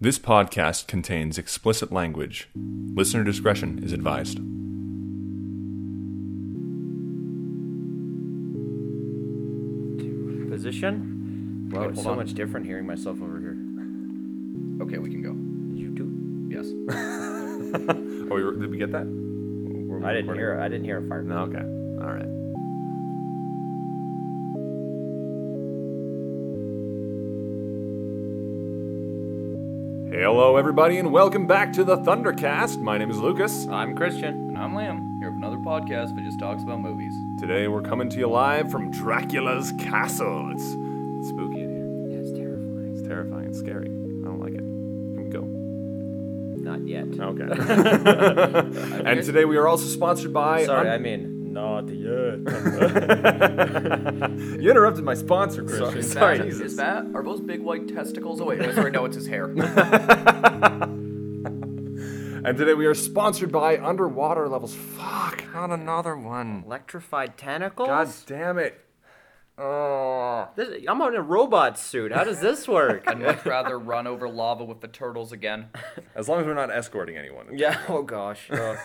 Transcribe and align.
This 0.00 0.18
podcast 0.18 0.86
contains 0.86 1.38
explicit 1.38 1.90
language. 1.90 2.48
Listener 2.54 3.24
discretion 3.24 3.82
is 3.82 3.92
advised. 3.92 4.38
Position? 10.50 11.68
Wow, 11.72 11.80
Wait, 11.82 11.88
it's 11.90 11.96
hold 11.96 12.04
so 12.04 12.10
on. 12.12 12.16
much 12.18 12.34
different 12.34 12.66
hearing 12.66 12.86
myself 12.86 13.20
over 13.20 13.38
here. 13.40 13.56
Okay, 14.82 14.98
we 14.98 15.10
can 15.10 15.22
go. 15.22 15.32
Did 15.74 15.78
you 15.78 15.94
too? 15.94 16.48
Yes. 16.50 16.66
Oh, 18.28 18.34
we 18.34 18.42
were- 18.42 18.56
did 18.56 18.70
we 18.70 18.76
get 18.78 18.90
that? 18.92 19.06
I 20.04 20.12
didn't 20.12 20.34
hear. 20.34 20.58
I 20.60 20.66
didn't 20.68 20.84
hear 20.84 20.98
a 20.98 21.08
fire. 21.08 21.22
No, 21.22 21.40
okay. 21.42 21.58
All 21.60 22.12
right. 22.12 22.26
Hello, 30.18 30.56
everybody, 30.56 30.96
and 30.96 31.12
welcome 31.12 31.46
back 31.46 31.74
to 31.74 31.84
the 31.84 31.98
Thundercast. 31.98 32.80
My 32.80 32.96
name 32.96 33.10
is 33.10 33.18
Lucas. 33.18 33.68
I'm 33.68 33.94
Christian. 33.94 34.48
And 34.48 34.56
I'm 34.56 34.72
Liam, 34.72 35.18
here 35.18 35.28
with 35.28 35.36
another 35.36 35.58
podcast 35.58 36.14
that 36.14 36.24
just 36.24 36.38
talks 36.38 36.62
about 36.62 36.80
movies. 36.80 37.12
Today, 37.38 37.68
we're 37.68 37.82
coming 37.82 38.08
to 38.08 38.18
you 38.18 38.26
live 38.26 38.70
from 38.70 38.90
Dracula's 38.90 39.72
castle. 39.72 40.52
It's, 40.52 40.62
it's 40.62 41.28
spooky 41.28 41.60
in 41.60 41.68
here. 41.68 42.16
Yeah, 42.16 42.22
it's 42.22 42.32
terrifying. 42.32 42.94
It's 42.94 43.06
terrifying. 43.06 43.48
It's 43.48 43.58
scary. 43.58 43.88
I 43.88 44.24
don't 44.24 44.40
like 44.40 44.54
it. 44.54 44.60
Can 44.60 45.22
we 45.22 45.28
go? 45.28 45.42
Not 46.62 46.88
yet. 46.88 47.08
Okay. 47.20 49.02
and 49.04 49.22
today, 49.22 49.44
we 49.44 49.58
are 49.58 49.68
also 49.68 49.84
sponsored 49.84 50.32
by. 50.32 50.64
Sorry, 50.64 50.88
Un- 50.88 50.94
I 50.94 50.96
mean 50.96 51.35
not 51.56 51.88
yet. 51.88 52.36
you 54.60 54.70
interrupted 54.70 55.04
my 55.04 55.14
sponsor, 55.14 55.64
Christian. 55.64 55.96
Is 55.96 56.12
Sorry, 56.12 56.36
that, 56.36 56.44
Jesus. 56.44 56.60
is 56.60 56.76
that 56.76 57.06
are 57.14 57.22
those 57.22 57.40
big 57.40 57.62
white 57.62 57.88
testicles? 57.88 58.42
Oh 58.42 58.44
wait, 58.44 58.60
no, 58.60 58.70
sorry, 58.72 58.90
no, 58.90 59.06
it's 59.06 59.16
his 59.16 59.26
hair. 59.26 59.48
And 62.46 62.56
today 62.56 62.74
we 62.74 62.86
are 62.86 62.94
sponsored 62.94 63.50
by 63.50 63.76
Underwater 63.76 64.48
Levels. 64.48 64.72
Fuck, 64.72 65.42
not 65.52 65.70
another 65.70 66.16
one. 66.16 66.62
Electrified 66.64 67.36
tentacles. 67.36 67.88
God 67.88 68.08
damn 68.24 68.58
it. 68.58 68.85
Oh. 69.58 70.48
This, 70.54 70.82
I'm 70.86 71.00
on 71.00 71.14
a 71.14 71.22
robot 71.22 71.78
suit. 71.78 72.12
How 72.12 72.24
does 72.24 72.40
this 72.40 72.68
work? 72.68 73.04
I'd 73.06 73.20
much 73.20 73.44
rather 73.46 73.78
run 73.78 74.06
over 74.06 74.28
lava 74.28 74.64
with 74.64 74.80
the 74.80 74.88
turtles 74.88 75.32
again. 75.32 75.68
As 76.14 76.28
long 76.28 76.40
as 76.40 76.46
we're 76.46 76.54
not 76.54 76.70
escorting 76.70 77.16
anyone. 77.16 77.46
yeah. 77.56 77.80
Oh 77.88 78.02
gosh. 78.02 78.50
Uh, 78.50 78.76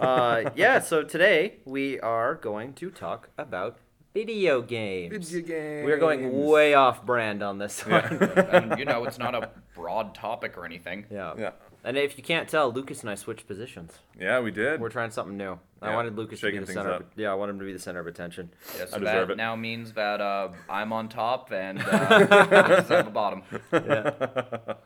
uh, 0.00 0.50
yeah. 0.54 0.80
So 0.80 1.02
today 1.02 1.56
we 1.64 2.00
are 2.00 2.34
going 2.36 2.72
to 2.74 2.90
talk 2.90 3.28
about 3.36 3.78
video 4.14 4.62
games. 4.62 5.30
Video 5.30 5.46
games. 5.46 5.84
We 5.86 5.92
are 5.92 5.98
going 5.98 6.46
way 6.46 6.72
off 6.74 7.04
brand 7.04 7.42
on 7.42 7.58
this 7.58 7.84
one. 7.86 8.04
And 8.36 8.78
you 8.78 8.84
know, 8.86 9.04
it's 9.04 9.18
not 9.18 9.34
a 9.34 9.50
broad 9.74 10.14
topic 10.14 10.56
or 10.56 10.64
anything. 10.64 11.04
Yeah. 11.10 11.34
Yeah. 11.36 11.50
And 11.86 11.98
if 11.98 12.16
you 12.16 12.24
can't 12.24 12.48
tell, 12.48 12.72
Lucas 12.72 13.02
and 13.02 13.10
I 13.10 13.14
switched 13.14 13.46
positions. 13.46 13.92
Yeah, 14.18 14.40
we 14.40 14.50
did. 14.50 14.80
We're 14.80 14.88
trying 14.88 15.10
something 15.10 15.36
new. 15.36 15.58
I 15.82 15.90
Yeah, 15.90 15.96
wanted 15.96 16.16
Lucas 16.16 16.40
to 16.40 16.46
be 16.46 16.48
shaking 16.52 16.60
the 16.62 16.66
things 16.66 16.76
center. 16.78 16.92
Of, 16.92 17.02
up. 17.02 17.12
yeah, 17.14 17.30
I 17.30 17.34
want 17.34 17.50
him 17.50 17.58
to 17.58 17.64
be 17.66 17.74
the 17.74 17.78
center 17.78 18.00
of 18.00 18.06
attention. 18.06 18.50
Yeah, 18.78 18.86
so 18.86 18.96
I 18.96 18.98
deserve 19.00 19.28
that 19.28 19.34
it. 19.34 19.36
now 19.36 19.54
means 19.54 19.92
that 19.92 20.18
uh, 20.22 20.48
I'm 20.70 20.94
on 20.94 21.10
top 21.10 21.52
and 21.52 21.78
uh, 21.82 22.18
Lucas 22.60 22.84
is 22.86 22.90
at 22.90 23.04
the 23.04 23.10
bottom. 23.10 23.42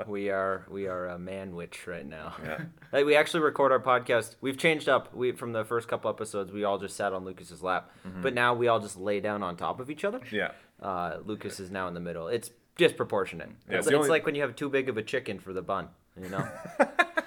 We 0.07 0.31
are 0.31 0.65
we 0.71 0.87
are 0.89 1.07
a 1.09 1.19
man 1.19 1.55
witch 1.55 1.87
right 1.87 2.07
now. 2.07 2.35
Yeah. 2.45 2.59
Like, 2.91 3.05
we 3.05 3.15
actually 3.17 3.41
record 3.41 3.71
our 3.71 3.81
podcast. 3.81 4.37
We've 4.41 4.57
changed 4.57 4.89
up. 4.89 5.15
We 5.15 5.33
from 5.33 5.53
the 5.53 5.63
first 5.63 5.89
couple 5.89 6.09
episodes, 6.11 6.51
we 6.51 6.65
all 6.65 6.79
just 6.79 6.97
sat 6.97 7.13
on 7.13 7.25
Lucas's 7.25 7.63
lap, 7.63 7.91
Mm-hmm. 8.07 8.23
but 8.23 8.33
now 8.35 8.55
we 8.55 8.67
all 8.69 8.81
just 8.81 8.97
lay 8.97 9.21
down 9.21 9.43
on 9.43 9.57
top 9.57 9.79
of 9.79 9.91
each 9.91 10.05
other. 10.05 10.21
Yeah. 10.33 10.53
Uh, 10.83 11.19
Lucas 11.25 11.61
is 11.61 11.71
now 11.71 11.87
in 11.89 11.95
the 11.95 12.01
middle. 12.01 12.29
It's 12.29 12.51
disproportionate. 12.77 13.51
Yeah, 13.69 13.77
it's 13.77 13.79
it's 13.79 13.87
the 13.89 13.91
it's 13.93 13.97
only- 13.99 14.09
like 14.09 14.25
when 14.27 14.35
you 14.35 14.41
have 14.43 14.57
too 14.57 14.71
big 14.71 14.89
of 14.89 14.97
a 14.97 15.03
chicken 15.03 15.39
for 15.39 15.53
the 15.53 15.61
bun. 15.63 15.89
You 16.23 16.29
know. 16.31 16.49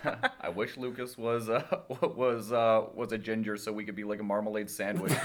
I 0.41 0.49
wish 0.49 0.77
Lucas 0.77 1.17
was 1.17 1.49
uh, 1.49 1.63
was 2.01 2.51
uh, 2.51 2.85
was 2.93 3.11
a 3.11 3.17
ginger 3.17 3.55
so 3.57 3.71
we 3.71 3.83
could 3.85 3.95
be 3.95 4.03
like 4.03 4.19
a 4.19 4.23
marmalade 4.23 4.69
sandwich. 4.69 5.13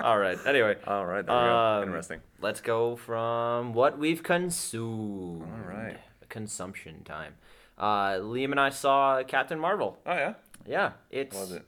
all 0.00 0.18
right. 0.18 0.38
Anyway, 0.46 0.76
All 0.86 1.06
right, 1.06 1.24
there 1.24 1.34
we 1.36 1.42
go. 1.42 1.56
Um, 1.56 1.82
Interesting. 1.84 2.20
let's 2.40 2.60
go 2.60 2.96
from 2.96 3.72
what 3.72 3.98
we've 3.98 4.22
consumed. 4.22 5.42
All 5.42 5.68
right. 5.74 5.96
Consumption 6.28 7.02
time. 7.04 7.34
Uh, 7.78 8.12
Liam 8.20 8.50
and 8.50 8.60
I 8.60 8.68
saw 8.70 9.22
Captain 9.22 9.58
Marvel. 9.58 9.98
Oh, 10.06 10.12
yeah? 10.14 10.34
Yeah, 10.66 10.92
it's 11.10 11.36
Was 11.36 11.52
it? 11.52 11.62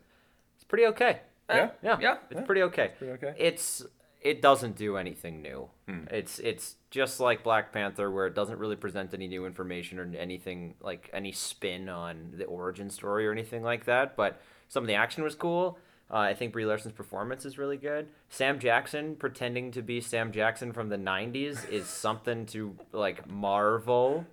it's 0.54 0.64
pretty 0.64 0.86
okay. 0.86 1.20
Yeah? 1.48 1.70
Yeah, 1.82 1.98
Yeah. 2.00 2.16
it's 2.30 2.40
pretty 2.46 2.62
okay. 2.62 2.92
pretty 2.98 3.12
okay. 3.14 3.34
It's 3.38 3.84
it 4.24 4.40
doesn't 4.40 4.76
do 4.76 4.96
anything 4.96 5.42
new. 5.42 5.68
Hmm. 5.86 6.04
It's 6.10 6.38
it's 6.38 6.76
just 6.90 7.20
like 7.20 7.44
Black 7.44 7.72
Panther, 7.72 8.10
where 8.10 8.26
it 8.26 8.34
doesn't 8.34 8.58
really 8.58 8.74
present 8.74 9.12
any 9.12 9.28
new 9.28 9.44
information 9.44 9.98
or 9.98 10.10
anything 10.16 10.74
like 10.80 11.10
any 11.12 11.30
spin 11.30 11.90
on 11.90 12.32
the 12.34 12.46
origin 12.46 12.88
story 12.88 13.26
or 13.26 13.32
anything 13.32 13.62
like 13.62 13.84
that. 13.84 14.16
But 14.16 14.40
some 14.68 14.82
of 14.82 14.88
the 14.88 14.94
action 14.94 15.22
was 15.22 15.34
cool. 15.34 15.78
Uh, 16.10 16.18
I 16.18 16.34
think 16.34 16.52
Brie 16.52 16.64
Larson's 16.64 16.94
performance 16.94 17.44
is 17.44 17.58
really 17.58 17.76
good. 17.76 18.08
Sam 18.28 18.58
Jackson 18.58 19.14
pretending 19.14 19.70
to 19.72 19.82
be 19.82 20.00
Sam 20.00 20.32
Jackson 20.32 20.72
from 20.72 20.88
the 20.88 20.96
'90s 20.96 21.68
is 21.70 21.86
something 21.86 22.46
to 22.46 22.74
like 22.92 23.28
marvel. 23.30 24.24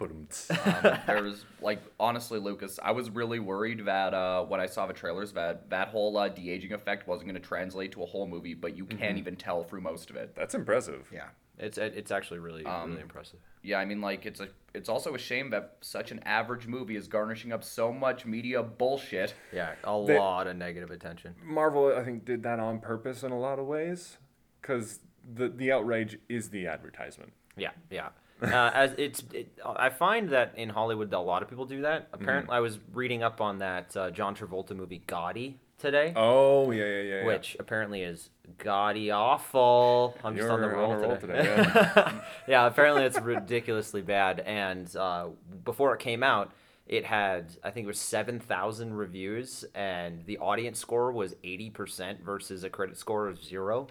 Ba-dum-ts. 0.00 0.50
Um, 0.66 0.98
there 1.06 1.22
was 1.22 1.44
like 1.60 1.80
honestly, 2.00 2.38
Lucas, 2.38 2.78
I 2.82 2.90
was 2.92 3.10
really 3.10 3.38
worried 3.38 3.84
that 3.86 4.14
uh, 4.14 4.44
when 4.44 4.60
I 4.60 4.66
saw 4.66 4.86
the 4.86 4.92
trailers 4.92 5.32
that 5.34 5.70
that 5.70 5.88
whole 5.88 6.16
uh, 6.16 6.28
de 6.28 6.50
aging 6.50 6.72
effect 6.72 7.06
wasn't 7.06 7.28
going 7.30 7.40
to 7.40 7.46
translate 7.46 7.92
to 7.92 8.02
a 8.02 8.06
whole 8.06 8.26
movie, 8.26 8.54
but 8.54 8.76
you 8.76 8.84
can't 8.86 9.18
even 9.18 9.36
tell 9.36 9.62
through 9.62 9.82
most 9.82 10.10
of 10.10 10.16
it. 10.16 10.34
That's 10.34 10.54
impressive. 10.54 11.08
Yeah, 11.12 11.28
It's 11.58 11.78
it's 11.78 12.10
actually 12.10 12.40
really 12.40 12.64
Um, 12.64 12.90
really 12.90 13.02
impressive. 13.02 13.38
yeah. 13.62 13.78
I 13.78 13.84
mean, 13.84 14.00
like 14.00 14.26
it's 14.26 14.40
a 14.40 14.48
it's 14.74 14.88
also 14.88 15.14
a 15.14 15.18
shame 15.18 15.50
that 15.50 15.76
such 15.80 16.10
an 16.12 16.20
average 16.24 16.66
movie 16.66 16.96
is 16.96 17.06
garnishing 17.08 17.52
up 17.52 17.62
so 17.64 17.92
much 17.92 18.24
media 18.26 18.62
bullshit. 18.62 19.34
Yeah, 19.52 19.74
a 19.84 20.04
They- 20.06 20.18
lot 20.18 20.46
of 20.46 20.56
negative 20.56 20.90
attention. 20.90 21.34
Marvel, 21.42 21.94
I 21.96 22.04
think, 22.04 22.24
did 22.24 22.42
that 22.44 22.58
on 22.60 22.80
purpose 22.80 23.22
in 23.22 23.32
a 23.32 23.38
lot 23.38 23.58
of 23.58 23.66
ways. 23.66 24.18
Because 24.62 25.00
the, 25.34 25.48
the 25.48 25.72
outrage 25.72 26.18
is 26.28 26.50
the 26.50 26.66
advertisement. 26.66 27.32
Yeah, 27.56 27.70
yeah. 27.90 28.10
Uh, 28.42 28.70
as 28.74 28.94
it's, 28.98 29.22
it, 29.32 29.58
I 29.64 29.90
find 29.90 30.30
that 30.30 30.52
in 30.56 30.68
Hollywood, 30.70 31.12
a 31.12 31.18
lot 31.18 31.42
of 31.42 31.48
people 31.48 31.66
do 31.66 31.82
that. 31.82 32.08
Apparently, 32.12 32.54
I 32.54 32.60
was 32.60 32.78
reading 32.92 33.22
up 33.22 33.40
on 33.40 33.58
that 33.58 33.96
uh, 33.96 34.10
John 34.10 34.34
Travolta 34.34 34.74
movie 34.74 35.02
Gotti 35.06 35.54
today, 35.78 36.12
Oh, 36.16 36.70
yeah, 36.70 36.84
yeah, 36.84 37.00
yeah. 37.02 37.14
yeah. 37.20 37.26
which 37.26 37.56
apparently 37.58 38.02
is 38.02 38.30
gaudy 38.58 39.10
awful. 39.10 40.16
I'm 40.24 40.34
just 40.36 40.44
You're 40.44 40.52
on 40.52 40.60
the 40.60 40.68
roll, 40.68 40.92
on 40.92 41.00
roll 41.00 41.16
today. 41.16 41.38
today, 41.42 41.64
yeah. 41.74 42.20
yeah, 42.48 42.66
apparently 42.66 43.04
it's 43.04 43.20
ridiculously 43.20 44.02
bad. 44.02 44.40
And 44.40 44.94
uh, 44.96 45.28
before 45.64 45.94
it 45.94 46.00
came 46.00 46.22
out, 46.22 46.52
it 46.86 47.04
had 47.04 47.56
I 47.62 47.70
think 47.70 47.84
it 47.84 47.88
was 47.88 48.00
seven 48.00 48.40
thousand 48.40 48.94
reviews, 48.94 49.64
and 49.74 50.24
the 50.26 50.38
audience 50.38 50.78
score 50.78 51.12
was 51.12 51.36
eighty 51.44 51.70
percent 51.70 52.20
versus 52.24 52.64
a 52.64 52.68
credit 52.70 52.96
score 52.96 53.28
of 53.28 53.42
zero. 53.42 53.86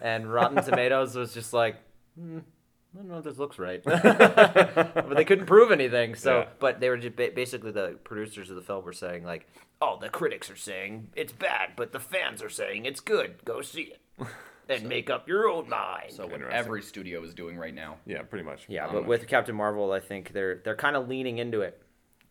And 0.00 0.30
Rotten 0.32 0.62
Tomatoes 0.64 1.14
was 1.14 1.32
just 1.32 1.52
like, 1.52 1.76
hmm, 2.18 2.40
I 2.94 2.98
don't 2.98 3.08
know 3.08 3.18
if 3.18 3.24
this 3.24 3.38
looks 3.38 3.58
right, 3.58 3.82
but 3.84 5.14
they 5.16 5.24
couldn't 5.24 5.46
prove 5.46 5.72
anything. 5.72 6.14
So, 6.14 6.40
Yeah. 6.40 6.48
but 6.58 6.80
they 6.80 6.90
were 6.90 6.98
just 6.98 7.16
ba- 7.16 7.32
basically 7.34 7.70
the 7.70 7.98
producers 8.04 8.50
of 8.50 8.56
the 8.56 8.62
film 8.62 8.84
were 8.84 8.92
saying 8.92 9.24
like, 9.24 9.48
oh, 9.80 9.98
the 10.00 10.10
critics 10.10 10.50
are 10.50 10.56
saying 10.56 11.08
it's 11.16 11.32
bad, 11.32 11.70
but 11.76 11.92
the 11.92 12.00
fans 12.00 12.42
are 12.42 12.50
saying 12.50 12.84
it's 12.84 13.00
good. 13.00 13.44
Go 13.44 13.62
see 13.62 13.94
it. 13.94 14.00
And 14.68 14.88
make 14.88 15.10
up 15.10 15.28
your 15.28 15.48
own 15.48 15.68
mind. 15.68 16.12
So 16.12 16.24
what 16.24 16.40
every 16.40 16.82
studio 16.82 17.22
is 17.24 17.34
doing 17.34 17.58
right 17.58 17.74
now. 17.74 17.96
yeah, 18.06 18.22
pretty 18.22 18.44
much. 18.44 18.64
Yeah, 18.68 18.88
but 18.90 19.06
with 19.06 19.26
Captain 19.26 19.56
Marvel, 19.56 19.90
I 19.90 19.98
think 19.98 20.32
they're 20.32 20.62
they're 20.64 20.76
kind 20.76 20.94
of 20.94 21.08
leaning 21.08 21.38
into 21.38 21.62
it. 21.62 21.82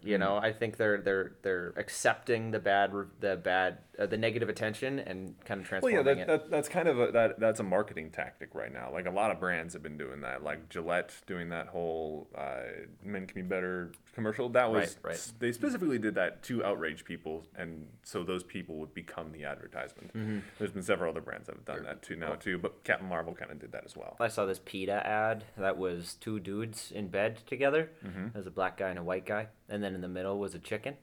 You 0.01 0.15
hmm. 0.15 0.21
know, 0.21 0.37
I 0.37 0.53
think 0.53 0.77
they're 0.77 1.01
they're 1.01 1.33
they're 1.43 1.73
accepting 1.75 2.51
the 2.51 2.59
bad 2.59 2.93
the 3.19 3.35
bad 3.35 3.79
uh, 4.01 4.05
the 4.07 4.17
negative 4.17 4.49
attention 4.49 4.99
and 4.99 5.35
kind 5.45 5.61
of 5.61 5.67
transforming 5.67 6.03
Well, 6.03 6.05
yeah, 6.05 6.13
that, 6.15 6.21
it. 6.21 6.27
that, 6.27 6.51
that's 6.51 6.67
kind 6.69 6.87
of 6.87 6.99
a 6.99 7.11
that 7.11 7.39
that's 7.39 7.59
a 7.59 7.63
marketing 7.63 8.09
tactic 8.11 8.49
right 8.53 8.73
now. 8.73 8.89
Like 8.91 9.05
a 9.05 9.11
lot 9.11 9.31
of 9.31 9.39
brands 9.39 9.73
have 9.73 9.83
been 9.83 9.97
doing 9.97 10.21
that. 10.21 10.43
Like 10.43 10.69
Gillette 10.69 11.13
doing 11.27 11.49
that 11.49 11.67
whole 11.67 12.27
uh, 12.37 12.61
"Men 13.03 13.27
Can 13.27 13.35
Be 13.43 13.47
Better" 13.47 13.91
commercial. 14.13 14.49
That 14.49 14.71
was 14.71 14.97
Right, 15.03 15.11
right. 15.11 15.31
they 15.39 15.51
specifically 15.51 15.99
did 15.99 16.15
that 16.15 16.43
to 16.43 16.63
outrage 16.65 17.05
people, 17.05 17.45
and 17.55 17.87
so 18.03 18.23
those 18.23 18.43
people 18.43 18.75
would 18.77 18.93
become 18.93 19.31
the 19.31 19.45
advertisement. 19.45 20.13
Mm-hmm. 20.13 20.39
There's 20.57 20.71
been 20.71 20.83
several 20.83 21.11
other 21.11 21.21
brands 21.21 21.47
that 21.47 21.55
have 21.55 21.65
done 21.65 21.83
that 21.83 22.01
too 22.01 22.15
now 22.15 22.33
too, 22.35 22.57
but 22.57 22.83
Captain 22.83 23.07
Marvel 23.07 23.33
kind 23.33 23.51
of 23.51 23.59
did 23.59 23.71
that 23.71 23.83
as 23.85 23.95
well. 23.95 24.17
I 24.19 24.27
saw 24.27 24.45
this 24.45 24.59
PETA 24.63 25.05
ad 25.07 25.45
that 25.57 25.77
was 25.77 26.15
two 26.15 26.39
dudes 26.39 26.91
in 26.91 27.07
bed 27.09 27.39
together. 27.45 27.91
Mm-hmm. 28.05 28.27
There's 28.33 28.47
a 28.47 28.51
black 28.51 28.77
guy 28.77 28.89
and 28.89 28.99
a 28.99 29.03
white 29.03 29.25
guy, 29.25 29.47
and 29.69 29.83
then 29.83 29.95
in 29.95 30.01
the 30.01 30.07
middle 30.07 30.39
was 30.39 30.55
a 30.55 30.59
chicken. 30.59 30.95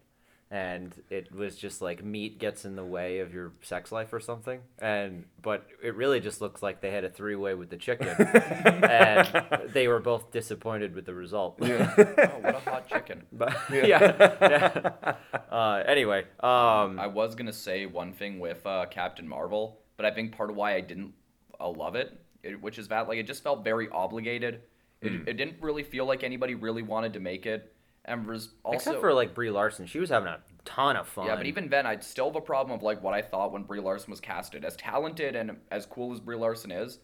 And 0.50 0.94
it 1.10 1.30
was 1.30 1.56
just 1.56 1.82
like 1.82 2.02
meat 2.02 2.38
gets 2.38 2.64
in 2.64 2.74
the 2.74 2.84
way 2.84 3.18
of 3.18 3.34
your 3.34 3.52
sex 3.60 3.92
life 3.92 4.14
or 4.14 4.20
something. 4.20 4.60
And 4.78 5.24
but 5.42 5.66
it 5.82 5.94
really 5.94 6.20
just 6.20 6.40
looks 6.40 6.62
like 6.62 6.80
they 6.80 6.90
had 6.90 7.04
a 7.04 7.10
three 7.10 7.36
way 7.36 7.52
with 7.54 7.68
the 7.68 7.76
chicken, 7.76 8.08
and 8.18 9.70
they 9.74 9.88
were 9.88 10.00
both 10.00 10.30
disappointed 10.30 10.94
with 10.94 11.04
the 11.04 11.14
result. 11.14 11.58
Oh, 11.62 12.40
what 12.40 12.54
a 12.56 12.60
hot 12.60 12.88
chicken. 12.88 13.24
But 13.32 13.56
yeah, 13.70 14.34
yeah. 14.40 15.14
Uh, 15.50 15.82
anyway, 15.86 16.20
um, 16.40 16.98
I 16.98 17.06
was 17.06 17.34
gonna 17.34 17.52
say 17.52 17.86
one 17.86 18.12
thing 18.12 18.38
with 18.40 18.64
uh, 18.66 18.86
Captain 18.90 19.28
Marvel, 19.28 19.80
but 19.96 20.06
I 20.06 20.10
think 20.10 20.34
part 20.36 20.50
of 20.50 20.56
why 20.56 20.74
I 20.74 20.80
didn't 20.80 21.12
uh, 21.60 21.68
love 21.68 21.94
it, 21.94 22.18
it, 22.42 22.60
which 22.62 22.78
is 22.78 22.88
that 22.88 23.06
like 23.08 23.18
it 23.18 23.26
just 23.26 23.42
felt 23.42 23.64
very 23.64 23.88
obligated. 23.90 24.62
It, 25.00 25.12
Hmm. 25.12 25.28
it 25.28 25.34
didn't 25.34 25.56
really 25.60 25.84
feel 25.84 26.06
like 26.06 26.24
anybody 26.24 26.54
really 26.56 26.82
wanted 26.82 27.12
to 27.12 27.20
make 27.20 27.46
it, 27.46 27.72
and 28.08 28.26
was 28.26 28.50
also 28.64 28.76
Except 28.76 29.00
for 29.00 29.12
like 29.12 29.34
Brie 29.34 29.50
Larson, 29.50 29.86
she 29.86 29.98
was 29.98 30.10
having 30.10 30.28
a 30.28 30.40
ton 30.64 30.96
of 30.96 31.06
fun. 31.08 31.26
yeah, 31.26 31.36
but 31.36 31.46
even 31.46 31.68
then, 31.68 31.86
I'd 31.86 32.02
still 32.02 32.26
have 32.26 32.36
a 32.36 32.40
problem 32.40 32.76
of 32.76 32.82
like 32.82 33.02
what 33.02 33.14
I 33.14 33.22
thought 33.22 33.52
when 33.52 33.62
Brie 33.62 33.80
Larson 33.80 34.10
was 34.10 34.20
casted. 34.20 34.64
As 34.64 34.76
talented 34.76 35.36
and 35.36 35.58
as 35.70 35.86
cool 35.86 36.12
as 36.12 36.20
Brie 36.20 36.36
Larson 36.36 36.70
is, 36.70 36.98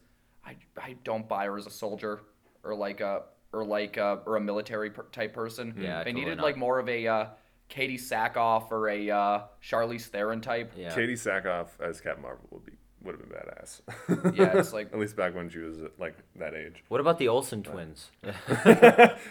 I, 0.45 0.57
I 0.81 0.97
don't 1.05 1.29
buy 1.29 1.47
her 1.47 1.57
as 1.57 1.67
a 1.67 1.71
soldier 1.71 2.21
or 2.63 2.75
like 2.75 3.01
a 3.01 3.23
or 3.53 3.65
like 3.65 3.97
a, 3.97 4.21
or 4.27 4.37
a 4.37 4.41
military 4.41 4.91
per- 4.91 5.05
type 5.13 5.33
person. 5.33 5.75
Yeah, 5.79 5.99
they 5.99 6.11
totally 6.11 6.13
needed 6.25 6.37
not. 6.39 6.45
like 6.45 6.57
more 6.57 6.79
of 6.81 6.89
a 6.89 7.07
uh, 7.07 7.27
Katee 7.71 8.01
Sackhoff 8.01 8.71
or 8.73 8.89
a 8.89 9.11
uh, 9.11 9.43
Charlize 9.63 10.07
Theron 10.07 10.41
type. 10.41 10.73
yeah. 10.77 10.95
Katee 10.95 11.13
Sackhoff 11.13 11.69
as 11.81 12.01
Captain 12.01 12.23
Marvel 12.23 12.49
would 12.51 12.67
be 12.67 12.73
would 13.05 13.17
have 13.19 13.29
been 13.29 13.39
badass. 13.39 14.35
Yeah, 14.37 14.57
it's 14.59 14.73
like 14.73 14.89
At 14.93 14.99
least 14.99 15.17
back 15.17 15.35
when 15.35 15.49
she 15.51 15.59
was 15.59 15.79
like 15.99 16.17
that 16.37 16.55
age. 16.55 16.83
What 16.89 17.01
about 17.01 17.19
the 17.19 17.29
Olsen 17.29 17.63
twins? 17.63 18.11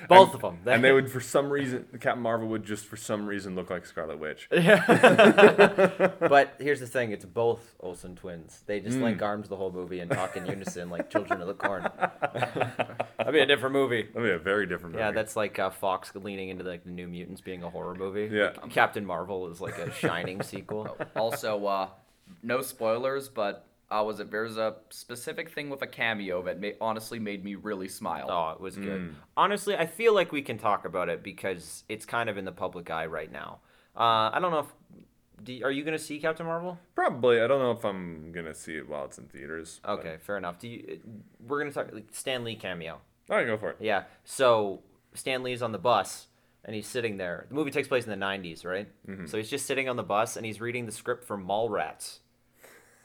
Both 0.10 0.36
of 0.36 0.42
them. 0.42 0.60
And 0.66 0.84
they 0.84 0.92
would, 0.92 1.12
for 1.12 1.22
some 1.22 1.50
reason, 1.50 1.86
Captain 2.00 2.22
Marvel 2.22 2.48
would 2.50 2.64
just 2.64 2.86
for 2.86 2.98
some 2.98 3.26
reason 3.26 3.56
look 3.56 3.70
like 3.70 3.86
Scarlet 3.86 4.20
Witch. 4.20 4.48
but 4.50 4.66
here's 6.60 6.80
the 6.80 6.88
thing: 6.88 7.12
it's 7.12 7.26
both 7.26 7.76
Olsen 7.80 8.16
twins. 8.16 8.64
They 8.66 8.80
just 8.80 8.98
link 8.98 9.18
Hmm. 9.20 9.24
arms 9.24 9.50
the 9.50 9.56
whole 9.56 9.72
movie 9.72 10.00
and 10.00 10.12
talk 10.12 10.36
in 10.38 10.46
unison 10.46 10.90
like 10.90 11.10
Children 11.10 11.42
of 11.42 11.48
the 11.48 11.54
Corn. 11.54 11.84
That'd 13.18 13.34
be 13.34 13.40
a 13.40 13.46
different 13.46 13.74
movie. 13.74 14.04
That'd 14.04 14.24
be 14.24 14.32
a 14.32 14.40
very 14.40 14.66
different 14.66 14.94
movie. 14.96 15.04
Yeah, 15.04 15.12
that's 15.12 15.36
like 15.36 15.60
uh, 15.60 15.70
Fox 15.70 16.12
leaning 16.16 16.50
into 16.50 16.64
like 16.64 16.84
the 16.84 16.92
New 16.92 17.08
Mutants 17.08 17.42
being 17.42 17.64
a 17.64 17.70
horror 17.70 17.96
movie. 17.96 18.30
Yeah. 18.34 18.52
Captain 18.70 19.06
Marvel 19.06 19.50
is 19.50 19.62
like 19.62 19.78
a 19.78 19.92
Shining 19.94 20.42
sequel. 20.42 20.98
also 21.16 21.66
uh, 21.66 21.88
no 22.42 22.62
spoilers, 22.62 23.30
but 23.30 23.68
uh, 23.92 24.04
was 24.04 24.20
it 24.20 24.32
there's 24.32 24.58
a 24.58 24.76
specific 24.90 25.50
thing 25.52 25.70
with 25.70 25.82
a 25.84 25.88
cameo 25.88 26.42
that 26.44 26.60
ma- 26.60 26.70
honestly 26.82 27.20
made 27.20 27.44
me 27.44 27.56
really 27.56 27.88
smile. 27.88 28.28
Oh, 28.30 28.50
it 28.52 28.60
was 28.62 28.76
good. 28.76 29.02
Mm. 29.02 29.14
Honestly, 29.38 29.76
I 29.76 29.86
feel 29.86 30.14
like 30.16 30.32
we 30.32 30.42
can 30.42 30.58
talk 30.58 30.86
about 30.86 31.10
it 31.10 31.22
because 31.22 31.84
it's 31.90 32.06
kind 32.06 32.30
of 32.30 32.38
in 32.38 32.46
the 32.46 32.52
public 32.52 32.90
eye 32.90 33.06
right 33.06 33.32
now. 33.32 33.60
Uh, 33.96 34.32
I 34.34 34.40
don't 34.42 34.52
know 34.52 34.60
if. 34.60 34.74
Do, 35.44 35.60
are 35.64 35.72
you 35.72 35.84
gonna 35.84 36.00
see 36.00 36.20
Captain 36.20 36.46
Marvel? 36.46 36.80
Probably. 36.96 37.42
I 37.42 37.48
don't 37.48 37.60
know 37.60 37.72
if 37.72 37.84
I'm 37.84 38.32
gonna 38.32 38.54
see 38.56 38.78
it 38.78 38.88
while 38.88 39.06
it's 39.06 39.18
in 39.18 39.26
theaters. 39.26 39.82
but- 39.84 40.00
Okay, 40.00 40.18
fair 40.22 40.38
enough. 40.38 40.58
Do 40.58 40.68
you? 40.70 41.00
We're 41.46 41.60
gonna 41.60 41.72
talk 41.74 41.92
like, 41.94 42.08
Stan 42.12 42.44
Lee 42.44 42.56
cameo. 42.56 43.02
All 43.30 43.38
right, 43.38 43.46
go 43.46 43.58
for 43.58 43.72
it. 43.72 43.78
Yeah. 43.80 44.04
So 44.24 44.82
Stan 45.14 45.44
Lee's 45.44 45.62
on 45.62 45.72
the 45.72 45.78
bus 45.78 46.28
and 46.66 46.74
he's 46.76 46.88
sitting 46.88 47.18
there. 47.18 47.46
The 47.50 47.56
movie 47.56 47.72
takes 47.72 47.88
place 47.90 48.06
in 48.06 48.10
the 48.10 48.26
90s, 48.26 48.66
right? 48.66 48.88
So 49.28 49.38
he's 49.38 49.50
just 49.50 49.66
sitting 49.66 49.90
on 49.90 49.98
the 49.98 50.04
bus 50.04 50.38
and 50.38 50.46
he's 50.46 50.62
reading 50.62 50.86
the 50.86 50.92
script 50.94 51.26
for 51.26 51.38
Mallrats. 51.38 52.20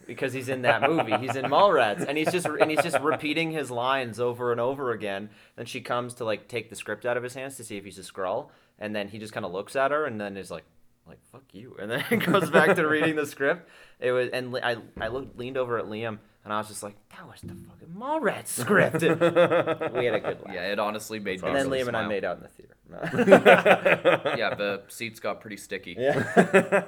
Because 0.09 0.33
he's 0.33 0.49
in 0.49 0.63
that 0.63 0.83
movie, 0.83 1.17
he's 1.19 1.37
in 1.37 1.45
Mallrats, 1.45 2.05
and 2.05 2.19
he's 2.19 2.33
just 2.33 2.47
and 2.47 2.71
he's 2.71 2.83
just 2.83 2.99
repeating 2.99 3.53
his 3.53 3.71
lines 3.71 4.19
over 4.19 4.51
and 4.51 4.61
over 4.61 4.91
again. 4.91 5.29
Then 5.55 5.67
she 5.67 5.81
comes 5.81 6.15
to 6.15 6.25
like 6.25 6.49
take 6.49 6.71
the 6.71 6.77
script 6.77 7.07
out 7.07 7.17
of 7.17 7.23
his 7.23 7.35
hands 7.35 7.57
to 7.59 7.65
see 7.65 7.77
if 7.77 7.85
he's 7.85 7.99
a 7.99 8.03
scroll, 8.03 8.51
and 8.79 8.97
then 8.97 9.09
he 9.09 9.19
just 9.19 9.33
kind 9.33 9.47
of 9.47 9.53
looks 9.53 9.77
at 9.77 9.91
her 9.91 10.07
and 10.07 10.21
then 10.21 10.37
is 10.37 10.51
like, 10.51 10.65
like 11.07 11.19
fuck 11.31 11.45
you, 11.53 11.77
and 11.79 11.91
then 11.91 12.19
goes 12.33 12.51
back 12.51 12.75
to 12.75 12.89
reading 12.89 13.15
the 13.17 13.27
script. 13.27 13.69
It 14.01 14.13
was, 14.13 14.31
and 14.33 14.57
I 14.57 14.79
I 14.99 15.09
looked 15.09 15.39
leaned 15.39 15.59
over 15.59 15.79
at 15.79 15.85
Liam 15.85 16.19
and 16.49 16.55
I 16.55 16.59
was 16.61 16.69
just 16.69 16.83
like, 16.83 16.97
that 17.11 17.29
was 17.29 17.43
the 17.43 17.55
fucking 17.55 17.95
Mallrats 17.95 18.47
script. 18.47 19.03
we 19.03 20.07
had 20.07 20.15
a 20.15 20.21
good 20.21 20.41
laugh. 20.47 20.55
Yeah, 20.55 20.73
it 20.73 20.79
honestly 20.79 21.19
made 21.19 21.43
me 21.43 21.49
And 21.49 21.55
then 21.55 21.69
really 21.69 21.85
Liam 21.85 21.89
and 21.89 21.97
I 21.99 22.09
made 22.09 22.25
out 22.25 22.39
in 22.39 22.43
the 22.43 22.49
theater. 22.49 22.75
yeah, 24.39 24.55
the 24.55 24.83
seats 24.89 25.21
got 25.21 25.43
pretty 25.43 25.59
sticky. 25.59 25.97
yeah. 25.99 26.85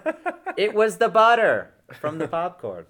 it 0.57 0.73
was 0.73 0.97
the 0.97 1.11
butter 1.11 1.75
from 1.93 2.17
the 2.17 2.27
popcorn. 2.27 2.87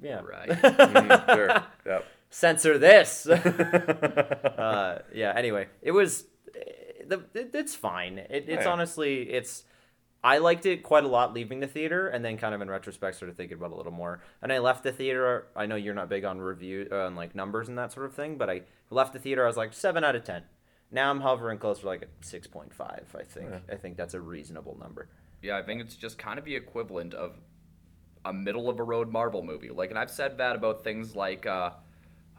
Yeah. 0.00 0.20
Right. 0.20 0.48
Mhm, 0.50 1.34
sure. 1.34 1.62
Yep. 1.86 2.04
Censor 2.30 2.78
this. 2.78 3.26
uh, 3.28 5.02
yeah. 5.14 5.32
Anyway, 5.36 5.68
it 5.82 5.92
was. 5.92 6.24
eh, 6.54 7.04
The, 7.06 7.24
it, 7.34 7.50
it's 7.54 7.74
fine. 7.74 8.18
It, 8.18 8.44
it's 8.48 8.64
Yeah. 8.64 8.70
honestly, 8.72 9.30
it's. 9.30 9.64
I 10.22 10.38
liked 10.38 10.66
it 10.66 10.82
quite 10.82 11.04
a 11.04 11.08
lot 11.08 11.32
leaving 11.32 11.60
the 11.60 11.68
theater, 11.68 12.08
and 12.08 12.24
then 12.24 12.36
kind 12.38 12.52
of 12.54 12.60
in 12.60 12.68
retrospect 12.68 13.16
started 13.16 13.36
thinking 13.36 13.56
about 13.56 13.70
it 13.70 13.74
a 13.74 13.76
little 13.76 13.92
more. 13.92 14.20
And 14.42 14.52
I 14.52 14.58
left 14.58 14.82
the 14.82 14.90
theater. 14.92 15.46
I 15.54 15.66
know 15.66 15.76
you're 15.76 15.94
not 15.94 16.08
big 16.08 16.24
on 16.24 16.40
review, 16.40 16.88
uh, 16.90 17.06
on 17.06 17.14
like 17.14 17.34
numbers 17.36 17.68
and 17.68 17.78
that 17.78 17.92
sort 17.92 18.04
of 18.06 18.14
thing, 18.14 18.36
but 18.36 18.50
I 18.50 18.62
left 18.90 19.12
the 19.12 19.20
theater. 19.20 19.44
I 19.44 19.46
was 19.46 19.56
like 19.56 19.72
seven 19.72 20.02
out 20.02 20.16
of 20.16 20.24
ten. 20.24 20.42
Now 20.90 21.10
I'm 21.10 21.20
hovering 21.20 21.58
closer 21.58 21.82
to 21.82 21.86
like 21.86 22.02
a 22.02 22.06
six 22.24 22.46
point 22.48 22.74
five. 22.74 23.06
I 23.18 23.22
think. 23.22 23.50
I 23.70 23.76
think 23.76 23.96
that's 23.96 24.14
a 24.14 24.20
reasonable 24.20 24.76
number. 24.80 25.08
Yeah, 25.40 25.56
I 25.56 25.62
think 25.62 25.80
it's 25.80 25.94
just 25.94 26.18
kind 26.18 26.36
of 26.38 26.44
the 26.44 26.56
equivalent 26.56 27.14
of 27.14 27.36
a 28.24 28.32
middle 28.32 28.68
of 28.68 28.78
a 28.78 28.82
road 28.82 29.10
Marvel 29.10 29.42
movie. 29.42 29.70
Like, 29.70 29.90
and 29.90 29.98
I've 29.98 30.10
said 30.10 30.38
that 30.38 30.56
about 30.56 30.84
things 30.84 31.14
like 31.16 31.46
uh, 31.46 31.70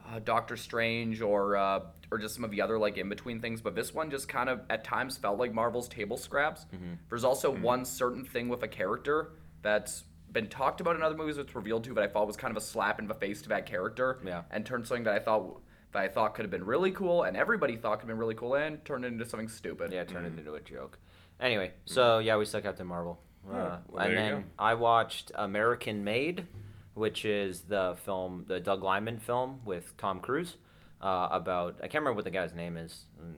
uh, 0.07 0.19
Doctor 0.23 0.57
Strange 0.57 1.21
or 1.21 1.57
uh, 1.57 1.81
or 2.11 2.17
just 2.17 2.35
some 2.35 2.43
of 2.43 2.51
the 2.51 2.61
other 2.61 2.77
like 2.79 2.97
in 2.97 3.09
between 3.09 3.39
things. 3.39 3.61
But 3.61 3.75
this 3.75 3.93
one 3.93 4.09
just 4.09 4.27
kind 4.27 4.49
of 4.49 4.61
at 4.69 4.83
times 4.83 5.17
felt 5.17 5.37
like 5.37 5.53
Marvel's 5.53 5.87
table 5.87 6.17
scraps. 6.17 6.65
There's 7.09 7.23
also 7.23 7.51
one 7.51 7.85
certain 7.85 8.25
thing 8.25 8.49
with 8.49 8.63
a 8.63 8.67
character 8.67 9.31
that's 9.61 10.03
been 10.31 10.47
talked 10.47 10.79
about 10.81 10.95
in 10.95 11.01
other 11.03 11.15
movies. 11.17 11.37
It's 11.37 11.55
revealed 11.55 11.83
to, 11.85 11.93
but 11.93 12.03
I 12.03 12.07
thought 12.07 12.27
was 12.27 12.37
kind 12.37 12.51
of 12.55 12.57
a 12.57 12.65
slap 12.65 12.99
in 12.99 13.07
the 13.07 13.15
face 13.15 13.41
to 13.43 13.49
that 13.49 13.65
character. 13.65 14.19
Yeah. 14.25 14.43
and 14.51 14.65
turned 14.65 14.87
something 14.87 15.03
that 15.05 15.15
I 15.15 15.19
thought. 15.19 15.61
That 15.91 16.03
I 16.03 16.07
thought 16.07 16.35
could 16.35 16.45
have 16.45 16.51
been 16.51 16.65
really 16.65 16.91
cool, 16.91 17.23
and 17.23 17.35
everybody 17.35 17.75
thought 17.75 17.95
could 17.95 18.01
have 18.01 18.09
been 18.09 18.19
really 18.19 18.35
cool, 18.35 18.53
and 18.53 18.85
turned 18.85 19.05
it 19.05 19.07
into 19.07 19.25
something 19.25 19.47
stupid. 19.49 19.91
Yeah, 19.91 20.03
turn 20.03 20.23
it 20.23 20.37
into 20.37 20.53
a 20.53 20.59
joke. 20.61 20.99
Anyway, 21.39 21.71
so 21.85 22.19
yeah, 22.19 22.37
we 22.37 22.45
stuck 22.45 22.61
Captain 22.61 22.85
Marvel. 22.85 23.19
Uh, 23.51 23.77
well, 23.89 24.05
and 24.05 24.17
then. 24.17 24.45
I 24.57 24.73
watched 24.75 25.31
American 25.35 26.03
Made, 26.03 26.45
which 26.93 27.25
is 27.25 27.61
the 27.61 27.95
film, 28.05 28.45
the 28.47 28.59
Doug 28.59 28.83
Liman 28.83 29.19
film 29.19 29.61
with 29.65 29.95
Tom 29.97 30.19
Cruise, 30.19 30.55
uh, 31.01 31.29
about 31.31 31.75
I 31.79 31.87
can't 31.87 32.01
remember 32.03 32.15
what 32.15 32.25
the 32.25 32.31
guy's 32.31 32.53
name 32.53 32.77
is, 32.77 33.05
mm, 33.21 33.33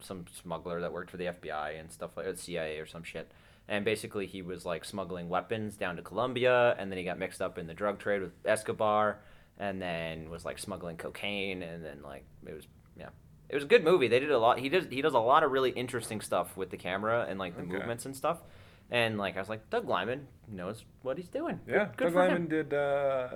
some 0.00 0.26
smuggler 0.42 0.80
that 0.80 0.92
worked 0.92 1.10
for 1.10 1.16
the 1.16 1.26
FBI 1.26 1.78
and 1.80 1.90
stuff 1.90 2.16
like 2.16 2.26
that, 2.26 2.38
CIA 2.38 2.78
or 2.78 2.86
some 2.86 3.02
shit. 3.02 3.30
And 3.68 3.84
basically, 3.84 4.26
he 4.26 4.42
was 4.42 4.64
like 4.64 4.84
smuggling 4.84 5.28
weapons 5.28 5.76
down 5.76 5.96
to 5.96 6.02
Colombia, 6.02 6.76
and 6.78 6.90
then 6.90 6.98
he 6.98 7.04
got 7.04 7.18
mixed 7.18 7.42
up 7.42 7.58
in 7.58 7.66
the 7.66 7.74
drug 7.74 7.98
trade 7.98 8.22
with 8.22 8.32
Escobar, 8.44 9.18
and 9.58 9.82
then 9.82 10.30
was 10.30 10.44
like 10.44 10.58
smuggling 10.58 10.96
cocaine, 10.96 11.62
and 11.62 11.84
then 11.84 12.00
like 12.02 12.24
it 12.46 12.54
was 12.54 12.66
yeah, 12.96 13.08
it 13.48 13.54
was 13.56 13.64
a 13.64 13.66
good 13.66 13.82
movie. 13.82 14.06
They 14.06 14.20
did 14.20 14.30
a 14.30 14.38
lot. 14.38 14.60
He 14.60 14.68
does 14.68 14.84
he 14.88 15.02
does 15.02 15.14
a 15.14 15.18
lot 15.18 15.42
of 15.42 15.50
really 15.50 15.70
interesting 15.70 16.20
stuff 16.20 16.56
with 16.56 16.70
the 16.70 16.76
camera 16.76 17.26
and 17.28 17.38
like 17.40 17.56
the 17.56 17.62
Okay. 17.62 17.72
movements 17.72 18.06
and 18.06 18.14
stuff. 18.14 18.38
And 18.90 19.18
like 19.18 19.36
I 19.36 19.40
was 19.40 19.48
like, 19.48 19.68
Doug 19.70 19.88
Liman 19.88 20.26
knows 20.48 20.84
what 21.02 21.16
he's 21.16 21.28
doing. 21.28 21.58
Yeah. 21.66 21.88
good, 21.96 22.04
Doug 22.04 22.12
for 22.12 22.20
Liman 22.20 22.42
him. 22.42 22.48
did 22.48 22.72
uh, 22.74 23.28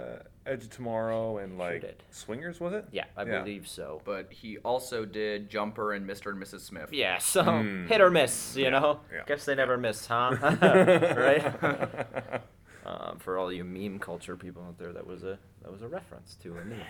Edge 0.46 0.62
of 0.64 0.70
Tomorrow 0.70 1.38
and 1.38 1.58
like 1.58 1.80
did. 1.80 2.02
Swingers, 2.10 2.60
was 2.60 2.72
it? 2.72 2.84
Yeah, 2.92 3.06
I 3.16 3.24
Yeah. 3.24 3.40
believe 3.40 3.66
so. 3.66 4.00
But 4.04 4.32
he 4.32 4.58
also 4.58 5.04
did 5.04 5.50
Jumper 5.50 5.92
and 5.92 6.08
Mr. 6.08 6.30
and 6.30 6.40
Mrs. 6.40 6.60
Smith. 6.60 6.90
Yeah, 6.92 7.18
so 7.18 7.42
Hmm. 7.42 7.86
hit 7.88 8.00
or 8.00 8.10
miss, 8.10 8.54
you 8.56 8.70
know. 8.70 9.00
yeah. 9.12 9.22
Guess 9.26 9.44
they 9.44 9.56
never 9.56 9.76
miss, 9.76 10.06
huh? 10.06 10.36
right. 10.62 12.40
um, 12.86 13.18
for 13.18 13.36
all 13.36 13.52
you 13.52 13.64
meme 13.64 13.98
culture 13.98 14.36
people 14.36 14.62
out 14.62 14.78
there, 14.78 14.92
that 14.92 15.04
was 15.06 15.24
a 15.24 15.36
that 15.62 15.72
was 15.72 15.82
a 15.82 15.88
reference 15.88 16.36
to 16.42 16.56
a 16.56 16.64
meme. 16.64 16.86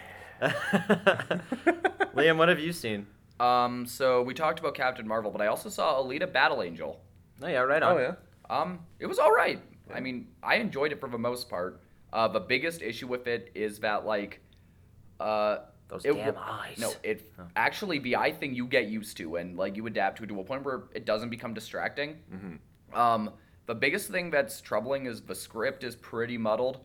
Liam, 2.14 2.36
what 2.36 2.48
have 2.48 2.60
you 2.60 2.72
seen? 2.72 3.06
Um, 3.38 3.86
so 3.86 4.22
we 4.22 4.34
talked 4.34 4.58
about 4.60 4.74
Captain 4.74 5.06
Marvel, 5.08 5.30
but 5.30 5.40
I 5.40 5.46
also 5.46 5.68
saw 5.70 5.94
Alita 6.02 6.30
Battle 6.30 6.62
Angel. 6.62 7.00
Oh 7.42 7.46
yeah, 7.46 7.60
right 7.60 7.82
on. 7.82 7.96
Oh 7.96 7.98
yeah. 7.98 8.14
Um, 8.50 8.80
it 8.98 9.06
was 9.06 9.18
all 9.18 9.32
right. 9.32 9.60
I 9.94 10.00
mean, 10.00 10.28
I 10.42 10.56
enjoyed 10.56 10.92
it 10.92 11.00
for 11.00 11.08
the 11.08 11.18
most 11.18 11.48
part. 11.48 11.80
Uh, 12.12 12.28
the 12.28 12.40
biggest 12.40 12.82
issue 12.82 13.06
with 13.06 13.26
it 13.26 13.50
is 13.54 13.78
that 13.80 14.04
like, 14.04 14.40
uh, 15.20 15.58
Those 15.88 16.04
it 16.04 16.14
damn 16.14 16.36
eyes. 16.36 16.78
No, 16.78 16.92
it 17.02 17.32
actually 17.56 18.00
the 18.00 18.16
eye 18.16 18.32
thing 18.32 18.54
you 18.54 18.66
get 18.66 18.86
used 18.88 19.16
to 19.18 19.36
and 19.36 19.56
like 19.56 19.76
you 19.76 19.86
adapt 19.86 20.18
to 20.18 20.26
to 20.26 20.40
a 20.40 20.44
point 20.44 20.64
where 20.64 20.84
it 20.94 21.04
doesn't 21.06 21.30
become 21.30 21.54
distracting. 21.54 22.18
Um, 22.92 23.30
the 23.66 23.74
biggest 23.74 24.10
thing 24.10 24.30
that's 24.30 24.60
troubling 24.60 25.06
is 25.06 25.20
the 25.22 25.34
script 25.34 25.84
is 25.84 25.94
pretty 25.96 26.36
muddled. 26.36 26.80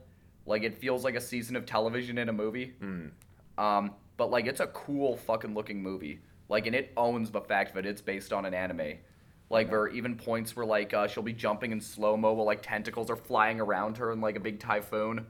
Like 0.46 0.64
it 0.64 0.78
feels 0.78 1.04
like 1.04 1.16
a 1.16 1.22
season 1.22 1.56
of 1.56 1.66
television 1.66 2.20
in 2.20 2.30
a 2.30 2.34
movie. 2.34 2.74
Um, 3.58 3.94
but 4.18 4.30
like 4.30 4.46
it's 4.46 4.60
a 4.60 4.68
cool 4.68 5.18
fucking 5.18 5.54
looking 5.56 5.82
movie. 5.82 6.20
Like 6.50 6.68
and 6.68 6.76
it 6.76 6.92
owns 6.96 7.32
the 7.32 7.42
fact 7.42 7.74
that 7.74 7.86
it's 7.88 8.02
based 8.02 8.32
on 8.32 8.46
an 8.46 8.54
anime. 8.54 8.98
Like 9.50 9.70
there 9.70 9.80
are 9.82 9.90
even 9.90 10.16
points 10.16 10.56
where 10.56 10.66
like 10.66 10.94
uh, 10.94 11.08
she'll 11.08 11.24
be 11.24 11.34
jumping 11.34 11.72
in 11.72 11.80
slow 11.80 12.18
mo 12.18 12.34
while 12.34 12.46
like 12.46 12.62
tentacles 12.64 13.10
are 13.10 13.16
flying 13.16 13.60
around 13.62 13.98
her 13.98 14.12
in 14.12 14.20
like 14.22 14.36
a 14.36 14.40
big 14.40 14.60
typhoon. 14.60 15.28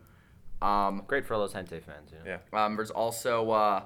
Um, 0.62 1.03
Great 1.07 1.25
for 1.25 1.34
all 1.34 1.41
those 1.41 1.53
hentai 1.53 1.84
fans. 1.84 2.12
You 2.12 2.19
know? 2.24 2.39
Yeah. 2.53 2.65
um, 2.65 2.75
there's 2.77 2.91
also 2.91 3.51
uh, 3.51 3.84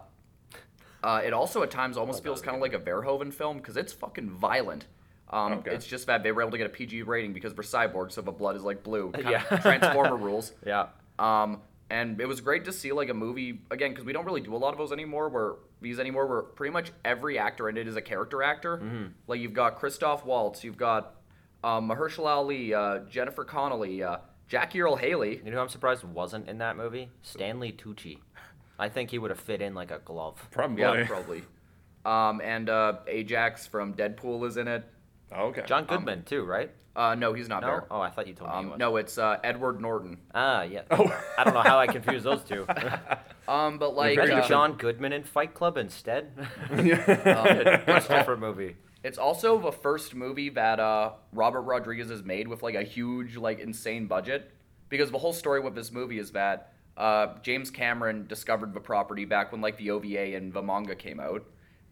uh, 1.04 1.22
it 1.26 1.34
also 1.34 1.64
at 1.64 1.72
times 1.72 1.98
almost 1.98 2.24
feels 2.24 2.42
kind 2.42 2.56
of 2.56 2.62
like 2.62 2.74
a 2.74 2.80
Verhoeven 2.80 3.34
film 3.34 3.58
because 3.58 3.76
it's 3.78 3.94
fucking 3.94 4.30
violent. 4.30 4.86
Um, 5.32 5.54
Okay. 5.54 5.72
It's 5.74 5.86
just 5.86 6.08
that 6.08 6.24
they 6.24 6.32
were 6.32 6.42
able 6.42 6.52
to 6.52 6.58
get 6.58 6.68
a 6.68 6.72
PG 6.72 7.04
rating 7.04 7.34
because 7.34 7.54
they're 7.54 7.64
cyborgs, 7.64 8.14
so 8.14 8.22
the 8.22 8.32
blood 8.32 8.56
is 8.56 8.64
like 8.64 8.84
blue. 8.84 9.12
Kind 9.14 9.30
Yeah. 9.30 9.44
of 9.50 9.62
Transformer 9.62 10.16
rules. 10.18 10.54
Yeah. 10.66 10.88
Um, 11.18 11.62
and 11.90 12.22
it 12.22 12.28
was 12.28 12.40
great 12.40 12.66
to 12.66 12.72
see 12.72 12.92
like 12.92 13.10
a 13.10 13.14
movie 13.16 13.62
again 13.72 13.92
because 13.92 14.06
we 14.06 14.14
don't 14.14 14.26
really 14.26 14.42
do 14.42 14.56
a 14.56 14.58
lot 14.58 14.74
of 14.74 14.78
those 14.78 14.92
anymore. 14.92 15.28
Where 15.30 15.54
these 15.82 16.00
anymore, 16.00 16.28
where 16.28 16.42
pretty 16.42 16.72
much 16.74 16.92
every 17.06 17.38
actor 17.40 17.70
in 17.70 17.78
it 17.78 17.88
is 17.88 17.96
a 17.96 18.02
character 18.02 18.44
actor. 18.44 18.78
Mm-hmm. 18.78 19.06
Like 19.28 19.40
you've 19.40 19.54
got 19.54 19.78
Christoph 19.80 20.26
Waltz, 20.26 20.64
you've 20.64 20.78
got 20.78 21.16
um, 21.64 21.90
Mahershala 21.90 22.28
Ali, 22.28 22.74
uh, 22.74 23.00
Jennifer 23.10 23.44
Connelly, 23.44 24.04
uh, 24.04 24.18
Jackie 24.48 24.82
Earle 24.82 24.96
Haley. 24.96 25.38
You 25.44 25.52
know 25.52 25.58
who 25.58 25.64
I'm 25.64 25.70
surprised 25.70 26.04
wasn't 26.04 26.48
in 26.50 26.58
that 26.60 26.76
movie? 26.78 27.10
Stanley 27.22 27.72
Tucci. 27.72 28.20
I 28.78 28.90
think 28.90 29.12
he 29.12 29.20
would 29.20 29.30
have 29.30 29.40
fit 29.40 29.62
in 29.62 29.74
like 29.76 29.92
a 29.92 30.00
glove. 30.00 30.42
Probably. 30.52 30.82
Yeah, 30.82 31.04
probably. 31.08 31.44
Um, 32.06 32.40
and 32.42 32.70
uh, 32.70 33.00
Ajax 33.08 33.68
from 33.68 33.94
Deadpool 33.94 34.48
is 34.48 34.56
in 34.58 34.68
it. 34.70 34.86
Oh, 35.36 35.48
okay. 35.48 35.64
John 35.66 35.86
Goodman 35.86 36.24
too, 36.24 36.44
right? 36.44 36.72
Uh, 36.96 37.14
no, 37.16 37.34
he's 37.34 37.48
not 37.48 37.62
No. 37.62 37.68
there. 37.68 37.86
Oh, 37.92 38.02
I 38.02 38.10
thought 38.10 38.26
you 38.28 38.34
told 38.34 38.50
me. 38.50 38.56
he 38.58 38.64
Um, 38.64 38.70
was. 38.72 38.80
no, 38.80 38.96
it's 38.98 39.18
uh, 39.18 39.38
Edward 39.44 39.80
Norton. 39.80 40.18
Ah, 40.34 40.64
yeah. 40.64 40.82
Oh. 40.92 41.14
I 41.38 41.44
don't 41.44 41.54
know 41.54 41.62
how 41.62 41.78
I 41.78 41.88
confused 41.88 42.26
those 42.26 42.42
two. 42.44 42.66
Um, 43.50 43.80
but 43.80 43.96
like 43.96 44.14
Imagine 44.14 44.40
uh, 44.40 44.48
John 44.48 44.74
Goodman 44.74 45.12
in 45.12 45.24
Fight 45.24 45.56
Club 45.56 45.76
instead. 45.76 46.32
yeah. 46.72 47.84
Much 47.88 48.08
different 48.08 48.42
movie. 48.42 48.76
It's 49.04 49.18
also 49.18 49.60
the 49.60 49.72
first 49.72 50.14
movie 50.14 50.50
that 50.50 50.80
uh, 50.80 51.14
Robert 51.34 51.62
Rodriguez 51.62 52.10
has 52.12 52.22
made 52.22 52.48
with 52.48 52.62
like 52.62 52.76
a 52.76 52.84
huge, 52.84 53.38
like 53.38 53.60
insane 53.60 54.06
budget. 54.06 54.52
Because 54.88 55.10
the 55.10 55.18
whole 55.18 55.34
story 55.34 55.62
with 55.62 55.74
this 55.74 55.92
movie 55.92 56.20
is 56.20 56.32
that 56.32 56.74
uh, 56.96 57.36
James 57.42 57.72
Cameron 57.72 58.28
discovered 58.28 58.74
the 58.74 58.80
property 58.80 59.26
back 59.26 59.52
when 59.52 59.62
like 59.62 59.78
the 59.78 59.90
OVA 59.90 60.36
and 60.36 60.54
the 60.54 60.62
manga 60.62 60.96
came 60.96 61.20
out, 61.20 61.44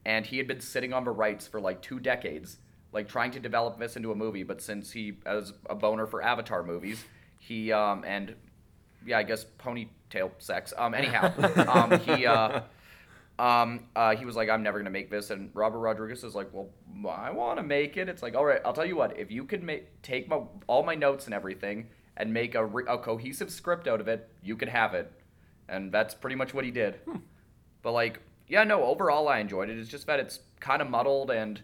and 0.05 0.25
he 0.27 0.37
had 0.37 0.47
been 0.47 0.59
sitting 0.59 0.93
on 0.93 1.05
the 1.05 1.11
rights 1.11 1.47
for 1.47 1.59
like 1.59 1.81
two 1.81 1.99
decades, 1.99 2.57
like 2.91 3.07
trying 3.07 3.31
to 3.31 3.39
develop 3.39 3.79
this 3.79 3.95
into 3.95 4.11
a 4.11 4.15
movie. 4.15 4.43
But 4.43 4.61
since 4.61 4.91
he 4.91 5.17
has 5.25 5.53
a 5.67 5.75
boner 5.75 6.05
for 6.05 6.21
Avatar 6.21 6.61
movies, 6.61 7.03
he 7.39 7.71
um, 7.71 8.03
and 8.05 8.35
yeah, 9.07 9.17
I 9.17 9.23
guess 9.23 9.45
ponytail 9.57 10.31
sex. 10.37 10.73
Um, 10.77 10.93
anyhow, 10.93 11.33
um, 11.67 11.99
he 12.01 12.25
uh, 12.25 12.61
um, 13.39 13.85
uh, 13.95 14.15
he 14.15 14.25
was 14.25 14.35
like, 14.35 14.49
I'm 14.49 14.63
never 14.63 14.77
gonna 14.77 14.89
make 14.89 15.09
this, 15.09 15.29
and 15.29 15.49
Robert 15.53 15.79
Rodriguez 15.79 16.23
is 16.23 16.35
like, 16.35 16.49
well, 16.53 16.69
I 17.09 17.31
want 17.31 17.57
to 17.57 17.63
make 17.63 17.97
it. 17.97 18.09
It's 18.09 18.21
like, 18.21 18.35
all 18.35 18.45
right, 18.45 18.61
I'll 18.65 18.73
tell 18.73 18.85
you 18.85 18.95
what, 18.95 19.17
if 19.17 19.31
you 19.31 19.45
could 19.45 19.63
make 19.63 20.01
take 20.01 20.27
my 20.27 20.41
all 20.67 20.83
my 20.83 20.95
notes 20.95 21.25
and 21.25 21.33
everything 21.33 21.87
and 22.17 22.33
make 22.33 22.55
a, 22.55 22.65
re- 22.65 22.83
a 22.87 22.97
cohesive 22.97 23.51
script 23.51 23.87
out 23.87 24.01
of 24.01 24.07
it, 24.07 24.29
you 24.43 24.55
could 24.55 24.69
have 24.69 24.93
it, 24.93 25.11
and 25.69 25.91
that's 25.91 26.13
pretty 26.13 26.35
much 26.35 26.53
what 26.53 26.65
he 26.65 26.71
did. 26.71 26.99
But 27.81 27.91
like, 27.91 28.19
yeah, 28.47 28.63
no, 28.63 28.83
overall 28.83 29.27
I 29.27 29.39
enjoyed 29.39 29.69
it. 29.69 29.77
It's 29.77 29.89
just 29.89 30.07
that 30.07 30.19
it's 30.19 30.39
kind 30.59 30.81
of 30.81 30.89
muddled 30.89 31.31
and 31.31 31.61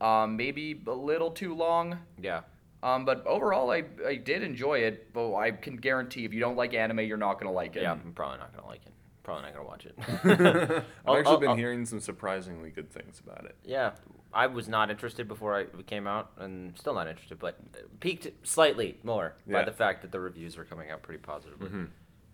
um, 0.00 0.36
maybe 0.36 0.80
a 0.86 0.92
little 0.92 1.30
too 1.30 1.54
long. 1.54 1.98
Yeah. 2.20 2.42
Um, 2.82 3.04
but 3.04 3.24
overall, 3.26 3.70
I, 3.70 3.84
I 4.06 4.16
did 4.16 4.42
enjoy 4.42 4.80
it. 4.80 5.12
But 5.12 5.34
I 5.36 5.50
can 5.52 5.76
guarantee 5.76 6.24
if 6.24 6.32
you 6.34 6.40
don't 6.40 6.56
like 6.56 6.74
anime, 6.74 7.00
you're 7.00 7.16
not 7.16 7.38
gonna 7.38 7.52
like 7.52 7.76
it. 7.76 7.82
Yeah, 7.82 7.92
I'm 7.92 8.12
probably 8.12 8.38
not 8.38 8.54
gonna 8.56 8.66
like 8.66 8.84
it. 8.86 8.92
Probably 9.22 9.44
not 9.44 9.54
gonna 9.54 9.66
watch 9.68 9.86
it. 9.86 9.94
I've 10.24 10.84
actually 11.18 11.24
I'll- 11.26 11.38
been 11.38 11.48
I'll- 11.50 11.56
hearing 11.56 11.86
some 11.86 12.00
surprisingly 12.00 12.70
good 12.70 12.90
things 12.90 13.20
about 13.24 13.44
it. 13.44 13.54
yeah, 13.64 13.92
I 14.34 14.46
was 14.48 14.66
not 14.68 14.90
interested 14.90 15.28
before 15.28 15.54
I 15.56 15.60
it 15.60 15.86
came 15.86 16.06
out, 16.06 16.32
and 16.38 16.76
still 16.78 16.94
not 16.94 17.06
interested, 17.06 17.38
but 17.38 17.58
peaked 18.00 18.26
slightly 18.46 18.98
more 19.04 19.34
by 19.46 19.62
the 19.64 19.72
fact 19.72 20.02
that 20.02 20.10
the 20.10 20.18
reviews 20.20 20.56
were 20.56 20.64
coming 20.64 20.90
out 20.90 21.02
pretty 21.02 21.20
positively. 21.22 21.68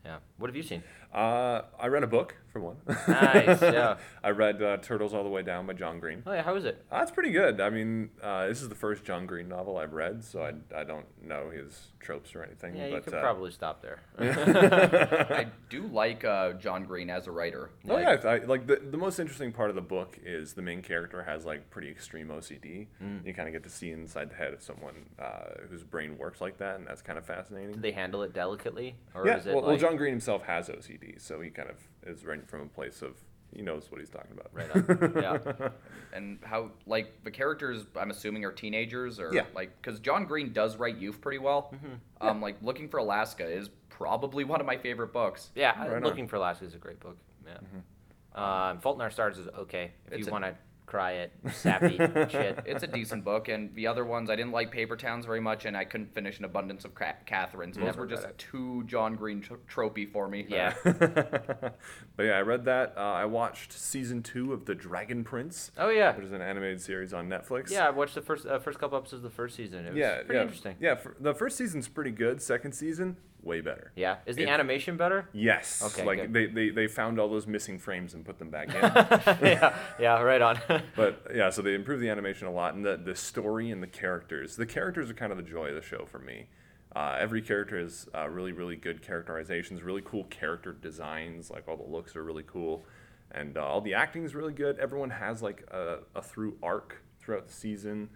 Yeah. 0.04 0.18
What 0.38 0.48
have 0.48 0.56
you 0.56 0.62
seen? 0.62 0.82
Uh, 1.12 1.62
I 1.78 1.88
read 1.88 2.04
a 2.04 2.06
book 2.06 2.36
for 2.58 2.64
one. 2.64 2.76
Nice, 3.08 3.62
yeah. 3.62 3.96
I 4.24 4.30
read 4.30 4.62
uh, 4.62 4.78
Turtles 4.78 5.14
All 5.14 5.22
the 5.22 5.30
Way 5.30 5.42
Down 5.42 5.66
by 5.66 5.72
John 5.72 6.00
Green. 6.00 6.22
Oh 6.26 6.32
yeah, 6.32 6.42
how 6.42 6.56
is 6.56 6.64
it? 6.64 6.84
Uh, 6.90 7.00
it's 7.02 7.10
pretty 7.10 7.30
good. 7.30 7.60
I 7.60 7.70
mean, 7.70 8.10
uh, 8.22 8.46
this 8.46 8.62
is 8.62 8.68
the 8.68 8.74
first 8.74 9.04
John 9.04 9.26
Green 9.26 9.48
novel 9.48 9.76
I've 9.76 9.92
read, 9.92 10.24
so 10.24 10.42
I, 10.42 10.52
I 10.76 10.84
don't 10.84 11.06
know 11.22 11.50
his 11.50 11.88
tropes 12.00 12.34
or 12.34 12.42
anything. 12.42 12.76
Yeah, 12.76 12.86
you 12.86 12.94
but, 12.94 13.04
could 13.04 13.14
uh, 13.14 13.20
probably 13.20 13.50
stop 13.50 13.82
there. 13.82 14.00
I 14.18 15.46
do 15.68 15.86
like 15.88 16.24
uh, 16.24 16.54
John 16.54 16.84
Green 16.84 17.10
as 17.10 17.26
a 17.26 17.30
writer. 17.30 17.70
Oh 17.88 17.94
Like, 17.94 18.22
yeah, 18.22 18.30
I, 18.30 18.38
like 18.38 18.66
the 18.66 18.76
the 18.76 18.98
most 18.98 19.18
interesting 19.18 19.52
part 19.52 19.70
of 19.70 19.76
the 19.76 19.82
book 19.82 20.18
is 20.24 20.54
the 20.54 20.62
main 20.62 20.82
character 20.82 21.22
has 21.22 21.44
like 21.44 21.70
pretty 21.70 21.90
extreme 21.90 22.28
OCD. 22.28 22.86
Mm. 23.02 23.26
You 23.26 23.34
kind 23.34 23.48
of 23.48 23.52
get 23.52 23.62
to 23.64 23.70
see 23.70 23.90
inside 23.90 24.30
the 24.30 24.36
head 24.36 24.52
of 24.52 24.62
someone 24.62 25.06
uh, 25.18 25.66
whose 25.70 25.84
brain 25.84 26.18
works 26.18 26.40
like 26.40 26.58
that, 26.58 26.76
and 26.76 26.86
that's 26.86 27.02
kind 27.02 27.18
of 27.18 27.24
fascinating. 27.24 27.72
Did 27.72 27.82
they 27.82 27.92
handle 27.92 28.22
it 28.22 28.32
delicately, 28.32 28.96
or 29.14 29.26
yeah, 29.26 29.38
is 29.38 29.46
it 29.46 29.54
well, 29.54 29.64
well, 29.64 29.76
John 29.76 29.96
Green 29.96 30.12
himself 30.12 30.42
has 30.42 30.68
OCD, 30.68 31.20
so 31.20 31.40
he 31.40 31.50
kind 31.50 31.70
of 31.70 31.76
is 32.08 32.24
writing 32.24 32.44
from 32.46 32.62
a 32.62 32.66
place 32.66 33.02
of 33.02 33.16
he 33.54 33.62
knows 33.62 33.90
what 33.90 33.98
he's 34.00 34.10
talking 34.10 34.32
about. 34.32 34.50
right 34.52 34.70
on? 34.70 35.22
yeah. 35.22 35.68
and 36.12 36.38
how 36.44 36.70
like 36.86 37.22
the 37.24 37.30
characters 37.30 37.86
I'm 37.96 38.10
assuming 38.10 38.44
are 38.44 38.52
teenagers 38.52 39.18
or 39.18 39.32
Yeah. 39.32 39.44
like 39.54 39.80
because 39.80 40.00
John 40.00 40.26
Green 40.26 40.52
does 40.52 40.76
write 40.76 40.98
youth 40.98 41.20
pretty 41.20 41.38
well. 41.38 41.74
Um, 42.20 42.42
like 42.42 42.56
Looking 42.62 42.88
for 42.88 42.98
Alaska 42.98 43.46
is 43.48 43.70
probably 43.88 44.44
one 44.44 44.60
of 44.60 44.66
my 44.66 44.76
favorite 44.76 45.12
books. 45.12 45.50
Yeah, 45.54 45.78
Right 45.80 45.96
on. 45.96 46.02
Looking 46.02 46.28
for 46.28 46.36
Alaska 46.36 46.64
is 46.66 46.74
a 46.74 46.78
great 46.78 47.00
book. 47.00 47.16
Yeah. 47.46 48.70
Um, 48.70 48.78
Fault 48.80 48.96
in 48.96 49.00
Our 49.02 49.10
Stars 49.10 49.38
is 49.38 49.48
okay 49.58 49.92
if 50.06 50.12
It's 50.12 50.26
you 50.26 50.32
want 50.32 50.44
to 50.44 50.54
cry 50.88 51.12
it, 51.12 51.32
sappy 51.52 51.96
shit. 52.30 52.58
It's 52.64 52.82
a 52.82 52.86
decent 52.86 53.24
book, 53.24 53.48
and 53.48 53.74
the 53.74 53.86
other 53.86 54.04
ones 54.04 54.30
I 54.30 54.36
didn't 54.36 54.52
like 54.52 54.70
Paper 54.72 54.96
Towns 54.96 55.26
very 55.26 55.40
much, 55.40 55.66
and 55.66 55.76
I 55.76 55.84
couldn't 55.84 56.14
finish 56.14 56.38
an 56.38 56.44
abundance 56.46 56.84
of 56.84 56.94
Ca- 56.94 57.14
Katherines. 57.26 57.74
Those 57.74 57.84
Never 57.84 58.00
were 58.02 58.06
just 58.06 58.24
it. 58.24 58.38
too 58.38 58.84
John 58.86 59.14
Green 59.14 59.40
tro- 59.40 59.58
tropey 59.70 60.10
for 60.10 60.28
me. 60.28 60.46
Yeah. 60.48 60.74
but 60.84 61.76
yeah, 62.18 62.32
I 62.32 62.40
read 62.40 62.64
that. 62.64 62.94
Uh, 62.96 63.00
I 63.00 63.26
watched 63.26 63.72
season 63.72 64.22
two 64.22 64.52
of 64.52 64.64
The 64.64 64.74
Dragon 64.74 65.24
Prince, 65.24 65.70
Oh 65.76 65.90
yeah. 65.90 66.16
which 66.16 66.24
is 66.26 66.32
an 66.32 66.40
animated 66.42 66.80
series 66.80 67.12
on 67.12 67.28
Netflix. 67.28 67.70
Yeah, 67.70 67.86
I 67.86 67.90
watched 67.90 68.14
the 68.14 68.22
first 68.22 68.46
uh, 68.46 68.58
first 68.58 68.78
couple 68.78 68.96
episodes 68.96 69.24
of 69.24 69.30
the 69.30 69.36
first 69.36 69.56
season. 69.56 69.84
It 69.86 69.90
was 69.90 69.98
yeah, 69.98 70.16
pretty 70.16 70.34
yeah, 70.34 70.42
interesting. 70.42 70.76
Yeah, 70.80 70.94
for, 70.94 71.14
the 71.20 71.34
first 71.34 71.56
season's 71.56 71.88
pretty 71.88 72.10
good. 72.12 72.40
Second 72.40 72.72
season, 72.72 73.16
way 73.42 73.60
better. 73.60 73.92
Yeah. 73.96 74.16
Is 74.26 74.36
the 74.36 74.42
It- 74.44 74.48
animation 74.48 74.96
better? 74.96 75.28
Yes. 75.32 75.82
Okay, 75.82 76.04
Like 76.04 76.18
good. 76.18 76.32
they, 76.32 76.46
they 76.46 76.70
they 76.70 76.86
found 76.86 77.18
all 77.20 77.28
those 77.28 77.46
missing 77.46 77.78
frames 77.78 78.14
and 78.14 78.24
put 78.24 78.38
them 78.38 78.50
back 78.50 78.68
in. 78.68 78.74
yeah. 79.46 79.76
Yeah. 79.98 80.20
Right 80.22 80.42
on. 80.42 80.58
but 80.96 81.26
yeah, 81.34 81.50
so 81.50 81.62
they 81.62 81.74
improved 81.74 82.02
the 82.02 82.08
animation 82.10 82.46
a 82.46 82.52
lot 82.52 82.74
and 82.74 82.84
the 82.84 82.96
the 82.96 83.14
story 83.14 83.70
and 83.70 83.82
the 83.82 83.86
characters. 83.86 84.56
The 84.56 84.66
characters 84.66 85.10
are 85.10 85.14
kind 85.14 85.30
of 85.32 85.38
the 85.38 85.44
joy 85.44 85.68
of 85.68 85.74
the 85.74 85.82
show 85.82 86.04
for 86.06 86.18
me. 86.18 86.48
Uh, 86.96 87.16
every 87.18 87.42
character 87.42 87.78
has 87.78 88.08
uh, 88.14 88.28
really 88.28 88.52
really 88.52 88.76
good 88.76 89.02
characterizations, 89.02 89.82
really 89.82 90.02
cool 90.04 90.24
character 90.24 90.72
designs. 90.72 91.50
Like 91.50 91.68
all 91.68 91.76
the 91.76 91.82
looks 91.90 92.16
are 92.16 92.24
really 92.24 92.44
cool, 92.46 92.84
and 93.30 93.56
uh, 93.56 93.64
all 93.64 93.80
the 93.80 93.94
acting 93.94 94.24
is 94.24 94.34
really 94.34 94.52
good. 94.54 94.78
Everyone 94.78 95.10
has 95.10 95.42
like 95.42 95.62
a, 95.70 95.98
a 96.14 96.22
through 96.22 96.56
arc 96.62 96.96
throughout 97.20 97.46
the 97.46 97.52
season. 97.52 98.08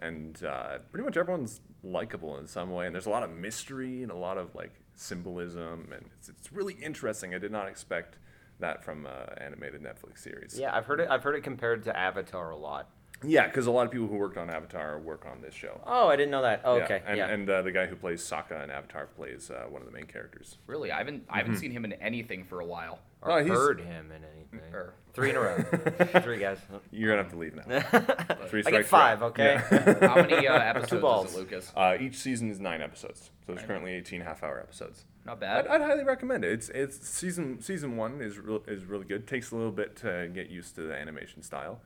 And 0.00 0.40
uh, 0.44 0.78
pretty 0.92 1.04
much 1.04 1.16
everyone's 1.16 1.60
likable 1.82 2.38
in 2.38 2.46
some 2.46 2.70
way, 2.70 2.86
and 2.86 2.94
there's 2.94 3.06
a 3.06 3.10
lot 3.10 3.22
of 3.22 3.30
mystery 3.30 4.02
and 4.02 4.10
a 4.10 4.16
lot 4.16 4.38
of 4.38 4.54
like 4.54 4.72
symbolism, 4.94 5.88
and 5.92 6.04
it's, 6.18 6.28
it's 6.28 6.52
really 6.52 6.74
interesting. 6.74 7.34
I 7.34 7.38
did 7.38 7.52
not 7.52 7.68
expect 7.68 8.18
that 8.60 8.82
from 8.84 9.06
uh, 9.06 9.10
animated 9.38 9.82
Netflix 9.82 10.18
series. 10.18 10.58
yeah, 10.58 10.74
I've 10.76 10.86
heard 10.86 11.00
it. 11.00 11.08
I've 11.10 11.22
heard 11.22 11.36
it 11.36 11.42
compared 11.42 11.84
to 11.84 11.96
Avatar 11.96 12.50
a 12.50 12.56
lot. 12.56 12.90
Yeah, 13.24 13.46
because 13.48 13.66
a 13.66 13.70
lot 13.72 13.84
of 13.86 13.90
people 13.92 14.06
who 14.06 14.16
worked 14.16 14.36
on 14.36 14.48
Avatar 14.48 14.98
work 15.00 15.26
on 15.26 15.40
this 15.40 15.52
show. 15.54 15.80
Oh, 15.84 16.08
I 16.08 16.14
didn't 16.14 16.30
know 16.30 16.42
that. 16.42 16.60
Oh, 16.64 16.76
Yeah, 16.76 16.84
okay. 16.84 17.02
And, 17.06 17.16
yeah. 17.16 17.26
and 17.28 17.50
uh, 17.50 17.62
the 17.62 17.72
guy 17.72 17.86
who 17.86 17.96
plays 17.96 18.22
Sokka 18.22 18.62
in 18.62 18.70
Avatar 18.70 19.06
plays 19.06 19.50
uh, 19.50 19.64
one 19.68 19.82
of 19.82 19.86
the 19.86 19.92
main 19.92 20.06
characters. 20.06 20.58
Really, 20.68 20.92
I 20.92 20.98
haven't 20.98 21.24
I 21.28 21.38
haven't 21.38 21.56
seen 21.56 21.72
him 21.72 21.84
in 21.84 21.94
anything 21.94 22.44
for 22.44 22.60
a 22.60 22.64
while. 22.64 23.00
or 23.22 23.32
Oh, 23.32 23.44
he's- 23.44 23.56
heard 23.56 23.80
him 23.80 24.12
in 24.12 24.22
anything. 24.24 24.72
Or- 24.74 24.94
Three 25.14 25.30
in 25.30 25.36
a 25.36 25.40
row. 25.40 25.56
Three 26.22 26.38
guys. 26.38 26.58
You're 26.92 27.10
gonna 27.10 27.22
have 27.24 27.32
to 27.32 27.38
leave 27.38 27.56
now. 27.56 27.62
Three 28.46 28.60
I 28.64 28.70
get 28.70 28.86
strikes, 28.86 28.88
five. 28.88 29.18
you're 29.18 29.26
out. 29.26 29.30
Okay. 29.32 29.60
Yeah. 29.72 30.08
How 30.08 30.14
many 30.22 30.46
uh, 30.46 30.54
episodes 30.60 31.02
balls. 31.02 31.30
is 31.30 31.34
it, 31.34 31.38
Lucas? 31.40 31.72
uh, 31.74 31.96
each 31.98 32.14
season 32.14 32.48
is 32.52 32.60
nine 32.60 32.80
episodes, 32.82 33.30
so 33.44 33.52
there's 33.54 33.66
currently 33.66 33.94
18 33.94 34.20
half-hour 34.20 34.60
episodes. 34.60 35.06
Not 35.26 35.38
I'd, 35.38 35.40
bad. 35.40 35.66
I'd 35.66 35.80
highly 35.80 36.04
recommend 36.04 36.44
it. 36.44 36.52
It's 36.52 36.68
it's 36.68 37.08
season 37.08 37.60
season 37.60 37.96
one 37.96 38.20
is 38.20 38.38
real, 38.38 38.62
is 38.68 38.84
really 38.84 39.06
good. 39.06 39.26
Takes 39.26 39.50
a 39.50 39.56
little 39.56 39.72
bit 39.72 39.96
to 39.96 40.30
get 40.32 40.50
used 40.50 40.76
to 40.76 40.82
the 40.82 40.94
animation 40.94 41.42
style. 41.42 41.80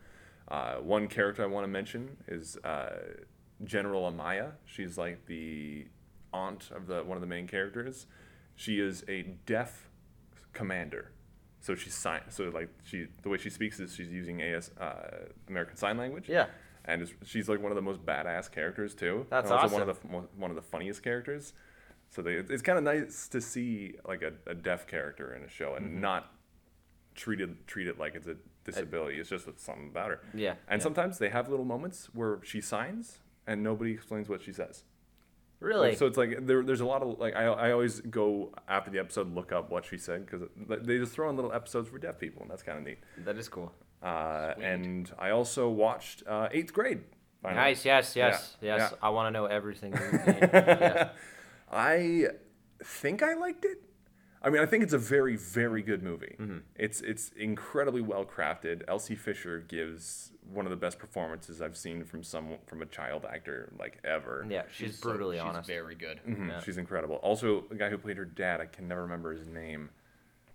Uh, 0.49 0.75
one 0.77 1.09
character 1.09 1.43
I 1.43 1.47
want 1.47 1.65
to 1.65 1.69
mention 1.69 2.17
is 2.29 2.57
uh, 2.65 2.91
General 3.65 4.11
Amaya. 4.11 4.53
She's 4.67 4.99
like 4.99 5.27
the 5.27 5.87
aunt 6.33 6.71
of 6.75 6.87
the 6.87 7.03
one 7.05 7.17
of 7.17 7.21
the 7.21 7.27
main 7.27 7.47
characters. 7.47 8.07
She 8.55 8.81
is 8.81 9.05
a 9.09 9.23
deaf 9.47 9.89
commander. 10.53 11.11
So 11.61 11.75
she's 11.75 11.95
sign. 11.95 12.23
So 12.29 12.45
like 12.53 12.69
she, 12.85 13.07
the 13.23 13.29
way 13.29 13.39
she 13.39 13.49
speaks 13.51 13.79
is 13.81 13.95
she's 13.95 14.11
using 14.11 14.43
AS 14.43 14.71
uh, 14.81 15.29
American 15.49 15.77
Sign 15.77 15.97
Language. 15.97 16.29
Yeah. 16.29 16.47
And 16.85 17.03
is, 17.03 17.15
she's 17.25 17.49
like 17.49 17.63
one 17.63 17.71
of 17.71 17.77
the 17.77 17.83
most 17.83 18.05
badass 18.05 18.51
characters 18.51 18.95
too. 18.95 19.27
That's 19.31 19.49
and 19.51 19.61
also 19.61 19.73
One 19.79 19.89
of 19.89 20.01
the 20.01 20.07
one 20.37 20.51
of 20.51 20.57
the 20.57 20.63
funniest 20.63 21.03
characters. 21.03 21.53
So 22.11 22.21
they, 22.21 22.35
it's 22.35 22.63
kind 22.63 22.77
of 22.77 22.85
nice 22.85 23.29
to 23.29 23.41
see 23.41 23.95
like 24.07 24.23
a, 24.23 24.33
a 24.47 24.55
deaf 24.55 24.87
character 24.87 25.35
in 25.35 25.45
a 25.45 25.49
show 25.49 25.71
Mm-hmm. 25.71 25.85
and 25.85 26.01
not 26.03 26.33
treated 27.15 27.67
treat 27.67 27.87
it 27.87 27.99
like 27.99 28.15
it's 28.15 28.27
a 28.27 28.37
disability. 28.65 29.19
It's 29.19 29.29
just 29.31 29.47
something 29.61 29.89
about 29.91 30.09
her. 30.11 30.21
Yeah, 30.35 30.55
And 30.69 30.81
yeah. 30.81 30.83
sometimes 30.85 31.19
they 31.19 31.29
have 31.31 31.49
little 31.49 31.65
moments 31.65 32.09
where 32.13 32.39
she 32.43 32.61
signs 32.61 33.19
and 33.47 33.63
nobody 33.63 33.93
explains 33.93 34.29
what 34.29 34.41
she 34.43 34.53
says. 34.53 34.85
Really? 35.61 35.95
So 35.95 36.07
it's 36.07 36.17
like 36.17 36.45
there, 36.47 36.63
there's 36.65 36.81
a 36.81 36.85
lot 36.87 37.03
of 37.03 37.19
like 37.21 37.37
I, 37.37 37.45
I 37.45 37.71
always 37.73 38.01
go 38.01 38.53
after 38.69 38.91
the 38.91 38.99
episode 38.99 39.33
look 39.33 39.53
up 39.53 39.71
what 39.71 39.85
she 39.85 39.97
said 39.97 40.27
because 40.27 40.43
they 40.85 40.99
just 40.99 41.13
throw 41.13 41.31
in 41.31 41.37
little 41.37 41.53
episodes 41.53 41.89
for 41.89 41.99
deaf 41.99 42.19
people 42.19 42.43
and 42.43 42.51
that's 42.51 42.65
kind 42.65 42.79
of 42.79 42.85
neat. 42.85 42.99
that 43.19 43.37
is 43.37 43.49
cool. 43.49 43.73
Uh, 44.03 44.55
and 44.61 45.13
I 45.21 45.31
also 45.31 45.69
watched 45.69 46.25
uh, 46.27 46.49
Eighth 46.51 46.73
Grade. 46.73 47.03
finally. 47.41 47.61
Nice. 47.63 47.85
Yes. 47.85 48.17
Yes. 48.17 48.57
Yeah, 48.61 48.77
Yes. 48.77 48.91
yeah. 48.91 48.99
I 49.01 49.11
want 49.11 49.29
to 49.29 49.31
know 49.31 49.47
everything. 49.47 49.93
yes. 50.23 51.11
I 51.71 52.27
think 52.85 53.23
I 53.23 53.35
liked 53.35 53.65
it. 53.65 53.79
I 54.45 54.51
mean, 54.51 54.61
I 54.61 54.67
think 54.67 54.83
it's 54.83 54.93
a 54.93 54.99
very, 54.99 55.37
very 55.37 55.83
good 55.83 56.03
movie. 56.03 56.35
Mm-hmm. 56.39 56.59
It's 56.77 57.01
it's 57.01 57.31
incredibly 57.37 58.01
well 58.01 58.25
crafted. 58.25 58.83
Elsie 58.89 59.15
Fisher 59.15 59.61
gives 59.61 60.33
one 60.53 60.67
of 60.67 60.71
the 60.71 60.77
best 60.77 60.99
performances 60.99 61.63
I've 61.63 61.77
seen 61.77 62.05
from 62.05 62.23
some 62.25 62.57
from 62.67 62.83
a 62.83 62.87
child 62.87 63.25
actor 63.25 63.73
like 63.79 63.99
ever. 64.05 64.45
Yeah. 64.49 64.63
She's, 64.75 65.01
brutally 65.01 65.37
she's 65.37 65.45
honest. 65.45 65.69
very 65.69 65.95
good. 65.95 66.21
Mhm, 66.29 66.49
Yeah. 66.49 66.61
She's 66.61 66.77
incredible. 66.77 67.17
Also, 67.17 67.65
the 67.69 67.77
guy 67.77 67.89
who 67.89 67.99
played 67.99 68.17
her 68.17 68.25
dad, 68.25 68.61
I 68.61 68.67
can 68.67 68.89
never 68.89 69.03
remember 69.03 69.33
his 69.33 69.47
name. 69.47 69.91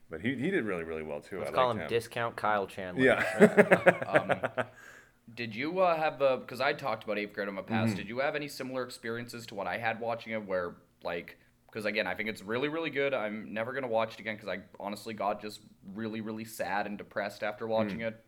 but 0.10 0.22
he, 0.22 0.36
he 0.36 0.52
did 0.52 0.66
really 0.66 0.84
really 0.84 1.04
well 1.04 1.22
too. 1.22 1.40
Let's 1.40 1.52
I 1.52 1.54
call 1.54 1.68
liked 1.70 1.82
him 1.82 1.88
Discount 1.90 2.36
Kyle 2.36 2.68
Chandler. 2.68 3.04
Yeah. 3.06 3.94
Um, 4.08 4.66
did 5.36 5.56
you 5.56 5.80
uh, 5.80 5.96
have 5.96 6.22
a? 6.22 6.38
Because 6.38 6.60
I 6.62 6.74
talked 6.74 7.04
about 7.04 7.18
eighth 7.18 7.34
grade 7.34 7.48
on 7.48 7.54
my 7.56 7.62
past. 7.62 7.90
Mm-hmm. 7.90 7.98
Did 7.98 8.10
you 8.10 8.20
have 8.20 8.36
any 8.36 8.48
similar 8.48 8.84
experiences 8.84 9.46
to 9.48 9.56
what 9.56 9.68
I 9.68 9.78
had 9.78 10.00
watching 10.00 10.34
it, 10.34 10.46
where 10.46 10.76
like? 11.04 11.38
Because 11.68 11.86
again, 11.86 12.08
I 12.08 12.16
think 12.16 12.30
it's 12.30 12.42
really, 12.42 12.70
really 12.70 12.90
good. 12.90 13.14
I'm 13.14 13.54
never 13.54 13.74
gonna 13.74 13.88
watch 13.88 14.14
it 14.16 14.20
again 14.20 14.36
because 14.36 14.50
I 14.50 14.60
honestly 14.80 15.14
got 15.14 15.42
just 15.42 15.62
really, 15.94 16.22
really 16.22 16.46
sad 16.46 16.88
and 16.88 16.98
depressed 16.98 17.44
after 17.44 17.68
watching 17.68 18.00
Mm. 18.00 18.08
it. 18.08 18.24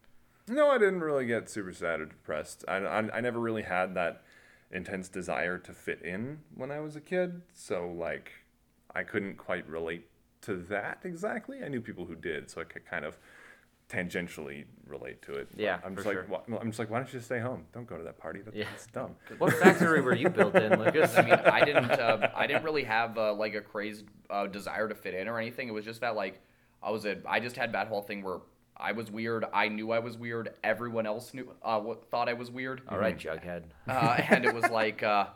No, 0.48 0.70
I 0.70 0.78
didn't 0.78 1.02
really 1.02 1.26
get 1.26 1.50
super 1.50 1.74
sad 1.74 2.02
or 2.02 2.06
depressed. 2.06 2.66
I, 2.68 2.78
I, 2.78 3.18
I 3.18 3.22
never 3.22 3.40
really 3.40 3.62
had 3.62 3.94
that 3.96 4.24
intense 4.72 5.08
desire 5.08 5.58
to 5.60 5.74
fit 5.74 6.02
in 6.02 6.40
when 6.56 6.72
I 6.72 6.80
was 6.80 6.96
a 6.96 7.02
kid. 7.02 7.42
So, 7.54 7.88
like, 7.88 8.32
I 8.96 9.04
couldn't 9.04 9.38
quite 9.38 9.68
relate 9.70 10.08
to 10.42 10.56
that 10.56 11.00
exactly. 11.04 11.64
I 11.64 11.68
knew 11.68 11.82
people 11.82 12.06
who 12.06 12.16
did, 12.16 12.50
so 12.50 12.62
I 12.62 12.64
could 12.64 12.86
kind 12.86 13.06
of 13.06 13.18
tangentially 13.90 14.66
relate 14.86 15.22
to 15.24 15.34
it. 15.34 15.50
Yeah, 15.58 15.80
I'm 15.84 15.96
for 15.96 16.04
just 16.04 16.08
like, 16.08 16.16
sure. 16.16 16.26
why, 16.28 16.40
well, 16.48 16.60
I'm 16.62 16.68
just 16.68 16.80
like, 16.80 16.90
why 16.90 17.00
don't 17.00 17.08
you 17.08 17.14
just 17.14 17.26
stay 17.26 17.40
home? 17.40 17.66
Don't 17.74 17.88
go 17.88 17.98
to 17.98 18.04
that 18.04 18.18
party. 18.18 18.42
That, 18.42 18.56
Yeah. 18.56 18.66
That's 18.72 18.88
dumb. 18.88 19.16
What 19.38 19.54
factory 19.54 20.02
were 20.02 20.16
you 20.16 20.30
built 20.30 20.56
in, 20.56 20.80
Lucas? 20.80 21.18
I 21.18 21.22
mean, 21.24 21.34
I 21.34 21.66
didn't. 21.66 21.92
Uh, 21.92 22.30
I 22.36 22.48
didn't 22.48 22.64
really 22.64 22.84
have 22.84 23.18
uh, 23.18 23.34
like 23.34 23.56
a 23.56 23.62
crazed 23.62 24.06
uh, 24.30 24.48
desire 24.48 24.88
to 24.88 24.96
fit 24.96 25.14
in 25.14 25.28
or 25.28 25.40
anything. 25.40 25.68
It 25.68 25.72
was 25.72 25.86
just 25.86 26.02
that 26.02 26.16
like 26.16 26.42
I 26.82 26.92
was 26.92 27.06
a. 27.06 27.18
I 27.26 27.40
just 27.40 27.56
had 27.56 27.74
that 27.74 27.88
whole 27.88 28.02
thing 28.02 28.24
where 28.24 28.40
I 28.78 28.94
was 28.94 29.12
weird. 29.12 29.46
I 29.54 29.68
knew 29.68 29.92
I 29.92 30.00
was 30.00 30.18
weird. 30.18 30.54
Everyone 30.64 31.06
else 31.06 31.34
knew. 31.34 31.52
Uh, 31.62 31.80
what, 31.80 32.10
thought 32.10 32.30
I 32.30 32.34
was 32.34 32.50
weird. 32.50 32.82
All 32.88 32.98
right, 32.98 33.18
Jughead. 33.18 33.64
uh, 33.88 34.22
and 34.30 34.46
it 34.46 34.54
was 34.54 34.70
like, 34.70 35.04
uh, 35.04 35.28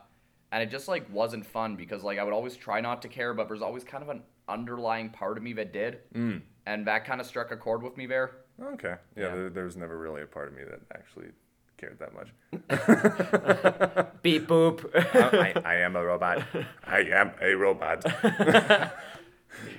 and 0.50 0.62
it 0.62 0.70
just 0.70 0.88
like 0.88 1.12
wasn't 1.12 1.44
fun 1.44 1.76
because 1.76 2.02
like 2.02 2.18
I 2.18 2.24
would 2.24 2.32
always 2.32 2.56
try 2.56 2.80
not 2.80 3.02
to 3.02 3.08
care, 3.08 3.34
but 3.34 3.48
there's 3.48 3.62
always 3.62 3.84
kind 3.84 4.02
of 4.02 4.08
an 4.08 4.22
underlying 4.48 5.10
part 5.10 5.36
of 5.36 5.42
me 5.42 5.52
that 5.54 5.72
did, 5.72 5.98
mm. 6.14 6.40
and 6.66 6.86
that 6.86 7.04
kind 7.04 7.20
of 7.20 7.26
struck 7.26 7.50
a 7.50 7.56
chord 7.56 7.82
with 7.82 7.96
me 7.96 8.06
there. 8.06 8.36
Okay. 8.62 8.94
Yeah, 9.16 9.22
Yeah. 9.22 9.34
There, 9.34 9.50
there 9.50 9.64
was 9.64 9.76
never 9.76 9.96
really 9.98 10.22
a 10.22 10.26
part 10.26 10.48
of 10.48 10.54
me 10.54 10.62
that 10.64 10.80
actually 10.94 11.28
cared 11.76 11.98
that 11.98 12.14
much. 12.14 12.28
Beep 14.22 14.46
boop. 14.46 14.88
I, 14.94 15.60
I 15.64 15.74
am 15.76 15.96
a 15.96 16.04
robot. 16.04 16.42
I 16.86 17.00
am 17.00 17.32
a 17.40 17.54
robot. 17.54 18.04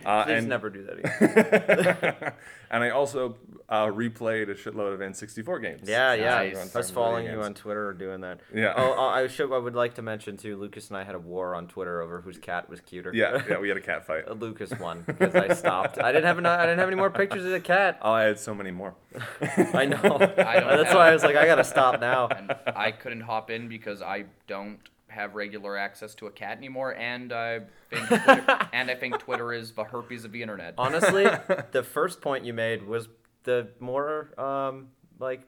uh, 0.06 0.24
Please 0.24 0.34
and, 0.34 0.50
never 0.50 0.70
do 0.70 0.84
that 0.84 1.00
again. 1.00 2.34
and 2.72 2.84
I 2.84 2.90
also 2.92 3.36
uh, 3.70 3.86
replayed 3.88 4.50
a 4.50 4.56
shitload 4.56 4.94
of 4.94 5.00
N64 5.00 5.62
games. 5.62 5.90
Yeah, 5.90 6.14
yeah. 6.14 6.54
Nice. 6.54 6.76
I 6.76 6.80
was 6.80 6.92
following 6.92 7.26
you 7.26 7.40
on 7.42 7.52
games. 7.52 7.60
Twitter 7.60 7.94
doing 7.94 8.22
that. 8.22 8.40
Yeah. 8.54 8.74
Oh, 8.76 8.96
oh, 8.98 9.08
I 9.08 9.28
should. 9.28 9.52
I 9.52 9.58
would 9.58 9.76
like 9.76 9.96
to 9.96 10.02
mention 10.02 10.38
too. 10.38 10.58
Lucas 10.58 10.90
and 10.90 10.98
I 10.98 11.04
had 11.04 11.16
a 11.16 11.20
war 11.20 11.56
on 11.56 11.68
Twitter 11.68 12.02
over 12.02 12.22
whose 12.22 12.38
cat 12.38 12.70
was 12.70 12.82
cuter. 12.82 13.12
Yeah, 13.14 13.42
yeah, 13.50 13.60
we 13.60 13.68
had 13.68 13.78
a 13.78 13.82
cat 13.82 14.06
fight. 14.06 14.30
Lucas 14.40 14.72
won 14.80 15.04
because 15.06 15.36
I 15.36 15.54
stopped. 15.54 16.00
I 16.00 16.12
didn't 16.12 16.26
have 16.26 16.38
enough, 16.38 16.60
I 16.60 16.66
didn't 16.66 16.80
have 16.80 16.88
any 16.90 16.98
more 16.98 17.10
pictures 17.10 17.46
of 17.46 17.52
the 17.52 17.60
cat. 17.60 18.00
Oh, 18.02 18.12
I 18.12 18.24
had 18.24 18.40
so 18.40 18.54
many 18.54 18.72
more. 18.72 18.96
I 19.74 19.86
know. 19.86 20.18
I 20.38 20.60
That's 20.60 20.88
have- 20.88 20.96
why 20.96 21.10
I 21.10 21.14
was 21.14 21.24
like, 21.24 21.36
I 21.36 21.46
gotta 21.46 21.64
stop 21.64 22.00
now. 22.00 22.28
and 22.28 22.54
I 22.68 22.92
couldn't 22.92 23.22
hop 23.22 23.50
in 23.50 23.68
because 23.68 24.02
I 24.02 24.26
don't 24.48 24.80
have 25.16 25.34
regular 25.36 25.78
access 25.78 26.14
to 26.16 26.28
a 26.28 26.32
cat 26.32 26.58
anymore, 26.58 26.96
and 26.96 27.34
I 27.34 27.62
think 27.90 28.08
Twitter, 28.08 28.58
and 28.74 28.92
I 28.92 28.96
think 28.96 29.18
Twitter 29.20 29.52
is 29.54 29.72
the 29.72 29.84
herpes 29.84 30.26
of 30.26 30.32
the 30.32 30.42
internet. 30.42 30.76
Honestly, 30.78 31.26
the 31.72 31.82
first 31.84 32.22
point 32.22 32.46
you 32.46 32.54
made 32.54 32.84
was 32.86 33.08
the 33.44 33.70
more 33.80 34.30
um 34.40 34.90
like 35.20 35.42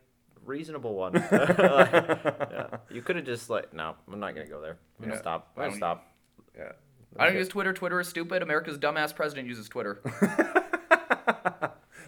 reasonable 0.46 0.96
one. 0.96 1.14
yeah. 1.32 2.68
You 2.90 3.02
could 3.02 3.18
have 3.18 3.26
just 3.26 3.50
like, 3.50 3.74
no, 3.74 3.96
I'm 4.12 4.20
not 4.20 4.34
gonna 4.34 4.48
go 4.48 4.62
there. 4.62 4.78
I'm 4.98 5.04
gonna 5.06 5.16
Yeah. 5.16 5.22
stop. 5.22 5.52
I'm 5.56 5.62
gonna 5.62 5.70
don't- 5.72 5.78
stop. 5.78 6.12
Yeah. 6.58 6.72
I 7.20 7.26
don't 7.26 7.36
use 7.36 7.48
Twitter. 7.48 7.74
Twitter 7.74 8.00
is 8.00 8.08
stupid. 8.08 8.42
America's 8.44 8.78
dumbass 8.78 9.16
president 9.16 9.48
uses 9.48 9.68
Twitter. 9.68 10.02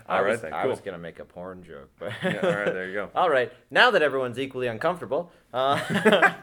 I 0.10 0.18
All 0.18 0.24
right 0.24 0.42
was, 0.42 0.52
I 0.52 0.66
was 0.66 0.82
gonna 0.82 0.98
make 0.98 1.20
a 1.20 1.26
porn 1.26 1.64
joke, 1.64 1.90
but 2.00 2.12
Yeah, 2.24 2.40
all 2.44 2.56
right, 2.56 2.74
there 2.74 2.88
you 2.88 2.94
go. 2.94 3.10
All 3.16 3.30
right, 3.30 3.52
now 3.70 3.92
that 3.92 4.02
everyone's 4.02 4.40
equally 4.40 4.68
uncomfortable, 4.68 5.32
uh, 5.54 6.34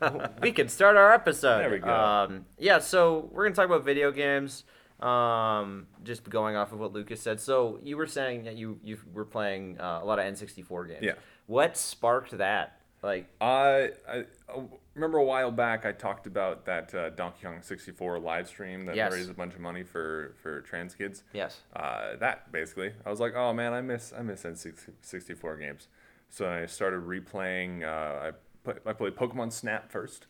we 0.42 0.52
can 0.52 0.68
start 0.68 0.96
our 0.96 1.12
episode. 1.12 1.58
There 1.58 1.70
we 1.70 1.78
go. 1.78 1.92
Um, 1.92 2.46
yeah, 2.56 2.78
so 2.78 3.28
we're 3.32 3.44
gonna 3.44 3.56
talk 3.56 3.66
about 3.66 3.84
video 3.84 4.12
games. 4.12 4.64
Um, 5.00 5.88
just 6.04 6.28
going 6.28 6.56
off 6.56 6.72
of 6.72 6.78
what 6.78 6.92
Lucas 6.92 7.20
said. 7.20 7.40
So 7.40 7.80
you 7.82 7.96
were 7.96 8.06
saying 8.06 8.44
that 8.44 8.56
you 8.56 8.78
you 8.82 8.98
were 9.12 9.24
playing 9.24 9.78
uh, 9.80 10.00
a 10.02 10.06
lot 10.06 10.18
of 10.18 10.24
N64 10.24 10.88
games. 10.88 11.02
Yeah. 11.02 11.12
What 11.46 11.76
sparked 11.76 12.38
that? 12.38 12.80
Like, 13.02 13.28
I, 13.40 13.90
I 14.08 14.24
I 14.48 14.62
remember 14.96 15.18
a 15.18 15.24
while 15.24 15.50
back 15.52 15.84
I 15.86 15.92
talked 15.92 16.26
about 16.26 16.64
that 16.64 16.92
uh, 16.94 17.10
Donkey 17.10 17.44
Kong 17.44 17.58
64 17.62 18.18
live 18.18 18.48
stream 18.48 18.86
that 18.86 18.96
Yes. 18.96 19.12
raised 19.12 19.30
a 19.30 19.34
bunch 19.34 19.54
of 19.54 19.60
money 19.60 19.82
for, 19.84 20.34
for 20.42 20.62
trans 20.62 20.94
kids. 20.94 21.22
yes. 21.32 21.60
Uh, 21.74 22.16
that 22.16 22.50
basically, 22.50 22.92
I 23.04 23.10
was 23.10 23.20
like, 23.20 23.34
oh 23.36 23.52
man, 23.52 23.72
I 23.72 23.80
miss 23.82 24.12
I 24.18 24.22
miss 24.22 24.42
N64 24.42 25.60
games. 25.60 25.88
So 26.28 26.48
I 26.50 26.66
started 26.66 27.02
replaying. 27.02 27.84
Uh, 27.84 28.28
I 28.28 28.30
put, 28.64 28.82
I 28.86 28.92
played 28.94 29.14
Pokemon 29.14 29.52
Snap 29.52 29.90
first. 29.92 30.26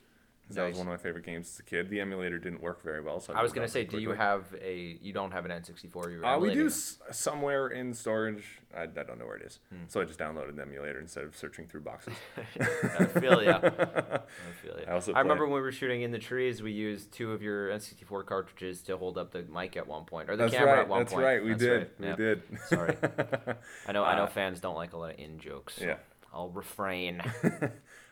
That 0.50 0.68
was 0.68 0.78
one 0.78 0.86
of 0.86 0.92
my 0.92 0.96
favorite 0.96 1.26
games 1.26 1.50
as 1.52 1.58
a 1.58 1.62
kid. 1.64 1.90
The 1.90 2.00
emulator 2.00 2.38
didn't 2.38 2.62
work 2.62 2.82
very 2.84 3.00
well, 3.00 3.18
so 3.18 3.32
I 3.34 3.42
was 3.42 3.52
gonna 3.52 3.66
say, 3.66 3.82
do 3.84 3.98
you 3.98 4.10
have 4.10 4.44
a? 4.62 4.96
You 5.02 5.12
don't 5.12 5.32
have 5.32 5.44
an 5.44 5.50
N64. 5.50 6.12
You're 6.12 6.24
Uh, 6.24 6.38
we 6.38 6.54
do 6.54 6.66
s- 6.66 6.98
somewhere 7.10 7.68
in 7.68 7.92
storage. 7.92 8.60
I, 8.76 8.82
I 8.82 8.86
don't 8.86 9.18
know 9.18 9.26
where 9.26 9.36
it 9.36 9.42
is. 9.42 9.58
Hmm. 9.70 9.78
So 9.88 10.00
I 10.00 10.04
just 10.04 10.18
downloaded 10.20 10.54
the 10.56 10.62
emulator 10.62 11.00
instead 11.00 11.24
of 11.24 11.36
searching 11.36 11.66
through 11.66 11.80
boxes. 11.80 12.14
I 12.60 13.06
feel 13.06 13.42
ya. 13.42 13.58
I 13.62 14.20
feel 14.62 14.78
ya. 14.78 14.84
I 14.88 14.92
also 14.92 15.12
I 15.14 15.20
remember 15.20 15.46
when 15.46 15.54
we 15.54 15.60
were 15.62 15.72
shooting 15.72 16.02
in 16.02 16.12
the 16.12 16.18
trees, 16.18 16.62
we 16.62 16.70
used 16.70 17.10
two 17.10 17.32
of 17.32 17.42
your 17.42 17.70
N64 17.70 18.26
cartridges 18.26 18.82
to 18.82 18.96
hold 18.96 19.18
up 19.18 19.32
the 19.32 19.42
mic 19.44 19.76
at 19.76 19.86
one 19.88 20.04
point, 20.04 20.30
or 20.30 20.36
the 20.36 20.44
That's 20.44 20.54
camera 20.54 20.72
right. 20.74 20.78
at 20.82 20.88
one 20.88 20.98
point. 20.98 21.06
That's 21.06 21.12
point. 21.14 21.24
right. 21.24 21.42
We 21.42 21.50
That's 21.50 21.60
did. 21.62 21.78
right, 21.78 21.90
We 21.98 22.06
yeah. 22.06 22.14
did. 22.16 22.42
Sorry. 22.68 22.96
I 23.88 23.92
know. 23.92 24.04
I 24.04 24.14
know 24.16 24.22
Uh, 24.24 24.26
fans 24.28 24.60
don't 24.60 24.76
like 24.76 24.92
a 24.92 24.96
lot 24.96 25.14
of 25.14 25.18
in 25.18 25.38
jokes. 25.40 25.74
So 25.76 25.86
Yeah. 25.86 25.96
I'll 26.32 26.50
refrain. 26.50 27.22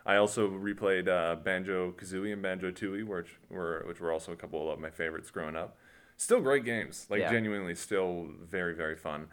I 0.06 0.16
also 0.16 0.48
replayed 0.50 1.08
uh, 1.08 1.36
Banjo 1.36 1.92
Kazooie 1.92 2.32
and 2.32 2.42
Banjo 2.42 2.70
Tooie, 2.70 3.04
which 3.06 3.36
were 3.50 3.84
which 3.86 4.00
were 4.00 4.12
also 4.12 4.32
a 4.32 4.36
couple 4.36 4.70
of 4.70 4.78
my 4.78 4.90
favorites 4.90 5.30
growing 5.30 5.56
up. 5.56 5.76
Still 6.16 6.40
great 6.40 6.64
games, 6.64 7.06
like 7.10 7.20
Yeah. 7.20 7.30
genuinely 7.30 7.74
still 7.74 8.28
very 8.42 8.74
very 8.74 8.96
fun. 8.96 9.28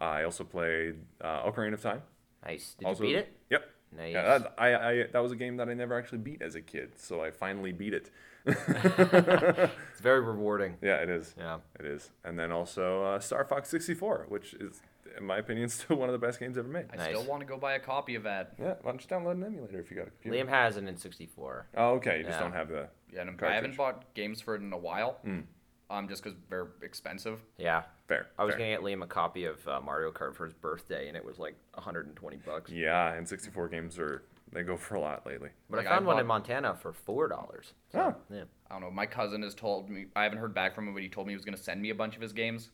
Uh, 0.00 0.04
I 0.04 0.24
also 0.24 0.44
played 0.44 0.96
uh, 1.20 1.42
Ocarina 1.44 1.74
of 1.74 1.82
Time. 1.82 2.02
Nice. 2.44 2.74
Did 2.78 2.86
also, 2.86 3.02
you 3.04 3.08
beat 3.10 3.16
it? 3.18 3.36
Yep. 3.50 3.70
Nice. 3.96 4.12
Yeah, 4.12 4.38
that, 4.38 4.54
I, 4.58 4.74
I 4.74 5.06
that 5.12 5.20
was 5.22 5.32
a 5.32 5.36
game 5.36 5.56
that 5.58 5.68
I 5.68 5.74
never 5.74 5.96
actually 5.96 6.18
beat 6.18 6.42
as 6.42 6.54
a 6.54 6.60
kid, 6.60 6.98
so 6.98 7.22
I 7.22 7.30
finally 7.30 7.72
beat 7.72 7.94
it. 7.94 8.10
It's 8.46 10.00
very 10.00 10.20
rewarding. 10.20 10.76
Yeah, 10.82 10.96
it 10.96 11.08
is. 11.08 11.34
Yeah. 11.38 11.58
It 11.80 11.86
is. 11.86 12.10
And 12.24 12.38
then 12.38 12.52
also 12.52 13.02
uh, 13.04 13.18
Star 13.20 13.44
Fox 13.44 13.68
64, 13.68 14.26
which 14.28 14.54
is, 14.54 14.82
in 15.18 15.24
my 15.24 15.38
opinion, 15.38 15.68
still 15.70 15.96
one 15.96 16.08
of 16.08 16.12
the 16.18 16.24
best 16.26 16.38
games 16.40 16.56
ever 16.58 16.68
made. 16.68 16.86
I 16.92 16.96
Nice. 16.96 17.08
still 17.08 17.24
want 17.24 17.40
to 17.40 17.46
go 17.46 17.56
buy 17.56 17.74
a 17.74 17.78
copy 17.80 18.14
of 18.14 18.22
that. 18.24 18.54
Yeah, 18.58 18.74
why 18.82 18.90
don't 18.92 19.00
you 19.02 19.08
download 19.08 19.32
an 19.32 19.44
emulator 19.44 19.80
if 19.80 19.90
you 19.90 19.96
got 19.96 20.08
a 20.08 20.10
computer? 20.10 20.36
Liam 20.36 20.48
has 20.48 20.76
an 20.76 20.86
N64. 20.86 21.62
Oh, 21.76 21.90
okay. 21.94 22.18
You 22.18 22.24
just 22.24 22.36
Yeah. 22.36 22.42
don't 22.42 22.52
have 22.52 22.68
the. 22.68 22.88
Yeah, 23.12 23.22
and 23.22 23.40
I 23.42 23.54
haven't 23.54 23.76
bought 23.76 24.12
games 24.14 24.40
for 24.40 24.54
it 24.54 24.60
in 24.62 24.72
a 24.72 24.78
while. 24.78 25.18
Hmm. 25.22 25.40
Um, 25.88 26.08
just 26.08 26.24
because 26.24 26.36
they're 26.50 26.66
expensive. 26.82 27.40
Yeah. 27.58 27.84
Fair. 28.08 28.26
I 28.38 28.44
was 28.44 28.54
fair. 28.56 28.58
gonna 28.58 28.70
get 28.70 28.80
Liam 28.98 29.04
a 29.04 29.06
copy 29.06 29.44
of 29.44 29.66
uh, 29.68 29.80
Mario 29.80 30.10
Kart 30.10 30.34
for 30.34 30.44
his 30.44 30.52
birthday, 30.54 31.06
and 31.06 31.16
it 31.16 31.24
was 31.24 31.38
like 31.38 31.54
120 31.74 32.36
bucks. 32.38 32.72
Yeah, 32.72 33.12
and 33.12 33.28
64 33.28 33.68
games 33.68 33.96
are 33.98 34.22
they 34.52 34.62
go 34.64 34.76
for 34.76 34.96
a 34.96 35.00
lot 35.00 35.24
lately. 35.26 35.50
But 35.70 35.78
Like, 35.78 35.86
I 35.86 35.90
I 35.90 35.94
found 35.94 36.06
one 36.06 36.18
in 36.18 36.26
Montana 36.26 36.74
for 36.74 36.92
four 36.92 37.28
dollars. 37.28 37.72
Oh. 37.94 38.14
Yeah. 38.30 38.44
I 38.68 38.74
don't 38.74 38.80
know. 38.80 38.90
My 38.90 39.06
cousin 39.06 39.42
has 39.42 39.54
told 39.54 39.88
me. 39.88 40.06
I 40.16 40.24
haven't 40.24 40.38
heard 40.38 40.54
back 40.54 40.74
from 40.74 40.88
him, 40.88 40.94
but 40.94 41.02
he 41.04 41.08
told 41.08 41.28
me 41.28 41.32
he 41.32 41.36
was 41.36 41.44
gonna 41.44 41.56
send 41.56 41.80
me 41.80 41.90
a 41.90 41.94
bunch 41.94 42.16
of 42.16 42.22
his 42.22 42.32
games. 42.32 42.70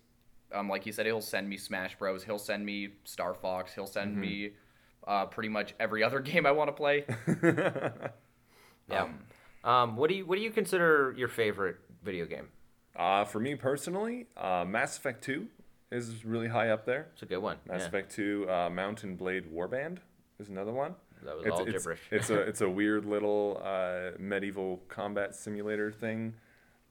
Um, 0.55 0.69
like 0.69 0.85
he 0.85 0.93
said, 0.93 1.07
he'll 1.07 1.21
send 1.21 1.49
me 1.49 1.57
Smash 1.57 1.97
Bros. 1.99 2.25
He'll 2.25 2.39
send 2.39 2.65
me 2.65 2.91
Star 3.05 3.35
Fox. 3.35 3.75
He'll 3.75 3.87
send 3.87 4.17
me 4.17 4.51
uh, 5.07 5.27
pretty 5.27 5.49
much 5.49 5.75
every 5.81 6.03
other 6.03 6.21
game 6.31 6.47
I 6.47 6.53
want 6.53 6.69
to 6.69 6.73
play. 6.73 7.05
Yeah. 8.91 9.09
Um, 9.65 9.97
what 9.97 10.11
do 10.11 10.17
you 10.17 10.27
what 10.27 10.37
do 10.37 10.43
you 10.43 10.51
consider 10.51 11.15
your 11.17 11.29
favorite 11.29 11.77
video 12.03 12.27
game? 12.27 12.49
Uh, 12.97 13.25
for 13.25 13.41
me 13.41 13.55
personally, 13.55 14.27
uh, 14.37 14.65
Mass 14.67 14.99
Effect 14.99 15.25
2 15.25 15.47
is 15.91 16.25
really 16.25 16.49
high 16.49 16.71
up 16.71 16.85
there. 16.85 17.09
It's 17.13 17.23
a 17.23 17.27
good 17.27 17.39
one. 17.39 17.57
Mass 17.67 17.81
yeah. 17.83 17.87
Effect 17.87 18.15
2, 18.15 18.51
uh, 18.51 18.71
Mount 18.71 19.05
and 19.05 19.17
Blade 19.17 19.51
Warband 19.53 19.99
is 20.39 20.49
another 20.49 20.73
one. 20.73 20.95
That 21.25 21.37
was 21.37 21.47
it's, 21.47 21.55
all 21.55 21.63
it's, 21.63 21.73
gibberish. 21.73 22.01
it's 22.11 22.31
a 22.31 22.41
it's 22.49 22.61
a 22.61 22.69
weird 22.69 23.05
little 23.05 23.63
uh, 23.65 24.11
medieval 24.19 24.83
combat 24.89 25.35
simulator 25.35 25.93
thing. 25.93 26.35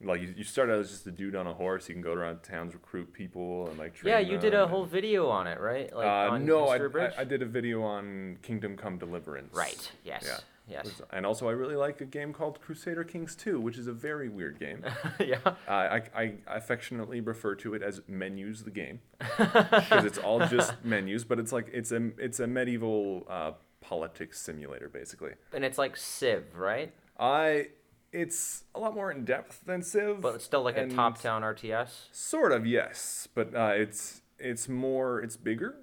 Like 0.04 0.22
you, 0.22 0.34
you 0.38 0.44
start 0.44 0.70
out 0.70 0.80
as 0.80 0.92
just 0.92 1.08
a 1.08 1.12
dude 1.12 1.36
on 1.36 1.48
a 1.48 1.54
horse. 1.54 1.88
You 1.88 1.96
can 1.96 2.02
go 2.02 2.14
around 2.14 2.44
towns, 2.44 2.74
recruit 2.74 3.12
people, 3.14 3.68
and 3.68 3.78
like 3.78 3.96
train 3.96 4.14
Yeah, 4.14 4.20
you 4.20 4.38
did 4.38 4.54
a 4.54 4.60
them, 4.60 4.70
whole 4.70 4.86
video 4.86 5.28
on 5.30 5.48
it, 5.48 5.60
right? 5.60 5.94
Like 5.96 6.06
uh, 6.06 6.34
on 6.34 6.46
no, 6.46 6.70
I, 6.70 6.80
Mr. 6.80 6.92
Bridge? 6.92 7.14
I, 7.18 7.22
I 7.22 7.24
did 7.24 7.42
a 7.42 7.46
video 7.46 7.82
on 7.84 8.38
Kingdom 8.42 8.78
Come 8.78 8.98
Deliverance. 8.98 9.54
Right. 9.56 9.92
Yes. 10.04 10.24
Yeah. 10.26 10.38
Yes. 10.68 11.02
And 11.12 11.26
also, 11.26 11.50
I 11.50 11.52
really 11.52 11.76
like 11.76 12.00
a 12.00 12.06
game 12.06 12.32
called 12.32 12.62
Crusader 12.62 13.04
Kings 13.04 13.36
2, 13.36 13.60
which 13.60 13.78
is 13.78 13.88
a 13.88 13.94
very 13.94 14.30
weird 14.30 14.58
game. 14.58 14.84
yeah. 15.20 15.40
Uh, 15.46 15.52
I, 15.68 16.02
I 16.16 16.34
affectionately 16.48 17.20
refer 17.20 17.56
to 17.56 17.74
it 17.74 17.82
as 17.82 18.02
menus 18.08 18.64
the 18.64 18.72
game 18.72 19.02
because 19.38 20.06
it's 20.06 20.18
all 20.18 20.46
just 20.48 20.74
menus, 20.84 21.26
but 21.26 21.40
it's 21.40 21.52
like 21.52 21.68
it's 21.74 21.92
a 21.92 22.12
it's 22.18 22.40
a 22.40 22.48
medieval 22.48 23.26
uh, 23.30 23.52
politics 23.82 24.40
simulator 24.40 24.88
basically. 24.88 25.32
And 25.54 25.66
it's 25.66 25.78
like 25.78 25.98
Civ, 25.98 26.56
right? 26.56 26.94
I 27.20 27.68
it's 28.12 28.64
a 28.76 28.80
lot 28.80 28.94
more 28.94 29.12
in 29.12 29.26
depth 29.26 29.62
than 29.66 29.82
Civ, 29.82 30.22
But 30.22 30.36
it's 30.36 30.46
still 30.46 30.64
like 30.64 30.78
a 30.78 30.88
top-down 30.88 31.44
RTS. 31.44 31.90
Sort 32.12 32.52
of, 32.52 32.66
yes, 32.66 33.28
but 33.34 33.56
uh, 33.56 33.72
it's 33.76 34.22
it's 34.42 34.68
more 34.68 35.22
it's 35.22 35.38
bigger 35.38 35.76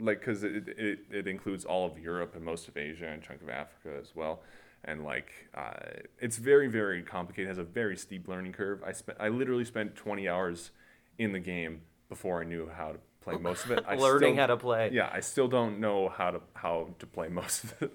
like 0.00 0.20
because 0.20 0.44
it, 0.44 0.68
it, 0.68 1.00
it 1.10 1.26
includes 1.26 1.64
all 1.64 1.86
of 1.86 1.98
europe 1.98 2.34
and 2.34 2.44
most 2.44 2.68
of 2.68 2.76
asia 2.76 3.06
and 3.06 3.22
a 3.22 3.26
chunk 3.26 3.42
of 3.42 3.48
africa 3.48 3.96
as 4.00 4.14
well 4.14 4.40
and 4.84 5.04
like 5.04 5.30
uh, 5.54 5.72
it's 6.20 6.38
very 6.38 6.68
very 6.68 7.02
complicated 7.02 7.48
has 7.48 7.58
a 7.58 7.64
very 7.64 7.96
steep 7.96 8.28
learning 8.28 8.52
curve 8.52 8.80
i 8.86 8.92
spent 8.92 9.18
i 9.20 9.28
literally 9.28 9.64
spent 9.64 9.94
20 9.94 10.28
hours 10.28 10.70
in 11.18 11.32
the 11.32 11.40
game 11.40 11.82
before 12.08 12.40
i 12.40 12.44
knew 12.44 12.70
how 12.74 12.92
to 12.92 12.98
play 13.20 13.36
most 13.36 13.64
of 13.64 13.70
it 13.72 13.84
I 13.86 13.94
Learning 14.06 14.34
still- 14.34 14.40
how 14.40 14.46
to 14.46 14.56
play. 14.56 14.90
yeah 14.92 15.10
i 15.12 15.20
still 15.20 15.48
don't 15.48 15.78
know 15.80 16.08
how 16.08 16.30
to 16.30 16.40
how 16.54 16.88
to 16.98 17.06
play 17.06 17.28
most 17.40 17.64
of 17.64 17.82
it 17.82 17.94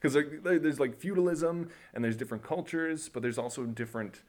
because 0.00 0.14
there's 0.42 0.80
like 0.80 0.98
feudalism 0.98 1.70
and 1.94 2.04
there's 2.04 2.16
different 2.16 2.42
cultures 2.44 3.08
but 3.08 3.22
there's 3.22 3.38
also 3.38 3.64
different 3.66 4.22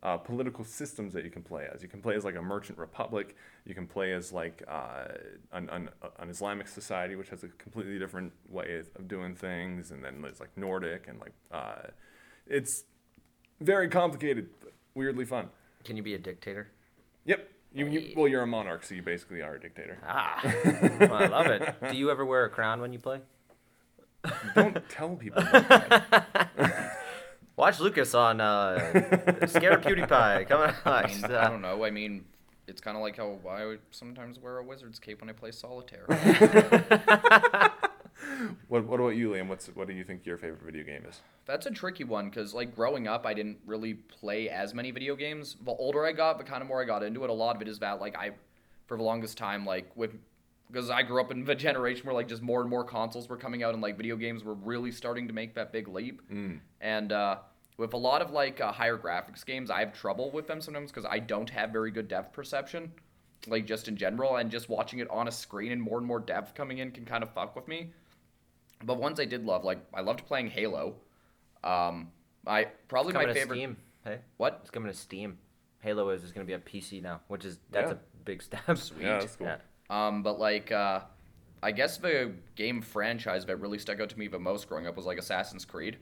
uh, 0.00 0.16
political 0.16 0.62
systems 0.64 1.12
that 1.12 1.24
you 1.24 1.30
can 1.30 1.42
play 1.42 1.66
as. 1.74 1.82
You 1.82 1.88
can 1.88 2.00
play 2.00 2.14
as 2.14 2.24
like 2.24 2.36
a 2.36 2.40
merchant 2.40 2.78
republic. 2.78 3.34
You 3.66 3.74
can 3.74 3.88
play 3.88 4.12
as 4.12 4.32
like 4.32 4.62
uh, 4.68 5.06
an, 5.50 5.68
an, 5.70 5.88
an 6.20 6.30
Islamic 6.30 6.68
society, 6.68 7.16
which 7.16 7.30
has 7.30 7.42
a 7.42 7.48
completely 7.48 7.98
different 7.98 8.32
way 8.48 8.78
of- 8.78 9.08
doing 9.08 9.34
things. 9.34 9.90
And 9.90 10.04
then 10.04 10.22
there's 10.22 10.38
like 10.38 10.56
Nordic 10.56 11.08
and 11.08 11.18
like 11.18 11.32
uh, 11.50 11.88
it's 12.46 12.84
very 13.60 13.88
complicated, 13.88 14.50
but 14.60 14.72
weirdly 14.94 15.24
fun. 15.24 15.48
Can 15.82 15.96
you 15.96 16.04
be 16.04 16.14
a 16.14 16.18
dictator? 16.18 16.68
Yep. 17.24 17.50
You, 17.72 17.86
you 17.86 18.14
well, 18.16 18.28
you're 18.28 18.42
a 18.42 18.46
monarch, 18.46 18.84
so 18.84 18.94
you 18.94 19.02
basically 19.02 19.42
are 19.42 19.54
a 19.54 19.60
dictator. 19.60 19.98
Ah, 20.06 20.40
well, 21.00 21.14
I 21.14 21.26
love 21.26 21.46
it. 21.46 21.74
Do 21.90 21.96
you 21.96 22.10
ever 22.10 22.24
wear 22.24 22.44
a 22.44 22.50
crown 22.50 22.80
when 22.80 22.92
you 22.92 22.98
play? 22.98 23.20
Don't 24.54 24.88
tell 24.88 25.16
people. 25.16 25.42
That. 25.52 26.94
Watch 27.56 27.80
Lucas 27.80 28.14
on 28.14 28.40
uh, 28.40 28.78
Scare 29.48 29.78
PewDiePie. 29.78 30.48
Come 30.48 30.60
on. 30.60 30.74
I, 30.84 31.48
don't 31.48 31.60
know. 31.60 31.84
I 31.84 31.90
mean, 31.90 32.24
it's 32.68 32.80
kind 32.80 32.96
of 32.96 33.02
like 33.02 33.16
how 33.16 33.40
I 33.50 33.78
sometimes 33.90 34.38
wear 34.38 34.58
a 34.58 34.62
wizard's 34.62 35.00
cape 35.00 35.20
when 35.20 35.28
I 35.28 35.32
play 35.32 35.50
solitaire. 35.50 36.06
What, 38.68 38.84
what 38.86 39.00
about 39.00 39.16
you, 39.16 39.30
Liam? 39.30 39.48
What's 39.48 39.66
what 39.68 39.88
do 39.88 39.94
you 39.94 40.04
think 40.04 40.26
your 40.26 40.36
favorite 40.36 40.62
video 40.62 40.84
game 40.84 41.04
is? 41.08 41.20
That's 41.46 41.66
a 41.66 41.70
tricky 41.70 42.04
one 42.04 42.28
because, 42.28 42.52
like, 42.52 42.74
growing 42.74 43.08
up, 43.08 43.24
I 43.24 43.32
didn't 43.32 43.58
really 43.66 43.94
play 43.94 44.50
as 44.50 44.74
many 44.74 44.90
video 44.90 45.16
games. 45.16 45.56
The 45.64 45.72
older 45.72 46.04
I 46.04 46.12
got, 46.12 46.36
the 46.38 46.44
kind 46.44 46.60
of 46.60 46.68
more 46.68 46.82
I 46.82 46.84
got 46.84 47.02
into 47.02 47.24
it. 47.24 47.30
A 47.30 47.32
lot 47.32 47.56
of 47.56 47.62
it 47.62 47.68
is 47.68 47.78
that, 47.78 48.00
like, 48.00 48.16
I, 48.16 48.32
for 48.86 48.96
the 48.98 49.02
longest 49.02 49.38
time, 49.38 49.64
like, 49.64 49.90
with, 49.96 50.12
because 50.70 50.90
I 50.90 51.02
grew 51.02 51.22
up 51.22 51.30
in 51.30 51.44
the 51.44 51.54
generation 51.68 52.04
where, 52.04 52.14
like, 52.14 52.28
just 52.28 52.42
more 52.42 52.60
and 52.60 52.68
more 52.68 52.84
consoles 52.84 53.28
were 53.28 53.38
coming 53.38 53.62
out 53.62 53.72
and, 53.72 53.82
like, 53.82 53.96
video 53.96 54.16
games 54.16 54.44
were 54.44 54.54
really 54.54 54.92
starting 54.92 55.26
to 55.28 55.32
make 55.32 55.54
that 55.54 55.72
big 55.72 55.88
leap. 55.88 56.20
And, 56.82 57.12
uh, 57.12 57.38
with 57.78 57.94
a 57.94 57.96
lot 57.96 58.20
of, 58.20 58.30
like, 58.30 58.60
uh, 58.60 58.70
higher 58.70 58.98
graphics 58.98 59.46
games, 59.46 59.70
I 59.70 59.80
have 59.80 59.94
trouble 59.94 60.30
with 60.30 60.46
them 60.46 60.60
sometimes 60.60 60.90
because 60.90 61.06
I 61.08 61.18
don't 61.18 61.48
have 61.48 61.70
very 61.70 61.90
good 61.90 62.08
depth 62.08 62.34
perception, 62.34 62.92
like, 63.46 63.64
just 63.64 63.88
in 63.88 63.96
general. 63.96 64.36
And 64.36 64.50
just 64.50 64.68
watching 64.68 64.98
it 64.98 65.08
on 65.08 65.28
a 65.28 65.32
screen 65.32 65.72
and 65.72 65.80
more 65.80 65.96
and 65.96 66.06
more 66.06 66.20
depth 66.20 66.54
coming 66.54 66.78
in 66.78 66.90
can 66.90 67.06
kind 67.06 67.22
of 67.22 67.30
fuck 67.30 67.56
with 67.56 67.66
me. 67.68 67.92
But 68.84 68.98
ones 68.98 69.18
I 69.20 69.24
did 69.24 69.44
love, 69.44 69.64
like, 69.64 69.78
I 69.92 70.00
loved 70.02 70.24
playing 70.26 70.50
Halo. 70.50 70.94
Um, 71.64 72.12
I 72.46 72.66
probably 72.88 73.12
coming 73.12 73.28
my 73.28 73.34
to 73.34 73.40
favorite. 73.40 73.56
Steam. 73.56 73.76
Hey, 74.04 74.18
What? 74.36 74.58
it's 74.62 74.70
coming 74.70 74.90
to 74.90 74.96
Steam. 74.96 75.38
Halo 75.80 76.08
is, 76.10 76.22
is 76.24 76.32
going 76.32 76.46
to 76.46 76.50
be 76.50 76.54
a 76.54 76.58
PC 76.58 77.02
now, 77.02 77.20
which 77.28 77.44
is 77.44 77.58
that's 77.70 77.90
Yeah. 77.90 77.96
a 77.96 78.22
big 78.24 78.42
step. 78.42 78.76
Sweet. 78.78 79.02
Yeah, 79.02 79.18
that's 79.20 79.36
cool. 79.36 79.46
Yeah. 79.48 79.56
Um, 79.90 80.22
but 80.22 80.38
like, 80.38 80.70
uh, 80.72 81.00
I 81.62 81.72
guess 81.72 81.96
the 81.98 82.32
game 82.56 82.80
franchise 82.80 83.44
that 83.46 83.56
really 83.56 83.78
stuck 83.78 84.00
out 84.00 84.08
to 84.10 84.18
me 84.18 84.28
the 84.28 84.38
most 84.38 84.68
growing 84.68 84.86
up 84.86 84.96
was 84.96 85.06
like 85.06 85.18
Assassin's 85.18 85.64
Creed, 85.64 85.98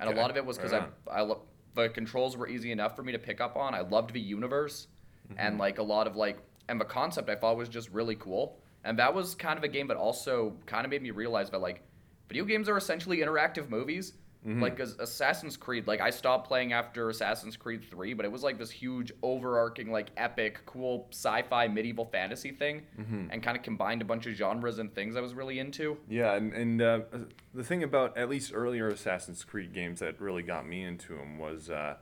and 0.00 0.08
a 0.08 0.14
lot 0.14 0.30
of 0.30 0.36
it 0.36 0.44
was 0.46 0.56
because 0.56 0.72
Right 0.72 0.88
I, 1.10 1.18
I 1.18 1.20
lo- 1.22 1.42
the 1.74 1.88
controls 1.88 2.36
were 2.36 2.48
easy 2.48 2.70
enough 2.70 2.94
for 2.94 3.02
me 3.02 3.10
to 3.12 3.18
pick 3.18 3.40
up 3.40 3.56
on. 3.56 3.74
I 3.74 3.80
loved 3.80 4.12
the 4.12 4.20
universe, 4.20 4.86
Mm-hmm. 5.28 5.38
and 5.38 5.58
like 5.58 5.78
a 5.78 5.82
lot 5.82 6.06
of 6.06 6.16
like, 6.16 6.36
and 6.68 6.78
the 6.78 6.84
concept 6.84 7.30
I 7.30 7.34
thought 7.34 7.56
was 7.56 7.70
just 7.70 7.88
really 7.90 8.14
cool. 8.14 8.58
And 8.84 8.98
that 8.98 9.14
was 9.14 9.34
kind 9.34 9.56
of 9.56 9.64
a 9.64 9.68
game 9.68 9.88
that 9.88 9.96
also 9.96 10.52
kind 10.66 10.84
of 10.84 10.90
made 10.90 11.00
me 11.02 11.10
realize 11.12 11.48
that 11.50 11.60
like, 11.62 11.80
video 12.28 12.44
games 12.44 12.68
are 12.68 12.76
essentially 12.76 13.18
interactive 13.18 13.68
movies. 13.68 14.14
Mm-hmm. 14.46 14.60
Like 14.62 14.78
Assassin's 14.78 15.56
Creed, 15.56 15.86
like 15.86 16.02
I 16.02 16.10
stopped 16.10 16.46
playing 16.48 16.74
after 16.74 17.08
Assassin's 17.08 17.56
Creed 17.56 17.82
3, 17.90 18.12
but 18.12 18.26
it 18.26 18.30
was 18.30 18.42
like 18.42 18.58
this 18.58 18.70
huge 18.70 19.10
overarching 19.22 19.90
like 19.90 20.08
epic 20.18 20.60
cool 20.66 21.06
sci-fi 21.12 21.66
medieval 21.66 22.04
fantasy 22.04 22.50
thing 22.50 22.82
Mm-hmm. 23.00 23.28
and 23.30 23.42
kind 23.42 23.56
of 23.56 23.62
combined 23.62 24.02
a 24.02 24.04
bunch 24.04 24.26
of 24.26 24.34
genres 24.34 24.78
and 24.78 24.94
things 24.94 25.16
I 25.16 25.22
was 25.22 25.32
really 25.32 25.58
into. 25.60 25.96
Yeah, 26.10 26.34
and, 26.34 26.52
and 26.52 26.82
uh, 26.82 27.00
the 27.54 27.64
thing 27.64 27.82
about 27.84 28.18
at 28.18 28.28
least 28.28 28.52
earlier 28.54 28.88
Assassin's 28.88 29.44
Creed 29.44 29.72
games 29.72 30.00
that 30.00 30.20
really 30.20 30.42
got 30.42 30.68
me 30.68 30.84
into 30.84 31.14
them 31.16 31.38
was 31.38 31.70
uh, 31.70 31.94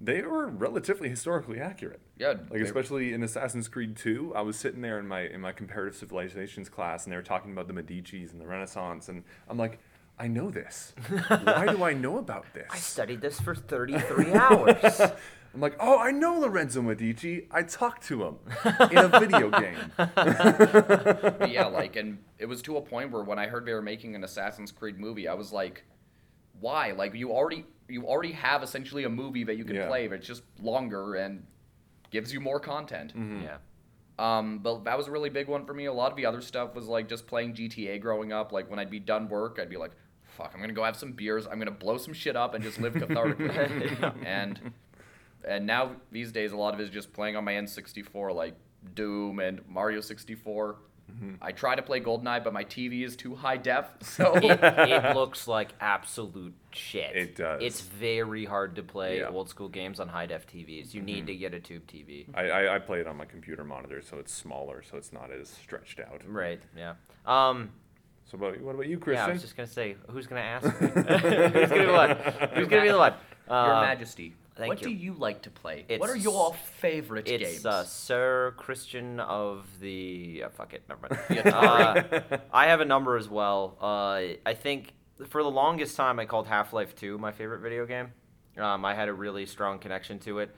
they 0.00 0.22
were 0.22 0.46
relatively 0.46 1.08
historically 1.08 1.60
accurate. 1.60 2.00
Yeah, 2.16 2.34
Like 2.50 2.60
especially 2.60 3.12
in 3.12 3.22
Assassin's 3.22 3.68
Creed 3.68 3.96
2, 3.96 4.32
I 4.34 4.42
was 4.42 4.56
sitting 4.56 4.80
there 4.80 4.98
in 4.98 5.08
my 5.08 5.22
in 5.22 5.40
my 5.40 5.52
comparative 5.52 5.96
civilizations 5.96 6.68
class 6.68 7.04
and 7.04 7.12
they 7.12 7.16
were 7.16 7.22
talking 7.22 7.52
about 7.52 7.66
the 7.66 7.72
Medici's 7.74 8.32
and 8.32 8.40
the 8.40 8.46
Renaissance 8.46 9.08
and 9.08 9.24
I'm 9.48 9.58
like, 9.58 9.80
I 10.18 10.26
know 10.28 10.50
this. 10.50 10.94
Why 11.28 11.66
do 11.70 11.84
I 11.84 11.94
know 11.94 12.18
about 12.18 12.46
this? 12.54 12.66
I 12.70 12.76
studied 12.78 13.20
this 13.20 13.40
for 13.40 13.54
33 13.54 14.32
hours. 14.34 15.00
I'm 15.54 15.60
like, 15.62 15.76
oh, 15.80 15.98
I 15.98 16.10
know 16.10 16.38
Lorenzo 16.38 16.82
Medici. 16.82 17.48
I 17.50 17.62
talked 17.62 18.02
to 18.08 18.22
him 18.22 18.36
in 18.90 18.98
a 18.98 19.08
video 19.08 19.50
game. 19.60 19.92
But 19.96 21.50
yeah, 21.50 21.66
like, 21.66 21.96
and 21.96 22.18
it 22.38 22.46
was 22.46 22.62
to 22.62 22.76
a 22.76 22.82
point 22.82 23.10
where 23.10 23.22
when 23.22 23.38
I 23.38 23.46
heard 23.46 23.64
they 23.64 23.72
were 23.72 23.82
making 23.82 24.14
an 24.14 24.24
Assassin's 24.24 24.70
Creed 24.72 24.98
movie, 25.00 25.26
I 25.26 25.34
was 25.34 25.52
like, 25.52 25.84
why? 26.60 26.92
Like, 26.92 27.14
you 27.14 27.32
already 27.32 27.64
you 27.88 28.06
already 28.06 28.32
have 28.32 28.62
essentially 28.62 29.04
a 29.04 29.08
movie 29.08 29.44
that 29.44 29.56
you 29.56 29.64
can 29.64 29.76
Yeah. 29.76 29.86
play, 29.88 30.08
but 30.08 30.16
it's 30.18 30.26
just 30.26 30.42
longer 30.60 31.14
and 31.14 31.46
gives 32.10 32.32
you 32.32 32.40
more 32.40 32.60
content. 32.60 33.12
Yeah. 33.16 33.58
Um, 34.18 34.58
but 34.58 34.84
that 34.84 34.96
was 34.98 35.06
a 35.06 35.10
really 35.10 35.30
big 35.30 35.46
one 35.48 35.64
for 35.64 35.72
me. 35.74 35.84
A 35.86 35.92
lot 35.92 36.10
of 36.10 36.16
the 36.16 36.26
other 36.26 36.40
stuff 36.40 36.74
was 36.74 36.86
like 36.86 37.08
just 37.08 37.26
playing 37.26 37.54
GTA 37.54 37.98
growing 38.00 38.32
up. 38.32 38.52
Like 38.52 38.68
when 38.68 38.78
I'd 38.78 38.90
be 38.90 38.98
done 38.98 39.28
work, 39.28 39.58
I'd 39.60 39.70
be 39.70 39.76
like, 39.76 39.92
"Fuck, 40.24 40.52
I'm 40.54 40.60
gonna 40.60 40.72
go 40.72 40.82
have 40.84 40.96
some 40.96 41.12
beers. 41.12 41.46
I'm 41.46 41.58
gonna 41.58 41.70
blow 41.70 41.98
some 41.98 42.12
shit 42.14 42.34
up 42.34 42.54
and 42.54 42.62
just 42.64 42.80
live 42.80 42.94
cathartically." 42.94 44.14
and 44.26 44.72
and 45.46 45.66
now 45.66 45.92
these 46.10 46.32
days, 46.32 46.50
a 46.52 46.56
lot 46.56 46.74
of 46.74 46.80
it 46.80 46.82
is 46.84 46.90
just 46.90 47.12
playing 47.12 47.36
on 47.36 47.44
my 47.44 47.52
N64, 47.54 48.34
like 48.34 48.54
Doom 48.94 49.38
and 49.38 49.60
Mario 49.68 50.00
64. 50.00 50.76
I 51.42 51.52
try 51.52 51.74
to 51.74 51.82
play 51.82 52.00
GoldenEye, 52.00 52.44
but 52.44 52.52
my 52.52 52.64
TV 52.64 53.04
is 53.04 53.16
too 53.16 53.34
high 53.34 53.56
def, 53.56 53.86
so 54.02 54.34
it, 54.36 54.60
it 54.62 55.14
looks 55.16 55.48
like 55.48 55.70
absolute 55.80 56.54
shit. 56.70 57.16
It 57.16 57.36
does. 57.36 57.62
It's 57.62 57.80
very 57.80 58.44
hard 58.44 58.76
to 58.76 58.82
play 58.82 59.18
Yeah. 59.20 59.28
old 59.28 59.48
school 59.48 59.68
games 59.68 60.00
on 60.00 60.08
high 60.08 60.26
def 60.26 60.46
TVs. 60.46 60.94
You 60.94 61.02
need 61.02 61.26
to 61.26 61.34
get 61.34 61.54
a 61.54 61.60
tube 61.60 61.86
TV. 61.86 62.26
I, 62.34 62.48
I, 62.50 62.74
I 62.76 62.78
play 62.78 63.00
it 63.00 63.06
on 63.06 63.16
my 63.16 63.24
computer 63.24 63.64
monitor, 63.64 64.00
so 64.02 64.18
it's 64.18 64.32
smaller, 64.32 64.82
so 64.88 64.96
it's 64.96 65.12
not 65.12 65.30
as 65.32 65.48
stretched 65.48 66.00
out. 66.00 66.22
Right. 66.26 66.60
Yeah. 66.76 66.94
Um. 67.26 67.70
So, 68.30 68.36
about, 68.36 68.60
what 68.60 68.74
about 68.74 68.86
you, 68.88 69.00
Yeah. 69.06 69.24
I 69.26 69.32
was 69.32 69.40
just 69.40 69.56
gonna 69.56 69.66
say, 69.66 69.96
who's 70.10 70.26
gonna 70.26 70.42
ask? 70.42 70.66
me? 70.82 70.88
who's 70.88 71.68
gonna 71.70 71.86
be 71.86 71.90
what? 71.90 72.20
Who's 72.54 72.68
gonna 72.68 72.82
be 72.82 72.88
the 72.90 72.98
one? 72.98 73.14
Your 73.48 73.56
Uh, 73.74 73.80
Majesty, 73.80 74.34
thank 74.58 74.68
what 74.68 74.82
you. 74.82 74.88
do 74.88 74.94
you 74.94 75.14
like 75.14 75.42
to 75.42 75.50
play? 75.50 75.84
It's- 75.88 75.98
what 76.00 76.10
are 76.10 76.16
your 76.16 76.54
favorite 76.80 77.26
It's 77.28 77.52
games? 77.52 77.66
uh, 77.66 77.84
Sir 77.84 78.52
Christian 78.56 79.20
of 79.20 79.66
the. 79.80 80.42
Uh, 80.46 80.48
fuck 80.50 80.74
it, 80.74 80.82
never 80.88 81.08
mind. 81.08 81.46
Uh, 81.54 82.38
I 82.52 82.66
have 82.66 82.80
a 82.80 82.84
number 82.84 83.16
as 83.16 83.28
well. 83.28 83.76
Uh, 83.80 84.36
I 84.44 84.54
think 84.54 84.92
for 85.28 85.42
the 85.42 85.50
longest 85.50 85.96
time 85.96 86.18
I 86.18 86.26
called 86.26 86.46
Half 86.46 86.72
Life 86.72 86.94
2 86.94 87.18
my 87.18 87.32
favorite 87.32 87.60
video 87.60 87.86
game. 87.86 88.12
Um, 88.56 88.84
I 88.84 88.94
had 88.94 89.08
a 89.08 89.12
really 89.14 89.46
strong 89.46 89.78
connection 89.78 90.18
to 90.20 90.40
it. 90.40 90.54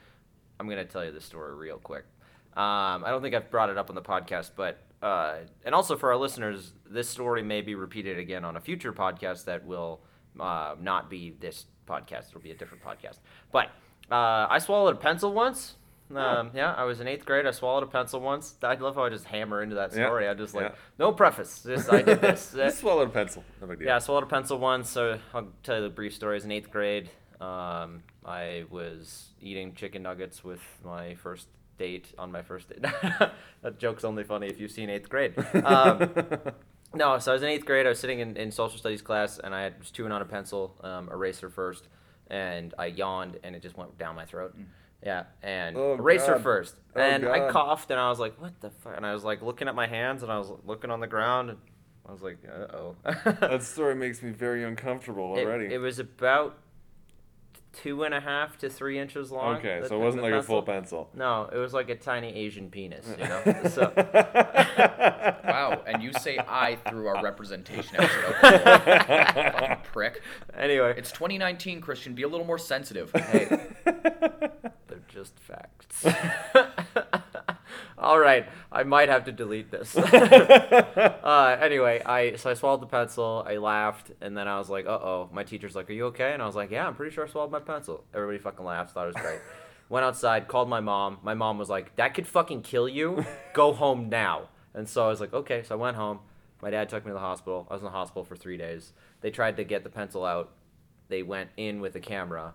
I'm 0.58 0.68
gonna 0.68 0.84
tell 0.84 1.04
you 1.04 1.10
the 1.12 1.20
story 1.20 1.54
real 1.54 1.78
quick. 1.78 2.04
Um, 2.56 3.04
I 3.04 3.10
don't 3.10 3.22
think 3.22 3.34
I've 3.34 3.50
brought 3.50 3.70
it 3.70 3.78
up 3.78 3.88
on 3.90 3.94
the 3.94 4.02
podcast, 4.02 4.50
but 4.56 4.78
uh, 5.02 5.36
and 5.64 5.74
also 5.74 5.96
for 5.96 6.10
our 6.10 6.16
listeners, 6.18 6.72
this 6.88 7.08
story 7.08 7.42
may 7.42 7.60
be 7.62 7.74
repeated 7.74 8.18
again 8.18 8.44
on 8.44 8.56
a 8.56 8.60
future 8.60 8.92
podcast 8.92 9.44
that 9.44 9.64
will 9.64 10.00
uh, 10.38 10.74
not 10.80 11.08
be 11.08 11.34
this 11.40 11.66
podcast. 11.86 12.28
It'll 12.30 12.40
be 12.40 12.50
a 12.50 12.54
different 12.54 12.82
podcast. 12.84 13.18
But 13.52 13.70
uh, 14.10 14.46
I 14.50 14.58
swallowed 14.58 14.96
a 14.96 14.98
pencil 14.98 15.32
once. 15.32 15.76
Um, 16.14 16.50
yeah, 16.54 16.74
I 16.76 16.84
was 16.84 17.00
in 17.00 17.06
eighth 17.06 17.24
grade. 17.24 17.46
I 17.46 17.52
swallowed 17.52 17.84
a 17.84 17.86
pencil 17.86 18.20
once. 18.20 18.56
I 18.62 18.74
love 18.74 18.96
how 18.96 19.04
I 19.04 19.10
just 19.10 19.26
hammer 19.26 19.62
into 19.62 19.76
that 19.76 19.94
Yeah, 19.94 20.06
story. 20.06 20.26
I 20.28 20.34
just 20.34 20.54
like 20.54 20.70
yeah. 20.70 20.74
no 20.98 21.12
preface. 21.12 21.62
Just 21.62 21.92
I 21.92 22.02
did 22.02 22.20
this. 22.20 22.52
Just 22.56 22.80
swallowed 22.80 23.08
a 23.08 23.12
pencil. 23.12 23.44
No 23.60 23.68
big 23.68 23.78
deal. 23.78 23.88
Yeah, 23.88 23.96
I 23.96 23.98
swallowed 24.00 24.24
a 24.24 24.26
pencil 24.26 24.58
once. 24.58 24.90
So 24.90 25.20
I'll 25.32 25.48
tell 25.62 25.76
you 25.76 25.82
the 25.82 25.88
brief 25.88 26.12
story. 26.14 26.34
I 26.34 26.34
was 26.34 26.44
in 26.44 26.50
eighth 26.50 26.70
grade. 26.70 27.10
Um, 27.40 28.02
I 28.26 28.64
was 28.70 29.30
eating 29.40 29.74
chicken 29.74 30.02
nuggets 30.02 30.42
with 30.42 30.60
my 30.84 31.14
first 31.14 31.46
date 31.78 32.12
on 32.18 32.32
my 32.32 32.42
first 32.42 32.68
date. 32.68 32.82
that 33.62 33.78
joke's 33.78 34.04
only 34.04 34.24
funny 34.24 34.48
if 34.48 34.60
you've 34.60 34.72
seen 34.72 34.90
eighth 34.90 35.08
grade. 35.08 35.34
Um, 35.64 36.10
no, 36.94 37.18
so 37.18 37.30
I 37.30 37.34
was 37.34 37.42
in 37.42 37.48
eighth 37.48 37.64
grade. 37.64 37.86
I 37.86 37.90
was 37.90 38.00
sitting 38.00 38.18
in, 38.18 38.36
in 38.36 38.50
social 38.50 38.78
studies 38.78 39.00
class, 39.00 39.38
and 39.38 39.54
I 39.54 39.62
had, 39.62 39.78
was 39.78 39.90
chewing 39.90 40.12
on 40.12 40.20
a 40.20 40.26
pencil, 40.26 40.76
um, 40.82 41.08
eraser 41.10 41.48
first, 41.48 41.88
and 42.30 42.72
I 42.78 42.86
yawned, 42.86 43.38
and 43.42 43.54
it 43.56 43.62
just 43.62 43.76
went 43.76 43.98
down 43.98 44.16
my 44.16 44.24
throat. 44.24 44.54
Yeah, 45.04 45.24
and 45.42 45.76
Oh, 45.76 45.94
eraser 45.94 46.34
God. 46.34 46.42
first, 46.42 46.76
Oh, 46.94 47.00
and 47.00 47.26
I 47.26 47.50
coughed, 47.50 47.90
and 47.90 47.98
I 47.98 48.10
was 48.10 48.18
like, 48.18 48.40
"What 48.40 48.60
the 48.60 48.70
fuck?" 48.70 48.96
And 48.96 49.06
I 49.06 49.12
was 49.14 49.24
like 49.24 49.40
looking 49.42 49.66
at 49.68 49.74
my 49.74 49.86
hands, 49.86 50.22
and 50.22 50.30
I 50.30 50.38
was 50.38 50.52
looking 50.64 50.90
on 50.90 51.00
the 51.00 51.06
ground, 51.06 51.50
and 51.50 51.58
I 52.06 52.12
was 52.12 52.20
like, 52.22 52.38
"Uh 52.46 52.76
oh." 52.76 52.96
that 53.40 53.62
story 53.74 53.94
makes 53.94 54.22
me 54.22 54.30
very 54.30 54.62
uncomfortable 54.62 55.36
It- 55.38 55.44
already. 55.46 55.72
It, 55.72 55.78
was 55.78 55.98
about 55.98 56.58
two 57.72 58.02
and 58.04 58.12
a 58.14 58.20
half 58.20 58.58
to 58.58 58.68
three 58.68 58.98
inches 58.98 59.30
long. 59.30 59.56
Okay, 59.56 59.80
the 59.80 59.88
so 59.88 59.96
it 59.96 60.04
wasn't 60.04 60.24
the 60.24 60.30
like 60.30 60.40
a 60.40 60.42
full 60.42 60.62
pencil. 60.62 61.04
pencil. 61.04 61.18
No, 61.18 61.48
it 61.52 61.56
was 61.58 61.72
like 61.72 61.88
a 61.88 61.94
tiny 61.94 62.34
Asian 62.34 62.68
penis, 62.70 63.06
you 63.18 63.24
know. 63.28 63.42
so 63.70 63.92
Wow, 65.44 65.82
and 65.86 66.02
you 66.02 66.12
say 66.14 66.38
I 66.38 66.76
through 66.88 67.06
our 67.08 67.22
representation 67.22 67.96
episode. 67.98 68.34
Fucking 68.40 69.76
prick. 69.92 70.22
anyway, 70.56 70.94
It's 70.96 71.10
2019, 71.12 71.80
Christian. 71.80 72.14
Be 72.14 72.22
a 72.22 72.28
little 72.28 72.46
more 72.46 72.58
sensitive. 72.58 73.10
hey, 73.12 73.48
they're 73.84 75.00
just 75.08 75.38
facts. 75.38 76.04
All 78.00 78.18
right, 78.18 78.46
I 78.72 78.82
might 78.84 79.10
have 79.10 79.24
to 79.26 79.32
delete 79.32 79.70
this. 79.70 79.94
uh, 79.96 81.58
anyway, 81.60 82.00
I 82.04 82.36
so 82.36 82.48
I 82.48 82.54
swallowed 82.54 82.80
the 82.80 82.86
pencil. 82.86 83.44
I 83.46 83.58
laughed, 83.58 84.10
and 84.22 84.34
then 84.34 84.48
I 84.48 84.58
was 84.58 84.70
like, 84.70 84.86
"Uh 84.86 84.98
oh." 85.02 85.28
My 85.32 85.44
teacher's 85.44 85.76
like, 85.76 85.90
"Are 85.90 85.92
you 85.92 86.06
okay?" 86.06 86.32
And 86.32 86.42
I 86.42 86.46
was 86.46 86.56
like, 86.56 86.70
"Yeah, 86.70 86.86
I'm 86.86 86.94
pretty 86.94 87.14
sure 87.14 87.26
I 87.26 87.28
swallowed 87.28 87.50
my 87.50 87.60
pencil." 87.60 88.04
Everybody 88.14 88.38
fucking 88.38 88.64
laughed. 88.64 88.94
Thought 88.94 89.08
it 89.08 89.14
was 89.14 89.22
great. 89.22 89.40
Went 89.90 90.06
outside, 90.06 90.48
called 90.48 90.70
my 90.70 90.80
mom. 90.80 91.18
My 91.22 91.34
mom 91.34 91.58
was 91.58 91.68
like, 91.68 91.94
"That 91.96 92.14
could 92.14 92.26
fucking 92.26 92.62
kill 92.62 92.88
you. 92.88 93.26
Go 93.52 93.72
home 93.84 94.08
now." 94.08 94.48
And 94.72 94.88
so 94.88 95.04
I 95.04 95.08
was 95.08 95.20
like, 95.20 95.34
"Okay." 95.34 95.62
So 95.62 95.74
I 95.74 95.78
went 95.78 95.96
home. 95.96 96.20
My 96.62 96.70
dad 96.70 96.88
took 96.88 97.04
me 97.04 97.10
to 97.10 97.14
the 97.14 97.20
hospital. 97.20 97.66
I 97.68 97.74
was 97.74 97.82
in 97.82 97.84
the 97.84 97.90
hospital 97.90 98.24
for 98.24 98.34
three 98.34 98.56
days. 98.56 98.94
They 99.20 99.30
tried 99.30 99.58
to 99.58 99.64
get 99.64 99.84
the 99.84 99.90
pencil 99.90 100.24
out. 100.24 100.52
They 101.08 101.22
went 101.22 101.50
in 101.58 101.82
with 101.82 101.94
a 101.96 102.00
camera 102.00 102.54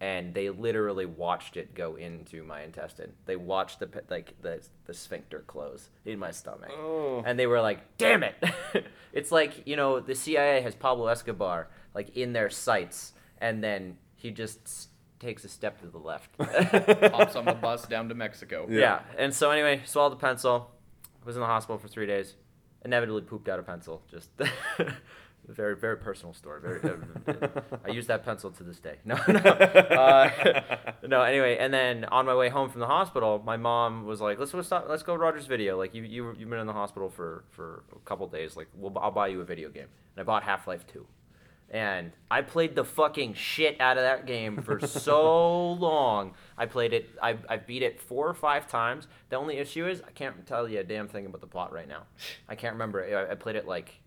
and 0.00 0.34
they 0.34 0.50
literally 0.50 1.06
watched 1.06 1.56
it 1.56 1.74
go 1.74 1.96
into 1.96 2.42
my 2.42 2.62
intestine. 2.62 3.12
They 3.24 3.36
watched 3.36 3.80
the 3.80 3.88
like 4.10 4.34
the 4.42 4.60
the 4.84 4.94
sphincter 4.94 5.40
close 5.46 5.88
in 6.04 6.18
my 6.18 6.30
stomach, 6.30 6.70
Oh. 6.72 7.22
and 7.24 7.38
they 7.38 7.46
were 7.46 7.60
like, 7.60 7.96
"Damn 7.98 8.22
it!" 8.22 8.34
it's 9.12 9.32
like 9.32 9.62
you 9.66 9.76
know 9.76 10.00
the 10.00 10.14
CIA 10.14 10.60
has 10.60 10.74
Pablo 10.74 11.06
Escobar 11.06 11.68
like 11.94 12.16
in 12.16 12.32
their 12.32 12.50
sights, 12.50 13.12
and 13.40 13.64
then 13.64 13.96
he 14.16 14.30
just 14.30 14.60
s- 14.64 14.88
takes 15.18 15.44
a 15.44 15.48
step 15.48 15.80
to 15.80 15.86
the 15.86 15.98
left. 15.98 16.30
Hops 17.14 17.36
on 17.36 17.46
the 17.46 17.54
bus 17.54 17.86
down 17.86 18.08
to 18.10 18.14
Mexico. 18.14 18.66
yeah. 18.68 19.00
and 19.16 19.34
so 19.34 19.50
anyway, 19.50 19.80
swallowed 19.86 20.12
the 20.12 20.16
pencil. 20.16 20.70
Was 21.24 21.36
in 21.36 21.40
the 21.40 21.46
hospital 21.46 21.78
for 21.78 21.88
three 21.88 22.06
days. 22.06 22.34
Inevitably 22.84 23.22
pooped 23.22 23.48
out 23.48 23.58
a 23.58 23.62
pencil. 23.64 24.02
Just. 24.08 24.28
Very, 25.48 25.76
very 25.76 25.96
personal 25.96 26.34
story. 26.34 26.60
Very, 26.60 26.80
I 27.84 27.90
use 27.90 28.08
that 28.08 28.24
pencil 28.24 28.50
to 28.50 28.64
this 28.64 28.80
day. 28.80 28.96
No, 29.04 29.14
no, 29.28 29.38
uh, 29.38 30.30
no. 31.06 31.22
Anyway, 31.22 31.56
and 31.58 31.72
then 31.72 32.04
on 32.06 32.26
my 32.26 32.34
way 32.34 32.48
home 32.48 32.68
from 32.68 32.80
the 32.80 32.86
hospital, 32.86 33.40
my 33.44 33.56
mom 33.56 34.04
was 34.04 34.20
like, 34.20 34.38
"Let's 34.38 34.50
go 34.50 34.62
stop. 34.62 34.86
Let's 34.88 35.04
go 35.04 35.14
to 35.14 35.18
Rogers 35.18 35.46
Video. 35.46 35.78
Like 35.78 35.94
you, 35.94 36.02
you, 36.02 36.34
you've 36.36 36.50
been 36.50 36.58
in 36.58 36.66
the 36.66 36.72
hospital 36.72 37.08
for 37.08 37.44
for 37.50 37.84
a 37.94 37.98
couple 38.00 38.26
days. 38.26 38.56
Like, 38.56 38.66
we'll, 38.74 38.96
I'll 38.98 39.12
buy 39.12 39.28
you 39.28 39.40
a 39.40 39.44
video 39.44 39.68
game." 39.68 39.86
And 40.16 40.20
I 40.20 40.22
bought 40.24 40.42
Half 40.42 40.66
Life 40.66 40.86
Two, 40.88 41.06
and 41.70 42.10
I 42.30 42.42
played 42.42 42.74
the 42.74 42.84
fucking 42.84 43.34
shit 43.34 43.80
out 43.80 43.96
of 43.96 44.02
that 44.02 44.26
game 44.26 44.62
for 44.62 44.84
so 44.86 45.72
long. 45.72 46.34
I 46.58 46.66
played 46.66 46.92
it. 46.92 47.08
I 47.22 47.36
I 47.48 47.58
beat 47.58 47.82
it 47.82 48.00
four 48.00 48.28
or 48.28 48.34
five 48.34 48.66
times. 48.66 49.06
The 49.28 49.36
only 49.36 49.58
issue 49.58 49.86
is 49.86 50.02
I 50.02 50.10
can't 50.10 50.44
tell 50.46 50.68
you 50.68 50.80
a 50.80 50.84
damn 50.84 51.06
thing 51.06 51.26
about 51.26 51.40
the 51.40 51.46
plot 51.46 51.72
right 51.72 51.88
now. 51.88 52.02
I 52.48 52.56
can't 52.56 52.72
remember. 52.72 53.04
I, 53.04 53.32
I 53.32 53.34
played 53.36 53.54
it 53.54 53.68
like 53.68 54.00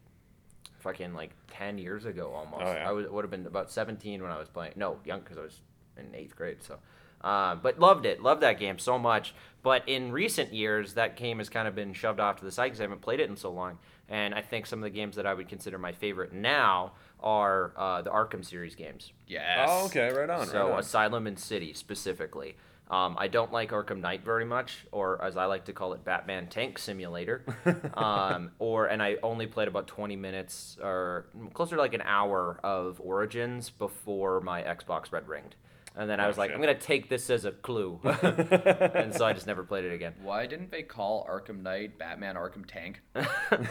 fucking 0.80 1.14
like 1.14 1.32
10 1.52 1.78
years 1.78 2.06
ago 2.06 2.32
almost. 2.34 2.64
Oh, 2.66 2.74
yeah. 2.74 2.90
I 2.90 2.92
was, 2.92 3.08
would 3.08 3.24
have 3.24 3.32
been 3.32 3.46
about 3.46 3.72
17 3.72 4.22
when 4.22 4.32
I 4.32 4.38
was 4.38 4.50
playing. 4.50 4.74
No, 4.76 4.98
young 5.06 5.20
because 5.20 5.38
I 5.38 5.42
was 5.42 5.60
in 5.98 6.14
eighth 6.16 6.36
grade. 6.36 6.58
So, 6.62 6.78
uh, 7.22 7.56
but 7.56 7.80
loved 7.80 8.06
it. 8.06 8.22
Loved 8.22 8.42
that 8.42 8.60
game 8.60 8.80
so 8.80 8.98
much. 8.98 9.34
But 9.62 9.88
in 9.88 10.12
recent 10.12 10.54
years, 10.54 10.94
that 10.94 11.18
game 11.18 11.40
has 11.40 11.50
kind 11.50 11.68
of 11.68 11.76
been 11.76 11.94
shoved 11.94 12.20
off 12.20 12.38
to 12.38 12.46
the 12.46 12.52
side 12.52 12.68
because 12.68 12.80
I 12.80 12.84
haven't 12.84 13.02
played 13.02 13.20
it 13.20 13.30
in 13.30 13.36
so 13.36 13.52
long. 13.52 13.78
And 14.08 14.34
I 14.34 14.42
think 14.42 14.66
some 14.66 14.80
of 14.80 14.84
the 14.84 14.90
games 14.90 15.16
that 15.18 15.26
I 15.26 15.34
would 15.34 15.48
consider 15.50 15.78
my 15.78 15.92
favorite 15.92 16.34
now 16.34 16.94
are 17.22 17.74
uh, 17.76 18.02
the 18.02 18.10
Arkham 18.10 18.44
series 18.44 18.76
games. 18.76 19.12
Yes. 19.28 19.68
Oh, 19.70 19.86
okay, 19.86 20.12
right 20.12 20.30
on. 20.30 20.48
So 20.48 20.64
right 20.66 20.74
on. 20.74 20.80
Asylum 20.80 21.28
and 21.28 21.38
City 21.38 21.74
specifically. 21.74 22.56
Um, 22.90 23.16
I 23.20 23.28
don't 23.28 23.52
like 23.52 23.70
Arkham 23.70 24.00
Knight 24.00 24.26
very 24.26 24.46
much, 24.46 24.86
or 24.92 25.24
as 25.24 25.38
I 25.38 25.46
like 25.46 25.66
to 25.66 25.74
call 25.74 25.94
it, 25.94 26.04
Batman 26.04 26.48
Tank 26.48 26.80
Simulator. 26.80 27.46
um, 27.94 28.52
or 28.58 28.88
and 28.88 29.02
I 29.02 29.18
only 29.22 29.46
played 29.46 29.68
about 29.68 29.86
20 29.86 30.16
minutes 30.16 30.78
or 30.82 31.28
closer 31.54 31.76
to 31.76 31.82
like 31.82 31.94
an 31.94 32.02
hour 32.02 32.60
of 32.64 33.00
Origins 33.00 33.70
before 33.70 34.42
my 34.42 34.64
Xbox 34.64 35.12
Red 35.12 35.28
ringed. 35.28 35.56
And 35.96 36.10
then 36.10 36.20
I 36.20 36.28
was 36.28 36.38
like. 36.38 36.52
I'm 36.52 36.62
gonna 36.62 36.74
take 36.74 37.10
this 37.10 37.30
as 37.30 37.46
a 37.46 37.52
clue, 37.52 38.00
and 38.04 39.14
so 39.14 39.26
I 39.26 39.34
just 39.34 39.48
never 39.48 39.64
played 39.64 39.86
it 39.86 39.94
again 39.94 40.14
Why 40.22 40.46
didn't 40.46 40.72
they 40.72 40.84
call 40.84 41.28
Arkham 41.30 41.62
Knight 41.62 41.98
Batman 42.00 42.36
Arkham 42.36 42.66
Tank? 42.66 43.02
because 43.14 43.68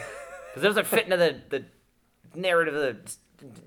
it 0.56 0.60
doesn't 0.60 0.86
fit 0.86 1.04
into 1.04 1.16
the 1.16 1.40
the 1.48 1.64
narrative 2.38 2.74
of 2.74 2.82
the 2.82 3.02
s- 3.04 3.18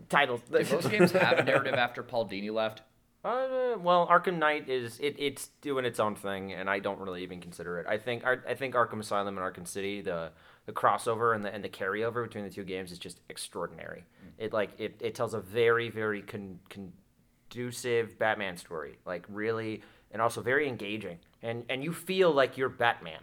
titles. 0.09 0.41
Did 0.51 0.67
those 0.67 0.87
games 0.87 1.11
have 1.11 1.39
a 1.39 1.43
narrative 1.43 1.73
after 1.73 2.03
Paul 2.03 2.27
Dini 2.27 2.51
left? 2.53 2.83
Uh, 3.23 3.77
well, 3.79 4.07
Arkham 4.07 4.39
Knight 4.39 4.67
is 4.67 4.99
it, 4.99 5.15
it's 5.19 5.49
doing 5.61 5.85
its 5.85 5.99
own 5.99 6.15
thing, 6.15 6.53
and 6.53 6.67
I 6.69 6.79
don't 6.79 6.99
really 6.99 7.21
even 7.21 7.39
consider 7.39 7.79
it. 7.79 7.85
I 7.87 7.97
think 7.97 8.23
Ar- 8.25 8.43
I 8.47 8.55
think 8.55 8.73
Arkham 8.73 8.99
Asylum 8.99 9.37
and 9.37 9.45
Arkham 9.45 9.67
City, 9.67 10.01
the 10.01 10.31
the 10.65 10.71
crossover 10.71 11.35
and 11.35 11.45
the 11.45 11.53
and 11.53 11.63
the 11.63 11.69
carryover 11.69 12.23
between 12.23 12.43
the 12.43 12.49
two 12.49 12.63
games 12.63 12.91
is 12.91 12.97
just 12.97 13.19
extraordinary. 13.29 14.05
It 14.39 14.53
like 14.53 14.71
it, 14.79 14.95
it 15.01 15.13
tells 15.13 15.35
a 15.35 15.39
very 15.39 15.89
very 15.89 16.23
con, 16.23 16.59
conducive 16.69 18.17
Batman 18.17 18.57
story, 18.57 18.97
like 19.05 19.25
really, 19.29 19.83
and 20.11 20.19
also 20.19 20.41
very 20.41 20.67
engaging, 20.67 21.19
and 21.43 21.63
and 21.69 21.83
you 21.83 21.93
feel 21.93 22.31
like 22.31 22.57
you're 22.57 22.69
Batman 22.69 23.21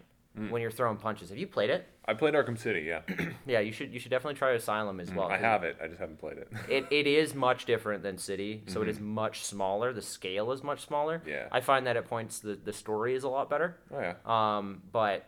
when 0.50 0.62
you're 0.62 0.70
throwing 0.70 0.96
punches. 0.96 1.30
Have 1.30 1.38
you 1.38 1.48
played 1.48 1.70
it? 1.70 1.88
I 2.08 2.14
played 2.14 2.34
Arkham 2.34 2.58
City. 2.58 2.80
Yeah, 2.88 3.02
Yeah, 3.46 3.60
you 3.60 3.70
should 3.70 3.92
you 3.92 4.00
should 4.00 4.10
definitely 4.10 4.38
try 4.38 4.52
Asylum 4.52 4.98
as 4.98 5.12
well. 5.12 5.28
Mm, 5.28 5.32
I 5.32 5.36
'cause 5.36 5.44
have 5.44 5.62
it. 5.64 5.76
I 5.82 5.86
just 5.88 6.00
haven't 6.00 6.18
played 6.18 6.38
it. 6.38 6.48
it, 6.68 6.86
it 6.90 7.06
is 7.06 7.34
much 7.34 7.64
different 7.66 8.02
than 8.02 8.18
City, 8.18 8.64
so 8.66 8.82
it 8.82 8.88
is 8.88 8.98
much 8.98 9.44
smaller. 9.44 9.92
The 9.92 10.02
scale 10.02 10.50
is 10.52 10.62
much 10.64 10.80
smaller. 10.86 11.22
Yeah. 11.26 11.46
I 11.52 11.60
find 11.60 11.86
that 11.86 11.96
at 11.96 12.06
points 12.06 12.40
the, 12.40 12.54
the 12.56 12.72
story 12.72 13.14
is 13.14 13.24
a 13.24 13.28
lot 13.28 13.48
better. 13.50 13.76
Oh 13.94 14.00
yeah. 14.00 14.14
Um, 14.24 14.82
but 14.90 15.26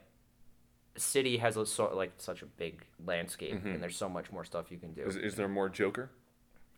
City 0.96 1.36
has 1.38 1.56
a 1.56 1.64
sort 1.66 1.94
like 1.94 2.12
such 2.18 2.42
a 2.42 2.46
big 2.46 2.84
landscape, 3.06 3.64
and 3.64 3.82
there's 3.82 3.96
so 3.96 4.08
much 4.08 4.32
more 4.32 4.44
stuff 4.44 4.70
you 4.70 4.78
can 4.78 4.92
do. 4.92 5.02
Is, 5.02 5.16
is 5.16 5.34
there 5.36 5.48
more 5.48 5.68
Joker? 5.68 6.10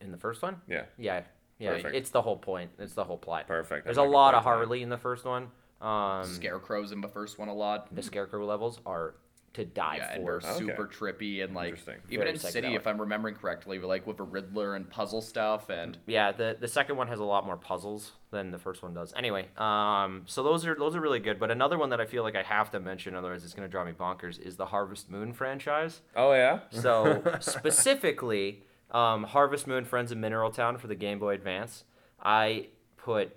In 0.01 0.11
the 0.11 0.19
first 0.19 0.43
one, 0.43 0.57
Yeah. 0.67 0.83
yeah, 0.99 1.23
yeah, 1.61 1.75
Perfect. 1.75 1.95
it's 1.95 2.11
the 2.11 2.23
whole 2.23 2.37
point. 2.37 2.73
It's 2.81 2.95
the 2.95 3.05
whole 3.05 3.17
plot. 3.19 3.47
Perfect. 3.47 3.85
There's 3.85 3.99
I'm 3.99 4.09
a 4.09 4.11
lot 4.11 4.35
of 4.35 4.43
play 4.43 4.53
it. 4.53 4.57
Harley 4.57 4.83
in 4.83 4.89
the 4.89 4.99
first 4.99 5.25
one. 5.25 5.49
Um, 5.81 6.25
Scarecrow's 6.25 6.91
in 6.91 7.01
the 7.01 7.09
first 7.09 7.39
one 7.39 7.47
a 7.49 7.55
lot. 7.55 7.95
the 7.95 8.03
Scarecrow 8.03 8.45
levels 8.45 8.81
are 8.85 9.15
to 9.55 9.65
die 9.65 9.97
Yeah, 9.99 10.17
for. 10.17 10.41
they're 10.41 10.51
Okay. 10.51 10.59
super 10.59 10.87
trippy 10.87 11.45
and 11.45 11.55
like 11.55 11.79
even 12.09 12.19
Very 12.21 12.31
in 12.31 12.39
City, 12.39 12.75
if 12.75 12.87
I'm 12.87 13.01
remembering 13.01 13.35
correctly, 13.35 13.79
like 13.79 14.07
with 14.07 14.19
a 14.21 14.23
Riddler 14.23 14.75
and 14.77 14.89
puzzle 14.89 15.21
stuff 15.21 15.69
and 15.69 15.99
Yeah, 16.07 16.33
the 16.33 16.57
the 16.59 16.69
second 16.69 16.97
one 16.97 17.09
has 17.09 17.19
a 17.21 17.25
lot 17.25 17.45
more 17.45 17.57
puzzles 17.59 18.13
than 18.31 18.51
the 18.51 18.59
first 18.59 18.83
one 18.83 18.95
does. 18.95 19.13
Anyway, 19.15 19.49
um, 19.59 20.23
so 20.27 20.43
those 20.43 20.65
are 20.67 20.75
those 20.75 20.97
are 20.97 21.01
really 21.01 21.21
good. 21.21 21.39
But 21.39 21.51
another 21.51 21.77
one 21.79 21.91
that 21.91 22.01
I 22.01 22.07
feel 22.07 22.23
like 22.23 22.35
I 22.37 22.43
have 22.43 22.71
to 22.71 22.81
mention, 22.81 23.15
otherwise 23.15 23.45
it's 23.45 23.53
gonna 23.55 23.69
drive 23.69 23.87
me 23.87 23.93
bonkers, 23.93 24.41
is 24.41 24.57
the 24.57 24.67
Harvest 24.67 25.11
Moon 25.11 25.33
franchise. 25.35 26.01
Oh 26.17 26.33
yeah. 26.33 26.61
So 26.71 27.23
specifically, 27.41 28.63
um, 28.91 29.25
Harvest 29.25 29.67
Moon 29.67 29.85
Friends 29.85 30.13
of 30.13 30.19
Mineral 30.19 30.51
Town 30.51 30.79
for 30.79 30.87
the 30.87 30.95
Game 30.95 31.19
Boy 31.19 31.35
Advance. 31.35 31.85
I 32.23 32.69
put 32.97 33.37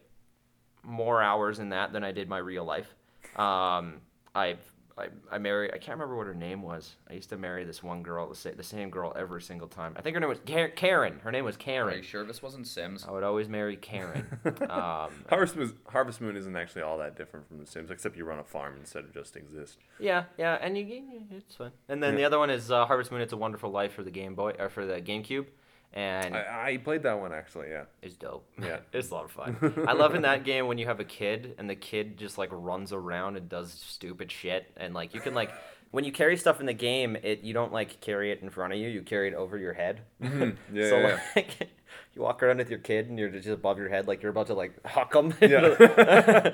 more 0.84 1.22
hours 1.22 1.60
in 1.60 1.70
that 1.70 1.92
than 1.94 2.04
I 2.04 2.12
did 2.12 2.30
my 2.30 2.38
real 2.38 2.64
life. 2.64 2.94
Um, 3.36 4.02
I, 4.36 4.58
I 4.98 5.08
I 5.30 5.38
married. 5.40 5.72
I 5.74 5.78
can't 5.78 5.98
remember 5.98 6.16
what 6.16 6.28
her 6.28 6.34
name 6.34 6.62
was. 6.62 6.96
I 7.10 7.14
used 7.14 7.30
to 7.30 7.38
marry 7.38 7.66
this 7.66 7.84
one 7.84 8.02
girl, 8.02 8.30
the, 8.30 8.36
sa- 8.36 8.52
the 8.56 8.64
same 8.64 8.90
girl 8.90 9.12
every 9.16 9.42
single 9.42 9.68
time. 9.68 9.94
I 9.98 10.02
think 10.02 10.14
her 10.14 10.20
name 10.22 10.30
was 10.30 10.40
Ka- 10.48 10.70
Karen. 10.76 11.20
Her 11.24 11.32
name 11.32 11.44
was 11.44 11.58
Karen. 11.58 11.88
are 11.88 11.92
Karen. 11.92 12.04
you 12.04 12.08
sure 12.08 12.24
this 12.24 12.42
wasn't 12.42 12.66
Sims? 12.68 13.06
I 13.08 13.12
would 13.12 13.24
always 13.24 13.50
marry 13.50 13.76
Karen. 13.76 14.26
Um, 14.70 15.12
Harvest 15.30 15.56
Moon, 15.58 15.74
Harvest 15.88 16.22
Moon 16.22 16.36
isn't 16.38 16.56
actually 16.56 16.82
all 16.84 16.98
that 17.00 17.16
different 17.18 17.48
from 17.48 17.58
The 17.60 17.66
Sims, 17.66 17.92
except 17.92 18.16
you 18.18 18.24
run 18.26 18.40
a 18.40 18.44
farm 18.44 18.76
instead 18.80 19.04
of 19.04 19.14
just 19.14 19.36
exist. 19.36 19.78
yeah, 20.00 20.24
yeah, 20.38 20.58
and 20.62 20.78
you, 20.78 20.86
you- 20.86 21.22
it's 21.32 21.56
fun. 21.56 21.72
And 21.90 22.02
then 22.02 22.16
the 22.16 22.24
other 22.24 22.40
one 22.40 22.50
is 22.50 22.72
uh, 22.72 22.86
Harvest 22.86 23.12
Moon. 23.12 23.22
It's 23.22 23.34
a 23.34 23.38
Wonderful 23.38 23.70
Life 23.72 23.94
for 23.94 24.04
the 24.04 24.12
Game 24.12 24.34
Boy 24.36 24.54
or 24.60 24.70
for 24.70 24.86
the 24.86 25.02
GameCube, 25.02 25.48
and 25.96 26.36
I, 26.36 26.72
I 26.74 26.78
played 26.78 27.04
that 27.04 27.20
one 27.20 27.34
actually. 27.34 27.70
Yeah. 27.70 27.86
it's 28.02 28.16
dope. 28.16 28.46
Yeah. 28.62 28.80
it's 28.94 29.10
a 29.10 29.14
lot 29.14 29.26
of 29.26 29.32
fun. 29.32 29.86
I 29.88 29.94
love 29.94 30.14
in 30.14 30.24
that 30.24 30.44
game 30.44 30.68
when 30.68 30.78
you 30.78 30.86
have 30.88 31.00
a 31.00 31.06
kid 31.06 31.56
and 31.58 31.70
the 31.70 31.76
kid 31.76 32.18
just 32.18 32.38
like 32.38 32.50
runs 32.52 32.92
around 32.92 33.38
and 33.38 33.48
does 33.48 33.72
stupid 33.72 34.32
shit, 34.32 34.72
and 34.78 34.94
like 34.94 35.14
you 35.14 35.22
can 35.22 35.34
like. 35.34 35.52
When 35.92 36.04
you 36.04 36.12
carry 36.12 36.36
stuff 36.36 36.60
in 36.60 36.66
the 36.66 36.74
game, 36.74 37.16
it 37.24 37.42
you 37.44 37.54
don't 37.54 37.72
like 37.72 38.02
carry 38.02 38.30
it 38.30 38.42
in 38.42 38.50
front 38.50 38.74
of 38.74 38.80
you. 38.80 38.90
You 38.90 39.02
carry 39.02 39.30
it 39.30 39.34
over 39.34 39.58
your 39.58 39.72
head. 39.72 40.02
Mm-hmm. 40.22 40.76
Yeah. 40.76 40.90
so 40.90 40.98
yeah, 40.98 41.20
like, 41.38 41.70
you 42.14 42.22
walk 42.22 42.44
around 42.44 42.58
with 42.58 42.70
your 42.70 42.80
kid 42.80 43.08
and 43.08 43.18
you're 43.18 43.30
just 43.30 43.48
above 43.48 43.78
your 43.78 43.88
head, 43.88 44.06
like 44.06 44.22
you're 44.22 44.32
about 44.32 44.48
to 44.48 44.56
like 44.56 44.74
huck 44.86 45.14
them. 45.14 45.34
Yeah. 45.40 46.52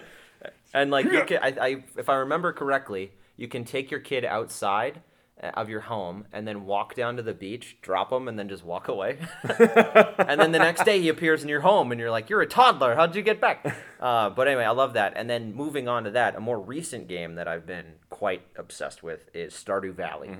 and 0.76 0.92
like 0.92 1.06
you 1.06 1.24
can, 1.26 1.40
I, 1.42 1.56
I, 1.60 1.84
if 1.98 2.08
I 2.08 2.16
remember 2.18 2.54
correctly, 2.54 3.14
you 3.36 3.48
can 3.48 3.64
take 3.64 3.90
your 3.90 4.02
kid 4.02 4.26
outside 4.26 5.02
of 5.42 5.70
your 5.70 5.82
home 5.82 6.26
and 6.32 6.48
then 6.48 6.66
walk 6.66 6.94
down 6.96 7.18
to 7.18 7.24
the 7.24 7.34
beach, 7.34 7.78
drop 7.82 8.12
him, 8.12 8.28
and 8.28 8.38
then 8.38 8.48
just 8.48 8.64
walk 8.64 8.88
away. 8.88 9.18
and 9.44 10.40
then 10.40 10.52
the 10.52 10.60
next 10.60 10.84
day 10.86 11.00
he 11.02 11.10
appears 11.10 11.42
in 11.44 11.50
your 11.50 11.62
home, 11.62 11.92
and 11.92 12.00
you're 12.00 12.12
like, 12.12 12.30
"You're 12.30 12.42
a 12.42 12.48
toddler. 12.48 12.96
How'd 12.96 13.16
you 13.16 13.22
get 13.22 13.42
back?" 13.42 13.66
Uh, 14.02 14.32
but 14.32 14.48
anyway, 14.48 14.64
I 14.64 14.72
love 14.72 14.94
that. 14.94 15.14
And 15.16 15.30
then 15.30 15.54
moving 15.54 15.88
on 15.88 16.06
to 16.06 16.10
that, 16.12 16.36
a 16.36 16.40
more 16.40 16.60
recent 16.60 17.08
game 17.08 17.36
that 17.36 17.48
I've 17.48 17.68
been 17.68 17.86
quite 18.10 18.42
obsessed 18.56 19.04
with 19.04 19.30
is 19.36 19.54
Stardew 19.54 19.94
Valley, 19.94 20.32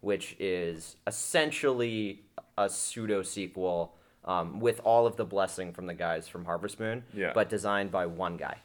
which 0.00 0.36
is 0.38 0.96
essentially 1.06 2.22
a 2.56 2.70
pseudo 2.70 3.22
sequel 3.22 3.94
um, 4.24 4.58
with 4.58 4.80
all 4.84 5.06
of 5.06 5.16
the 5.16 5.26
blessing 5.26 5.74
from 5.74 5.84
the 5.86 5.92
guys 5.92 6.28
from 6.28 6.46
Harvest 6.46 6.80
Moon, 6.80 7.04
Yeah. 7.12 7.32
but 7.34 7.50
designed 7.50 7.90
by 7.90 8.06
one 8.06 8.38
guy. 8.38 8.56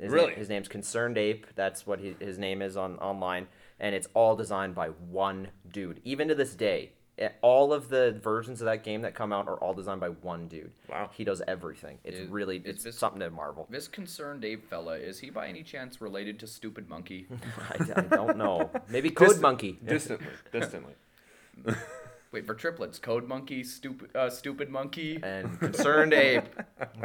His 0.00 0.10
Really? 0.10 0.28
Name, 0.28 0.36
his 0.38 0.48
name's 0.48 0.68
Concerned 0.68 1.18
Ape. 1.18 1.46
That's 1.54 1.86
what 1.86 2.00
he, 2.00 2.16
his 2.18 2.38
name 2.38 2.62
is 2.62 2.78
on 2.78 2.96
online, 3.00 3.48
and 3.80 3.94
it's 3.94 4.08
all 4.14 4.36
designed 4.36 4.74
by 4.74 4.88
one 4.88 5.48
dude. 5.72 6.00
Even 6.04 6.28
to 6.28 6.34
this 6.34 6.54
day, 6.54 6.92
eh, 7.18 7.28
all 7.42 7.72
of 7.72 7.88
the 7.88 8.18
versions 8.22 8.60
of 8.60 8.66
that 8.66 8.82
game 8.84 9.02
that 9.02 9.14
come 9.14 9.32
out 9.32 9.46
are 9.48 9.56
all 9.56 9.74
designed 9.74 10.00
by 10.00 10.08
one 10.08 10.48
dude. 10.48 10.72
Wow. 10.88 11.10
He 11.12 11.24
does 11.24 11.42
everything. 11.48 11.98
It's 12.04 12.18
Is- 12.20 12.28
really 12.28 12.62
it's 12.64 12.84
this- 12.84 12.98
something 12.98 13.20
to 13.20 13.30
marvel. 13.30 13.66
This 13.70 13.88
concerned 13.88 14.44
ape 14.44 14.68
fella, 14.68 14.94
is 14.96 15.18
he 15.20 15.30
by 15.30 15.48
any 15.48 15.62
chance 15.62 16.00
related 16.00 16.38
to 16.40 16.46
Stupid 16.46 16.88
Monkey? 16.88 17.26
I, 17.70 17.76
I 17.96 18.00
don't 18.02 18.36
know. 18.36 18.70
Maybe 18.88 19.10
Code 19.10 19.28
Distant- 19.28 19.42
Monkey. 19.42 19.78
Distantly, 19.84 20.26
distantly. 20.52 20.94
Wait, 22.32 22.44
for 22.46 22.54
triplets, 22.54 22.98
Code 22.98 23.28
Monkey, 23.28 23.62
Stupid 23.62 24.14
uh, 24.16 24.28
Stupid 24.28 24.68
Monkey. 24.68 25.20
and 25.22 25.56
concerned 25.60 26.12
ape, 26.12 26.42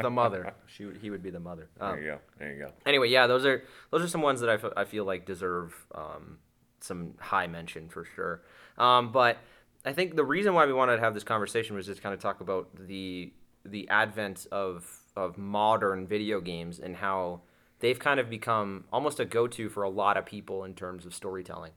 the 0.02 0.10
mother. 0.10 0.54
She 0.66 0.84
would, 0.86 0.96
he 0.96 1.08
would 1.10 1.22
be 1.22 1.30
the 1.30 1.38
mother. 1.38 1.68
Um, 1.80 1.92
There 1.94 2.00
you 2.02 2.10
go. 2.10 2.18
There 2.40 2.52
you 2.52 2.58
go. 2.64 2.70
anyway, 2.84 3.08
yeah, 3.10 3.28
those 3.28 3.44
are 3.46 3.62
those 3.92 4.02
are 4.02 4.08
some 4.08 4.22
ones 4.22 4.40
that 4.40 4.50
I, 4.50 4.54
f- 4.54 4.72
I 4.76 4.84
feel 4.84 5.04
like 5.04 5.26
deserve 5.26 5.72
um, 5.94 6.38
some 6.80 7.14
high 7.20 7.46
mention 7.46 7.88
for 7.88 8.04
sure. 8.04 8.42
Um, 8.78 9.12
but 9.12 9.38
I 9.84 9.92
think 9.92 10.16
the 10.16 10.24
reason 10.24 10.54
why 10.54 10.66
we 10.66 10.72
wanted 10.72 10.96
to 10.96 11.02
have 11.02 11.14
this 11.14 11.24
conversation 11.24 11.76
was 11.76 11.86
just 11.86 12.02
kind 12.02 12.14
of 12.14 12.20
talk 12.20 12.40
about 12.40 12.68
the 12.88 13.32
the 13.64 13.88
advent 13.88 14.46
of 14.50 14.86
of 15.16 15.36
modern 15.38 16.06
video 16.06 16.40
games 16.40 16.78
and 16.78 16.96
how 16.96 17.40
they've 17.80 17.98
kind 17.98 18.20
of 18.20 18.28
become 18.30 18.84
almost 18.92 19.20
a 19.20 19.24
go-to 19.24 19.68
for 19.68 19.82
a 19.82 19.88
lot 19.90 20.16
of 20.16 20.24
people 20.26 20.64
in 20.64 20.74
terms 20.74 21.04
of 21.06 21.14
storytelling. 21.14 21.72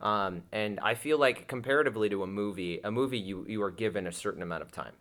Um, 0.00 0.42
and 0.52 0.78
I 0.80 0.94
feel 0.94 1.18
like 1.18 1.48
comparatively 1.48 2.08
to 2.10 2.22
a 2.22 2.26
movie, 2.26 2.80
a 2.84 2.90
movie 2.90 3.18
you 3.18 3.44
you 3.48 3.62
are 3.62 3.70
given 3.70 4.06
a 4.06 4.12
certain 4.12 4.42
amount 4.42 4.62
of 4.62 4.70
time 4.72 4.92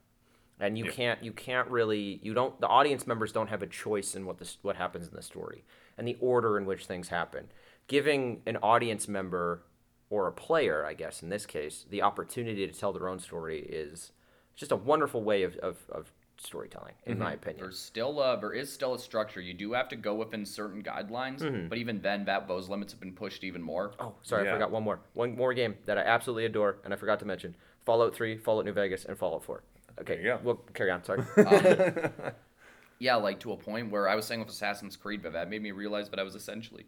and 0.60 0.78
you 0.78 0.86
Yeah. 0.86 0.92
can't 0.92 1.24
you 1.24 1.32
can't 1.34 1.70
really 1.70 2.20
you 2.24 2.34
don't 2.34 2.60
the 2.60 2.68
audience 2.68 3.06
members 3.06 3.32
don't 3.32 3.48
have 3.50 3.62
a 3.62 3.68
choice 3.68 4.16
in 4.16 4.26
what 4.26 4.38
this 4.40 4.58
what 4.64 4.76
happens 4.76 5.08
in 5.08 5.14
the 5.14 5.22
story 5.22 5.64
and 5.98 6.08
the 6.08 6.18
order 6.20 6.58
in 6.58 6.66
which 6.66 6.86
things 6.88 7.10
happen 7.10 7.48
giving 7.88 8.42
an 8.46 8.58
audience 8.58 9.08
member 9.08 9.64
or 10.10 10.28
a 10.28 10.32
player 10.32 10.86
i 10.86 10.94
guess 10.94 11.22
in 11.22 11.30
this 11.30 11.46
case 11.46 11.86
the 11.90 12.02
opportunity 12.02 12.66
to 12.68 12.74
tell 12.74 12.94
their 12.94 13.08
own 13.08 13.20
story 13.20 13.60
is 13.60 14.12
just 14.56 14.72
a 14.72 14.76
wonderful 14.76 15.24
way 15.24 15.44
of, 15.44 15.56
of, 15.58 15.78
of 15.92 16.12
storytelling 16.40 16.94
in 17.06 17.14
mm-hmm. 17.14 17.24
my 17.24 17.34
opinion. 17.34 17.62
There's 17.62 17.80
still 17.80 18.20
a, 18.20 18.40
there 18.40 18.54
is 18.54 18.72
still 18.72 18.94
a 18.94 19.00
structure. 19.00 19.42
You 19.42 19.54
do 19.54 19.74
have 19.74 19.90
to 19.90 19.96
go 19.96 20.16
within 20.16 20.46
certain 20.46 20.82
guidelines, 20.84 21.40
mm-hmm. 21.40 21.68
but 21.68 21.78
even 21.78 22.02
then, 22.02 22.26
that 22.26 22.48
those 22.48 22.70
limits 22.70 22.94
have 22.94 23.00
been 23.00 23.14
pushed 23.14 23.44
even 23.44 23.62
more. 23.62 23.94
oh 24.00 24.14
sorry 24.24 24.48
i 24.48 24.54
forgot 24.54 24.72
one 24.72 24.84
more. 24.84 25.00
One 25.14 25.36
more 25.36 25.54
game 25.54 25.76
that 25.86 25.98
i 25.98 26.02
absolutely 26.02 26.46
adore 26.46 26.78
and 26.84 26.94
i 26.94 26.98
forgot 26.98 27.20
to 27.20 27.26
mention. 27.26 27.56
Fallout 27.86 28.14
3 28.14 28.38
fallout 28.38 28.66
new 28.66 28.74
vegas 28.74 29.06
and 29.06 29.18
fallout 29.18 29.46
4 29.46 29.64
okay 30.02 30.16
There 30.16 30.24
you 30.24 30.30
go. 30.32 30.40
we'll 30.44 30.56
carry 30.74 30.92
on 30.92 31.04
sorry. 31.04 31.24
Um, 31.38 32.12
yeah, 33.00 33.16
like 33.16 33.40
to 33.42 33.54
a 33.54 33.58
point 33.58 33.92
where 33.92 34.10
I 34.10 34.16
was 34.16 34.26
saying 34.26 34.42
with 34.42 34.50
Assassin's 34.50 34.96
Creed, 34.96 35.22
but 35.22 35.34
that 35.34 35.50
made 35.50 35.62
me 35.62 35.72
realize 35.72 36.10
that 36.10 36.20
I 36.20 36.24
was 36.24 36.36
essentially, 36.36 36.86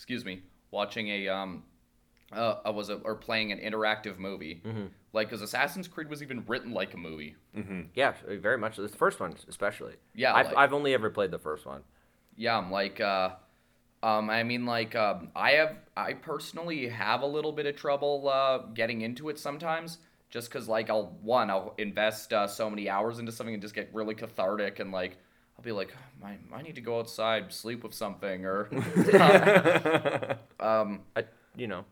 excuse 0.00 0.24
me, 0.24 0.40
watching 0.70 1.08
a 1.08 1.28
um, 1.28 1.62
uh, 2.32 2.54
I 2.64 2.70
was 2.70 2.88
a, 2.88 2.94
or 2.94 3.14
playing 3.16 3.52
an 3.52 3.58
interactive 3.58 4.16
movie. 4.18 4.62
Mm-hmm. 4.64 4.86
Like, 5.12 5.28
because 5.28 5.42
Assassin's 5.42 5.88
Creed 5.88 6.08
was 6.08 6.22
even 6.22 6.42
written 6.46 6.72
like 6.72 6.94
a 6.94 6.96
movie. 6.96 7.36
yeah 7.94 8.14
very 8.26 8.56
much 8.56 8.76
the 8.76 8.88
first 8.88 9.20
one 9.20 9.34
especially 9.48 9.96
Yeah, 10.14 10.34
I've, 10.34 10.46
like- 10.46 10.56
I've 10.56 10.72
only 10.72 10.94
ever 10.94 11.10
played 11.10 11.30
the 11.32 11.38
first 11.38 11.66
one 11.66 11.82
Yeah, 12.34 12.56
I'm 12.56 12.70
like, 12.70 12.98
uh, 12.98 13.30
um, 14.02 14.30
I 14.30 14.42
mean, 14.42 14.64
like, 14.64 14.96
um, 14.96 15.28
I 15.36 15.50
have, 15.52 15.76
I 15.98 16.14
personally 16.14 16.88
have 16.88 17.20
a 17.20 17.26
little 17.26 17.52
bit 17.52 17.66
of 17.66 17.76
trouble 17.76 18.30
uh, 18.32 18.58
getting 18.72 19.02
into 19.02 19.28
it 19.28 19.38
sometimes, 19.38 19.98
just 20.30 20.48
because, 20.48 20.66
like, 20.66 20.88
I'll 20.88 21.18
one, 21.22 21.50
I'll 21.50 21.74
invest 21.76 22.32
uh, 22.32 22.46
so 22.46 22.70
many 22.70 22.88
hours 22.88 23.18
into 23.18 23.32
something 23.32 23.52
and 23.52 23.62
just 23.62 23.74
get 23.74 23.90
really 23.92 24.14
cathartic, 24.14 24.78
and 24.78 24.90
like, 24.92 25.18
I'll 25.60 25.64
be 25.64 25.72
like, 25.72 25.94
"Oh, 25.94 26.26
I, 26.26 26.38
I 26.56 26.62
need 26.62 26.76
to 26.76 26.80
go 26.80 27.00
outside, 27.00 27.52
sleep 27.52 27.82
with 27.82 27.92
something, 27.92 28.46
or, 28.46 28.70
um, 30.58 31.02
a 31.14 31.24
you 31.54 31.66
know 31.66 31.84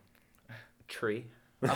tree 0.86 1.26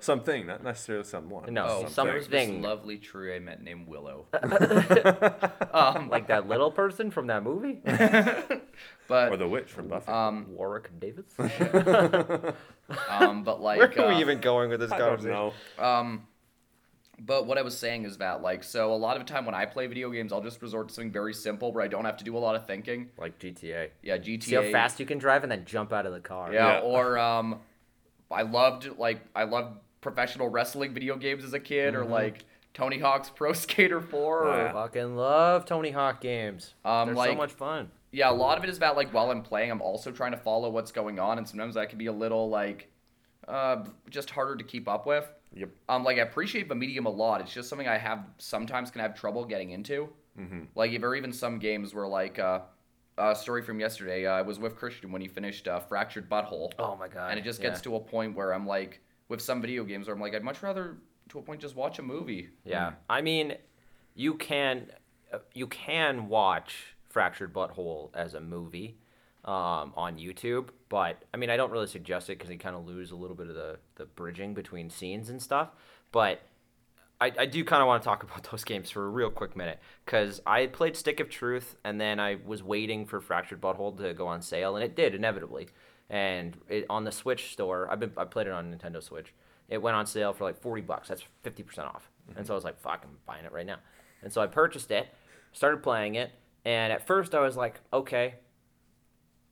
Something, 0.00 0.46
not 0.46 0.62
necessarily 0.62 1.04
someone. 1.04 1.52
No, 1.52 1.66
oh, 1.66 1.88
some 1.88 2.06
there's 2.06 2.28
thing. 2.28 2.56
this 2.60 2.62
lovely 2.62 2.98
tree 2.98 3.34
I 3.34 3.40
met 3.40 3.60
named 3.62 3.88
Willow. 3.88 4.26
like 4.32 6.28
that 6.28 6.44
little 6.46 6.70
person 6.70 7.10
from 7.10 7.26
that 7.28 7.42
movie 7.42 7.80
But 9.08 9.32
Or 9.32 9.36
the 9.36 9.48
witch 9.48 9.70
from 9.70 9.88
Buffy. 9.88 10.12
um, 10.12 10.46
warwick 10.50 10.90
davis 11.00 11.24
um, 13.08 13.42
but 13.42 13.60
like, 13.62 13.78
where 13.78 14.06
are 14.06 14.08
we 14.10 14.14
uh, 14.16 14.20
even 14.20 14.40
going 14.40 14.68
with 14.70 14.80
this 14.80 14.92
I 14.92 14.98
don't 14.98 15.08
conversation 15.08 15.32
know. 15.78 15.84
Um, 15.84 16.26
but 17.24 17.46
what 17.46 17.56
I 17.58 17.62
was 17.62 17.76
saying 17.76 18.04
is 18.04 18.18
that, 18.18 18.42
like, 18.42 18.64
so 18.64 18.92
a 18.92 18.96
lot 18.96 19.16
of 19.16 19.24
the 19.26 19.32
time 19.32 19.46
when 19.46 19.54
I 19.54 19.64
play 19.64 19.86
video 19.86 20.10
games, 20.10 20.32
I'll 20.32 20.40
just 20.42 20.60
resort 20.60 20.88
to 20.88 20.94
something 20.94 21.12
very 21.12 21.32
simple 21.34 21.72
where 21.72 21.84
I 21.84 21.88
don't 21.88 22.04
have 22.04 22.16
to 22.16 22.24
do 22.24 22.36
a 22.36 22.38
lot 22.40 22.56
of 22.56 22.66
thinking. 22.66 23.10
like 23.18 23.38
gta 23.38 23.90
Yeah, 24.02 24.18
GTA. 24.18 24.42
see 24.42 24.54
how 24.56 24.70
fast 24.70 24.98
you 25.00 25.06
can 25.06 25.18
drive 25.18 25.42
and 25.42 25.52
then 25.52 25.64
jump 25.64 25.92
out 25.92 26.04
of 26.06 26.12
the 26.12 26.20
car 26.20 26.52
Yeah, 26.52 26.78
Yeah. 26.78 26.80
or 26.80 27.18
um, 27.18 27.60
I 28.30 28.42
loved 28.42 28.98
like 28.98 29.20
I 29.36 29.44
loved 29.44 29.78
professional 30.00 30.48
wrestling 30.48 30.94
video 30.94 31.16
games 31.16 31.44
as 31.44 31.52
a 31.52 31.60
kid, 31.60 31.94
or 31.94 32.04
like 32.04 32.44
Tony 32.74 32.98
Hawk's 32.98 33.30
Pro 33.30 33.52
Skater 33.52 34.00
Four. 34.00 34.48
Or, 34.48 34.70
fucking 34.72 35.14
love 35.14 35.64
tony 35.64 35.90
hawk 35.90 36.20
games 36.20 36.74
Um, 36.84 37.06
they're 37.08 37.14
so 37.14 37.18
like- 37.20 37.36
much 37.36 37.52
fun 37.52 37.90
yeah, 38.14 38.30
a 38.30 38.32
lot 38.32 38.58
of 38.58 38.64
it 38.64 38.68
is 38.68 38.78
that 38.80 38.94
like 38.94 39.14
while 39.14 39.30
I'm 39.30 39.40
playing, 39.42 39.70
I'm 39.70 39.80
also 39.80 40.10
trying 40.10 40.32
to 40.32 40.36
follow 40.36 40.68
what's 40.68 40.92
going 40.92 41.18
on, 41.18 41.38
and 41.38 41.48
sometimes 41.48 41.76
that 41.76 41.88
can 41.88 41.96
be 41.98 42.06
a 42.06 42.12
little 42.12 42.50
like 42.50 42.88
uh, 43.48 43.84
just 44.10 44.28
harder 44.30 44.54
to 44.56 44.64
keep 44.64 44.86
up 44.88 45.06
with. 45.06 45.26
Yep. 45.54 45.70
Um, 45.88 46.04
like 46.04 46.18
I 46.18 46.22
appreciate 46.22 46.68
the 46.68 46.74
medium 46.74 47.06
a 47.06 47.10
lot. 47.10 47.40
It's 47.40 47.52
just 47.52 47.68
something 47.68 47.88
I 47.88 47.98
have 47.98 48.24
sometimes 48.38 48.90
can 48.90 49.00
have 49.00 49.14
trouble 49.14 49.44
getting 49.44 49.70
into. 49.70 50.08
Mm-hmm. 50.38 50.62
Like 50.74 50.98
there 50.98 51.10
are 51.10 51.16
even 51.16 51.32
some 51.32 51.58
games 51.58 51.94
where 51.94 52.06
like 52.06 52.38
uh, 52.38 52.60
a 53.18 53.34
story 53.34 53.62
from 53.62 53.78
yesterday. 53.78 54.26
Uh, 54.26 54.32
I 54.32 54.42
was 54.42 54.58
with 54.58 54.76
Christian 54.76 55.12
when 55.12 55.20
he 55.20 55.28
finished 55.28 55.68
uh, 55.68 55.80
Fractured 55.80 56.28
But 56.28 56.44
Whole. 56.44 56.72
oh 56.78 56.96
my 56.96 57.08
god 57.08 57.30
and 57.30 57.38
it 57.38 57.44
just 57.44 57.60
yeah. 57.60 57.68
gets 57.68 57.80
to 57.82 57.96
a 57.96 58.00
point 58.00 58.34
where 58.34 58.52
I'm 58.52 58.66
like, 58.66 59.00
with 59.28 59.40
some 59.40 59.62
video 59.62 59.82
games, 59.84 60.06
where 60.06 60.14
I'm 60.14 60.20
like, 60.20 60.34
I'd 60.34 60.44
much 60.44 60.62
rather 60.62 60.98
to 61.30 61.38
a 61.38 61.42
point 61.42 61.60
just 61.60 61.74
watch 61.74 61.98
a 61.98 62.02
movie. 62.02 62.50
Yeah, 62.64 62.92
I 63.08 63.22
mean, 63.22 63.54
you 64.14 64.34
can 64.34 64.90
uh, 65.32 65.38
you 65.54 65.66
can 65.66 66.28
watch 66.28 66.94
Fractured 67.08 67.52
But 67.52 67.70
Whole 67.70 68.10
as 68.14 68.34
a 68.34 68.40
movie 68.40 68.98
um, 69.44 69.92
on 69.96 70.18
YouTube, 70.18 70.68
but 70.92 71.22
I 71.32 71.38
mean, 71.38 71.48
I 71.48 71.56
don't 71.56 71.70
really 71.70 71.86
suggest 71.86 72.28
it 72.28 72.36
because 72.36 72.50
you 72.50 72.58
kind 72.58 72.76
of 72.76 72.86
lose 72.86 73.12
a 73.12 73.16
little 73.16 73.34
bit 73.34 73.48
of 73.48 73.54
the 73.54 73.78
the 73.94 74.04
bridging 74.04 74.52
between 74.52 74.90
scenes 74.90 75.30
and 75.30 75.40
stuff. 75.40 75.70
But 76.12 76.42
I, 77.18 77.32
I 77.38 77.46
do 77.46 77.64
kind 77.64 77.80
of 77.80 77.86
want 77.86 78.02
to 78.02 78.06
talk 78.06 78.22
about 78.30 78.50
those 78.50 78.62
games 78.62 78.90
for 78.90 79.06
a 79.06 79.08
real 79.08 79.30
quick 79.30 79.56
minute 79.56 79.78
because 80.04 80.42
I 80.46 80.66
played 80.66 80.94
Stick 80.94 81.18
of 81.18 81.30
Truth 81.30 81.76
and 81.82 81.98
then 81.98 82.20
I 82.20 82.36
was 82.44 82.62
waiting 82.62 83.06
for 83.06 83.22
Fractured 83.22 83.58
But 83.58 83.76
Whole 83.76 83.92
to 83.92 84.12
go 84.12 84.26
on 84.26 84.42
sale 84.42 84.76
and 84.76 84.84
it 84.84 84.94
did 84.94 85.14
inevitably. 85.14 85.68
And 86.10 86.58
it, 86.68 86.84
on 86.90 87.04
the 87.04 87.12
Switch 87.12 87.54
store, 87.54 87.90
I've 87.90 87.98
been 87.98 88.12
I 88.18 88.26
played 88.26 88.48
it 88.48 88.52
on 88.52 88.70
Nintendo 88.70 89.02
Switch. 89.02 89.32
It 89.70 89.80
went 89.80 89.96
on 89.96 90.04
sale 90.04 90.34
for 90.34 90.44
like 90.44 90.60
forty 90.60 90.82
bucks. 90.82 91.08
That's 91.08 91.24
fifty 91.42 91.62
percent 91.62 91.88
off. 91.88 92.10
And 92.26 92.36
mm-hmm. 92.36 92.44
so 92.44 92.52
I 92.52 92.56
was 92.56 92.64
like, 92.64 92.78
"Fuck, 92.78 93.00
I'm 93.04 93.16
buying 93.24 93.46
it 93.46 93.52
right 93.52 93.64
now." 93.64 93.78
And 94.22 94.30
so 94.30 94.42
I 94.42 94.46
purchased 94.46 94.90
it, 94.90 95.08
started 95.54 95.82
playing 95.82 96.16
it, 96.16 96.32
and 96.66 96.92
at 96.92 97.06
first 97.06 97.34
I 97.34 97.40
was 97.40 97.56
like, 97.56 97.80
"Okay, 97.94 98.34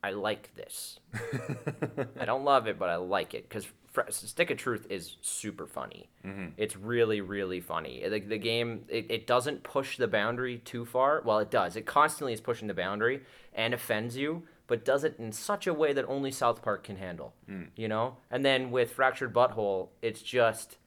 I 0.03 0.11
like 0.11 0.53
this. 0.55 0.99
I 2.19 2.25
don't 2.25 2.43
love 2.43 2.67
it, 2.67 2.79
but 2.79 2.89
I 2.89 2.95
like 2.95 3.33
it 3.33 3.47
because 3.47 3.67
Stick 4.09 4.49
of 4.49 4.57
Truth 4.57 4.87
is 4.89 5.17
super 5.21 5.67
funny. 5.67 6.09
Mm-hmm. 6.25 6.47
It's 6.57 6.75
really, 6.75 7.21
really 7.21 7.59
funny. 7.59 8.03
The, 8.07 8.19
the 8.19 8.37
game 8.37 8.85
it, 8.87 9.07
it 9.09 9.27
doesn't 9.27 9.63
push 9.63 9.97
the 9.97 10.07
boundary 10.07 10.57
too 10.57 10.85
far. 10.85 11.21
Well, 11.23 11.39
it 11.39 11.51
does. 11.51 11.75
It 11.75 11.85
constantly 11.85 12.33
is 12.33 12.41
pushing 12.41 12.67
the 12.67 12.73
boundary 12.73 13.21
and 13.53 13.73
offends 13.73 14.17
you, 14.17 14.43
but 14.67 14.85
does 14.85 15.03
it 15.03 15.15
in 15.19 15.31
such 15.31 15.67
a 15.67 15.73
way 15.73 15.93
that 15.93 16.05
only 16.07 16.31
South 16.31 16.61
Park 16.61 16.83
can 16.85 16.95
handle. 16.95 17.33
Mm. 17.49 17.67
You 17.75 17.87
know. 17.87 18.17
And 18.31 18.45
then 18.45 18.71
with 18.71 18.93
Fractured 18.93 19.33
But 19.33 19.51
Whole, 19.51 19.91
it's 20.01 20.21
just 20.21 20.77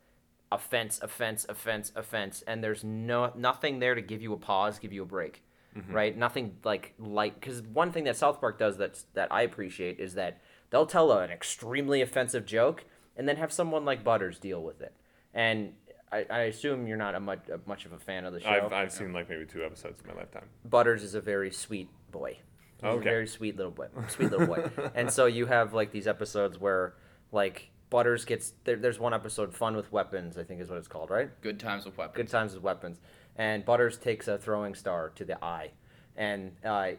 offense, 0.50 1.00
offense, 1.03 1.44
offense, 1.48 1.92
offense, 1.94 2.42
and 2.46 2.64
there's 2.64 2.83
no 2.83 3.33
nothing 3.37 3.79
there 3.79 3.94
to 3.94 4.03
give 4.03 4.22
you 4.22 4.33
a 4.33 4.38
pause, 4.38 4.79
give 4.79 4.92
you 4.92 5.03
a 5.03 5.07
break, 5.07 5.44
Mm-hmm. 5.76 5.92
right? 5.92 6.16
Nothing 6.16 6.56
like 6.62 6.94
light. 6.98 7.40
Because 7.40 7.60
one 7.62 7.90
thing 7.90 8.04
that 8.04 8.16
South 8.16 8.40
Park 8.40 8.58
does 8.58 8.76
that's 8.76 9.06
that 9.14 9.32
I 9.32 9.42
appreciate 9.42 9.98
is 9.98 10.14
that 10.14 10.40
they'll 10.70 10.87
tell 10.87 11.10
an 11.12 11.30
extremely 11.30 12.00
offensive 12.00 12.46
joke 12.46 12.85
and 13.16 13.29
then 13.29 13.37
have 13.37 13.52
someone 13.52 13.85
like 13.85 14.04
Butters 14.04 14.38
deal 14.38 14.62
with 14.62 14.81
it. 14.81 14.94
And 15.33 15.72
I, 16.12 16.27
I 16.31 16.38
assume 16.42 16.87
you're 16.87 16.96
not 16.96 17.16
a 17.16 17.20
much, 17.20 17.48
a 17.48 17.58
much 17.66 17.87
of 17.87 17.92
a 17.92 17.98
fan 17.98 18.25
of 18.25 18.33
the 18.33 18.40
show. 18.40 18.48
I've, 18.48 18.72
I've 18.72 18.92
seen 18.92 19.12
like 19.12 19.29
maybe 19.29 19.46
two 19.46 19.64
episodes 19.64 20.00
in 20.00 20.06
my 20.08 20.14
lifetime. 20.20 20.44
Butters 20.64 21.02
is 21.02 21.14
a 21.16 21.20
very 21.20 21.50
sweet 21.50 21.88
boy. 22.12 22.38
He's 22.77 22.85
a 22.85 22.87
Okay. 22.88 23.04
very 23.04 23.27
sweet 23.27 23.56
little 23.56 23.72
boy. 23.72 23.88
Sweet 24.08 24.31
little 24.31 24.46
boy. 24.46 24.70
and 24.94 25.10
so 25.10 25.27
you 25.27 25.46
have 25.46 25.75
like 25.75 25.90
these 25.90 26.06
episodes 26.06 26.58
where 26.60 26.94
like 27.33 27.70
Butters 27.90 28.25
gets 28.25 28.52
there, 28.64 28.77
there's 28.77 28.98
one 29.00 29.12
episode 29.14 29.54
fun 29.54 29.75
with 29.77 29.90
weapons, 29.92 30.38
I 30.38 30.44
think 30.44 30.60
is 30.60 30.68
what 30.68 30.79
it's 30.79 30.88
called, 30.88 31.10
right? 31.10 31.31
Good 31.40 31.58
times 31.60 31.85
with 31.85 31.96
weapons. 31.98 32.16
Good 32.16 32.29
times 32.29 32.54
with 32.54 32.62
weapons. 32.62 33.00
And 33.37 33.64
Butters 33.64 33.98
takes 33.98 34.28
a 34.28 34.38
throwing 34.38 34.74
star 34.74 35.10
to 35.16 35.24
the 35.24 35.42
eye. 35.44 35.70
And 36.16 36.52
uh, 36.64 36.92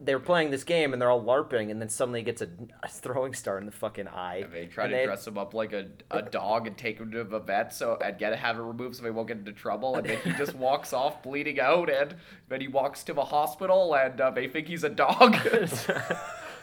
they're 0.00 0.18
playing 0.18 0.50
this 0.50 0.64
game 0.64 0.92
and 0.92 1.00
they're 1.00 1.10
all 1.10 1.22
larping, 1.22 1.70
and 1.70 1.80
then 1.80 1.88
suddenly 1.88 2.22
gets 2.22 2.40
a, 2.42 2.48
a 2.82 2.88
throwing 2.88 3.34
star 3.34 3.58
in 3.58 3.66
the 3.66 3.72
fucking 3.72 4.08
eye. 4.08 4.42
And 4.44 4.52
they 4.52 4.66
try 4.66 4.84
and 4.84 4.92
to 4.92 4.96
they- 4.96 5.04
dress 5.06 5.26
him 5.26 5.36
up 5.38 5.54
like 5.54 5.72
a, 5.72 5.88
a 6.10 6.22
dog 6.22 6.66
and 6.66 6.76
take 6.76 6.98
him 6.98 7.10
to 7.12 7.24
the 7.24 7.38
vet 7.38 7.74
so 7.74 7.98
and 8.02 8.18
get 8.18 8.30
to 8.30 8.36
have 8.36 8.58
it 8.58 8.62
removed 8.62 8.96
so 8.96 9.04
he 9.04 9.10
won't 9.10 9.28
get 9.28 9.38
into 9.38 9.52
trouble. 9.52 9.96
And 9.96 10.06
then 10.08 10.18
he 10.24 10.32
just 10.32 10.54
walks 10.56 10.92
off 10.92 11.22
bleeding 11.22 11.60
out, 11.60 11.90
and 11.90 12.14
then 12.48 12.60
he 12.60 12.68
walks 12.68 13.04
to 13.04 13.12
the 13.12 13.24
hospital, 13.24 13.94
and 13.94 14.20
uh, 14.20 14.30
they 14.30 14.48
think 14.48 14.68
he's 14.68 14.84
a 14.84 14.90
dog. 14.90 15.36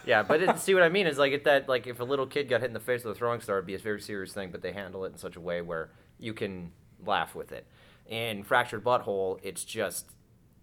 Yeah, 0.05 0.21
but 0.21 0.41
it, 0.41 0.59
see 0.59 0.75
what 0.75 0.83
I 0.83 0.89
mean 0.89 1.07
is 1.07 1.17
like 1.17 1.33
if 1.33 1.45
that 1.45 1.67
like 1.67 1.87
if 1.87 1.99
a 1.99 2.03
little 2.03 2.27
kid 2.27 2.47
got 2.47 2.61
hit 2.61 2.67
in 2.67 2.73
the 2.73 2.79
face 2.79 3.03
with 3.03 3.15
a 3.15 3.17
throwing 3.17 3.41
star, 3.41 3.57
it'd 3.57 3.65
be 3.65 3.73
a 3.73 3.79
very 3.79 3.99
serious 3.99 4.33
thing. 4.33 4.51
But 4.51 4.61
they 4.61 4.71
handle 4.71 5.03
it 5.05 5.13
in 5.13 5.17
such 5.17 5.35
a 5.35 5.41
way 5.41 5.61
where 5.61 5.89
you 6.19 6.33
can 6.33 6.71
laugh 7.03 7.33
with 7.33 7.51
it. 7.51 7.65
In 8.07 8.43
fractured 8.43 8.83
but 8.83 9.01
whole, 9.01 9.39
it's 9.43 9.63
just 9.65 10.11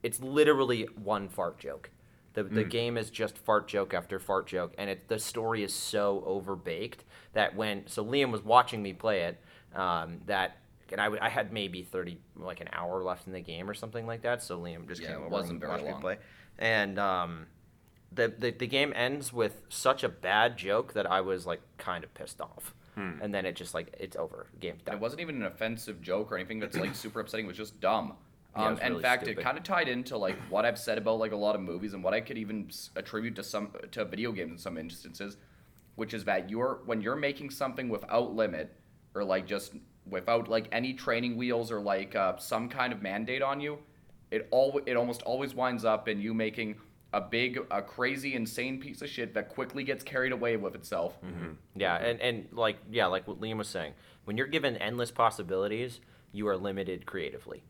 it's 0.03 0.20
literally 0.20 0.84
one 0.97 1.28
fart 1.28 1.59
joke. 1.59 1.90
The, 2.34 2.45
the 2.45 2.64
game 2.64 2.97
is 2.97 3.11
just 3.11 3.36
fart 3.36 3.68
joke 3.68 3.93
after 3.93 4.18
fart 4.18 4.47
joke, 4.47 4.74
and 4.78 4.88
it 4.88 5.09
the 5.09 5.18
story 5.18 5.62
is 5.62 5.74
so 5.74 6.22
overbaked 6.26 7.01
that 7.34 7.55
when 7.57 7.86
so 7.86 8.05
Liam 8.05 8.30
was 8.30 8.43
watching 8.43 8.82
me 8.82 8.93
play 8.95 9.22
it, 9.22 9.43
um, 9.78 10.20
that 10.26 10.59
and 10.90 11.01
I, 11.01 11.11
I 11.20 11.28
had 11.28 11.53
maybe 11.53 11.82
thirty 11.82 12.18
like 12.36 12.61
an 12.61 12.68
hour 12.72 13.03
left 13.03 13.26
in 13.26 13.32
the 13.32 13.40
game 13.40 13.68
or 13.68 13.74
something 13.74 14.07
like 14.07 14.22
that. 14.22 14.43
So 14.43 14.59
Liam 14.59 14.88
just 14.88 15.03
Yeah, 15.03 15.09
came 15.09 15.22
over 15.22 15.28
wasn't 15.28 15.61
and 15.61 15.68
watched 15.68 15.86
me 15.86 15.95
play, 16.01 16.18
and 16.59 16.99
um, 16.99 17.47
the, 18.11 18.28
the 18.28 18.51
the 18.51 18.66
game 18.66 18.93
ends 18.95 19.32
with 19.32 19.62
such 19.68 20.03
a 20.05 20.09
bad 20.09 20.57
joke 20.57 20.93
that 20.95 21.11
I 21.11 21.20
was 21.20 21.47
like 21.47 21.61
kind 21.78 22.05
of 22.05 22.14
pissed 22.14 22.40
off, 22.40 22.74
and 22.97 23.34
then 23.34 23.47
it 23.47 23.57
just 23.57 23.74
like 23.74 23.95
it's 23.99 24.16
over. 24.16 24.47
Game's 24.61 24.82
done. 24.82 24.95
it 24.97 25.01
wasn't 25.01 25.20
even 25.22 25.36
an 25.36 25.45
offensive 25.45 26.01
joke 26.03 26.30
or 26.30 26.36
anything 26.36 26.61
that's 26.61 26.76
like 26.76 26.95
super 26.95 27.20
upsetting. 27.20 27.47
It 27.47 27.49
was 27.49 27.57
just 27.57 27.80
dumb. 27.80 28.16
Yeah, 28.55 28.64
Um, 28.66 28.70
was 28.72 28.80
and 28.80 28.95
in 28.97 29.01
fact, 29.01 29.22
stupid. 29.24 29.40
it 29.40 29.43
kind 29.45 29.57
of 29.57 29.64
tied 29.64 29.88
into 29.88 30.18
like 30.18 30.36
what 30.51 30.66
I've 30.66 30.78
said 30.78 30.99
about 30.99 31.18
like 31.18 31.32
a 31.32 31.36
lot 31.36 31.55
of 31.55 31.62
movies 31.62 31.95
and 31.95 32.05
what 32.05 32.12
I 32.12 32.20
could 32.20 32.36
even 32.36 32.66
s- 32.68 32.90
attribute 32.95 33.34
to 33.36 33.43
some 33.43 33.70
to 33.93 34.05
video 34.05 34.30
games 34.32 34.51
in 34.53 34.59
some 34.59 34.76
instances, 34.76 35.38
which 35.95 36.12
is 36.12 36.24
that 36.24 36.51
you're 36.51 36.80
when 36.84 37.01
you're 37.01 37.16
making 37.16 37.49
something 37.51 37.88
without 37.88 38.34
limit 38.34 38.76
or 39.14 39.24
like 39.24 39.47
just 39.47 39.72
without 40.07 40.49
like 40.49 40.68
any 40.72 40.93
training 40.93 41.36
wheels 41.36 41.70
or 41.72 41.80
like 41.80 42.14
uh, 42.14 42.36
some 42.36 42.68
kind 42.68 42.93
of 42.93 43.01
mandate 43.01 43.40
on 43.40 43.59
you, 43.61 43.78
it 44.30 44.49
all 44.51 44.80
it 44.84 44.97
almost 44.97 45.22
always 45.22 45.55
winds 45.55 45.84
up 45.86 46.09
in 46.09 46.20
you 46.20 46.34
making 46.34 46.76
a 47.13 47.21
big, 47.21 47.59
a 47.71 47.83
crazy, 47.83 48.35
insane 48.35 48.81
piece 48.81 49.03
of 49.03 49.09
shit 49.09 49.35
that 49.35 49.49
quickly 49.51 49.85
gets 49.85 50.03
carried 50.03 50.33
away 50.33 50.57
with 50.57 50.75
itself. 50.75 51.19
Yeah, 51.75 51.97
and, 51.97 52.21
and 52.21 52.49
like 52.53 52.79
yeah, 52.91 53.07
like 53.07 53.29
what 53.29 53.41
Liam 53.41 53.59
was 53.59 53.69
saying, 53.69 53.93
when 54.25 54.37
you're 54.37 54.47
given 54.47 54.77
endless 54.77 55.11
possibilities, 55.11 56.01
you 56.33 56.47
are 56.49 56.57
limited 56.57 57.05
creatively. 57.07 57.63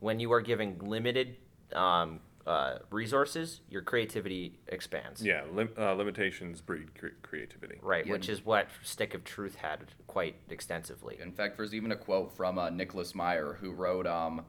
When 0.00 0.20
you 0.20 0.32
are 0.32 0.40
given 0.40 0.78
limited 0.80 1.36
um, 1.74 2.20
uh, 2.46 2.78
resources, 2.90 3.60
your 3.70 3.82
creativity 3.82 4.58
expands. 4.68 5.24
Yeah, 5.24 5.42
lim- 5.52 5.72
uh, 5.78 5.92
limitations 5.92 6.60
breed 6.60 6.98
cre- 6.98 7.08
creativity. 7.22 7.78
Right, 7.82 8.04
Yeah. 8.06 8.12
which 8.12 8.28
is 8.28 8.44
what 8.44 8.68
Stick 8.82 9.14
of 9.14 9.24
Truth 9.24 9.56
had 9.56 9.80
quite 10.06 10.36
extensively. 10.48 11.18
In 11.22 11.32
fact, 11.32 11.56
there's 11.56 11.74
even 11.74 11.92
a 11.92 11.96
quote 11.96 12.34
from 12.36 12.58
uh, 12.58 12.70
Nicholas 12.70 13.14
Meyer, 13.14 13.56
who 13.60 13.72
wrote 13.72 14.06
um, 14.06 14.44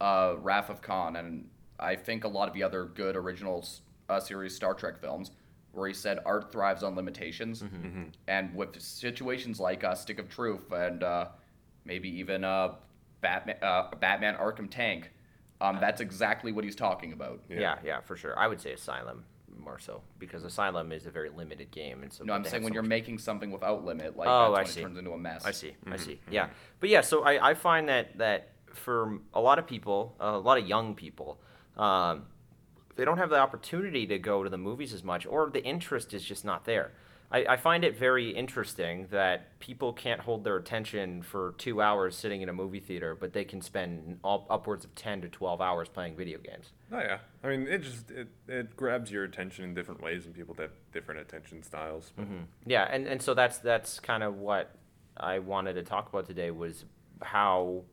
uh, 0.00 0.34
Wrath 0.38 0.68
of 0.70 0.80
Khan, 0.82 1.16
and 1.16 1.48
I 1.78 1.96
think 1.96 2.24
a 2.24 2.28
lot 2.28 2.46
of 2.48 2.54
the 2.54 2.62
other 2.62 2.84
good 2.84 3.16
original 3.16 3.60
s- 3.60 3.80
uh, 4.10 4.20
series 4.20 4.54
Star 4.54 4.74
Trek 4.74 4.98
films, 5.00 5.30
where 5.72 5.86
he 5.88 5.94
said 5.94 6.18
art 6.26 6.50
thrives 6.52 6.82
on 6.82 6.94
limitations, 6.96 7.62
and 8.28 8.54
with 8.54 8.80
situations 8.80 9.60
like 9.60 9.84
uh, 9.84 9.94
Stick 9.94 10.18
of 10.18 10.28
Truth 10.28 10.72
and 10.72 11.02
uh, 11.02 11.26
maybe 11.84 12.08
even 12.18 12.44
uh, 12.44 12.74
Batman, 13.20 13.56
uh, 13.62 13.90
Batman 14.00 14.34
Arkham 14.36 14.68
Tank, 14.70 15.12
um, 15.60 15.78
that's 15.80 16.00
exactly 16.00 16.52
what 16.52 16.64
he's 16.64 16.76
talking 16.76 17.12
about. 17.12 17.40
Yeah. 17.48 17.76
yeah, 17.84 18.00
for 18.00 18.16
sure. 18.16 18.38
I 18.38 18.46
would 18.48 18.60
say 18.60 18.72
Asylum 18.72 19.24
more 19.58 19.78
so 19.78 20.00
because 20.18 20.42
Asylum 20.44 20.90
is 20.90 21.04
a 21.06 21.10
very 21.10 21.28
limited 21.28 21.70
game, 21.70 22.02
and 22.02 22.10
so. 22.12 22.24
No, 22.24 22.32
I'm 22.32 22.42
they 22.42 22.46
have 22.48 22.50
saying 22.52 22.62
when 22.64 22.72
so 22.72 22.74
you're 22.74 22.82
much- 22.82 22.88
making 22.88 23.18
something 23.18 23.50
without 23.50 23.84
limit, 23.84 24.16
like 24.16 24.26
Oh, 24.28 24.54
that's 24.54 24.58
I 24.58 24.62
when 24.62 24.66
see. 24.66 24.80
it 24.80 24.82
turns 24.84 24.98
into 24.98 25.12
a 25.12 25.18
mess. 25.18 25.44
I 25.44 25.50
see. 25.52 25.74
I 25.86 25.96
see. 25.96 26.18
Yeah, 26.30 26.48
but 26.80 26.88
yeah. 26.88 27.02
So 27.02 27.22
I, 27.24 27.50
I 27.50 27.54
find 27.54 27.88
that 27.88 28.16
that 28.18 28.52
for 28.72 29.18
a 29.34 29.40
lot 29.40 29.58
of 29.58 29.66
people, 29.66 30.16
a 30.18 30.38
lot 30.38 30.56
of 30.58 30.66
young 30.66 30.94
people, 30.94 31.40
um, 31.76 32.22
they 33.00 33.06
don't 33.06 33.16
have 33.16 33.30
the 33.30 33.38
opportunity 33.38 34.06
to 34.06 34.18
go 34.18 34.44
to 34.44 34.50
the 34.50 34.58
movies 34.58 34.92
as 34.92 35.02
much, 35.02 35.24
or 35.24 35.48
the 35.48 35.64
interest 35.64 36.12
is 36.12 36.22
just 36.22 36.44
not 36.44 36.66
there. 36.66 36.92
I, 37.32 37.46
I 37.48 37.56
find 37.56 37.82
it 37.82 37.96
very 37.96 38.28
interesting 38.28 39.06
that 39.10 39.58
people 39.58 39.94
can't 39.94 40.20
hold 40.20 40.44
their 40.44 40.56
attention 40.56 41.22
for 41.22 41.54
two 41.56 41.80
hours 41.80 42.14
sitting 42.14 42.42
in 42.42 42.50
a 42.50 42.52
movie 42.52 42.78
theater, 42.78 43.16
but 43.18 43.32
they 43.32 43.44
can 43.44 43.62
spend 43.62 44.18
all, 44.22 44.46
upwards 44.50 44.84
of 44.84 44.94
ten 44.94 45.22
to 45.22 45.30
twelve 45.30 45.62
hours 45.62 45.88
playing 45.88 46.14
video 46.14 46.40
games. 46.40 46.72
Oh 46.92 46.98
yeah, 46.98 47.20
I 47.42 47.48
mean 47.48 47.66
it 47.68 47.78
just 47.78 48.10
it, 48.10 48.28
it 48.46 48.76
grabs 48.76 49.10
your 49.10 49.24
attention 49.24 49.64
in 49.64 49.72
different 49.72 50.02
ways, 50.02 50.26
and 50.26 50.34
people 50.34 50.54
have 50.58 50.72
different 50.92 51.22
attention 51.22 51.62
styles. 51.62 52.12
But 52.14 52.26
Yeah, 52.66 52.86
and, 52.92 53.06
and 53.06 53.22
so 53.22 53.32
that's 53.32 53.56
that's 53.56 53.98
kind 53.98 54.22
of 54.22 54.36
what 54.36 54.76
I 55.16 55.38
wanted 55.38 55.72
to 55.72 55.84
talk 55.84 56.10
about 56.10 56.26
today 56.26 56.50
was 56.50 56.84
how 57.22 57.84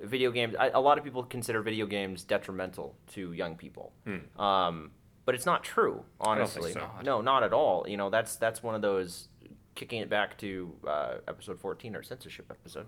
video 0.00 0.30
games. 0.30 0.54
I, 0.58 0.68
a 0.68 0.80
lot 0.80 0.98
of 0.98 1.04
people 1.04 1.22
consider 1.22 1.62
video 1.62 1.86
games 1.86 2.24
detrimental 2.24 2.96
to 3.12 3.32
young 3.32 3.56
people, 3.56 3.92
um, 4.38 4.90
but 5.24 5.34
it's 5.34 5.46
not 5.46 5.64
true. 5.64 6.04
Honestly, 6.20 6.72
so. 6.72 6.88
no, 7.04 7.20
not 7.20 7.42
at 7.42 7.52
all. 7.52 7.86
You 7.88 7.96
know, 7.96 8.10
that's 8.10 8.36
that's 8.36 8.62
one 8.62 8.74
of 8.74 8.82
those 8.82 9.28
kicking 9.74 10.00
it 10.00 10.10
back 10.10 10.38
to 10.38 10.72
uh, 10.86 11.14
episode 11.26 11.60
fourteen, 11.60 11.94
our 11.96 12.02
censorship 12.02 12.46
episode. 12.50 12.86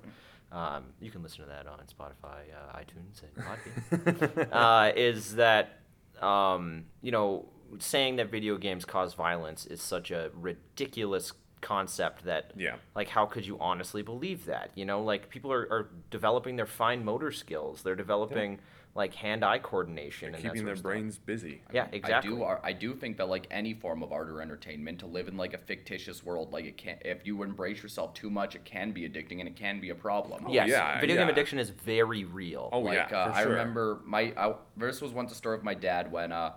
Um, 0.52 0.86
you 1.00 1.10
can 1.10 1.22
listen 1.22 1.42
to 1.42 1.48
that 1.48 1.66
on 1.66 1.78
Spotify, 1.86 2.42
uh, 2.52 2.76
iTunes, 2.78 3.22
and 3.22 4.26
Podbean. 4.26 4.48
uh, 4.52 4.92
is 4.96 5.36
that 5.36 5.80
um, 6.20 6.86
you 7.02 7.12
know 7.12 7.48
saying 7.78 8.16
that 8.16 8.30
video 8.30 8.56
games 8.56 8.84
cause 8.84 9.14
violence 9.14 9.64
is 9.66 9.80
such 9.80 10.10
a 10.10 10.30
ridiculous 10.34 11.32
concept 11.60 12.24
that 12.24 12.52
Yeah. 12.56 12.76
like 12.94 13.08
how 13.08 13.26
could 13.26 13.46
you 13.46 13.58
honestly 13.60 14.02
believe 14.02 14.46
that 14.46 14.70
you 14.74 14.84
know 14.84 15.02
like 15.02 15.28
people 15.28 15.52
are, 15.52 15.66
are 15.70 15.90
developing 16.10 16.56
their 16.56 16.66
fine 16.66 17.04
motor 17.04 17.30
skills 17.30 17.82
they're 17.82 17.94
developing 17.96 18.58
like 18.94 19.14
hand-eye 19.14 19.58
coordination 19.60 20.34
and 20.34 20.42
keeping 20.42 20.64
their 20.64 20.72
of 20.72 20.78
stuff. 20.80 20.90
brains 20.90 21.16
busy. 21.16 21.62
yeah 21.72 21.86
exactly 21.92 22.32
I 22.32 22.38
do. 22.38 22.44
I 22.64 22.72
do 22.72 22.94
think 22.94 23.18
that 23.18 23.28
like 23.28 23.46
any 23.50 23.72
form 23.72 24.02
of 24.02 24.10
art 24.10 24.28
or 24.28 24.42
entertainment, 24.42 24.98
to 24.98 25.06
live 25.06 25.28
in 25.28 25.36
like 25.36 25.54
a 25.54 25.58
fictitious 25.58 26.24
world, 26.24 26.52
like 26.52 26.64
it 26.64 26.76
can. 26.76 26.96
If 27.04 27.24
you 27.24 27.44
embrace 27.44 27.84
yourself 27.84 28.14
too 28.14 28.30
much, 28.30 28.56
it 28.56 28.64
can 28.64 28.90
be 28.90 29.08
addicting 29.08 29.38
and 29.38 29.46
it 29.48 29.54
can 29.54 29.80
be 29.80 29.90
a 29.90 29.94
problem. 29.94 30.44
yes 30.50 30.68
yeah, 30.68 31.00
video 31.00 31.16
game 31.16 31.28
addiction 31.28 31.60
is 31.60 31.70
very 31.70 32.24
real 32.24 32.68
Oh 32.72 32.80
like 32.80 33.10
yeah, 33.12 33.16
uh, 33.26 33.32
I 33.32 33.42
sure. 33.42 33.50
remember 33.52 34.00
my 34.04 34.32
I, 34.36 34.54
this 34.76 35.00
was 35.00 35.12
once 35.12 35.30
a 35.30 35.36
story 35.36 35.56
of 35.56 35.62
my 35.62 35.74
dad 35.74 36.10
when 36.10 36.32
uh 36.32 36.54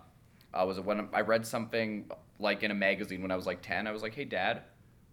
I 0.54 0.64
was 0.64 0.80
when 0.80 1.10
I 1.14 1.22
read 1.22 1.46
something 1.46 2.10
like 2.40 2.64
in 2.64 2.72
a 2.72 2.76
magazine 2.76 3.22
when 3.22 3.30
I 3.32 3.36
was 3.36 3.46
like 3.46 3.62
ten. 3.62 3.86
I 3.86 3.92
was 3.92 4.02
like, 4.02 4.16
"Hey, 4.16 4.26
Dad, 4.26 4.64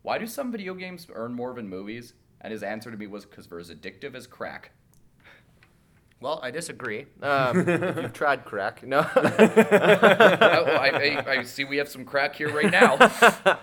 why 0.03 0.19
do 0.19 0.27
some 0.27 0.51
video 0.53 0.75
games 0.75 1.07
earn 1.13 1.35
more 1.35 1.55
than 1.55 1.69
movies?" 1.69 2.15
And 2.41 2.53
his 2.53 2.63
answer 2.63 2.91
to 2.91 2.97
me 2.97 3.07
was, 3.07 3.25
"Because 3.25 3.47
they're 3.47 3.59
as 3.59 3.71
addictive 3.71 4.15
as 4.15 4.27
crack." 4.27 4.73
well 6.21 6.39
i 6.43 6.51
disagree 6.51 7.07
um, 7.23 7.67
you've 7.67 8.13
tried 8.13 8.45
crack 8.45 8.83
no 8.87 8.99
oh, 9.17 9.23
I, 9.23 10.91
I, 11.27 11.31
I 11.39 11.43
see 11.45 11.65
we 11.65 11.79
have 11.79 11.89
some 11.89 12.05
crack 12.05 12.37
here 12.37 12.53
right 12.55 12.71
now. 12.71 12.99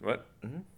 What? 0.00 0.26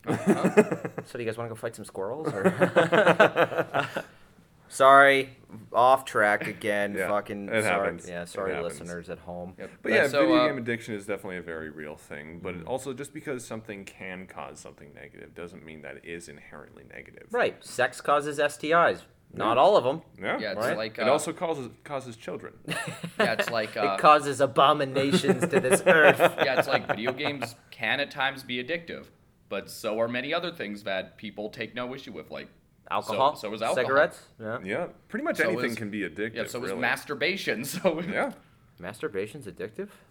so 0.06 1.12
do 1.14 1.18
you 1.18 1.24
guys 1.24 1.36
want 1.36 1.48
to 1.50 1.54
go 1.54 1.56
fight 1.56 1.74
some 1.74 1.84
squirrels 1.84 2.28
or 2.32 2.44
sorry 4.68 5.36
off 5.72 6.04
track 6.04 6.46
again 6.46 6.94
Yeah, 6.98 7.08
fucking 7.08 7.48
it 7.48 7.62
sorry 7.64 7.84
happens. 7.86 8.08
yeah 8.08 8.22
It 8.22 8.28
sorry 8.28 8.54
happens. 8.54 8.80
listeners 8.80 9.10
at 9.10 9.18
home 9.20 9.54
Yep. 9.58 9.70
But 9.82 9.92
yeah, 9.92 10.08
so, 10.08 10.20
video 10.20 10.36
uh, 10.36 10.46
game 10.48 10.58
addiction 10.58 10.94
is 10.94 11.06
definitely 11.06 11.36
a 11.38 11.42
very 11.42 11.70
real 11.70 11.96
thing. 11.96 12.40
But 12.42 12.64
also, 12.64 12.92
just 12.92 13.12
because 13.14 13.44
something 13.44 13.84
can 13.84 14.26
cause 14.26 14.58
something 14.60 14.92
negative 14.94 15.34
doesn't 15.34 15.64
mean 15.64 15.82
that 15.82 15.96
it 15.96 16.04
is 16.04 16.28
inherently 16.28 16.84
negative. 16.92 17.26
right 17.32 17.62
sex 17.64 18.00
causes 18.00 18.38
stis 18.38 19.02
not 19.34 19.58
all 19.58 19.76
of 19.76 19.82
them 19.84 20.02
Yeah. 20.22 20.38
Yeah, 20.38 20.52
it's 20.52 20.60
Right? 20.60 20.76
like 20.76 20.98
uh, 20.98 21.02
it 21.02 21.08
also 21.08 21.32
causes 21.32 21.68
causes 21.84 22.16
children. 22.16 22.54
yeah, 22.66 23.32
it's 23.32 23.50
like 23.50 23.76
uh, 23.76 23.94
it 23.94 24.00
causes 24.00 24.40
abominations 24.40 25.42
to 25.48 25.60
this 25.60 25.82
earth 25.86 26.18
yeah, 26.44 26.58
it's 26.58 26.68
like 26.68 26.86
video 26.86 27.12
games 27.12 27.54
can 27.70 27.98
at 28.00 28.10
times 28.10 28.42
be 28.44 28.62
addictive, 28.62 29.06
but 29.48 29.68
so 29.68 29.98
are 29.98 30.08
many 30.08 30.32
other 30.32 30.52
things 30.52 30.84
that 30.84 31.16
people 31.18 31.50
take 31.50 31.74
no 31.74 31.94
issue 31.94 32.12
with, 32.12 32.30
like 32.30 32.48
alcohol 32.90 33.34
So, 33.36 33.48
so 33.48 33.54
is 33.54 33.62
alcohol. 33.62 33.84
cigarettes 33.84 34.20
yeah 34.40 34.58
yeah, 34.64 34.86
pretty 35.08 35.24
much 35.24 35.36
So 35.38 35.48
anything 35.48 35.70
is- 35.72 35.76
can 35.76 35.90
be 35.90 36.00
addictive. 36.02 36.34
Yeah, 36.34 36.44
so 36.46 36.62
is 36.62 36.70
really. 36.70 36.80
masturbation. 36.80 37.64
So 37.74 38.00
Yeah, 38.00 38.32
masturbation's 38.80 39.46
addictive 39.46 39.88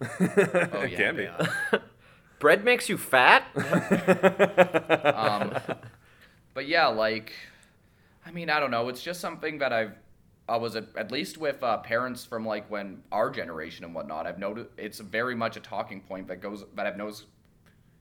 oh, 0.74 0.82
yeah, 0.84 0.96
can 0.96 1.16
be. 1.16 1.28
bread 2.38 2.64
makes 2.64 2.88
you 2.88 2.98
fat 2.98 3.44
Um, 5.14 5.56
but 6.54 6.66
yeah, 6.66 6.86
like, 6.88 7.32
I 8.24 8.30
mean, 8.30 8.50
I 8.50 8.60
don't 8.60 8.70
know. 8.70 8.88
It's 8.88 9.02
just 9.02 9.20
something 9.20 9.58
that 9.58 9.72
I've, 9.72 9.92
I 10.48 10.56
was 10.56 10.76
at, 10.76 10.84
at 10.96 11.10
least 11.12 11.38
with 11.38 11.62
uh, 11.62 11.78
parents 11.78 12.24
from 12.24 12.46
like 12.46 12.70
when 12.70 13.02
our 13.12 13.30
generation 13.30 13.84
and 13.84 13.94
whatnot. 13.94 14.26
I've 14.26 14.38
noticed 14.38 14.70
it's 14.76 15.00
very 15.00 15.34
much 15.34 15.56
a 15.56 15.60
talking 15.60 16.00
point 16.00 16.28
that 16.28 16.40
goes 16.40 16.64
that 16.76 16.86
I've 16.86 16.96
noticed 16.96 17.26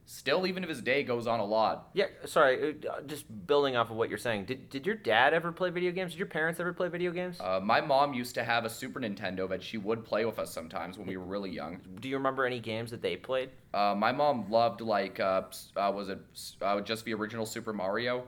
still 0.06 0.45
even 0.45 0.64
if 0.64 0.70
his 0.70 0.82
day 0.82 1.03
goes 1.03 1.26
on 1.28 1.39
a 1.39 1.45
lot. 1.45 1.89
Yeah, 1.93 2.06
sorry. 2.26 2.76
uh, 2.89 3.01
Just 3.08 3.26
building 3.47 3.76
off 3.76 3.89
of 3.89 3.97
what 3.97 4.08
you're 4.10 4.18
saying. 4.18 4.45
Did 4.45 4.70
did 4.70 4.86
your 4.86 4.95
dad 4.95 5.34
ever 5.34 5.51
play 5.51 5.70
video 5.72 5.91
games? 5.91 6.12
Did 6.12 6.20
your 6.20 6.28
parents 6.28 6.60
ever 6.60 6.74
play 6.74 6.88
video 6.89 7.12
games? 7.12 7.39
Uh, 7.39 7.60
my 7.64 7.82
mom 7.82 8.14
used 8.14 8.36
to 8.36 8.43
have 8.43 8.66
a 8.66 8.70
Super 8.70 8.99
Nintendo 8.99 9.49
that 9.49 9.64
she 9.64 9.78
would 9.78 10.06
play 10.06 10.26
with 10.26 10.39
us 10.39 10.51
sometimes 10.53 10.97
when 10.97 11.08
we 11.08 11.18
were 11.18 11.26
really 11.26 11.49
young. 11.49 11.80
Do 11.99 12.08
you 12.10 12.18
remember 12.18 12.45
any 12.45 12.60
games 12.60 12.91
that 12.91 13.01
they 13.01 13.16
played? 13.16 13.49
Uh, 13.74 13.95
my 13.97 14.12
mom 14.12 14.49
loved 14.49 14.82
like 14.82 15.20
uh, 15.20 15.43
uh, 15.76 15.91
was 15.93 16.10
it 16.10 16.20
uh, 16.62 16.80
just 16.82 17.03
the 17.06 17.14
original 17.14 17.45
Super 17.45 17.74
Mario, 17.74 18.24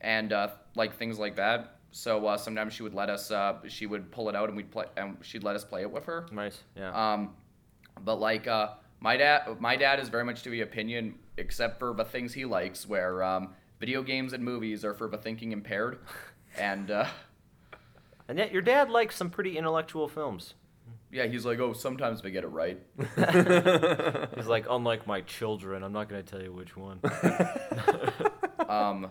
and 0.00 0.32
uh, 0.32 0.48
like 0.74 0.96
things 0.96 1.18
like 1.18 1.36
that. 1.36 1.76
So 1.92 2.24
uh, 2.28 2.36
sometimes 2.36 2.72
she 2.72 2.84
would 2.84 2.94
let 2.94 3.10
us. 3.10 3.30
Uh, 3.32 3.56
she 3.66 3.86
would 3.86 4.12
pull 4.12 4.28
it 4.28 4.36
out 4.36 4.48
and 4.48 4.56
we'd 4.56 4.70
play, 4.70 4.84
and 4.96 5.16
she'd 5.22 5.42
let 5.42 5.56
us 5.56 5.64
play 5.64 5.82
it 5.82 5.90
with 5.90 6.04
her. 6.04 6.26
Nice. 6.30 6.62
Yeah. 6.76 6.92
Um, 6.92 7.34
but 8.04 8.20
like 8.20 8.46
uh, 8.46 8.68
my 9.00 9.16
dad, 9.16 9.60
my 9.60 9.76
dad 9.76 9.98
is 10.00 10.08
very 10.08 10.24
much 10.24 10.42
to 10.42 10.50
the 10.50 10.60
opinion, 10.60 11.14
except 11.36 11.78
for 11.78 11.94
the 11.94 12.04
things 12.04 12.34
he 12.34 12.44
likes, 12.44 12.86
where 12.88 13.22
um, 13.22 13.54
video 13.78 14.02
games 14.02 14.32
and 14.32 14.44
movies 14.44 14.84
are 14.84 14.94
for 14.94 15.08
the 15.08 15.16
thinking 15.18 15.52
impaired, 15.52 15.98
and 16.58 16.90
uh, 16.90 17.06
and 18.28 18.38
yet 18.38 18.52
your 18.52 18.62
dad 18.62 18.90
likes 18.90 19.16
some 19.16 19.30
pretty 19.30 19.56
intellectual 19.58 20.06
films. 20.08 20.54
yeah, 21.10 21.26
he's 21.26 21.44
like, 21.44 21.58
oh, 21.58 21.72
sometimes 21.72 22.22
they 22.22 22.30
get 22.30 22.44
it 22.44 22.48
right. 22.48 22.78
He's 24.36 24.46
like, 24.46 24.66
unlike 24.70 25.06
my 25.06 25.20
children, 25.22 25.82
I'm 25.82 25.92
not 25.92 26.08
gonna 26.08 26.22
tell 26.22 26.42
you 26.42 26.52
which 26.52 26.76
one. 26.76 27.00
Um, 28.68 29.10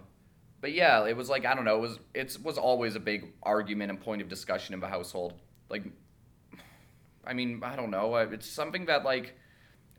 but 0.62 0.72
yeah, 0.72 1.06
it 1.06 1.18
was 1.18 1.30
like 1.30 1.46
I 1.46 1.54
don't 1.54 1.66
know. 1.66 1.76
It 1.76 1.82
was 1.82 2.00
it 2.14 2.38
was 2.42 2.58
always 2.58 2.96
a 2.96 3.00
big 3.00 3.34
argument 3.44 3.92
and 3.92 4.00
point 4.00 4.22
of 4.22 4.30
discussion 4.30 4.74
in 4.74 4.80
the 4.80 4.88
household. 4.88 5.34
Like, 5.70 5.84
I 7.26 7.34
mean, 7.34 7.60
I 7.62 7.76
don't 7.76 7.92
know. 7.92 8.14
uh, 8.14 8.28
It's 8.32 8.50
something 8.50 8.86
that 8.86 9.04
like 9.04 9.36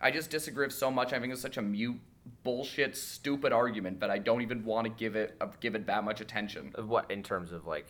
I 0.01 0.11
just 0.11 0.31
disagree 0.31 0.67
with 0.67 0.75
so 0.75 0.91
much. 0.91 1.13
I 1.13 1.21
think 1.21 1.33
it's 1.33 1.43
such 1.43 1.57
a 1.57 1.63
mute, 1.63 2.01
bullshit, 2.43 2.97
stupid 2.97 3.53
argument 3.53 4.01
that 4.01 4.11
I 4.11 4.19
don't 4.19 4.43
even 4.43 4.65
want 4.65 4.87
to 4.87 4.91
give 4.91 5.17
it 5.17 5.37
uh, 5.41 5.49
give 5.61 5.75
it 5.75 5.87
that 5.87 6.05
much 6.05 6.21
attention. 6.21 6.73
what 6.85 7.11
in 7.11 7.23
terms 7.23 7.53
of 7.53 7.67
like? 7.67 7.87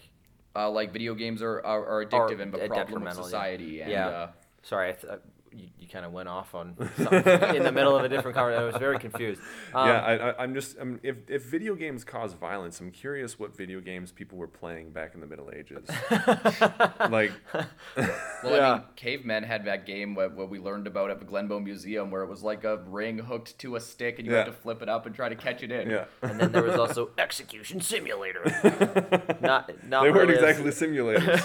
Uh, 0.56 0.68
like 0.68 0.92
video 0.92 1.14
games 1.14 1.42
are 1.42 1.64
are, 1.64 1.86
are 1.86 2.04
addictive 2.04 2.40
and 2.40 2.54
a 2.54 2.58
problem 2.58 2.68
with 2.68 2.74
detrimental, 2.74 3.22
yeah. 3.22 3.24
society. 3.24 3.80
And, 3.82 3.90
Yeah. 3.90 4.08
Uh, 4.08 4.30
Sorry, 4.62 4.90
I 4.90 4.92
th- 4.92 5.12
uh, 5.12 5.16
you, 5.52 5.68
you 5.78 5.88
kind 5.88 6.04
of 6.04 6.12
went 6.12 6.28
off 6.28 6.54
on 6.54 6.76
something 6.96 7.56
in 7.56 7.62
the 7.62 7.72
middle 7.72 7.96
of 7.96 8.04
a 8.04 8.08
different 8.08 8.36
conversation. 8.36 8.62
I 8.62 8.66
was 8.66 8.76
very 8.76 8.98
confused. 8.98 9.40
Um, 9.74 9.88
yeah, 9.88 10.00
I, 10.00 10.14
I, 10.30 10.42
I'm 10.42 10.54
just 10.54 10.76
I'm, 10.78 11.00
if 11.02 11.16
if 11.28 11.44
video 11.44 11.74
games 11.74 12.04
cause 12.04 12.32
violence, 12.34 12.80
I'm 12.80 12.90
curious 12.90 13.38
what 13.38 13.56
video 13.56 13.80
games 13.80 14.12
people 14.12 14.38
were 14.38 14.46
playing 14.48 14.90
back 14.90 15.14
in 15.14 15.20
the 15.20 15.26
Middle 15.26 15.50
Ages. 15.54 15.88
like, 17.10 17.32
Well, 18.42 18.62
I 18.62 18.74
mean, 18.74 18.82
cavemen 18.96 19.42
had 19.44 19.64
that 19.66 19.86
game 19.86 20.14
where, 20.14 20.28
where 20.28 20.46
we 20.46 20.58
learned 20.58 20.86
about 20.86 21.10
at 21.10 21.18
the 21.20 21.26
Glenbow 21.26 21.62
Museum, 21.62 22.10
where 22.10 22.22
it 22.22 22.28
was 22.28 22.42
like 22.42 22.64
a 22.64 22.78
ring 22.78 23.18
hooked 23.18 23.58
to 23.58 23.76
a 23.76 23.80
stick, 23.80 24.18
and 24.18 24.26
you 24.26 24.32
had 24.34 24.46
to 24.46 24.52
flip 24.52 24.82
it 24.82 24.88
up 24.88 25.06
and 25.06 25.14
try 25.14 25.28
to 25.28 25.36
catch 25.36 25.62
it 25.62 25.70
in. 25.70 25.90
yeah, 25.90 26.04
And 26.22 26.40
then 26.40 26.52
there 26.52 26.62
was 26.62 26.74
also 26.78 27.10
Execution 27.18 27.80
Simulator. 27.80 28.42
not 29.40 29.70
not 29.86 30.02
they 30.04 30.10
weren't 30.10 30.30
exactly 30.30 30.70
simulators. 30.70 31.44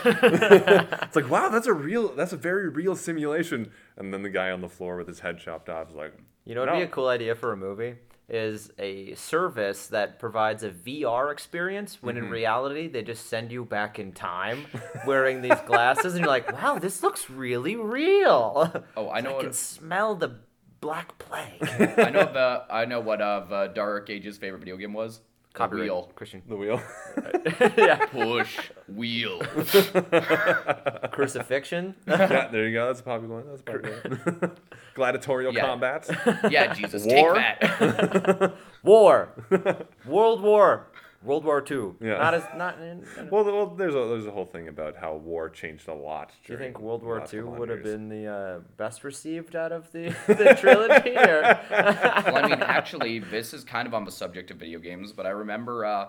it's 1.03 1.15
like, 1.15 1.29
wow, 1.29 1.49
that's 1.49 1.67
a 1.67 1.73
real, 1.73 2.15
that's 2.15 2.33
a 2.33 2.37
very 2.37 2.69
real 2.69 2.95
simulation. 2.95 3.71
And 3.97 4.13
then 4.13 4.23
the 4.23 4.29
guy 4.29 4.51
on 4.51 4.61
the 4.61 4.69
floor 4.69 4.97
with 4.97 5.07
his 5.07 5.19
head 5.21 5.39
chopped 5.39 5.69
off 5.69 5.89
is 5.89 5.95
like, 5.95 6.13
You 6.45 6.55
know, 6.55 6.61
what'd 6.61 6.75
be 6.75 6.81
a 6.83 6.87
cool 6.87 7.07
idea 7.07 7.35
for 7.35 7.51
a 7.51 7.57
movie 7.57 7.95
is 8.27 8.71
a 8.79 9.13
service 9.13 9.85
that 9.87 10.17
provides 10.17 10.63
a 10.63 10.69
VR 10.71 11.31
experience 11.31 12.01
when 12.01 12.15
Mm-hmm. 12.15 12.25
in 12.25 12.31
reality 12.31 12.87
they 12.87 13.03
just 13.03 13.27
send 13.27 13.51
you 13.51 13.63
back 13.63 13.99
in 13.99 14.11
time 14.11 14.65
wearing 15.05 15.41
these 15.43 15.59
glasses 15.67 16.13
and 16.15 16.21
you're 16.21 16.27
like, 16.27 16.51
wow, 16.51 16.79
this 16.79 17.03
looks 17.03 17.29
really 17.29 17.75
real. 17.75 18.83
Oh, 18.97 19.09
I 19.11 19.21
know 19.21 19.29
I 19.29 19.33
what- 19.33 19.43
can 19.43 19.53
smell 19.53 20.15
the 20.15 20.39
black 20.81 21.17
plague. 21.19 21.61
I 21.99 22.09
know 22.09 22.25
the 22.31 22.63
I 22.69 22.85
know 22.85 22.99
what 22.99 23.21
uh, 23.21 23.41
the 23.47 23.67
Dark 23.67 24.09
Ages' 24.09 24.37
favorite 24.37 24.59
video 24.59 24.77
game 24.77 24.93
was. 24.93 25.21
The 25.55 25.59
Copyright, 25.59 25.83
Wheel. 25.85 26.11
Christian. 26.15 26.41
the 26.49 26.55
wheel. 26.57 26.81
yeah. 27.77 28.05
Push 28.07 28.59
wheel. 28.89 29.39
Crucifixion. 31.11 31.95
yeah, 32.07 32.49
there 32.49 32.67
you 32.67 32.73
go. 32.73 32.87
That's 32.87 32.99
a 32.99 33.03
popular 33.03 33.35
one. 33.35 33.47
That's 33.47 33.61
a 33.61 33.63
popular 33.63 34.01
one. 34.39 34.51
Gladiatorial 34.95 35.53
Yeah. 35.53 35.61
combats. 35.65 36.11
Yeah, 36.49 36.73
Jesus, 36.73 37.05
War? 37.05 37.35
take 37.35 37.59
that. 37.61 38.53
War. 38.83 39.29
World 40.05 40.41
War. 40.41 40.87
World 41.25 41.43
War 41.43 41.61
Two. 41.61 41.95
Yeah. 41.99 42.17
Not 42.17 42.33
as 42.33 42.43
not. 42.55 42.79
In, 42.81 43.05
Well, 43.31 43.43
well, 43.43 43.67
there's 43.67 43.95
a 43.95 44.07
there's 44.07 44.25
a 44.25 44.31
whole 44.31 44.45
thing 44.45 44.67
about 44.67 44.95
how 44.95 45.15
war 45.15 45.49
changed 45.49 45.87
a 45.87 45.93
lot. 45.93 46.31
do 46.45 46.53
you 46.53 46.59
think 46.59 46.79
World 46.79 47.03
War 47.03 47.19
last 47.19 47.31
Two 47.31 47.47
would 47.47 47.69
have 47.69 47.83
been 47.83 48.09
the 48.09 48.27
uh, 48.27 48.59
best 48.77 49.03
received 49.03 49.55
out 49.55 49.71
of 49.71 49.91
the, 49.91 50.15
the 50.27 50.55
trilogy? 50.59 51.17
Or? 51.17 51.41
well, 51.71 52.37
I 52.37 52.47
mean, 52.47 52.61
actually, 52.61 53.19
this 53.19 53.53
is 53.53 53.63
kind 53.63 53.87
of 53.87 53.93
on 53.93 54.05
the 54.05 54.11
subject 54.11 54.51
of 54.51 54.57
video 54.57 54.79
games, 54.79 55.11
but 55.11 55.25
I 55.25 55.29
remember 55.29 55.85
uh, 55.85 56.07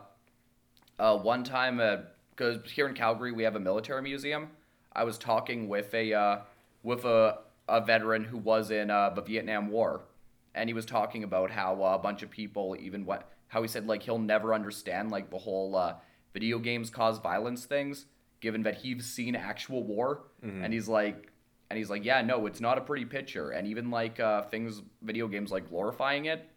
uh, 0.98 1.16
one 1.16 1.44
time, 1.44 1.80
because 2.30 2.58
here 2.70 2.88
in 2.88 2.94
Calgary 2.94 3.32
we 3.32 3.42
have 3.44 3.56
a 3.56 3.60
military 3.60 4.02
museum. 4.02 4.50
I 4.96 5.04
was 5.04 5.18
talking 5.18 5.68
with 5.68 5.92
a 5.94 6.14
uh, 6.14 6.38
with 6.82 7.04
a, 7.04 7.38
a 7.68 7.80
veteran 7.82 8.24
who 8.24 8.38
was 8.38 8.70
in 8.70 8.90
uh, 8.90 9.10
the 9.10 9.20
Vietnam 9.20 9.68
War, 9.68 10.02
and 10.54 10.68
he 10.70 10.74
was 10.74 10.86
talking 10.86 11.22
about 11.22 11.50
how 11.50 11.82
uh, 11.82 11.94
a 11.94 11.98
bunch 11.98 12.22
of 12.22 12.30
people 12.30 12.76
even 12.80 13.04
went. 13.04 13.22
How 13.48 13.62
he 13.62 13.68
said 13.68 13.86
like 13.86 14.02
he'll 14.02 14.18
never 14.18 14.52
understand 14.54 15.10
like 15.10 15.30
the 15.30 15.38
whole 15.38 15.76
uh, 15.76 15.94
video 16.32 16.58
games 16.58 16.90
cause 16.90 17.18
violence 17.18 17.64
things, 17.64 18.06
given 18.40 18.62
that 18.64 18.76
he's 18.76 19.06
seen 19.06 19.36
actual 19.36 19.82
war, 19.84 20.24
and 20.64 20.72
he's 20.72 20.88
like, 20.88 21.32
and 21.70 21.76
he's 21.78 21.90
like, 21.90 22.04
yeah, 22.04 22.22
no, 22.22 22.46
it's 22.46 22.60
not 22.60 22.78
a 22.78 22.80
pretty 22.80 23.04
picture, 23.04 23.50
and 23.50 23.66
even 23.66 23.90
like 23.90 24.20
uh, 24.20 24.42
things, 24.42 24.82
video 25.02 25.28
games 25.28 25.50
like 25.50 25.68
glorifying 25.68 26.26
it, 26.26 26.48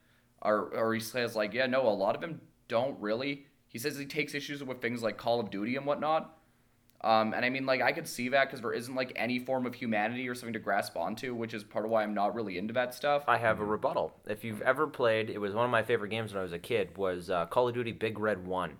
or 0.42 0.70
or 0.76 0.94
he 0.94 1.00
says 1.00 1.36
like, 1.36 1.54
yeah, 1.54 1.66
no, 1.68 1.88
a 1.88 1.90
lot 1.90 2.16
of 2.16 2.22
them 2.22 2.42
don't 2.68 3.00
really. 3.00 3.46
He 3.68 3.78
says 3.78 3.98
he 3.98 4.06
takes 4.06 4.34
issues 4.34 4.64
with 4.64 4.82
things 4.82 5.04
like 5.04 5.18
Call 5.18 5.40
of 5.40 5.52
Duty 5.52 5.76
and 5.76 5.86
whatnot. 5.86 6.39
Um, 7.02 7.34
and 7.34 7.46
I 7.46 7.50
mean, 7.50 7.66
like, 7.66 7.82
I 7.82 7.94
could 7.94 8.08
see 8.08 8.28
that 8.30 8.48
because 8.48 8.62
there 8.62 8.74
isn't 8.74 8.94
like 8.94 9.14
any 9.16 9.40
form 9.40 9.66
of 9.66 9.74
humanity 9.74 10.28
or 10.28 10.36
something 10.36 10.54
to 10.54 10.60
grasp 10.60 10.98
onto, 10.98 11.34
which 11.34 11.54
is 11.54 11.64
part 11.64 11.86
of 11.86 11.92
why 11.92 12.04
I'm 12.04 12.14
not 12.14 12.36
really 12.36 12.58
into 12.58 12.74
that 12.74 12.94
stuff. 12.94 13.24
I 13.28 13.38
have 13.38 13.62
a 13.62 13.66
rebuttal. 13.66 14.14
If 14.28 14.44
you've 14.44 14.62
ever 14.62 14.86
played, 14.86 15.30
it 15.30 15.38
was 15.38 15.54
one 15.54 15.64
of 15.64 15.72
my 15.72 15.82
favorite 15.82 16.10
games 16.10 16.34
when 16.34 16.42
I 16.42 16.44
was 16.44 16.52
a 16.52 16.60
kid. 16.60 16.98
Was 16.98 17.30
uh, 17.30 17.46
Call 17.46 17.70
of 17.70 17.74
Duty 17.74 17.94
Big 17.94 18.20
Red 18.20 18.46
One. 18.46 18.78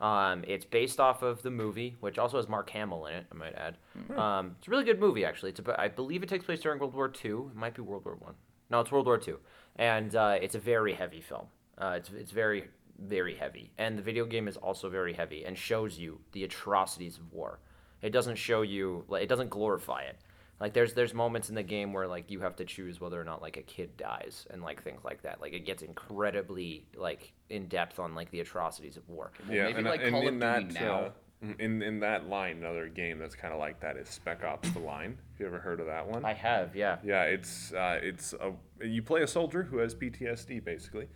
Um, 0.00 0.44
it's 0.48 0.64
based 0.64 0.98
off 0.98 1.20
of 1.20 1.42
the 1.42 1.50
movie, 1.50 1.96
which 2.00 2.16
also 2.16 2.38
has 2.38 2.48
Mark 2.48 2.70
Hamill 2.70 3.04
in 3.04 3.16
it. 3.16 3.26
I 3.30 3.34
might 3.34 3.54
add. 3.54 3.76
Um, 4.16 4.56
it's 4.58 4.66
a 4.66 4.70
really 4.70 4.84
good 4.84 4.98
movie, 4.98 5.26
actually. 5.26 5.50
It's 5.50 5.60
about, 5.60 5.78
I 5.78 5.88
believe 5.88 6.22
it 6.22 6.30
takes 6.30 6.46
place 6.46 6.60
during 6.60 6.78
World 6.78 6.94
War 6.94 7.08
Two. 7.08 7.50
It 7.54 7.58
might 7.58 7.74
be 7.74 7.82
World 7.82 8.06
War 8.06 8.16
One. 8.18 8.36
No, 8.70 8.80
it's 8.80 8.90
World 8.90 9.04
War 9.04 9.18
Two, 9.18 9.38
and 9.76 10.16
uh, 10.16 10.38
it's 10.40 10.54
a 10.54 10.58
very 10.58 10.94
heavy 10.94 11.20
film. 11.20 11.48
Uh, 11.76 11.96
it's 11.98 12.08
it's 12.16 12.30
very 12.30 12.68
very 13.00 13.34
heavy, 13.34 13.72
and 13.78 13.96
the 13.98 14.02
video 14.02 14.24
game 14.24 14.48
is 14.48 14.56
also 14.56 14.88
very 14.88 15.12
heavy 15.12 15.44
and 15.44 15.56
shows 15.56 15.98
you 15.98 16.20
the 16.32 16.44
atrocities 16.44 17.18
of 17.18 17.32
war. 17.32 17.60
It 18.02 18.10
doesn't 18.10 18.36
show 18.36 18.62
you 18.62 19.04
like 19.08 19.22
it 19.22 19.28
doesn't 19.28 19.50
glorify 19.50 20.02
it. 20.02 20.16
Like 20.60 20.74
there's 20.74 20.92
there's 20.92 21.14
moments 21.14 21.48
in 21.48 21.54
the 21.54 21.62
game 21.62 21.92
where 21.92 22.06
like 22.06 22.30
you 22.30 22.40
have 22.40 22.56
to 22.56 22.64
choose 22.64 23.00
whether 23.00 23.20
or 23.20 23.24
not 23.24 23.40
like 23.40 23.56
a 23.56 23.62
kid 23.62 23.96
dies 23.96 24.46
and 24.50 24.62
like 24.62 24.82
things 24.82 25.02
like 25.04 25.22
that. 25.22 25.40
Like 25.40 25.54
it 25.54 25.64
gets 25.64 25.82
incredibly 25.82 26.84
like 26.94 27.32
in 27.48 27.66
depth 27.66 27.98
on 27.98 28.14
like 28.14 28.30
the 28.30 28.40
atrocities 28.40 28.96
of 28.98 29.08
war. 29.08 29.32
yeah, 29.48 29.64
maybe 29.64 29.78
and, 29.78 29.86
like 29.86 30.02
and 30.02 30.10
Call 30.10 30.20
of 30.20 30.28
in 30.28 30.38
Duty 30.38 30.74
that 30.74 30.82
now. 30.82 30.96
uh, 30.96 31.10
in 31.58 31.80
in 31.80 32.00
that 32.00 32.28
line, 32.28 32.58
another 32.58 32.88
game 32.88 33.18
that's 33.18 33.34
kind 33.34 33.54
of 33.54 33.58
like 33.58 33.80
that 33.80 33.96
is 33.96 34.08
Spec 34.10 34.44
Ops: 34.44 34.70
The 34.72 34.80
Line. 34.80 35.16
Have 35.32 35.40
you 35.40 35.46
ever 35.46 35.58
heard 35.58 35.80
of 35.80 35.86
that 35.86 36.06
one? 36.06 36.22
I 36.24 36.34
have, 36.34 36.76
yeah. 36.76 36.98
Yeah, 37.02 37.22
it's 37.22 37.72
uh, 37.72 37.98
it's 38.02 38.34
a 38.34 38.52
you 38.84 39.00
play 39.02 39.22
a 39.22 39.26
soldier 39.26 39.62
who 39.62 39.78
has 39.78 39.94
PTSD 39.94 40.62
basically, 40.62 41.08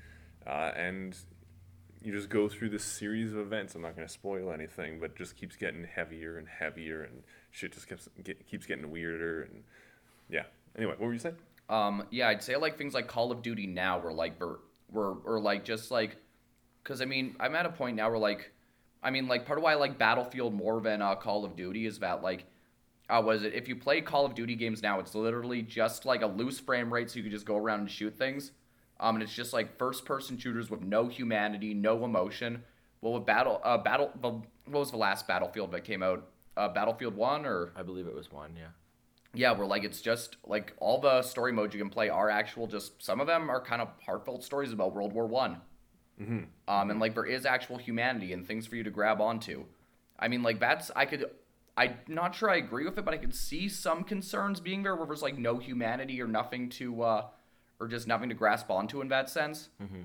uh, 0.47 0.72
and 0.74 1.14
you 2.05 2.13
just 2.13 2.29
go 2.29 2.49
through 2.51 2.69
this 2.69 2.85
series 2.85 3.33
of 3.33 3.39
events. 3.39 3.75
I'm 3.75 3.81
not 3.81 3.97
going 3.97 4.07
to 4.07 4.13
spoil 4.13 4.53
anything, 4.53 5.01
but 5.01 5.17
just 5.17 5.37
keeps 5.37 5.57
getting 5.57 5.85
heavier 5.85 6.37
and 6.37 6.47
heavier, 6.47 7.03
and 7.03 7.23
shit 7.51 7.73
just 7.73 7.89
keeps 7.89 8.09
get, 8.23 8.47
keeps 8.47 8.67
getting 8.67 8.91
weirder. 8.91 9.43
And 9.43 9.63
yeah. 10.29 10.43
Anyway, 10.77 10.93
what 10.93 11.07
were 11.07 11.13
you 11.15 11.19
saying? 11.19 11.37
Um, 11.71 12.05
yeah, 12.11 12.29
I'd 12.29 12.43
say 12.43 12.57
like 12.57 12.77
things 12.77 12.93
like 12.93 13.09
Call 13.09 13.33
of 13.33 13.41
Duty 13.41 13.67
now 13.67 13.99
were 13.99 14.13
like 14.13 14.39
were 14.39 14.61
were 14.91 15.15
or 15.25 15.41
like 15.41 15.65
just 15.65 15.91
like, 15.91 16.17
because 16.83 17.01
I 17.01 17.07
mean 17.07 17.37
I'm 17.41 17.55
at 17.55 17.65
a 17.65 17.71
point 17.71 17.97
now 17.97 18.11
where 18.11 18.19
like, 18.19 18.53
I 19.03 19.11
mean 19.11 19.27
like 19.27 19.47
part 19.47 19.59
of 19.59 19.63
why 19.63 19.73
I 19.73 19.77
like 19.77 19.97
Battlefield 19.97 20.53
more 20.53 20.83
than 20.83 21.01
uh, 21.01 21.15
Call 21.15 21.47
of 21.47 21.57
Duty 21.57 21.87
is 21.87 22.01
that 22.01 22.23
like, 22.23 22.45
uh, 23.09 23.23
was 23.25 23.45
it 23.45 23.55
if 23.55 23.67
you 23.67 23.77
play 23.77 24.03
Call 24.03 24.27
of 24.27 24.35
Duty 24.35 24.57
games 24.57 24.83
now 24.83 25.01
it's 25.01 25.15
literally 25.15 25.63
just 25.63 26.05
like 26.05 26.21
a 26.21 26.27
loose 26.27 26.61
frame 26.61 26.93
rate 26.93 27.11
so 27.11 27.17
you 27.17 27.23
can 27.23 27.33
just 27.33 27.47
go 27.47 27.57
around 27.57 27.81
and 27.81 27.91
shoot 27.91 28.15
things, 28.15 28.53
um, 29.05 29.17
and 29.17 29.23
it's 29.23 29.35
just 29.35 29.53
like 29.53 29.77
first 29.77 30.07
person 30.07 30.39
shooters 30.39 30.71
with 30.71 30.81
no 30.81 31.09
humanity, 31.09 31.75
no 31.75 32.05
emotion. 32.07 32.63
Well, 33.03 33.13
with 33.13 33.27
battle 33.27 33.61
uh 33.63 33.77
battle 33.77 34.11
what 34.21 34.43
was 34.67 34.91
the 34.91 34.97
last 34.97 35.29
Battlefield 35.29 35.73
that 35.73 35.85
came 35.85 36.03
out? 36.03 36.27
Uh, 36.57 36.69
Battlefield 36.69 37.15
One 37.15 37.45
or 37.45 37.73
I 37.77 37.83
believe 37.83 38.07
it 38.07 38.15
was 38.15 38.33
one, 38.33 38.57
yeah. 38.57 38.69
yeah, 39.35 39.53
where 39.53 39.67
like 39.67 39.85
it's 39.85 40.01
just 40.01 40.39
like 40.47 40.73
all 40.79 41.01
the 41.01 41.21
story 41.21 41.53
modes 41.53 41.75
you 41.75 41.81
can 41.81 41.91
play 41.91 42.09
are 42.09 42.31
actual. 42.31 42.67
Just 42.67 43.03
some 43.03 43.21
of 43.21 43.27
them 43.27 43.51
are 43.51 43.61
kind 43.61 43.83
of 43.83 43.89
heartfelt 44.07 44.43
stories 44.43 44.73
about 44.73 44.95
World 44.95 45.13
War 45.13 45.27
One. 45.27 45.61
Um, 46.69 46.91
and 46.91 46.99
like 46.99 47.15
there 47.15 47.27
is 47.27 47.45
actual 47.45 47.77
humanity 47.77 48.33
and 48.33 48.47
things 48.47 48.67
for 48.67 48.77
you 48.77 48.85
to 48.85 48.91
grab 48.91 49.21
onto. 49.21 49.65
I 50.19 50.29
mean, 50.29 50.43
like 50.43 50.61
that's 50.61 50.91
I 50.97 51.05
could. 51.05 51.27
I'm 51.77 51.97
not 52.09 52.35
sure 52.35 52.49
I 52.49 52.57
agree 52.57 52.85
with 52.87 52.97
it, 52.97 53.05
but 53.05 53.13
I 53.13 53.17
could 53.19 53.35
see 53.35 53.69
some 53.69 54.05
concerns 54.05 54.61
being 54.61 54.83
there 54.83 54.95
where 54.97 55.07
there's 55.07 55.23
like 55.23 55.37
no 55.37 55.59
humanity 55.59 56.23
or 56.23 56.29
nothing 56.29 56.69
to, 56.71 57.03
uh, 57.03 57.27
or 57.81 57.89
just 57.89 58.07
nothing 58.07 58.29
to 58.29 58.35
grasp 58.35 58.70
onto 58.70 59.01
in 59.01 59.09
that 59.09 59.29
sense. 59.31 59.68
Mm-hmm. 59.83 60.03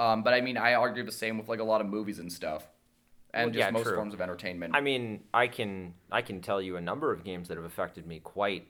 Um, 0.00 0.22
but 0.22 0.32
I 0.34 0.40
mean, 0.40 0.56
I 0.56 0.74
argue 0.74 1.04
the 1.04 1.12
same 1.12 1.38
with 1.38 1.48
like 1.48 1.60
a 1.60 1.64
lot 1.64 1.80
of 1.80 1.86
movies 1.86 2.18
and 2.18 2.32
stuff, 2.32 2.66
and 3.34 3.48
Well, 3.48 3.52
just 3.54 3.58
yeah, 3.66 3.70
most 3.70 3.84
true. 3.86 3.94
forms 3.96 4.14
of 4.14 4.20
entertainment. 4.20 4.74
I 4.74 4.80
mean, 4.80 5.24
I 5.34 5.46
can 5.48 5.94
I 6.10 6.22
can 6.22 6.40
tell 6.40 6.62
you 6.62 6.76
a 6.76 6.80
number 6.80 7.12
of 7.12 7.24
games 7.24 7.48
that 7.48 7.56
have 7.56 7.66
affected 7.66 8.06
me 8.06 8.18
quite 8.20 8.66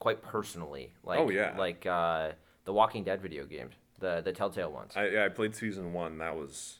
quite 0.00 0.22
personally. 0.22 0.92
Like 1.04 1.20
Oh, 1.20 1.30
yeah. 1.30 1.54
like 1.56 1.86
uh, 1.86 2.32
the 2.64 2.72
Walking 2.72 3.04
Dead 3.04 3.22
video 3.22 3.44
games, 3.46 3.74
the 4.00 4.20
the 4.24 4.32
Telltale 4.32 4.72
ones. 4.72 4.92
I, 4.96 5.08
yeah, 5.08 5.24
I 5.24 5.28
played 5.28 5.54
season 5.54 5.92
one. 5.92 6.18
That 6.18 6.36
was. 6.36 6.78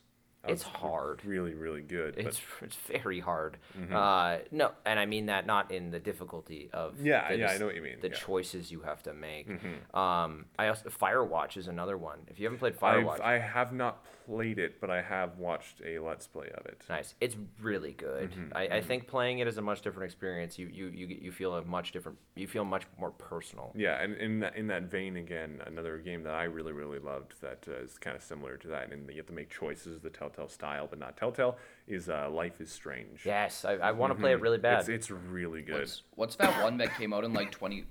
It's 0.49 0.63
hard. 0.63 1.25
Really, 1.25 1.55
really 1.55 1.81
good. 1.83 2.15
It's 2.19 2.41
but 2.61 2.67
it's 2.69 2.77
very 2.77 3.21
hard. 3.21 3.57
Mm-hmm. 3.79 3.95
Uh, 3.95 4.37
no, 4.51 4.73
and 4.85 4.99
I 4.99 5.07
mean 5.07 5.27
that 5.27 5.47
not 5.47 5.71
in 5.71 5.91
the 5.91 5.99
difficulty 5.99 6.71
of 6.73 7.01
Yeah, 7.01 7.29
the 7.31 7.39
yeah, 7.39 7.51
I 7.51 7.59
know 7.59 7.67
what 7.67 7.75
you 7.75 7.83
mean, 7.83 7.99
The 8.01 8.09
yeah. 8.09 8.15
Mm-hmm. 8.15 8.27
choices 8.27 8.71
you 8.71 8.81
have 8.81 9.03
to 9.05 9.15
make. 9.15 9.49
Um, 9.95 10.47
I 10.59 10.69
also 10.69 10.89
Firewatch 10.91 11.57
is 11.57 11.69
another 11.69 11.97
one. 11.97 12.19
If 12.29 12.39
you 12.39 12.47
haven't 12.47 12.59
played 12.59 12.75
I've, 12.83 13.05
Firewatch, 13.05 13.21
I 13.21 13.39
have 13.39 13.73
not 13.73 14.05
played 14.27 14.59
it, 14.59 14.81
but 14.81 14.91
I 14.91 15.03
have 15.03 15.39
watched 15.39 15.81
a 15.85 15.99
let's 15.99 16.27
play 16.27 16.51
of 16.57 16.67
it. 16.67 16.83
Nice. 16.89 17.15
It's 17.21 17.37
really 17.61 17.93
good. 17.93 18.31
Mm-hmm, 18.31 18.57
I, 18.57 18.69
I 18.77 18.81
think 18.81 19.07
playing 19.07 19.39
it 19.41 19.49
is 19.49 19.59
a 19.59 19.63
much 19.63 19.83
different 19.83 20.05
experience. 20.11 20.59
You 20.59 20.69
you 20.73 20.87
you 20.89 21.07
you 21.07 21.33
feel 21.33 21.55
a 21.55 21.65
much 21.65 21.93
different. 21.93 22.19
You 22.35 22.47
feel 22.47 22.65
much 22.65 22.85
more 22.99 23.11
personal. 23.11 23.73
Yeah, 23.75 24.03
and 24.03 24.15
in 24.17 24.41
that, 24.41 24.57
in 24.57 24.67
that 24.69 24.85
vein 24.85 25.17
again, 25.17 25.61
another 25.67 25.99
game 25.99 26.23
that 26.25 26.35
I 26.35 26.45
really 26.45 26.73
really 26.73 26.99
loved 26.99 27.41
that 27.41 27.65
uh, 27.69 27.83
is 27.83 27.99
kind 27.99 28.17
of 28.17 28.23
similar 28.23 28.57
to 28.59 28.69
that, 28.69 28.93
and 28.93 29.09
you 29.09 29.17
have 29.17 29.27
to 29.27 29.33
make 29.33 29.51
choices 29.51 30.01
the 30.01 30.11
Telltale 30.11 30.49
style, 30.49 30.87
but 30.89 30.99
not 30.99 31.17
Telltale, 31.17 31.57
is 31.87 32.09
uh, 32.09 32.29
Life 32.31 32.61
is 32.61 32.71
Strange. 32.71 33.23
Yes, 33.25 33.65
I, 33.65 33.75
I 33.75 33.93
want 33.93 34.13
to 34.13 34.19
play 34.19 34.33
it 34.33 34.41
really 34.41 34.59
bad. 34.59 34.81
It's 34.81 34.89
it's 34.89 35.11
really 35.11 35.63
good. 35.63 35.81
what's, 35.81 36.03
what's 36.15 36.37
that 36.37 36.63
one 36.63 36.79
that 36.79 36.97
came 36.97 37.13
out 37.13 37.25
in 37.25 37.33
like 37.33 37.51
twenty? 37.51 37.85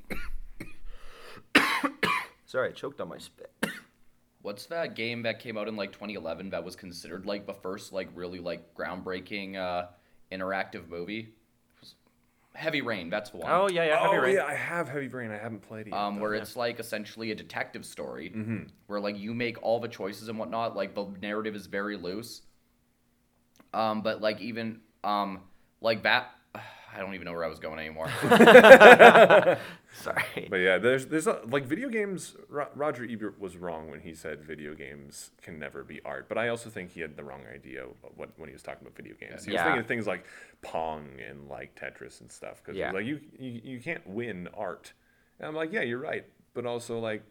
Sorry, 2.46 2.70
I 2.70 2.72
choked 2.72 3.02
on 3.02 3.10
my 3.10 3.18
spit. 3.18 3.52
What's 4.44 4.66
that 4.68 4.96
game 4.96 5.24
that 5.24 5.40
came 5.40 5.58
out 5.58 5.68
in 5.68 5.76
like 5.76 5.92
2011 5.94 6.52
that 6.52 6.64
was 6.64 6.76
considered 6.76 7.26
like 7.26 7.48
the 7.48 7.54
first 7.54 7.92
like 7.94 8.10
really 8.14 8.40
like 8.40 8.76
groundbreaking 8.76 9.56
uh, 9.58 9.88
interactive 10.32 10.88
movie? 10.90 11.30
Heavy 12.54 12.82
Rain. 12.82 13.10
That's 13.10 13.32
the 13.32 13.38
one. 13.38 13.50
Oh 13.52 13.68
yeah, 13.68 13.84
yeah. 13.86 14.00
Heavy 14.04 14.18
oh 14.18 14.22
Rain. 14.22 14.36
yeah, 14.36 14.46
I 14.46 14.54
have 14.54 14.88
Heavy 14.88 15.08
Rain. 15.08 15.32
I 15.32 15.38
haven't 15.38 15.62
played 15.62 15.88
it. 15.88 15.90
Yet, 15.90 15.98
um, 15.98 16.16
though. 16.18 16.22
where 16.22 16.34
it's 16.36 16.56
like 16.56 16.80
essentially 16.80 17.32
a 17.32 17.36
detective 17.36 17.84
story 17.86 18.30
Mm-hmm. 18.36 18.64
where 18.88 19.00
like 19.00 19.18
you 19.18 19.34
make 19.34 19.58
all 19.64 19.80
the 19.80 19.88
choices 19.88 20.28
and 20.28 20.38
whatnot 20.38 20.76
like 20.76 20.94
the 20.94 21.08
narrative 21.22 21.56
is 21.56 21.66
very 21.66 21.98
loose 21.98 22.42
um 23.74 24.02
but 24.04 24.22
like 24.22 24.40
even 24.40 24.82
um 25.04 25.40
like 25.82 26.04
that 26.04 26.30
i 26.96 27.00
don't 27.00 27.14
even 27.14 27.26
know 27.26 27.34
where 27.34 27.44
i 27.44 27.48
was 27.48 27.60
going 27.60 27.80
anymore 27.80 28.10
Sorry. 29.94 30.48
But 30.50 30.58
yeah, 30.58 30.80
there's 30.80 31.06
there's 31.06 31.28
a, 31.28 31.40
like 31.48 31.66
video 31.66 31.88
games. 31.88 32.36
Ro- 32.50 32.68
Roger 32.76 33.04
Ebert 33.10 33.40
was 33.40 33.56
wrong 33.58 33.92
when 33.92 34.00
he 34.00 34.14
said 34.16 34.44
video 34.44 34.74
games 34.74 35.30
can 35.42 35.60
never 35.60 35.84
be 35.84 36.02
art. 36.04 36.28
But 36.28 36.38
I 36.40 36.48
also 36.50 36.70
think 36.72 36.92
he 36.92 37.02
had 37.02 37.16
the 37.16 37.24
wrong 37.24 37.42
idea 37.54 37.86
what 38.16 38.30
when 38.38 38.50
he 38.50 38.54
was 38.54 38.64
talking 38.64 38.82
about 38.82 38.96
video 38.96 39.14
games. 39.20 39.46
He 39.46 39.52
was 39.52 39.56
Yeah. 39.60 39.64
thinking 39.66 39.82
of 39.82 39.88
things 39.88 40.08
like 40.08 40.26
Pong 40.64 41.08
and 41.30 41.48
like 41.48 41.76
Tetris 41.80 42.22
and 42.22 42.32
stuff. 42.32 42.62
Because 42.64 42.76
Yeah. 42.78 42.92
like 42.92 43.06
you, 43.06 43.20
you 43.38 43.62
you 43.64 43.80
can't 43.80 44.06
win 44.08 44.50
art. 44.58 44.94
And 45.40 45.48
I'm 45.48 45.56
like, 45.56 45.72
yeah, 45.72 45.82
you're 45.82 46.00
right. 46.00 46.26
But 46.56 46.66
also 46.66 46.98
like 47.00 47.24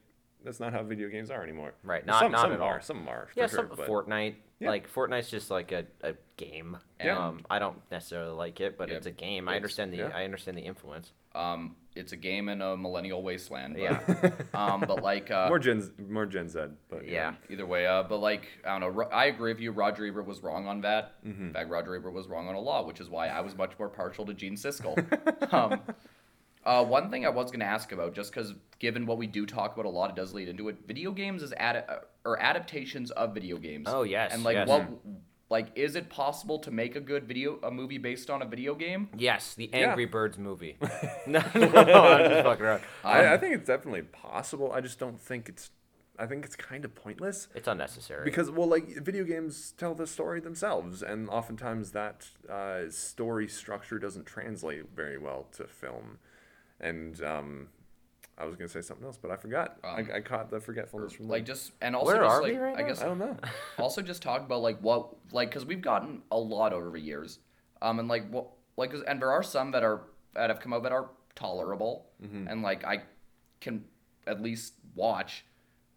that's 0.44 0.60
not 0.60 0.72
how 0.72 0.82
video 0.84 1.08
games 1.08 1.30
are 1.30 1.42
anymore. 1.42 1.74
Right, 1.82 2.06
not- 2.06 2.20
some, 2.20 2.32
not 2.32 2.42
some 2.42 2.52
at 2.52 2.60
are. 2.60 2.74
all. 2.76 2.80
Some 2.80 3.08
are. 3.08 3.28
yeah, 3.34 3.46
for 3.48 3.56
some 3.56 3.66
sure, 3.68 3.76
but 3.76 3.88
Fortnite. 3.88 4.34
Yeah. 4.62 4.68
Like 4.70 4.90
Fortnite's 4.92 5.30
just 5.30 5.50
like 5.50 5.72
a, 5.72 5.84
a 6.02 6.14
game. 6.36 6.76
Yeah. 7.02 7.18
Um, 7.26 7.40
I 7.50 7.58
don't 7.58 7.78
necessarily 7.90 8.32
like 8.32 8.60
it, 8.60 8.78
but 8.78 8.88
Yeah, 8.88 8.96
it's 8.96 9.06
a 9.06 9.10
game. 9.10 9.48
I 9.48 9.56
understand 9.56 9.92
the 9.92 9.98
yeah. 9.98 10.10
I 10.14 10.24
understand 10.24 10.56
the 10.56 10.62
influence. 10.62 11.12
um 11.34 11.76
it's 11.94 12.12
a 12.12 12.16
game 12.16 12.48
in 12.48 12.62
a 12.62 12.74
millennial 12.74 13.22
wasteland 13.22 13.74
but, 13.74 13.82
Yeah. 13.82 14.30
um 14.54 14.80
but 14.86 15.02
like 15.02 15.30
uh 15.30 15.48
more 15.48 15.58
Gen 15.58 15.80
Z- 15.82 15.92
more 16.08 16.24
Gen 16.26 16.48
Z. 16.48 16.58
But 16.88 17.06
Yeah. 17.08 17.34
either 17.50 17.66
way 17.66 17.86
uh 17.86 18.02
but 18.02 18.18
like 18.18 18.44
i 18.64 18.68
don't 18.72 18.80
know 18.80 18.88
Ro- 18.88 19.08
i 19.12 19.26
agree 19.26 19.52
with 19.52 19.60
you 19.60 19.72
roger 19.72 20.06
ebert 20.06 20.26
was 20.26 20.42
wrong 20.42 20.66
on 20.66 20.80
that 20.82 21.04
Mm-hmm. 21.26 21.46
in 21.48 21.52
fact 21.52 21.68
roger 21.70 21.94
ebert 21.96 22.12
was 22.14 22.28
wrong 22.28 22.48
on 22.48 22.54
a 22.54 22.60
lot 22.60 22.86
which 22.86 23.00
is 23.00 23.08
why 23.10 23.28
i 23.28 23.40
was 23.40 23.54
much 23.56 23.72
more 23.78 23.88
partial 23.90 24.24
to 24.26 24.34
gene 24.34 24.56
siskel 24.56 24.94
um 25.52 25.80
uh, 26.64 26.84
one 26.84 27.10
thing 27.10 27.26
I 27.26 27.28
was 27.28 27.50
going 27.50 27.58
to 27.58 27.66
ask 27.66 27.90
about, 27.90 28.14
just 28.14 28.32
because 28.32 28.54
given 28.78 29.04
what 29.04 29.18
we 29.18 29.26
do 29.26 29.46
talk 29.46 29.74
about 29.74 29.84
a 29.84 29.88
lot, 29.88 30.10
it 30.10 30.14
does 30.16 30.32
lead 30.32 30.48
into 30.48 30.68
it. 30.68 30.76
Video 30.86 31.10
games 31.10 31.42
is 31.42 31.52
ad- 31.56 31.84
uh, 31.88 31.96
or 32.24 32.40
adaptations 32.40 33.10
of 33.10 33.34
video 33.34 33.56
games. 33.58 33.86
Oh, 33.88 34.02
yes, 34.02 34.32
and 34.32 34.44
like 34.44 34.54
yes. 34.54 34.68
what, 34.68 34.88
like 35.50 35.68
is 35.74 35.96
it 35.96 36.08
possible 36.08 36.58
to 36.60 36.70
make 36.70 36.96
a 36.96 37.00
good 37.00 37.24
video 37.24 37.58
a 37.62 37.70
movie 37.70 37.98
based 37.98 38.30
on 38.30 38.42
a 38.42 38.46
video 38.46 38.74
game? 38.74 39.08
Yes, 39.16 39.54
the 39.54 39.68
Yeah. 39.72 39.90
Angry 39.90 40.06
Birds 40.06 40.38
movie. 40.38 40.78
no, 41.26 41.42
no, 41.54 41.66
I'm 41.66 42.30
just 42.30 42.42
fucking 42.44 42.64
around. 42.64 42.82
I, 43.04 43.34
I 43.34 43.38
think 43.38 43.54
it's 43.54 43.66
definitely 43.66 44.02
possible. 44.02 44.72
I 44.72 44.80
just 44.80 44.98
don't 44.98 45.20
think 45.20 45.48
it's. 45.48 45.70
I 46.18 46.26
think 46.26 46.44
it's 46.44 46.54
kind 46.54 46.84
of 46.84 46.94
pointless. 46.94 47.48
It's 47.54 47.66
unnecessary. 47.66 48.24
Because 48.24 48.50
well, 48.50 48.68
like 48.68 49.02
video 49.02 49.24
games 49.24 49.72
tell 49.76 49.94
the 49.94 50.06
story 50.06 50.40
themselves, 50.40 51.02
and 51.02 51.28
oftentimes 51.28 51.92
that 51.92 52.28
uh, 52.48 52.90
story 52.90 53.48
structure 53.48 53.98
doesn't 53.98 54.26
translate 54.26 54.90
very 54.94 55.18
well 55.18 55.48
to 55.56 55.66
film. 55.66 56.18
And 56.78 57.22
um, 57.22 57.68
I 58.38 58.46
was 58.46 58.56
gonna 58.56 58.68
say 58.68 58.80
something 58.80 59.06
else, 59.06 59.18
but 59.20 59.30
I 59.30 59.36
forgot. 59.36 59.76
Um, 59.84 60.08
I, 60.12 60.16
I 60.16 60.20
caught 60.20 60.50
the 60.50 60.58
forgetfulness 60.58 61.12
from 61.12 61.28
Like 61.28 61.44
the- 61.46 61.52
just 61.52 61.72
and 61.82 61.94
also 61.94 62.12
Where 62.12 62.22
just 62.22 62.34
are 62.34 62.42
like 62.42 62.52
we 62.52 62.58
right 62.58 62.76
I 62.78 62.80
now? 62.82 62.88
guess 62.88 63.02
I 63.02 63.04
don't 63.06 63.18
know. 63.18 63.36
also 63.78 64.02
just 64.02 64.22
talk 64.22 64.40
about 64.40 64.62
like 64.62 64.78
what 64.80 65.08
like 65.32 65.50
because 65.50 65.64
we've 65.66 65.82
gotten 65.82 66.22
a 66.30 66.38
lot 66.38 66.72
over 66.72 66.90
the 66.90 67.00
years 67.00 67.38
um 67.82 67.98
and 67.98 68.08
like 68.08 68.28
what 68.30 68.46
like 68.76 68.90
'cause- 68.90 69.02
and 69.06 69.20
there 69.20 69.30
are 69.30 69.42
some 69.42 69.70
that 69.72 69.82
are 69.82 70.02
that 70.34 70.48
have 70.50 70.60
come 70.60 70.72
out 70.72 70.82
that 70.84 70.92
are 70.92 71.10
tolerable 71.34 72.06
Mm-hmm. 72.22 72.46
and 72.48 72.62
like 72.62 72.84
i 72.84 73.02
can 73.60 73.84
at 74.26 74.40
least 74.40 74.74
watch 74.94 75.44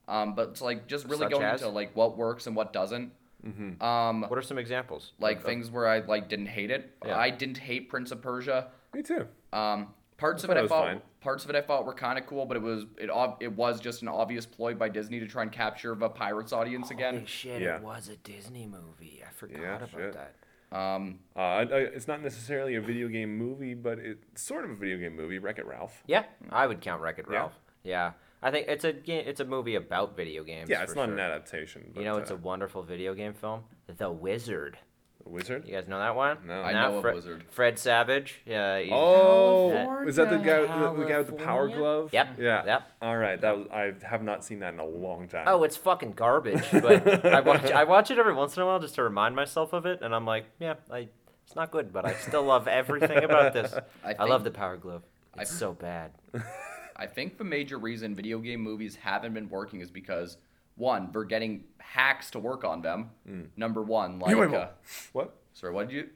um 0.08 0.34
but 0.36 0.50
it's 0.50 0.62
like 0.62 0.88
just 0.88 1.06
really 1.06 1.20
Such 1.20 1.32
going 1.32 1.44
as? 1.44 1.62
into 1.62 1.74
like 1.74 1.96
what 1.96 2.18
works 2.18 2.48
and 2.48 2.56
what 2.56 2.74
doesn't 2.74 3.12
Mm-hmm. 3.46 3.82
um 3.84 4.22
what 4.24 4.38
are 4.40 4.42
some 4.42 4.58
examples? 4.58 5.12
like 5.20 5.38
of- 5.40 5.44
things 5.46 5.70
where 5.72 5.88
i 5.88 6.00
like 6.00 6.28
didn't 6.30 6.48
hate 6.48 6.72
it 6.72 6.96
Yeah. 7.06 7.18
i 7.18 7.30
didn't 7.30 7.58
hate 7.60 7.90
prince 7.90 8.12
of 8.12 8.22
persia 8.22 8.68
Me 8.94 9.04
too. 9.04 9.28
um, 9.54 9.94
parts 10.18 10.44
I 10.44 10.48
of 10.48 10.58
it 10.58 10.58
I 10.64 10.68
thought 10.68 10.88
fine. 10.88 11.02
parts 11.22 11.44
of 11.44 11.50
it 11.50 11.56
I 11.56 11.62
thought 11.62 11.86
were 11.86 11.94
kind 11.94 12.18
of 12.20 12.26
cool, 12.26 12.46
but 12.46 12.58
it 12.58 12.64
was 12.64 12.86
it 12.98 13.10
ob- 13.10 13.38
it 13.42 13.52
was 13.52 13.80
just 13.80 14.02
an 14.02 14.08
obvious 14.08 14.46
ploy 14.46 14.74
by 14.74 14.90
Disney 14.90 15.20
to 15.20 15.28
try 15.28 15.44
and 15.44 15.52
capture 15.52 15.94
the 15.96 16.10
pirates 16.10 16.54
audience 16.54 16.92
again. 16.92 17.16
Holy 17.16 17.26
shit! 17.26 17.62
Yeah. 17.62 17.78
It 17.78 17.84
was 17.84 18.10
a 18.10 18.16
Disney 18.18 18.66
movie. 18.66 19.22
I 19.28 19.32
forgot 19.32 19.60
Yeah, 19.62 19.76
about 19.78 19.90
shit. 19.92 20.14
that. 20.14 20.36
Um, 20.78 21.20
Uh, 21.36 21.40
I, 21.40 21.62
I, 21.62 21.78
it's 21.94 22.08
not 22.08 22.22
necessarily 22.22 22.76
a 22.76 22.82
video 22.82 23.08
game 23.08 23.38
movie, 23.38 23.76
but 23.76 24.00
it's 24.00 24.42
sort 24.42 24.66
of 24.66 24.72
a 24.72 24.76
video 24.76 24.98
game 24.98 25.16
movie. 25.16 25.38
Wreck 25.40 25.60
It 25.60 25.66
Ralph. 25.66 26.04
Yeah, 26.08 26.24
I 26.52 26.68
would 26.68 26.82
count 26.82 27.02
Wreck 27.02 27.20
It 27.20 27.26
Yeah. 27.30 27.38
Ralph. 27.38 27.54
Yeah, 27.84 28.12
I 28.42 28.52
think 28.52 28.68
it's 28.68 28.84
a 28.84 28.92
ga- 28.92 29.20
it's 29.26 29.40
a 29.40 29.46
movie 29.46 29.76
about 29.76 30.18
video 30.18 30.44
games. 30.44 30.70
Yeah, 30.70 30.82
it's 30.84 30.94
for 30.94 31.00
not 31.00 31.06
sure. 31.06 31.14
an 31.14 31.20
adaptation. 31.20 31.92
But, 31.94 32.00
You 32.02 32.06
know, 32.10 32.18
it's 32.18 32.32
uh, 32.32 32.36
a 32.36 32.38
wonderful 32.38 32.82
video 32.84 33.14
game 33.14 33.34
film, 33.34 33.64
The 33.98 34.12
Wizard. 34.12 34.78
A 35.26 35.30
wizard. 35.30 35.68
You 35.68 35.74
guys 35.74 35.88
know 35.88 36.00
that 36.00 36.16
one? 36.16 36.38
No. 36.46 36.62
I 36.62 36.72
Now 36.74 36.90
know 36.92 36.96
of 36.98 37.02
Fred, 37.02 37.16
Wizard. 37.16 37.44
Fred 37.50 37.80
Savage. 37.80 38.42
Yeah. 38.46 38.80
he's- 38.80 38.92
Oh, 38.94 40.04
is 40.08 40.16
that 40.18 40.30
the 40.30 40.38
guy, 40.38 40.62
the, 40.62 40.94
the 40.94 41.06
guy 41.06 41.18
with 41.18 41.28
the 41.28 41.34
power 41.34 41.68
California? 41.68 41.78
glove? 41.78 42.10
Yep, 42.14 42.28
Yeah. 42.40 42.66
yep. 42.66 42.92
All 43.02 43.18
right. 43.18 43.40
That 43.42 43.58
was. 43.58 43.68
I 43.72 43.94
have 44.06 44.24
not 44.24 44.44
seen 44.44 44.60
that 44.60 44.74
in 44.74 44.80
a 44.80 44.86
long 44.86 45.28
time. 45.28 45.46
Oh, 45.48 45.64
it's 45.64 45.78
fucking 45.78 46.12
garbage. 46.14 46.64
But 46.72 47.26
I 47.26 47.40
watch 47.42 47.72
I 47.72 47.84
watch 47.86 48.12
it 48.12 48.20
every 48.20 48.34
once 48.34 48.56
in 48.58 48.64
a 48.64 48.66
while 48.66 48.80
just 48.80 48.96
to 48.96 49.04
remind 49.04 49.36
myself 49.36 49.74
of 49.74 49.86
it, 49.86 50.02
and 50.02 50.14
I'm 50.14 50.26
like, 50.26 50.46
yeah, 50.60 50.76
I 50.92 51.08
it's 51.46 51.56
not 51.56 51.72
good, 51.72 51.94
but 51.94 52.06
I 52.06 52.14
still 52.16 52.44
love 52.44 52.68
everything 52.68 53.24
about 53.24 53.54
this. 53.54 53.74
I 54.04 54.16
I, 54.20 54.26
love 54.26 54.44
the 54.44 54.50
think- 54.50 54.58
power 54.58 54.78
glove. 54.78 55.04
It's 55.38 55.52
so 55.56 55.74
bad. 55.74 56.12
I 56.96 57.08
think 57.08 57.38
the 57.38 57.44
major 57.44 57.78
reason 57.78 58.16
video 58.16 58.40
game 58.40 58.62
movies 58.62 58.96
haven't 58.96 59.34
been 59.34 59.50
working 59.50 59.82
is 59.82 59.92
because 59.92 60.38
one, 60.76 61.12
we're 61.14 61.24
getting 61.26 61.64
hacks 61.80 62.32
to 62.32 62.40
work 62.40 62.64
on 62.64 62.82
them. 62.82 63.10
Number 63.56 63.82
one, 63.82 64.20
like 64.20 64.32
New 64.36 64.44
uh, 64.44 64.70
What? 65.14 65.36
sorry, 65.54 65.74
what 65.74 65.90
did 65.90 65.96
you? 65.96 66.10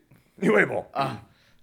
Uwe 0.51 0.67
Boll. 0.67 0.87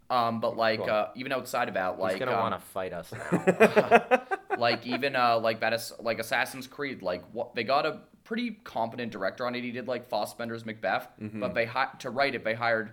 Um, 0.09 0.41
but 0.41 0.57
like 0.57 0.79
Go 0.79 0.85
on. 0.85 0.89
uh, 0.91 1.09
even 1.17 1.33
outside 1.33 1.69
of 1.69 1.75
that, 1.75 1.99
like 1.99 2.13
He's 2.13 2.21
gonna 2.21 2.33
um, 2.37 2.41
want 2.41 2.55
to 2.55 2.61
fight 2.69 2.93
us 2.93 3.13
now. 3.13 4.21
like 4.59 4.87
even 4.87 5.17
uh 5.17 5.39
like 5.39 5.61
that 5.61 5.73
is 5.73 5.93
like 6.01 6.19
Assassin's 6.21 6.67
Creed 6.69 7.03
like 7.03 7.25
what 7.33 7.55
they 7.57 7.65
got 7.65 7.85
a 7.87 8.01
pretty 8.25 8.53
competent 8.65 9.11
director 9.13 9.47
on 9.47 9.55
it. 9.57 9.63
He 9.65 9.73
did 9.73 9.89
like 9.89 10.09
Fassbender's 10.09 10.65
Macbeth, 10.65 11.09
Mm-hmm. 11.21 11.41
but 11.41 11.55
they 11.55 11.65
hi- 11.67 11.91
to 11.99 12.11
write 12.11 12.35
it 12.37 12.45
they 12.45 12.55
hired 12.55 12.93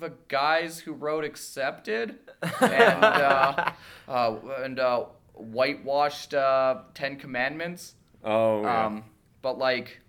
the 0.00 0.12
guys 0.26 0.80
who 0.80 0.92
wrote 0.92 1.24
Accepted 1.24 2.18
and 2.60 3.04
uh, 3.04 3.70
uh, 4.08 4.34
and 4.64 4.80
uh, 4.80 5.04
whitewashed 5.34 6.34
uh, 6.34 6.78
Ten 6.94 7.16
Commandments. 7.16 7.94
Oh. 8.24 8.62
Yeah. 8.62 8.86
Um, 8.86 9.04
but 9.42 9.58
like, 9.58 10.00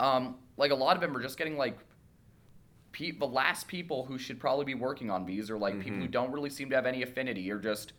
um, 0.00 0.36
like 0.56 0.70
a 0.70 0.74
lot 0.74 0.96
of 0.96 1.00
them 1.00 1.16
are 1.16 1.22
just 1.22 1.38
getting 1.38 1.56
like. 1.56 1.78
Pe- 2.92 3.10
the 3.12 3.26
last 3.26 3.68
people 3.68 4.06
who 4.06 4.16
should 4.16 4.40
probably 4.40 4.64
be 4.64 4.74
working 4.74 5.10
on 5.10 5.26
these 5.26 5.50
are 5.50 5.58
like 5.58 5.74
people 5.74 5.92
Mm-hmm. 5.92 6.00
who 6.02 6.08
don't 6.08 6.32
really 6.32 6.48
seem 6.48 6.70
to 6.70 6.76
have 6.76 6.86
any 6.86 7.02
affinity 7.02 7.50
or 7.50 7.58
just 7.58 7.92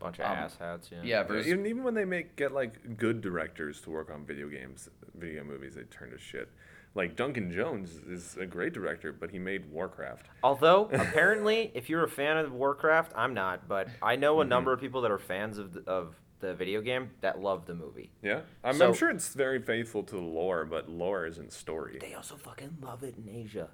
Bunch 0.00 0.18
of 0.18 0.24
Um, 0.26 0.36
asshats. 0.38 0.90
Yeah. 0.90 0.98
yeah, 0.98 1.04
Yeah, 1.04 1.22
there's 1.22 1.46
even 1.46 1.66
even 1.66 1.84
when 1.84 1.94
they 1.94 2.04
make 2.04 2.34
get 2.34 2.52
like 2.52 2.96
good 2.96 3.20
directors 3.20 3.80
to 3.82 3.90
work 3.90 4.10
on 4.10 4.24
video 4.26 4.48
games, 4.48 4.88
video 5.14 5.44
movies, 5.44 5.74
they 5.76 5.82
turn 5.84 6.10
to 6.10 6.18
shit. 6.18 6.48
Like 6.96 7.14
Duncan 7.14 7.52
Jones 7.52 7.90
is 8.08 8.36
a 8.38 8.46
great 8.46 8.72
director, 8.72 9.12
but 9.12 9.30
he 9.30 9.38
made 9.38 9.70
Warcraft. 9.70 10.26
Although 10.42 10.86
apparently, 10.92 11.70
if 11.74 11.88
you're 11.88 12.02
a 12.02 12.08
fan 12.08 12.36
of 12.38 12.50
Warcraft, 12.52 13.12
I'm 13.14 13.34
not, 13.34 13.68
but 13.68 13.86
I 14.02 14.16
know 14.16 14.32
Mm-hmm. 14.36 14.42
a 14.42 14.44
number 14.46 14.72
of 14.72 14.80
people 14.80 15.02
that 15.02 15.12
are 15.12 15.18
fans 15.18 15.58
of 15.58 15.76
of 15.86 16.16
the 16.40 16.54
video 16.54 16.80
game 16.80 17.10
that 17.20 17.40
love 17.40 17.66
the 17.66 17.74
movie. 17.74 18.10
Yeah, 18.22 18.40
I'm, 18.64 18.74
So- 18.76 18.88
I'm 18.88 18.94
sure 18.94 19.10
it's 19.10 19.34
very 19.34 19.60
faithful 19.60 20.02
to 20.04 20.14
the 20.14 20.20
lore, 20.20 20.64
but 20.64 20.88
lore 20.88 21.26
isn't 21.26 21.52
story. 21.52 21.98
They 22.00 22.14
also 22.14 22.36
fucking 22.36 22.78
love 22.82 23.02
it 23.02 23.14
in 23.16 23.28
Asia. 23.28 23.68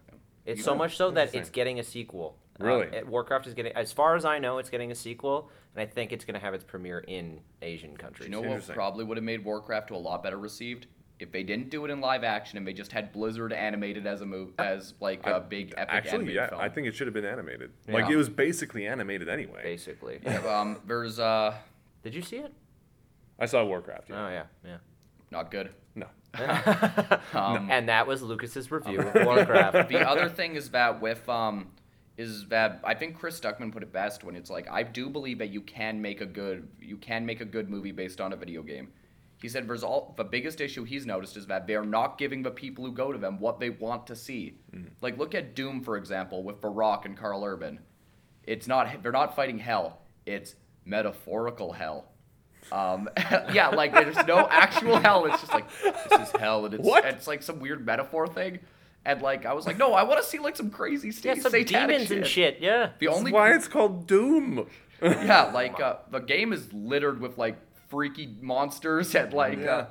It's 0.45 0.62
so 0.62 0.75
much 0.75 0.97
so 0.97 1.11
that 1.12 1.35
it's 1.35 1.51
getting 1.51 1.81
a 1.81 1.83
sequel. 1.85 2.39
Um, 2.61 2.67
Really? 2.67 2.87
it- 2.87 3.07
Warcraft 3.07 3.47
is 3.49 3.55
getting, 3.55 3.73
as 3.73 3.93
far 3.93 4.14
as 4.17 4.25
I 4.25 4.39
know, 4.39 4.59
it's 4.59 4.71
getting 4.71 4.91
a 4.93 4.95
sequel, 4.95 5.51
and 5.75 5.83
I 5.83 5.87
think 5.87 6.12
it's 6.12 6.25
going 6.25 6.35
to 6.35 6.41
have 6.41 6.55
its 6.55 6.64
premiere 6.64 7.01
in 7.01 7.41
Asian 7.62 7.97
countries. 7.97 8.29
You 8.29 8.33
know 8.33 8.43
what 8.43 8.67
probably 8.69 9.05
would 9.05 9.17
have 9.17 9.25
made 9.25 9.45
Warcraft 9.45 9.91
a 9.91 9.97
lot 9.97 10.23
better 10.23 10.39
received 10.39 10.87
if 11.19 11.33
they 11.33 11.43
didn't 11.43 11.71
do 11.71 11.85
it 11.85 11.91
in 11.91 12.01
live 12.01 12.25
action 12.25 12.59
and 12.59 12.67
they 12.67 12.73
just 12.75 12.93
had 12.93 13.11
Blizzard 13.12 13.53
animated 13.53 14.07
as 14.07 14.21
a 14.21 14.27
move 14.27 14.53
as 14.59 14.93
like 15.01 15.27
a 15.27 15.41
big 15.41 15.73
epic 15.77 15.95
Actually, 15.95 16.11
animated 16.14 16.35
yeah, 16.37 16.49
film. 16.51 16.61
I 16.61 16.69
think 16.69 16.87
it 16.87 16.95
should 16.95 17.07
have 17.07 17.14
been 17.14 17.25
animated. 17.25 17.71
Like 17.89 18.11
it 18.11 18.17
was 18.17 18.29
basically 18.29 18.87
animated 18.87 19.29
anyway. 19.29 19.62
basically. 19.62 20.21
yeah, 20.23 20.39
um, 20.47 20.79
there's 20.87 21.19
uh, 21.19 21.55
Did 22.07 22.15
you 22.15 22.23
see 22.23 22.37
it? 22.37 22.53
I 23.37 23.47
saw 23.47 23.65
Warcraft. 23.65 24.11
Yeah. 24.11 24.25
Oh 24.25 24.29
yeah, 24.29 24.45
yeah. 24.65 24.77
not 25.33 25.51
good. 25.51 25.71
No. 25.97 26.07
Um, 27.35 27.69
and 27.73 27.89
that 27.89 28.07
was 28.07 28.23
Lucas's 28.23 28.71
review 28.71 29.01
of 29.01 29.13
Warcraft. 29.27 29.89
the 29.89 30.09
other 30.09 30.29
thing 30.29 30.55
is 30.55 30.71
that 30.71 31.01
with 31.03 31.29
um 31.29 31.73
is 32.17 32.47
that 32.47 32.81
I 32.85 32.95
think 32.95 33.19
Chris 33.19 33.41
Stuckman 33.41 33.73
put 33.73 33.83
it 33.83 33.93
best 33.93 34.23
when 34.23 34.37
it's 34.37 34.51
like 34.51 34.69
I 34.71 34.85
do 34.85 35.11
believe 35.11 35.39
that 35.39 35.49
you 35.49 35.63
can 35.63 36.01
make 36.01 36.21
a 36.21 36.27
good 36.27 36.69
you 36.81 36.97
can 36.97 37.27
make 37.27 37.41
a 37.41 37.45
good 37.45 37.69
movie 37.69 37.91
based 37.91 38.21
on 38.21 38.33
a 38.33 38.37
video 38.37 38.63
game. 38.63 38.93
He 39.43 39.49
said 39.49 39.69
there's 39.69 39.83
all 39.83 40.15
the 40.17 40.23
biggest 40.23 40.61
issue 40.61 40.85
he's 40.85 41.07
noticed 41.07 41.37
is 41.37 41.49
that 41.49 41.67
they're 41.67 41.85
not 41.85 42.19
giving 42.19 42.45
the 42.45 42.53
people 42.53 42.85
who 42.87 42.93
go 42.93 43.11
to 43.11 43.19
them 43.19 43.41
what 43.41 43.59
they 43.59 43.71
want 43.71 44.07
to 44.07 44.15
see. 44.15 44.61
Like 45.01 45.19
look 45.19 45.35
at 45.35 45.57
Doom 45.57 45.83
for 45.83 45.97
example 45.97 46.45
with 46.45 46.61
The 46.61 46.69
Rock 46.69 47.05
and 47.05 47.17
Karl 47.17 47.43
Urban. 47.43 47.81
It's 48.45 48.69
not 48.69 49.03
they're 49.03 49.11
not 49.11 49.35
fighting 49.35 49.59
hell. 49.59 50.03
It's 50.25 50.55
metaphorical 50.87 51.72
hell. 51.72 52.07
Um, 52.72 53.09
yeah, 53.53 53.68
like 53.68 53.93
there's 53.93 54.16
no 54.26 54.49
actual 54.51 54.99
hell. 54.99 55.26
It's 55.26 55.41
just 55.41 55.53
like 55.53 55.66
this 55.82 56.28
is 56.28 56.30
hell, 56.41 56.64
and 56.64 56.74
it's 56.74 56.82
What? 56.84 57.05
it's 57.05 57.26
like 57.26 57.43
some 57.43 57.61
weird 57.61 57.84
metaphor 57.84 58.26
thing. 58.26 58.61
And 59.05 59.22
like 59.22 59.47
I 59.47 59.53
was 59.53 59.66
like, 59.66 59.78
no, 59.78 59.93
I 59.95 60.03
want 60.03 60.20
to 60.20 60.26
see 60.28 60.39
like 60.41 60.57
some 60.57 60.70
crazy 60.70 61.12
yeah, 61.22 61.34
some 61.34 61.53
demons 61.53 62.11
and 62.11 62.26
shit. 62.26 62.59
Yeah. 62.61 62.91
The 62.99 63.07
That's 63.07 63.18
only 63.18 63.32
why 63.32 63.55
it's 63.55 63.68
called 63.68 64.09
Doom. 64.09 64.66
yeah, 65.01 65.51
like 65.55 65.78
uh, 65.80 65.97
the 66.11 66.18
game 66.18 66.53
is 66.53 66.72
littered 66.72 67.20
with 67.20 67.39
like 67.39 67.57
freaky 67.89 68.34
monsters 68.41 69.14
and 69.14 69.32
like 69.32 69.59
Yeah. 69.61 69.70
uh, 69.70 69.87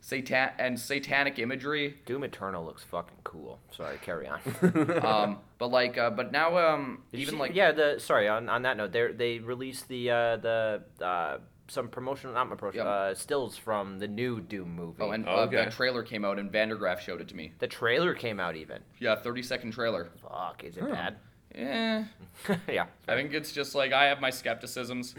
satan 0.00 0.50
and 0.58 0.78
satanic 0.80 1.38
imagery. 1.38 1.96
Doom 2.06 2.24
Eternal 2.24 2.64
looks 2.64 2.82
fucking 2.82 3.18
cool. 3.24 3.58
Sorry, 3.70 3.98
carry 4.02 4.26
on. 4.28 4.40
Um, 5.04 5.38
but 5.58 5.68
like, 5.70 5.98
uh, 5.98 6.10
but 6.10 6.32
now 6.32 6.56
um, 6.56 7.02
Did 7.12 7.20
even 7.20 7.34
see- 7.34 7.40
like 7.40 7.54
yeah, 7.54 7.72
the 7.72 7.96
sorry 7.98 8.28
on, 8.28 8.48
on 8.48 8.62
that 8.62 8.76
note, 8.76 8.92
they 8.92 9.12
they 9.12 9.38
released 9.38 9.88
the 9.88 10.10
uh, 10.10 10.36
the 10.36 10.82
uh, 11.02 11.38
some 11.68 11.88
promotional 11.88 12.34
not 12.34 12.48
promotion 12.58 12.78
Yep. 12.78 12.86
uh, 12.86 13.14
stills 13.14 13.56
from 13.56 13.98
the 14.00 14.08
new 14.08 14.40
Doom 14.40 14.74
movie. 14.74 14.96
oh, 15.02 15.10
and 15.12 15.28
Oh, 15.28 15.32
uh, 15.36 15.40
okay. 15.46 15.56
that 15.56 15.70
trailer 15.72 16.02
came 16.02 16.24
out 16.24 16.38
and 16.38 16.50
Vandergraaf 16.50 16.98
showed 16.98 17.20
it 17.20 17.28
to 17.28 17.36
me. 17.36 17.52
the 17.60 17.68
trailer 17.68 18.12
came 18.14 18.40
out 18.40 18.56
even. 18.56 18.80
Yeah, 18.98 19.14
thirty 19.16 19.42
second 19.42 19.72
trailer. 19.72 20.08
Fuck, 20.22 20.64
is 20.64 20.76
it 20.76 20.90
bad? 20.90 21.16
Eh. 21.54 22.04
yeah. 22.68 22.86
I 23.06 23.14
think 23.16 23.34
it's 23.34 23.52
just 23.52 23.74
like 23.74 23.92
I 23.92 24.04
have 24.06 24.20
my 24.20 24.30
skepticisms. 24.30 25.14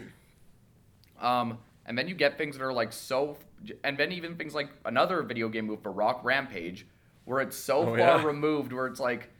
Um, 1.20 1.58
and 1.86 1.96
then 1.96 2.08
you 2.08 2.14
get 2.14 2.36
things 2.38 2.56
that 2.58 2.64
are 2.64 2.72
like 2.72 2.92
so, 2.92 3.36
and 3.84 3.96
then 3.98 4.12
even 4.12 4.36
things 4.36 4.54
like 4.54 4.68
another 4.84 5.22
video 5.22 5.48
game 5.48 5.66
move 5.66 5.82
for 5.82 5.92
Rock 5.92 6.20
Rampage, 6.24 6.86
where 7.24 7.40
it's 7.40 7.56
so 7.56 7.78
Oh, 7.80 7.84
far 7.86 7.98
yeah. 7.98 8.24
removed, 8.24 8.72
where 8.72 8.86
it's 8.86 9.00
like, 9.00 9.30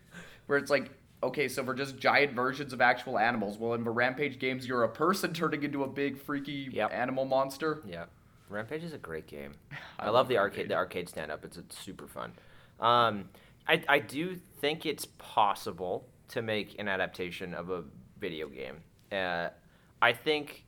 where 0.46 0.58
it's 0.58 0.70
like, 0.70 0.90
okay, 1.22 1.48
so 1.48 1.62
we're 1.62 1.74
just 1.74 1.98
giant 1.98 2.32
versions 2.34 2.72
of 2.72 2.80
actual 2.80 3.18
animals. 3.18 3.58
Well, 3.58 3.74
in 3.74 3.84
the 3.84 3.90
Rampage 3.90 4.38
games, 4.38 4.66
you're 4.66 4.84
a 4.84 4.88
person 4.88 5.32
turning 5.40 5.62
into 5.62 5.84
a 5.84 5.88
big 5.88 6.18
freaky 6.18 6.68
Yep. 6.72 6.92
animal 6.92 7.24
monster. 7.24 7.82
Yeah, 7.86 8.04
Rampage 8.48 8.84
is 8.84 8.92
a 8.92 8.98
great 8.98 9.26
game. 9.26 9.54
I 9.98 10.04
I, 10.04 10.06
love 10.06 10.14
love 10.14 10.28
the 10.28 10.38
arcade. 10.38 10.68
The 10.68 10.74
arcade 10.74 11.08
stand 11.08 11.30
up. 11.30 11.44
It's, 11.44 11.56
it's 11.56 11.78
super 11.78 12.06
fun. 12.06 12.32
Um, 12.80 13.28
I 13.68 13.82
I 13.88 13.98
do 14.00 14.34
think 14.60 14.86
it's 14.86 15.06
possible 15.18 16.08
to 16.28 16.42
make 16.42 16.78
an 16.80 16.88
adaptation 16.88 17.54
of 17.54 17.70
a 17.70 17.84
video 18.18 18.48
game. 18.48 18.82
Uh, 19.12 19.48
I 20.00 20.12
think 20.12 20.64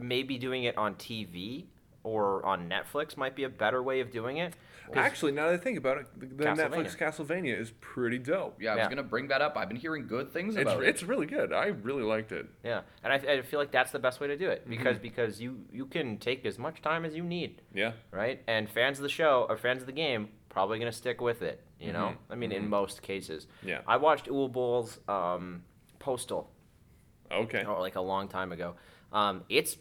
maybe 0.00 0.38
doing 0.38 0.64
it 0.64 0.76
on 0.76 0.94
TV 0.94 1.64
or 2.06 2.46
on 2.46 2.68
Netflix 2.70 3.16
might 3.16 3.34
be 3.34 3.42
a 3.42 3.48
better 3.48 3.82
way 3.82 3.98
of 4.00 4.12
doing 4.12 4.36
it. 4.36 4.54
Actually, 4.94 5.32
now 5.32 5.46
that 5.46 5.54
I 5.54 5.56
think 5.56 5.76
about 5.76 5.98
it, 5.98 6.06
the, 6.16 6.26
the 6.26 6.44
Castlevania. 6.44 6.70
Netflix 6.70 6.96
Castlevania 6.96 7.60
is 7.60 7.72
pretty 7.80 8.18
dope. 8.18 8.62
Yeah, 8.62 8.70
I 8.70 8.74
was 8.76 8.82
Yeah. 8.84 8.88
gonna 8.90 9.02
bring 9.02 9.26
that 9.28 9.42
up. 9.42 9.56
I've 9.56 9.66
been 9.66 9.76
hearing 9.76 10.06
good 10.06 10.30
things 10.32 10.54
It's, 10.54 10.62
about 10.62 10.84
it. 10.84 10.88
it's 10.88 11.02
really 11.02 11.26
good. 11.26 11.52
I 11.52 11.66
really 11.66 12.04
liked 12.04 12.30
it. 12.30 12.46
Yeah, 12.62 12.82
and 13.02 13.12
I, 13.12 13.16
I 13.16 13.42
feel 13.42 13.58
like 13.58 13.72
that's 13.72 13.90
the 13.90 13.98
best 13.98 14.20
way 14.20 14.28
to 14.28 14.36
do 14.36 14.48
it 14.48 14.60
Mm-hmm. 14.60 14.70
because 14.70 14.98
because 15.00 15.40
you 15.40 15.64
you 15.72 15.86
can 15.86 16.18
take 16.18 16.46
as 16.46 16.56
much 16.56 16.80
time 16.82 17.04
as 17.04 17.16
you 17.16 17.24
need. 17.24 17.62
Yeah. 17.74 17.92
right? 18.12 18.40
And 18.46 18.70
fans 18.70 18.98
of 18.98 19.02
the 19.02 19.08
show 19.08 19.44
or 19.48 19.56
fans 19.56 19.80
of 19.80 19.86
the 19.86 19.92
game 19.92 20.28
probably 20.48 20.78
gonna 20.78 20.92
stick 20.92 21.20
with 21.20 21.42
it. 21.42 21.64
You 21.80 21.92
know, 21.92 22.10
Mhm, 22.14 22.16
I 22.30 22.34
mean, 22.36 22.52
in 22.52 22.68
most 22.68 23.02
cases. 23.02 23.48
Yeah. 23.64 23.80
I 23.88 23.96
watched 23.96 24.26
Uwe 24.26 24.50
Boll's 24.52 25.00
um, 25.08 25.64
Postal, 25.98 26.48
Okay. 27.32 27.64
oh, 27.66 27.80
like 27.80 27.96
a 27.96 28.00
long 28.00 28.28
time 28.28 28.52
ago. 28.52 28.76
Um, 29.12 29.42
it's 29.48 29.76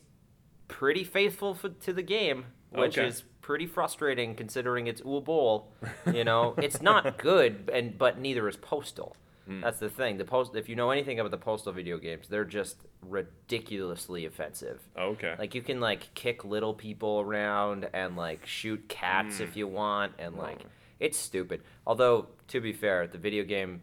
pretty 0.68 1.04
faithful 1.04 1.54
for, 1.54 1.70
to 1.70 1.94
the 1.94 2.02
game, 2.02 2.46
which 2.72 2.98
Okay. 2.98 3.08
is 3.08 3.24
pretty 3.42 3.68
frustrating 3.68 4.36
considering 4.36 4.88
it's 4.88 5.02
Uwe 5.02 5.24
Boll. 5.24 5.72
You 6.12 6.24
know, 6.24 6.56
it's 6.58 6.82
not 6.82 7.18
good, 7.18 7.70
and 7.74 7.98
but 7.98 8.20
neither 8.20 8.48
is 8.48 8.58
Postal. 8.58 9.16
Hmm. 9.46 9.62
That's 9.62 9.78
the 9.80 9.90
thing. 9.90 10.18
The 10.18 10.26
post, 10.26 10.56
if 10.56 10.68
you 10.68 10.76
know 10.76 10.90
anything 10.90 11.20
about 11.20 11.30
the 11.32 11.38
Postal 11.38 11.72
video 11.72 12.00
games, 12.00 12.28
they're 12.28 12.46
just 12.46 12.78
ridiculously 13.04 14.26
offensive. 14.26 14.82
Okay. 14.98 15.36
Like 15.38 15.54
you 15.54 15.62
can 15.62 15.80
like 15.80 16.14
kick 16.16 16.44
little 16.44 16.74
people 16.74 17.20
around 17.22 17.88
and 17.94 18.16
like 18.18 18.46
shoot 18.46 18.88
cats 18.90 19.40
if 19.40 19.56
you 19.56 19.68
want 19.68 20.14
and 20.18 20.36
like 20.36 20.66
it's 21.00 21.18
stupid. 21.18 21.62
Although 21.86 22.28
to 22.48 22.60
be 22.60 22.74
fair, 22.74 23.06
the 23.08 23.18
video 23.20 23.44
game 23.44 23.82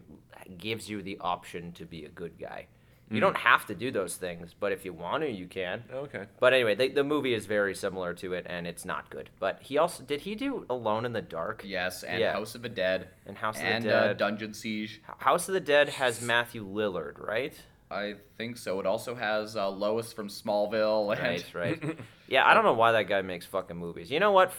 gives 0.57 0.89
you 0.89 1.01
the 1.01 1.17
option 1.21 1.71
to 1.73 1.85
be 1.85 2.03
a 2.05 2.09
good 2.09 2.37
guy. 2.37 2.67
You 3.09 3.19
don't 3.19 3.37
have 3.37 3.67
to 3.67 3.75
do 3.75 3.91
those 3.91 4.15
things, 4.15 4.55
but 4.59 4.71
if 4.71 4.85
you 4.85 4.93
want 4.93 5.21
to, 5.23 5.29
you 5.29 5.45
can. 5.45 5.83
okay. 5.93 6.25
But 6.39 6.53
anyway, 6.53 6.73
the, 6.73 6.87
the 6.87 7.03
movie 7.03 7.35
is 7.35 7.45
very 7.45 7.75
similar 7.75 8.13
to 8.15 8.33
it, 8.33 8.47
and 8.49 8.65
it's 8.65 8.85
not 8.85 9.09
good. 9.11 9.29
But 9.39 9.61
he 9.61 9.77
also 9.77 10.03
did 10.03 10.21
he 10.21 10.33
do 10.33 10.65
Alone 10.69 11.05
in 11.05 11.13
the 11.13 11.21
Dark 11.21 11.61
yes, 11.63 12.01
and 12.03 12.19
Yeah. 12.19 12.33
House 12.33 12.55
of 12.55 12.63
the 12.63 12.69
Dead 12.69 13.09
and 13.27 13.37
House 13.37 13.57
of 13.57 13.63
and 13.63 13.83
the 13.83 13.89
Dead. 13.89 14.01
And 14.03 14.09
uh, 14.09 14.13
Dungeon 14.13 14.53
Siege. 14.53 15.01
House 15.19 15.47
of 15.47 15.53
the 15.53 15.59
Dead 15.59 15.89
has 15.89 16.21
Matthew 16.21 16.65
Lillard, 16.65 17.19
right? 17.23 17.53
I 17.91 18.15
think 18.37 18.57
so. 18.57 18.79
It 18.79 18.87
also 18.87 19.13
has 19.13 19.55
uh, 19.55 19.69
Lois 19.69 20.11
from 20.11 20.27
Smallville. 20.27 21.15
And 21.15 21.21
Right, 21.53 21.53
right. 21.53 21.97
yeah, 22.27 22.47
I 22.47 22.55
don't 22.55 22.63
know 22.63 22.73
why 22.73 22.93
that 22.93 23.07
guy 23.07 23.21
makes 23.21 23.45
fucking 23.45 23.77
movies. 23.77 24.09
You 24.09 24.19
know 24.19 24.31
what? 24.31 24.51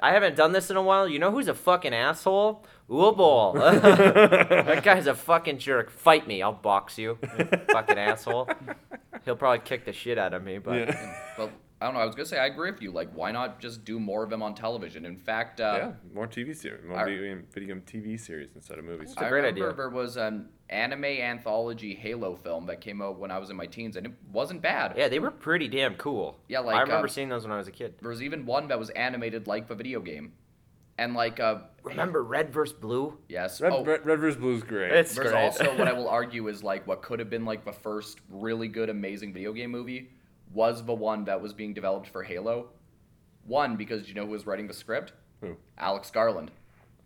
I 0.00 0.12
haven't 0.12 0.36
done 0.36 0.52
this 0.52 0.70
in 0.70 0.76
a 0.76 0.82
while. 0.82 1.08
You 1.08 1.18
know 1.18 1.30
who's 1.30 1.48
a 1.48 1.54
fucking 1.54 1.94
asshole? 1.94 2.64
Uwe 2.90 3.16
Boll. 3.16 3.52
that 3.54 4.82
guy's 4.84 5.06
a 5.06 5.14
fucking 5.14 5.58
jerk. 5.58 5.90
Fight 5.90 6.26
me. 6.26 6.42
I'll 6.42 6.52
box 6.52 6.98
you. 6.98 7.18
you 7.38 7.44
fucking 7.70 7.98
asshole. 7.98 8.48
He'll 9.24 9.36
probably 9.36 9.60
kick 9.60 9.84
the 9.84 9.92
shit 9.92 10.18
out 10.18 10.34
of 10.34 10.44
me, 10.44 10.58
but 10.58 10.76
Yeah. 10.88 11.14
Well, 11.38 11.50
I 11.80 11.86
don't 11.86 11.94
know. 11.94 12.00
I 12.00 12.04
was 12.06 12.14
gonna 12.14 12.26
say 12.26 12.38
I 12.38 12.46
agree 12.46 12.70
with 12.70 12.80
you. 12.80 12.90
Like, 12.90 13.10
why 13.12 13.32
not 13.32 13.58
just 13.60 13.84
do 13.84 13.98
more 14.00 14.22
of 14.22 14.30
them 14.30 14.42
on 14.42 14.54
television? 14.54 15.04
In 15.04 15.16
fact, 15.16 15.60
uh, 15.60 15.74
yeah. 15.78 15.92
More 16.14 16.26
TV 16.26 16.54
series. 16.56 16.84
More 16.86 16.98
I- 16.98 17.04
video 17.04 17.22
game, 17.22 17.46
video 17.52 17.76
TV 17.76 18.18
series 18.18 18.50
instead 18.54 18.78
of 18.78 18.84
movies. 18.84 19.14
a 19.16 19.20
I 19.24 19.28
great 19.28 19.40
remember 19.44 19.66
idea. 19.68 19.76
there 19.76 19.88
was 19.90 20.16
an 20.16 20.48
anime 20.68 21.04
anthology 21.04 21.94
Halo 21.94 22.36
film 22.36 22.66
that 22.66 22.80
came 22.80 23.00
out 23.00 23.18
when 23.18 23.30
I 23.30 23.38
was 23.38 23.50
in 23.50 23.56
my 23.56 23.66
teens, 23.66 23.96
and 23.96 24.06
it 24.06 24.12
wasn't 24.32 24.62
bad. 24.62 24.94
yeah, 24.96 25.08
they 25.08 25.18
were 25.18 25.30
pretty 25.30 25.68
damn 25.68 25.94
cool. 25.94 26.38
Yeah, 26.48 26.60
like, 26.60 26.76
I 26.76 26.80
remember 26.82 27.06
uh, 27.06 27.10
seeing 27.10 27.28
those 27.28 27.44
when 27.44 27.52
I 27.52 27.58
was 27.58 27.68
a 27.68 27.72
kid. 27.72 27.94
There 28.00 28.10
was 28.10 28.22
even 28.22 28.46
one 28.46 28.68
that 28.68 28.78
was 28.78 28.90
animated 28.90 29.46
like 29.46 29.68
the 29.68 29.74
video 29.74 30.00
game, 30.00 30.32
and 30.98 31.14
like, 31.14 31.38
uh, 31.40 31.58
Remember 31.82 32.22
Red 32.24 32.52
vs. 32.52 32.74
Blue? 32.76 33.16
yes, 33.28 33.60
Red, 33.60 33.72
oh, 33.72 33.84
Red, 33.84 34.04
Red 34.04 34.18
vs. 34.18 34.40
Blue 34.40 34.56
is 34.56 34.62
great. 34.62 34.92
It's 34.92 35.14
there's 35.14 35.30
great. 35.30 35.44
also 35.44 35.76
what 35.78 35.86
I 35.86 35.92
will 35.92 36.08
argue 36.20 36.48
is 36.48 36.62
like 36.64 36.86
what 36.86 37.02
could 37.02 37.20
have 37.20 37.30
been 37.30 37.44
like 37.44 37.64
the 37.64 37.72
first 37.72 38.18
really 38.28 38.68
good, 38.68 38.88
amazing 38.88 39.32
video 39.32 39.52
game 39.52 39.70
movie 39.70 40.10
was 40.52 40.84
the 40.84 40.94
one 40.94 41.24
that 41.24 41.40
was 41.40 41.52
being 41.52 41.74
developed 41.74 42.08
for 42.08 42.22
Halo. 42.22 42.70
One 43.44 43.76
because 43.76 44.08
you 44.08 44.14
know 44.14 44.24
who 44.26 44.32
was 44.32 44.46
writing 44.46 44.66
the 44.66 44.74
script? 44.74 45.12
Who? 45.40 45.56
Alex 45.78 46.10
Garland. 46.10 46.50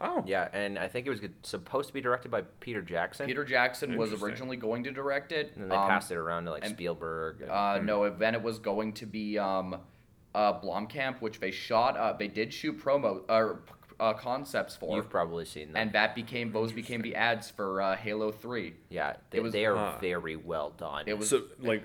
Oh. 0.03 0.25
Yeah, 0.27 0.49
and 0.53 0.79
I 0.79 0.89
think 0.89 1.07
it 1.07 1.11
was 1.11 1.21
supposed 1.43 1.89
to 1.89 1.93
be 1.95 2.01
directed 2.01 2.31
by 2.31 2.43
Peter 2.61 2.81
Jackson. 2.81 3.27
Peter 3.27 3.45
Jackson 3.45 3.97
was 3.99 4.23
originally 4.23 4.57
going 4.57 4.85
to 4.85 4.91
direct 4.91 5.31
it. 5.33 5.53
and 5.55 5.65
then 5.65 5.69
they 5.69 5.77
um, 5.77 5.89
passed 5.89 6.11
it 6.11 6.17
around 6.17 6.47
to 6.47 6.53
like 6.53 6.65
and- 6.65 6.73
Spielberg. 6.75 7.43
and- 7.43 7.51
Uh, 7.51 7.79
no, 7.79 8.09
then 8.09 8.35
it 8.35 8.43
was 8.43 8.59
going 8.59 8.95
to 8.95 9.07
be 9.07 9.39
um, 9.39 9.77
uh, 10.35 10.59
Blomkamp, 10.61 11.21
which 11.21 11.39
they 11.41 11.51
shot. 11.51 11.97
Uh, 11.97 12.15
they 12.15 12.29
did 12.29 12.53
shoot 12.53 12.79
promo 12.83 13.23
or 13.29 13.61
uh, 13.99 14.15
concepts 14.15 14.75
for, 14.75 14.97
You've 14.97 15.11
probably 15.11 15.45
seen 15.45 15.73
that. 15.73 15.79
and 15.79 15.93
that 15.93 16.15
became 16.15 16.51
those 16.53 16.73
became 16.73 17.03
the 17.03 17.15
ads 17.15 17.51
for 17.51 17.83
uh, 17.83 17.95
Halo 17.97 18.33
Three. 18.33 18.75
yeah, 18.89 19.17
they, 19.31 19.41
was- 19.41 19.53
they 19.53 19.67
are 19.67 19.77
Huh. 19.77 19.99
very 20.01 20.37
well 20.37 20.71
done. 20.71 21.05
It 21.07 21.19
was 21.19 21.29
So, 21.29 21.43
like, 21.61 21.85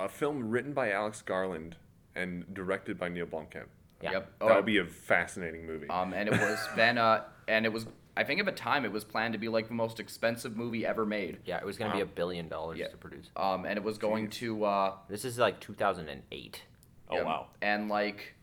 a 0.00 0.08
film 0.08 0.50
written 0.50 0.72
by 0.72 0.90
Alex 0.90 1.22
Garland 1.22 1.76
and 2.16 2.52
directed 2.52 2.98
by 2.98 3.08
Neill 3.08 3.26
Blomkamp. 3.26 3.66
Yeah. 4.02 4.10
Yep. 4.12 4.32
That 4.40 4.50
Oh, 4.50 4.54
would 4.56 4.64
be 4.66 4.78
a 4.78 4.84
fascinating 4.84 5.64
movie. 5.64 5.88
Um, 5.88 6.12
and 6.12 6.28
it 6.28 6.32
was 6.32 6.58
then, 6.74 6.98
uh, 6.98 7.22
and 7.48 7.64
it 7.66 7.72
was. 7.72 7.86
I 8.14 8.24
think 8.24 8.40
at 8.40 8.46
the 8.46 8.52
time 8.52 8.84
it 8.84 8.92
was 8.92 9.04
planned 9.04 9.32
to 9.32 9.38
be 9.38 9.48
like 9.48 9.68
the 9.68 9.74
most 9.74 9.98
expensive 9.98 10.54
movie 10.54 10.84
ever 10.84 11.06
made. 11.06 11.38
Yeah, 11.46 11.56
it 11.56 11.64
was 11.64 11.78
going 11.78 11.90
to 11.90 11.96
be 11.96 12.02
a 12.02 12.06
billion 12.06 12.46
dollars 12.46 12.78
Yeah. 12.78 12.88
to 12.88 12.96
produce. 12.98 13.30
Um, 13.36 13.64
and 13.64 13.78
it 13.78 13.82
was 13.82 13.96
going 13.96 14.28
to. 14.30 14.64
Uh, 14.64 14.94
This 15.08 15.24
is 15.24 15.38
like 15.38 15.60
2008. 15.60 16.62
Oh, 17.08 17.16
Yeah. 17.16 17.22
wow. 17.22 17.46
And 17.62 17.88
like, 17.88 18.34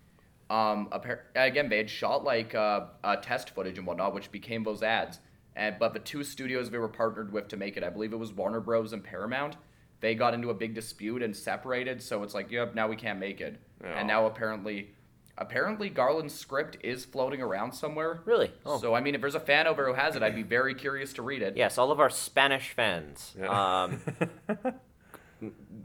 um, 0.49 0.89
appar- 0.89 1.21
again, 1.35 1.69
they 1.69 1.77
had 1.77 1.89
shot 1.89 2.23
like 2.23 2.55
uh, 2.55 2.87
uh, 3.03 3.17
test 3.17 3.51
footage 3.51 3.77
and 3.77 3.85
whatnot, 3.85 4.13
which 4.15 4.31
became 4.31 4.63
those 4.63 4.81
ads. 4.81 5.19
And 5.55 5.77
but 5.77 5.93
the 5.93 5.99
two 5.99 6.23
studios 6.23 6.71
they 6.71 6.77
were 6.79 6.87
partnered 6.87 7.31
with 7.31 7.47
to 7.49 7.57
make 7.57 7.77
it, 7.77 7.83
I 7.83 7.89
believe 7.89 8.11
it 8.13 8.17
was 8.17 8.33
Warner 8.33 8.59
Bros. 8.61 8.91
and 8.93 9.03
Paramount. 9.03 9.55
They 9.99 10.15
got 10.15 10.33
into 10.33 10.49
a 10.49 10.53
big 10.53 10.73
dispute 10.73 11.21
and 11.21 11.35
separated, 11.35 12.01
so 12.01 12.23
it's 12.23 12.33
like, 12.33 12.49
yep, 12.49 12.73
now 12.73 12.87
we 12.87 12.95
can't 12.95 13.19
make 13.19 13.41
it. 13.41 13.59
Oh. 13.83 13.87
And 13.87 14.07
now 14.07 14.25
apparently, 14.27 14.91
apparently 15.39 15.89
Garland's 15.89 16.35
script 16.35 16.77
is 16.83 17.05
floating 17.05 17.41
around 17.41 17.71
somewhere. 17.71 18.21
Really? 18.25 18.51
Oh. 18.65 18.77
So 18.79 18.93
I 18.93 19.01
mean, 19.01 19.15
if 19.15 19.21
there's 19.21 19.33
a 19.35 19.39
fan 19.39 19.65
over 19.65 19.87
who 19.87 19.93
has 19.93 20.15
it, 20.15 20.21
I'd 20.21 20.35
be 20.35 20.43
very 20.43 20.75
curious 20.75 21.13
to 21.13 21.21
read 21.23 21.41
it. 21.41 21.57
Yes, 21.57 21.77
all 21.79 21.91
of 21.91 21.99
our 21.99 22.09
Spanish 22.11 22.69
fans. 22.71 23.33
Yeah. 23.39 23.83
Um, 23.83 24.01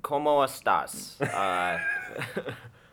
¿Cómo 0.02 0.44
estás? 0.44 1.20
Uh, 1.20 1.78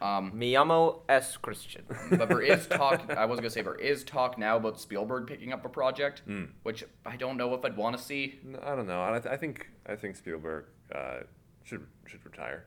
Um, 0.01 0.31
me 0.37 0.51
llamo 0.53 1.01
es 1.09 1.37
Christian. 1.37 1.83
but 2.11 2.27
there 2.29 2.41
is 2.41 2.67
talk. 2.67 3.11
I 3.15 3.25
was 3.25 3.39
gonna 3.39 3.49
say 3.49 3.61
there 3.61 3.75
is 3.75 4.03
talk 4.03 4.37
now 4.37 4.57
about 4.57 4.79
Spielberg 4.79 5.27
picking 5.27 5.53
up 5.53 5.63
a 5.65 5.69
project, 5.69 6.21
Hmm. 6.25 6.45
which 6.63 6.83
I 7.05 7.17
don't 7.17 7.37
know 7.37 7.53
if 7.53 7.63
I'd 7.65 7.77
want 7.77 7.97
to 7.97 8.03
see. 8.03 8.39
No, 8.43 8.59
I 8.63 8.75
don't 8.75 8.87
know. 8.87 9.03
I, 9.03 9.19
th- 9.19 9.31
I 9.33 9.37
think 9.37 9.67
I 9.87 9.95
think 9.95 10.15
Spielberg 10.15 10.65
uh, 10.93 11.19
should 11.63 11.85
should 12.07 12.23
retire. 12.25 12.65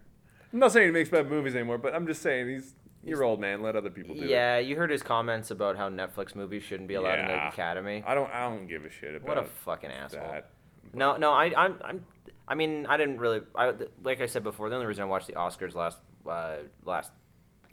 I'm 0.53 0.59
not 0.61 0.71
saying 0.73 0.87
he 0.87 0.93
makes 0.93 1.09
bad 1.09 1.29
movies 1.29 1.55
anymore, 1.57 1.79
but 1.79 1.95
I'm 1.95 2.07
just 2.07 2.23
saying 2.23 2.49
he's 2.49 2.75
you're 3.05 3.23
old 3.25 3.41
man. 3.41 3.63
Let 3.63 3.77
other 3.77 3.91
people 3.91 4.15
do 4.15 4.23
it. 4.23 4.29
Yeah, 4.31 4.59
you 4.59 4.77
heard 4.77 4.91
his 4.91 5.03
comments 5.03 5.51
about 5.51 5.77
how 5.77 5.89
Netflix 5.89 6.35
movies 6.35 6.63
shouldn't 6.63 6.89
be 6.89 6.95
allowed 6.95 7.19
in 7.21 7.27
the 7.27 7.33
Yeah. 7.33 7.49
Academy. 7.49 8.03
I 8.07 8.15
don't 8.15 8.31
I 8.33 8.41
don't 8.49 8.67
give 8.67 8.85
a 8.85 8.91
shit 8.91 9.15
about 9.15 9.29
What 9.29 9.39
a 9.39 9.45
fucking 9.45 9.91
asshole. 9.91 10.21
that. 10.21 10.51
No, 10.93 11.17
no, 11.17 11.33
I, 11.33 11.53
I'm, 11.57 11.79
I'm, 11.85 12.07
I 12.47 12.55
mean, 12.55 12.87
I 12.87 12.97
didn't 12.97 13.19
really. 13.19 13.41
I 13.55 13.73
like 14.03 14.21
I 14.21 14.27
said 14.27 14.45
before. 14.45 14.69
The 14.69 14.75
only 14.77 14.87
reason 14.87 15.03
I 15.03 15.07
watched 15.07 15.27
the 15.27 15.33
Oscars 15.35 15.75
last, 15.75 15.99
uh, 16.29 16.57
last 16.85 17.11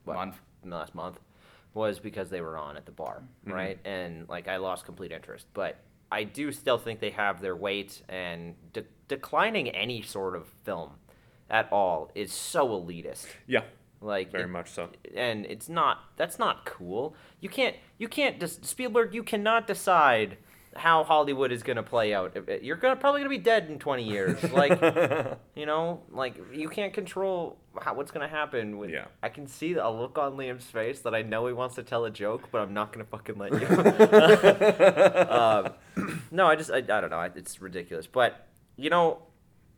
what, 0.05 0.15
Month. 0.15 0.35
last 0.65 0.95
month, 0.95 1.19
was 1.73 1.99
because 1.99 2.29
they 2.29 2.41
were 2.41 2.57
on 2.57 2.77
at 2.77 2.85
the 2.85 2.91
bar, 2.91 3.21
Mm-hmm. 3.45 3.53
right? 3.53 3.79
And 3.85 4.27
like 4.29 4.47
I 4.47 4.57
lost 4.57 4.85
complete 4.85 5.11
interest. 5.11 5.45
But 5.53 5.77
I 6.11 6.23
do 6.23 6.51
still 6.51 6.77
think 6.77 6.99
they 6.99 7.11
have 7.11 7.41
their 7.41 7.55
weight, 7.55 8.01
and 8.09 8.55
de- 8.73 8.85
declining 9.07 9.69
any 9.69 10.01
sort 10.01 10.35
of 10.35 10.47
film 10.63 10.91
at 11.49 11.67
all 11.71 12.09
is 12.15 12.31
so 12.33 12.67
elitist. 12.69 13.27
Yeah, 13.47 13.61
Like 14.01 14.31
very 14.31 14.45
it- 14.45 14.47
much 14.47 14.71
so. 14.71 14.89
and 15.15 15.45
it's 15.45 15.69
not 15.69 15.99
that's 16.17 16.39
not 16.39 16.65
cool. 16.65 17.15
You 17.39 17.49
can't 17.49 17.75
you 17.97 18.07
can't 18.07 18.39
dis- 18.39 18.59
spielberg 18.63 19.13
you 19.13 19.21
cannot 19.23 19.67
decide 19.67 20.37
how 20.73 21.03
hollywood 21.03 21.51
is 21.51 21.63
going 21.63 21.75
to 21.75 21.83
play 21.83 22.13
out. 22.13 22.35
You're 22.63 22.77
gonna 22.77 22.95
probably 22.95 23.19
going 23.21 23.29
to 23.31 23.37
be 23.37 23.43
dead 23.43 23.69
in 23.69 23.77
20 23.77 24.03
years. 24.03 24.41
Like 24.53 24.79
you 25.55 25.65
know 25.65 26.01
like 26.09 26.35
you 26.53 26.69
can't 26.69 26.93
control 26.93 27.57
how, 27.79 27.93
what's 27.93 28.09
going 28.11 28.27
to 28.27 28.33
happen 28.35 28.77
with 28.77 28.89
Yeah. 28.89 29.05
i 29.23 29.29
can 29.29 29.47
see 29.47 29.73
a 29.75 29.89
look 29.89 30.17
on 30.17 30.35
liam's 30.35 30.65
face 30.65 30.99
that 31.01 31.15
i 31.15 31.21
know 31.21 31.47
he 31.47 31.53
wants 31.53 31.75
to 31.75 31.83
tell 31.83 32.03
a 32.03 32.09
joke 32.11 32.49
but 32.51 32.59
i'm 32.61 32.73
not 32.73 32.91
going 32.91 33.05
to 33.05 33.09
fucking 33.09 33.37
let 33.37 33.51
you. 33.53 33.67
Um, 35.31 35.73
no 36.31 36.47
i 36.47 36.55
just 36.55 36.71
I, 36.71 36.77
I 36.77 36.81
don't 36.81 37.09
know 37.09 37.21
it's 37.35 37.61
ridiculous. 37.61 38.07
But 38.07 38.47
you 38.77 38.89
know 38.89 39.23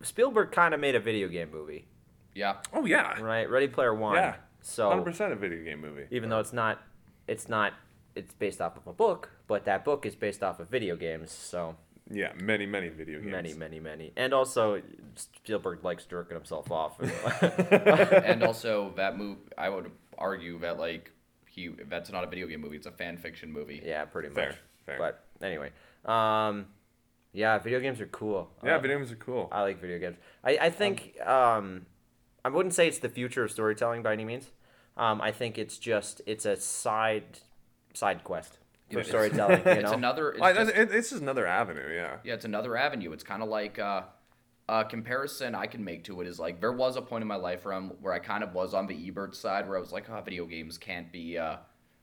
spielberg 0.01 0.51
kind 0.51 0.73
of 0.73 0.79
made 0.79 0.95
a 0.95 0.99
video 0.99 1.27
game 1.27 1.49
movie 1.51 1.85
Yeah. 2.35 2.55
Oh 2.73 2.85
yeah, 2.85 3.19
right 3.21 3.49
ready 3.49 3.67
player 3.67 3.93
one 3.93 4.15
yeah. 4.15 4.35
so 4.61 4.89
hundred 4.89 5.03
percent 5.05 5.33
a 5.33 5.35
video 5.35 5.63
game 5.63 5.81
movie. 5.81 6.05
even 6.11 6.29
though 6.29 6.39
it's 6.39 6.53
not 6.53 6.81
it's 7.27 7.47
not 7.49 7.73
it's 8.15 8.33
based 8.33 8.61
off 8.61 8.75
of 8.77 8.85
a 8.87 8.93
book 8.93 9.29
but 9.47 9.65
that 9.65 9.83
book 9.85 10.05
is 10.05 10.15
based 10.15 10.43
off 10.43 10.59
of 10.59 10.69
video 10.69 10.95
games 10.95 11.31
so 11.31 11.75
Yeah, 12.11 12.31
many 12.41 12.65
many 12.65 12.89
video 12.89 13.19
games. 13.19 13.31
many 13.31 13.53
many 13.53 13.79
many 13.79 14.11
and 14.15 14.33
also 14.33 14.81
spielberg 15.15 15.83
likes 15.83 16.05
jerking 16.05 16.35
himself 16.35 16.71
off 16.71 16.99
and 17.41 18.43
also 18.43 18.93
that 18.97 19.17
move, 19.17 19.37
I 19.57 19.69
would 19.69 19.91
argue 20.17 20.59
that 20.59 20.77
like 20.79 21.11
he 21.47 21.69
that's 21.89 22.11
not 22.11 22.23
a 22.23 22.27
video 22.27 22.47
game 22.47 22.61
movie; 22.61 22.77
it's 22.77 22.87
a 22.87 22.91
fan 22.91 23.17
fiction 23.17 23.51
movie. 23.51 23.81
yeah 23.85 24.05
pretty 24.05 24.29
much 24.29 24.35
Fair, 24.35 24.55
fair. 24.85 24.97
but 24.97 25.23
anyway 25.45 25.69
um 26.05 26.65
yeah 27.31 27.57
video 27.59 27.79
games 27.79 27.99
are 28.01 28.07
cool 28.07 28.49
Yeah, 28.63 28.75
Uh, 28.75 28.79
video 28.79 28.97
games 28.97 29.11
are 29.11 29.15
cool. 29.17 29.49
i 29.51 29.61
like 29.61 29.79
video 29.79 29.99
games 29.99 30.17
i 30.43 30.57
i 30.61 30.69
think 30.69 31.19
um 31.25 31.85
i 32.45 32.49
wouldn't 32.49 32.73
say 32.73 32.87
it's 32.87 32.99
the 32.99 33.09
future 33.09 33.43
of 33.43 33.51
storytelling 33.51 34.01
by 34.03 34.13
any 34.13 34.25
means 34.25 34.49
um 34.97 35.21
i 35.21 35.31
think 35.31 35.57
it's 35.57 35.77
just 35.77 36.21
it's 36.25 36.45
a 36.45 36.55
side 36.55 37.39
side 37.93 38.23
quest 38.23 38.57
for 38.91 38.99
It's- 38.99 39.07
storytelling 39.07 39.59
you 39.65 39.71
It's 39.71 39.83
know 39.91 39.93
another. 39.97 40.31
It's 40.31 40.41
I- 40.41 40.53
just- 40.53 40.75
it- 40.75 40.91
it's 40.91 41.09
just 41.11 41.21
another 41.21 41.47
avenue. 41.47 41.89
Yeah. 41.93 42.17
yeah, 42.23 42.33
it's 42.35 42.45
another 42.45 42.75
avenue. 42.77 43.11
It's 43.11 43.23
kind 43.23 43.41
of 43.41 43.49
like 43.49 43.79
uh, 43.79 44.03
a 44.69 44.85
comparison 44.85 45.55
I 45.55 45.65
can 45.67 45.83
make 45.83 46.03
to 46.05 46.21
it 46.21 46.27
is 46.27 46.39
like 46.39 46.59
there 46.61 46.71
was 46.73 46.95
a 46.95 47.01
point 47.01 47.21
in 47.23 47.27
my 47.27 47.35
life 47.37 47.65
where 47.65 47.73
I'm 47.73 47.89
where 48.01 48.13
I 48.13 48.19
kind 48.19 48.43
of 48.43 48.53
was 48.53 48.73
on 48.73 48.85
the 48.87 49.07
Ebert 49.07 49.35
side 49.35 49.67
where 49.67 49.77
I 49.77 49.79
was 49.79 49.91
like, 49.91 50.09
oh, 50.11 50.21
video 50.21 50.45
games 50.45 50.77
can't 50.77 51.11
be. 51.11 51.37
Uh, 51.39 51.57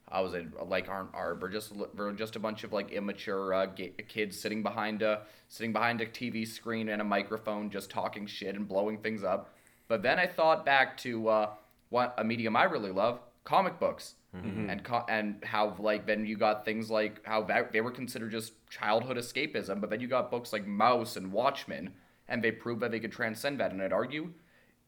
I 0.08 0.20
was 0.20 0.34
in, 0.34 0.52
like 0.66 0.88
aren't 0.88 1.14
are 1.14 1.38
we're 1.40 1.48
just 1.50 1.72
we're 1.96 2.12
just 2.12 2.34
a 2.34 2.40
bunch 2.40 2.64
of 2.64 2.72
like 2.72 2.90
immature 2.90 3.54
uh, 3.54 3.66
ga- 3.66 3.94
kids 4.08 4.40
sitting 4.40 4.62
behind 4.64 5.02
a 5.02 5.22
sitting 5.48 5.72
behind 5.72 6.00
a 6.00 6.06
TV 6.06 6.46
screen 6.48 6.88
and 6.88 7.00
a 7.00 7.04
microphone 7.04 7.70
just 7.70 7.90
talking 7.90 8.26
shit 8.26 8.56
and 8.56 8.66
blowing 8.66 8.98
things 8.98 9.22
up. 9.22 9.54
But 9.90 10.02
then 10.02 10.20
I 10.20 10.26
thought 10.28 10.64
back 10.64 10.96
to 10.98 11.28
uh, 11.28 11.50
what 11.88 12.14
a 12.16 12.22
medium 12.22 12.54
I 12.56 12.64
really 12.64 12.92
love, 12.92 13.18
comic 13.44 13.78
books. 13.80 14.14
And 14.32 14.84
co- 14.84 15.04
and 15.08 15.42
how 15.44 15.74
like 15.80 16.06
then 16.06 16.24
you 16.24 16.36
got 16.36 16.64
things 16.64 16.88
like 16.88 17.20
how 17.26 17.42
that 17.50 17.72
they 17.72 17.80
were 17.80 17.90
considered 17.90 18.30
just 18.30 18.52
childhood 18.70 19.16
escapism, 19.16 19.80
but 19.80 19.90
then 19.90 20.00
you 20.00 20.06
got 20.06 20.30
books 20.30 20.52
like 20.52 20.64
Maus 20.68 21.16
and 21.16 21.32
Watchmen, 21.32 21.90
and 22.28 22.40
they 22.40 22.52
proved 22.52 22.80
that 22.82 22.92
they 22.92 23.00
could 23.00 23.10
transcend 23.10 23.58
that. 23.58 23.72
And 23.72 23.82
I'd 23.82 23.92
argue, 23.92 24.30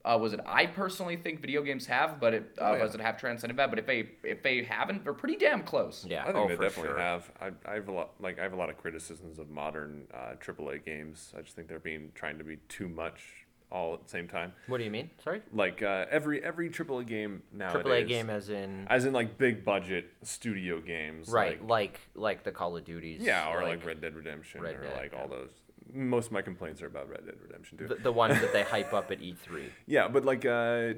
uh, 0.05 0.17
was 0.23 0.33
it 0.33 0.39
I 0.47 0.67
personally 0.67 1.17
think 1.17 1.41
video 1.41 1.65
games 1.65 1.87
have, 1.87 2.21
but 2.21 2.35
it 2.35 2.57
uh, 2.61 2.67
Oh, 2.67 2.73
yeah. 2.75 2.79
does 2.85 2.95
it 2.95 3.01
have 3.01 3.17
transcended 3.17 3.57
that? 3.57 3.71
But 3.71 3.81
if 3.81 3.87
they 3.87 4.11
if 4.23 4.45
they 4.45 4.63
haven't, 4.63 5.03
they're 5.03 5.13
pretty 5.13 5.39
damn 5.39 5.65
close. 5.65 6.07
yeah 6.09 6.23
I 6.23 6.27
think 6.27 6.37
oh, 6.37 6.47
they 6.47 6.55
definitely 6.57 6.91
sure. 6.93 6.99
have. 7.01 7.29
I, 7.41 7.51
I 7.69 7.75
have 7.75 7.89
a 7.89 7.93
lot 7.93 8.11
like 8.21 8.39
I 8.39 8.45
have 8.45 8.53
a 8.53 8.57
lot 8.57 8.71
of 8.71 8.79
criticisms 8.79 9.41
of 9.41 9.51
modern 9.51 10.07
uh, 10.15 10.35
AAA 10.41 10.85
games. 10.85 11.35
I 11.37 11.41
just 11.43 11.57
think 11.57 11.67
they're 11.67 11.81
being 11.81 12.13
trying 12.15 12.39
to 12.39 12.45
be 12.45 12.59
too 12.69 12.89
much 12.89 13.42
all 13.73 13.95
at 13.95 14.05
the 14.05 14.09
same 14.11 14.29
time. 14.29 14.53
what 14.67 14.79
do 14.79 14.85
you 14.85 14.91
mean 14.91 15.11
sorry 15.25 15.41
Like 15.53 15.83
uh, 15.83 16.05
every 16.11 16.43
every 16.45 16.69
AAA 16.71 17.07
game 17.07 17.43
nowadays. 17.53 17.85
AAA 17.85 18.09
game 18.09 18.31
as 18.31 18.51
in 18.51 18.87
as 18.89 19.05
in 19.07 19.13
like 19.13 19.39
big 19.39 19.65
budget 19.65 20.11
studio 20.23 20.81
games. 20.81 21.29
right, 21.29 21.61
Like, 21.61 21.69
like 21.69 22.01
like 22.15 22.45
the 22.45 22.53
Call 22.53 22.77
of 22.77 22.85
Duties. 22.85 23.23
yeah, 23.23 23.51
or 23.51 23.63
like, 23.63 23.85
Red 23.85 24.01
Dead 24.01 24.15
Redemption, 24.15 24.61
Red 24.61 24.77
or 24.77 24.83
Dead, 24.83 24.97
like 24.97 25.13
yeah. 25.13 25.21
all 25.21 25.29
those. 25.29 25.51
Most 25.93 26.27
of 26.27 26.33
my 26.33 26.43
complaints 26.43 26.81
are 26.83 26.87
about 26.87 27.09
Red 27.09 27.27
Dead 27.27 27.35
Redemption 27.43 27.79
too. 27.79 27.89
the, 27.89 27.97
the 27.97 28.13
ones 28.13 28.41
that 28.41 28.53
they 28.53 28.63
hype 28.63 28.93
up 28.93 29.11
at 29.11 29.21
E 29.21 29.35
E3. 29.35 29.65
Yeah, 29.87 30.09
but 30.09 30.25
like 30.25 30.45
uh 30.45 30.95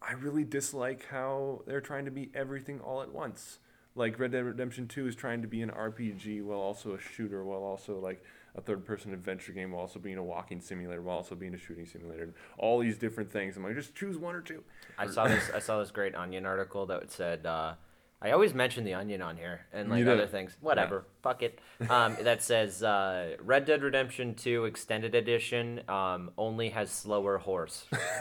I 0.00 0.12
really 0.12 0.44
dislike 0.44 1.06
how 1.10 1.62
they're 1.66 1.80
trying 1.80 2.04
to 2.04 2.10
be 2.12 2.30
everything 2.34 2.80
all 2.80 3.02
at 3.02 3.12
once. 3.12 3.58
Like 3.94 4.18
Red 4.20 4.30
Dead 4.30 4.44
Redemption 4.44 4.86
2 4.86 5.08
is 5.08 5.16
trying 5.16 5.42
to 5.42 5.48
be 5.48 5.60
an 5.60 5.70
RPG 5.70 6.44
while 6.44 6.60
also 6.60 6.94
a 6.94 7.00
shooter, 7.00 7.44
while 7.44 7.62
also 7.64 7.98
like 7.98 8.22
a 8.58 8.60
third 8.60 8.84
person 8.84 9.14
adventure 9.14 9.52
game, 9.52 9.70
while 9.70 9.82
also 9.82 9.98
being 9.98 10.18
a 10.18 10.22
walking 10.24 10.60
simulator, 10.60 11.00
while 11.00 11.16
also 11.18 11.34
being 11.34 11.54
a 11.54 11.58
shooting 11.58 11.86
simulator. 11.86 12.24
and 12.24 12.34
All 12.58 12.80
these 12.80 12.98
different 12.98 13.30
things. 13.30 13.56
I'm 13.56 13.62
like, 13.62 13.74
just 13.74 13.94
choose 13.94 14.18
one 14.18 14.34
or 14.34 14.40
two. 14.42 14.62
I 14.98 15.06
saw 15.06 15.26
this. 15.28 15.48
I 15.54 15.60
saw 15.60 15.78
this 15.78 15.90
great 15.90 16.14
Onion 16.14 16.44
article 16.44 16.84
that 16.86 17.10
said. 17.10 17.46
Uh, 17.46 17.74
I 18.20 18.32
always 18.32 18.52
mention 18.52 18.82
the 18.82 18.94
Onion 18.94 19.22
on 19.22 19.36
here 19.36 19.60
and 19.72 19.88
like 19.88 20.00
You 20.00 20.10
other 20.10 20.26
things. 20.26 20.56
Whatever, 20.60 21.04
fuck 21.22 21.40
it. 21.44 21.60
Um, 21.88 22.16
that 22.22 22.42
says 22.42 22.82
uh, 22.82 23.36
Red 23.40 23.64
Dead 23.64 23.80
Redemption 23.84 24.34
2 24.34 24.64
Extended 24.64 25.14
Edition 25.14 25.82
um, 25.88 26.32
only 26.36 26.70
has 26.70 26.90
slower 26.90 27.38
horse. 27.38 27.86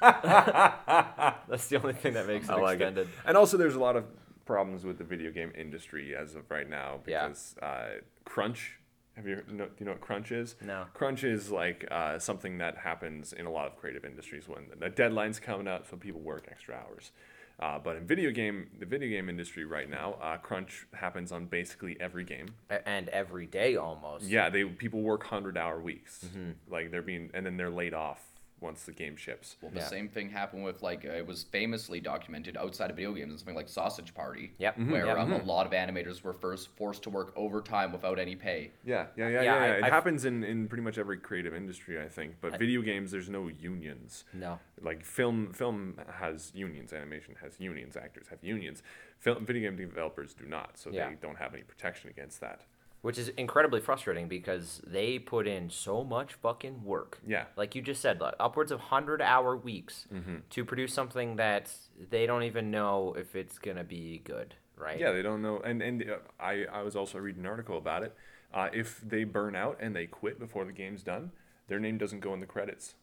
That's 0.00 1.66
the 1.68 1.80
only 1.82 1.94
thing 1.94 2.14
that 2.14 2.26
makes 2.26 2.48
it 2.48 2.52
I 2.52 2.56
like 2.60 2.74
extended. 2.74 3.08
it. 3.08 3.14
And 3.26 3.36
also, 3.36 3.56
there's 3.56 3.74
a 3.74 3.80
lot 3.80 3.96
of 3.96 4.04
problems 4.44 4.84
with 4.84 4.98
the 4.98 5.04
video 5.04 5.30
game 5.32 5.52
industry 5.56 6.14
as 6.14 6.34
of 6.34 6.48
right 6.50 6.68
now 6.68 7.00
Yeah. 7.06 7.24
because 7.24 7.56
uh, 7.62 7.86
crunch. 8.24 8.78
Have 9.16 9.26
you 9.26 9.42
know? 9.50 9.66
Do 9.66 9.70
you 9.78 9.86
know 9.86 9.92
what 9.92 10.00
crunch 10.00 10.32
is? 10.32 10.56
No. 10.60 10.86
Crunch 10.94 11.22
is 11.24 11.50
like 11.50 11.86
uh, 11.90 12.18
something 12.18 12.58
that 12.58 12.78
happens 12.78 13.32
in 13.32 13.46
a 13.46 13.50
lot 13.50 13.66
of 13.66 13.76
creative 13.76 14.04
industries 14.04 14.48
when 14.48 14.66
the 14.78 14.88
deadline's 14.88 15.38
coming 15.38 15.68
up, 15.68 15.86
so 15.88 15.96
people 15.96 16.20
work 16.20 16.48
extra 16.50 16.74
hours. 16.74 17.12
Uh, 17.60 17.78
but 17.78 17.96
in 17.96 18.04
video 18.04 18.32
game, 18.32 18.68
the 18.80 18.86
video 18.86 19.08
game 19.08 19.28
industry 19.28 19.64
right 19.64 19.88
now, 19.88 20.14
uh, 20.20 20.36
crunch 20.38 20.86
happens 20.94 21.30
on 21.30 21.46
basically 21.46 21.96
every 22.00 22.24
game. 22.24 22.48
And 22.84 23.08
every 23.10 23.46
day 23.46 23.76
almost. 23.76 24.24
Yeah, 24.24 24.50
they 24.50 24.64
people 24.64 25.00
work 25.02 25.24
hundred 25.24 25.56
hour 25.56 25.80
weeks, 25.80 26.24
Mm-hmm. 26.26 26.72
like 26.72 26.90
they're 26.90 27.00
being, 27.02 27.30
and 27.32 27.46
then 27.46 27.56
they're 27.56 27.70
laid 27.70 27.94
off 27.94 28.20
once 28.64 28.84
the 28.84 28.92
game 28.92 29.14
ships. 29.14 29.56
Well, 29.60 29.70
the 29.70 29.78
Yeah. 29.80 29.84
same 29.86 30.08
thing 30.08 30.30
happened 30.30 30.64
with 30.64 30.82
like 30.82 31.04
uh, 31.04 31.10
it 31.10 31.26
was 31.26 31.44
famously 31.44 32.00
documented 32.00 32.56
outside 32.56 32.90
of 32.90 32.96
video 32.96 33.12
games 33.12 33.30
in 33.32 33.38
something 33.38 33.54
like 33.54 33.68
Sausage 33.68 34.14
Party. 34.14 34.54
Yep. 34.58 34.76
Mhm. 34.78 34.90
Where 34.90 35.06
Yep. 35.06 35.18
um, 35.18 35.32
a 35.32 35.42
lot 35.44 35.66
of 35.66 35.72
animators 35.72 36.22
were 36.22 36.32
first 36.32 36.68
forced 36.76 37.02
to 37.04 37.10
work 37.10 37.32
overtime 37.36 37.92
without 37.92 38.18
any 38.18 38.34
pay. 38.34 38.72
Yeah, 38.82 39.06
yeah, 39.16 39.28
yeah, 39.28 39.42
Yeah, 39.42 39.42
yeah. 39.42 39.54
I- 39.54 39.66
it 39.76 39.84
I've- 39.84 39.90
happens 39.92 40.24
in, 40.24 40.42
in 40.42 40.66
pretty 40.66 40.82
much 40.82 40.96
every 40.98 41.18
creative 41.18 41.54
industry, 41.54 42.00
I 42.00 42.08
think. 42.08 42.36
But 42.40 42.58
video 42.58 42.80
games, 42.82 43.10
there's 43.12 43.28
no 43.28 43.48
unions. 43.48 44.24
No. 44.32 44.58
Like 44.80 45.04
film, 45.04 45.52
film 45.52 46.00
has 46.18 46.50
unions. 46.54 46.92
Animation 46.92 47.36
has 47.42 47.60
unions. 47.60 47.96
Actors 47.96 48.28
have 48.28 48.42
unions. 48.42 48.82
Film, 49.18 49.44
video 49.44 49.70
game 49.70 49.76
developers 49.76 50.34
do 50.34 50.46
not, 50.46 50.78
so 50.78 50.90
Yeah. 50.90 51.10
they 51.10 51.14
don't 51.16 51.36
have 51.36 51.54
any 51.54 51.62
protection 51.62 52.10
against 52.10 52.40
that. 52.40 52.62
Which 53.04 53.18
is 53.18 53.28
incredibly 53.36 53.82
frustrating 53.82 54.28
because 54.28 54.80
they 54.86 55.18
put 55.18 55.46
in 55.46 55.68
so 55.68 56.02
much 56.02 56.32
fucking 56.32 56.82
work. 56.82 57.20
Yeah. 57.26 57.44
Like 57.54 57.74
you 57.74 57.82
just 57.82 58.00
said, 58.00 58.18
like, 58.18 58.32
upwards 58.40 58.72
of 58.72 58.78
100 58.78 59.20
hour 59.20 59.54
weeks 59.54 60.06
Mm-hmm. 60.10 60.36
to 60.48 60.64
produce 60.64 60.94
something 60.94 61.36
that 61.36 61.70
they 62.10 62.24
don't 62.24 62.44
even 62.44 62.70
know 62.70 63.14
if 63.18 63.36
it's 63.36 63.58
going 63.58 63.76
to 63.76 63.84
be 63.84 64.22
good, 64.24 64.54
right? 64.78 64.98
Yeah, 64.98 65.12
they 65.12 65.20
don't 65.20 65.42
know. 65.42 65.60
And 65.60 65.82
and 65.82 66.02
uh, 66.02 66.16
I 66.40 66.64
I 66.72 66.80
was 66.80 66.96
also 66.96 67.18
reading 67.18 67.42
an 67.42 67.46
article 67.46 67.76
about 67.76 68.04
it. 68.04 68.16
Uh, 68.54 68.68
if 68.72 69.02
they 69.06 69.24
burn 69.24 69.54
out 69.54 69.76
and 69.80 69.94
they 69.94 70.06
quit 70.06 70.38
before 70.38 70.64
the 70.64 70.72
game's 70.72 71.02
done, 71.02 71.30
their 71.68 71.78
name 71.80 71.98
doesn't 71.98 72.20
go 72.20 72.32
in 72.32 72.40
the 72.40 72.46
credits. 72.46 72.94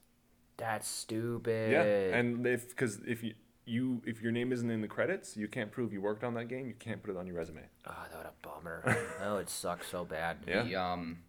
That's 0.58 0.88
stupid. 0.88 1.72
Yeah, 1.74 2.18
and 2.18 2.48
if 2.48 2.70
because 2.70 3.02
if 3.06 3.22
you 3.22 3.36
you 3.66 4.02
if 4.06 4.22
your 4.22 4.32
name 4.32 4.52
isn't 4.52 4.70
in 4.70 4.82
the 4.82 4.88
credits, 4.88 5.38
you 5.38 5.48
can't 5.48 5.72
prove 5.72 5.94
you 5.94 6.02
worked 6.02 6.24
on 6.24 6.34
that 6.36 6.48
game. 6.48 6.68
You 6.68 6.74
can't 6.74 7.02
put 7.02 7.12
it 7.12 7.18
on 7.18 7.28
your 7.28 7.36
resume. 7.36 7.62
Oh, 7.88 7.94
that 8.10 8.18
would 8.18 8.26
a 8.26 8.34
bummer. 8.42 8.98
oh, 9.24 9.38
it 9.38 9.50
sucks 9.50 9.88
so 9.88 10.04
bad. 10.04 10.38
Yeah. 10.48 10.64
The 10.64 10.76
um, 10.76 11.20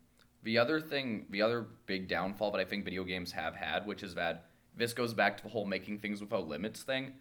the 0.42 0.58
other 0.58 0.80
thing, 0.80 1.26
the 1.30 1.42
other 1.42 1.66
big 1.86 2.08
downfall 2.08 2.50
that 2.52 2.60
I 2.60 2.64
think 2.64 2.84
video 2.84 3.04
games 3.04 3.32
have 3.32 3.54
had, 3.54 3.86
which 3.86 4.02
is 4.02 4.14
that 4.14 4.46
this 4.76 4.92
goes 4.92 5.14
back 5.14 5.36
to 5.36 5.42
the 5.42 5.48
whole 5.50 5.66
making 5.66 5.98
things 5.98 6.20
without 6.20 6.48
limits 6.48 6.82
thing, 6.82 7.12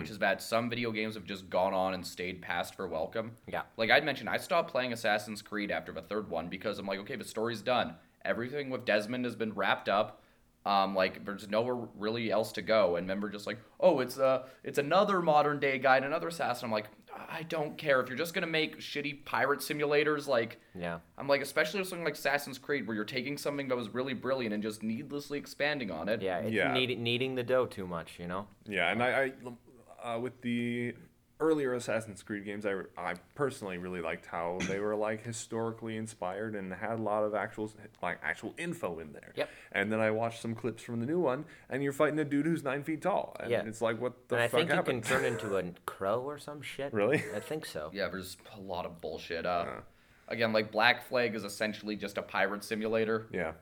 which 0.00 0.10
is 0.10 0.18
that 0.18 0.42
some 0.42 0.68
video 0.68 0.90
games 0.90 1.14
have 1.14 1.24
just 1.24 1.48
gone 1.50 1.72
on 1.72 1.94
and 1.94 2.04
stayed 2.06 2.42
past 2.42 2.74
for 2.74 2.88
welcome. 2.88 3.32
Yeah. 3.46 3.62
Like 3.76 3.90
I'd 3.90 4.04
mentioned, 4.04 4.28
I 4.28 4.38
stopped 4.38 4.70
playing 4.70 4.92
Assassin's 4.92 5.42
Creed 5.42 5.70
after 5.70 5.92
the 5.92 6.02
third 6.02 6.28
one 6.30 6.48
because 6.48 6.78
I'm 6.78 6.86
like, 6.86 6.98
okay, 7.00 7.16
the 7.16 7.24
story's 7.24 7.62
done. 7.62 7.94
Everything 8.24 8.70
with 8.70 8.84
Desmond 8.84 9.24
has 9.24 9.36
been 9.36 9.52
wrapped 9.54 9.88
up. 9.88 10.22
Um, 10.66 10.96
like 10.96 11.24
there's 11.24 11.48
nowhere 11.48 11.76
really 11.96 12.32
else 12.32 12.50
to 12.52 12.62
go. 12.62 12.96
And 12.96 13.08
then 13.08 13.20
we're 13.20 13.28
just 13.28 13.46
like, 13.46 13.58
oh, 13.78 14.00
it's 14.00 14.18
uh, 14.18 14.46
it's 14.64 14.78
another 14.78 15.22
modern 15.22 15.60
day 15.60 15.78
guy 15.78 15.96
and 15.96 16.04
another 16.04 16.26
assassin. 16.26 16.66
I'm 16.66 16.72
like, 16.72 16.86
I 17.30 17.44
don't 17.44 17.78
care 17.78 18.00
if 18.00 18.08
you're 18.08 18.18
just 18.18 18.34
gonna 18.34 18.48
make 18.48 18.80
shitty 18.80 19.24
pirate 19.24 19.60
simulators. 19.60 20.26
Like, 20.26 20.58
Yeah. 20.74 20.98
I'm 21.16 21.28
like, 21.28 21.40
especially 21.40 21.78
with 21.80 21.88
something 21.88 22.04
like 22.04 22.14
Assassin's 22.14 22.58
Creed, 22.58 22.86
where 22.88 22.96
you're 22.96 23.04
taking 23.04 23.38
something 23.38 23.68
that 23.68 23.76
was 23.76 23.90
really 23.90 24.12
brilliant 24.12 24.52
and 24.54 24.62
just 24.62 24.82
needlessly 24.82 25.38
expanding 25.38 25.92
on 25.92 26.08
it. 26.08 26.20
Yeah, 26.20 26.38
it's 26.38 26.52
Yeah. 26.52 26.72
Need, 26.72 26.98
needing 26.98 27.36
the 27.36 27.44
dough 27.44 27.66
too 27.66 27.86
much, 27.86 28.18
you 28.18 28.26
know? 28.26 28.48
Yeah, 28.66 28.90
and 28.90 29.02
I, 29.02 29.32
I 30.02 30.14
uh, 30.14 30.18
with 30.18 30.40
the 30.42 30.94
earlier 31.38 31.74
Assassin's 31.74 32.22
Creed 32.22 32.44
games, 32.44 32.64
I, 32.64 32.74
I 32.96 33.14
personally 33.34 33.76
really 33.78 34.00
liked 34.00 34.26
how 34.26 34.58
they 34.68 34.78
were 34.80 34.96
like 34.96 35.22
historically 35.24 35.96
inspired 35.96 36.54
and 36.54 36.72
had 36.72 36.98
a 36.98 37.02
lot 37.02 37.24
of 37.24 37.34
actual 37.34 37.70
like 38.02 38.18
actual 38.22 38.54
info 38.56 38.98
in 39.00 39.12
there. 39.12 39.32
Yep. 39.36 39.50
And 39.72 39.92
then 39.92 40.00
I 40.00 40.10
watched 40.10 40.40
some 40.40 40.54
clips 40.54 40.82
from 40.82 41.00
the 41.00 41.06
new 41.06 41.20
one, 41.20 41.44
and 41.68 41.82
you're 41.82 41.92
fighting 41.92 42.18
a 42.18 42.24
dude 42.24 42.46
who's 42.46 42.64
nine 42.64 42.82
feet 42.82 43.02
tall, 43.02 43.36
and 43.40 43.50
Yeah. 43.50 43.64
it's 43.66 43.82
like, 43.82 44.00
what 44.00 44.28
the 44.28 44.36
and 44.36 44.44
I 44.44 44.48
fuck 44.48 44.60
think 44.60 44.70
happened? 44.70 44.96
you 44.96 45.02
can 45.02 45.10
turn 45.10 45.24
into 45.24 45.56
a 45.56 45.64
crow 45.84 46.20
or 46.22 46.38
some 46.38 46.62
shit. 46.62 46.92
Really? 46.94 47.22
I 47.34 47.40
think 47.40 47.66
so. 47.66 47.90
Yeah, 47.94 48.08
there's 48.08 48.36
a 48.56 48.60
lot 48.60 48.86
of 48.86 49.00
bullshit. 49.00 49.44
Uh, 49.46 49.66
Again, 50.28 50.52
like 50.52 50.72
Black 50.72 51.06
Flag 51.06 51.36
is 51.36 51.44
essentially 51.44 51.94
just 51.94 52.18
a 52.18 52.22
pirate 52.22 52.64
simulator. 52.64 53.26
yeah. 53.32 53.52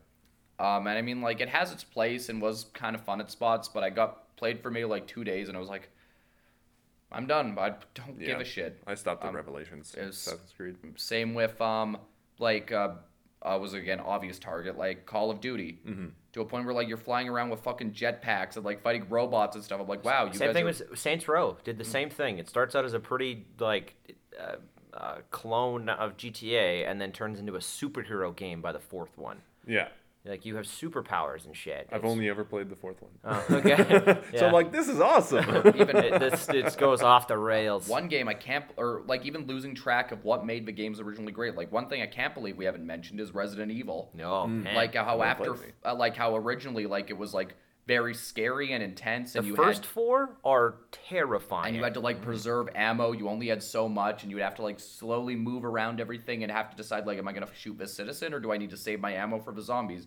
Um, 0.58 0.86
and 0.86 0.96
I 0.96 1.02
mean, 1.02 1.20
like, 1.20 1.40
it 1.40 1.48
has 1.48 1.72
its 1.72 1.82
place 1.82 2.28
and 2.28 2.40
was 2.40 2.66
kind 2.74 2.94
of 2.94 3.02
fun 3.02 3.20
at 3.20 3.28
spots, 3.30 3.66
but 3.68 3.82
I 3.82 3.90
got 3.90 4.34
played 4.36 4.60
for 4.62 4.70
me 4.70 4.84
like 4.84 5.06
two 5.06 5.24
days 5.24 5.48
and 5.48 5.56
I 5.56 5.60
was 5.60 5.68
like, 5.68 5.90
I'm 7.14 7.26
done. 7.26 7.56
I 7.58 7.72
don't 7.94 8.18
give 8.18 8.40
a 8.40 8.44
shit. 8.44 8.82
I 8.86 8.94
stopped 8.94 9.22
at 9.24 9.28
Um, 9.30 9.36
Revelations. 9.36 9.94
Assassin's 9.94 10.52
Creed. 10.56 10.76
Same 10.96 11.34
with 11.34 11.60
um 11.60 11.96
like 12.38 12.72
uh, 12.72 12.94
uh 13.42 13.58
was 13.60 13.74
again 13.74 14.00
obvious 14.00 14.38
target 14.38 14.76
like 14.76 15.06
Call 15.06 15.30
of 15.30 15.40
Duty 15.40 15.78
Mm-hmm. 15.86 16.06
to 16.32 16.40
a 16.40 16.44
point 16.44 16.64
where 16.66 16.74
like 16.74 16.88
you're 16.88 16.96
flying 16.96 17.28
around 17.28 17.50
with 17.50 17.60
fucking 17.60 17.92
jetpacks 17.92 18.56
and 18.56 18.64
like 18.64 18.82
fighting 18.82 19.06
robots 19.08 19.54
and 19.54 19.64
stuff. 19.64 19.80
I'm 19.80 19.86
like, 19.88 20.04
wow, 20.04 20.26
you 20.26 20.34
Same 20.34 20.52
thing 20.52 20.64
are- 20.64 20.66
with 20.66 20.82
Saints 20.98 21.28
Row. 21.28 21.56
Did 21.64 21.78
the 21.78 21.84
same 21.84 22.10
thing. 22.10 22.38
It 22.38 22.48
starts 22.48 22.74
out 22.74 22.84
as 22.84 22.92
a 22.94 23.00
pretty 23.00 23.46
like 23.60 23.94
uh, 24.40 24.56
uh, 24.92 25.16
clone 25.30 25.88
of 25.88 26.16
GTA, 26.16 26.88
and 26.88 27.00
then 27.00 27.10
turns 27.12 27.38
into 27.40 27.54
a 27.56 27.58
superhero 27.60 28.34
game 28.34 28.60
by 28.60 28.72
the 28.72 28.78
fourth 28.80 29.16
one. 29.18 29.42
Yeah. 29.66 29.88
Like 30.26 30.46
you 30.46 30.56
have 30.56 30.64
superpowers 30.64 31.44
and 31.44 31.54
shit. 31.54 31.86
I've 31.92 31.98
It's- 31.98 32.10
only 32.10 32.30
ever 32.30 32.44
played 32.44 32.70
the 32.70 32.76
fourth 32.76 32.96
one. 33.02 33.10
Oh, 33.24 33.44
okay. 33.56 34.20
So 34.38 34.46
I'm 34.46 34.52
like, 34.52 34.72
this 34.72 34.88
is 34.88 34.98
awesome. 34.98 35.44
even 35.76 35.96
it, 35.96 36.18
this 36.18 36.48
it 36.48 36.76
goes 36.78 37.02
off 37.02 37.28
the 37.28 37.36
rails. 37.36 37.88
one 37.88 38.08
game 38.08 38.26
I 38.26 38.34
can't 38.34 38.64
or 38.78 39.02
like 39.06 39.26
even 39.26 39.46
losing 39.46 39.74
track 39.74 40.12
of 40.12 40.24
what 40.24 40.46
made 40.46 40.64
the 40.64 40.72
games 40.72 40.98
originally 40.98 41.32
great. 41.32 41.56
Like 41.56 41.70
one 41.70 41.88
thing 41.88 42.00
I 42.00 42.06
can't 42.06 42.32
believe 42.34 42.56
we 42.56 42.64
haven't 42.64 42.86
mentioned 42.86 43.20
is 43.20 43.34
Resident 43.34 43.70
Evil. 43.70 44.10
No, 44.14 44.46
man. 44.46 44.74
Like 44.74 44.94
how 44.94 45.18
Well 45.18 45.28
after 45.28 45.56
uh, 45.84 45.94
like 45.94 46.16
how 46.16 46.34
originally 46.36 46.86
like 46.86 47.10
it 47.10 47.18
was 47.18 47.34
like 47.34 47.54
very 47.86 48.14
scary 48.14 48.72
and 48.72 48.82
intense 48.82 49.34
the 49.34 49.40
and 49.40 49.48
you 49.48 49.56
first 49.56 49.82
had 49.84 49.86
four 49.86 50.36
are 50.44 50.76
terrifying. 50.90 51.68
and 51.68 51.76
you 51.76 51.82
had 51.82 51.94
to 51.94 52.00
like 52.00 52.22
preserve 52.22 52.68
ammo. 52.74 53.12
You 53.12 53.28
only 53.28 53.48
had 53.48 53.62
so 53.62 53.88
much, 53.88 54.22
and 54.22 54.30
you 54.30 54.36
would 54.36 54.44
have 54.44 54.54
to 54.56 54.62
like 54.62 54.80
slowly 54.80 55.36
move 55.36 55.64
around 55.64 56.00
everything 56.00 56.42
and 56.42 56.50
have 56.50 56.70
to 56.70 56.76
decide 56.76 57.06
like, 57.06 57.18
am 57.18 57.28
I 57.28 57.32
gonna 57.32 57.48
shoot 57.54 57.76
this 57.78 57.92
citizen 57.94 58.32
or 58.32 58.40
do 58.40 58.52
I 58.52 58.56
need 58.56 58.70
to 58.70 58.76
save 58.76 59.00
my 59.00 59.12
ammo 59.12 59.38
for 59.38 59.52
the 59.52 59.62
zombies? 59.62 60.06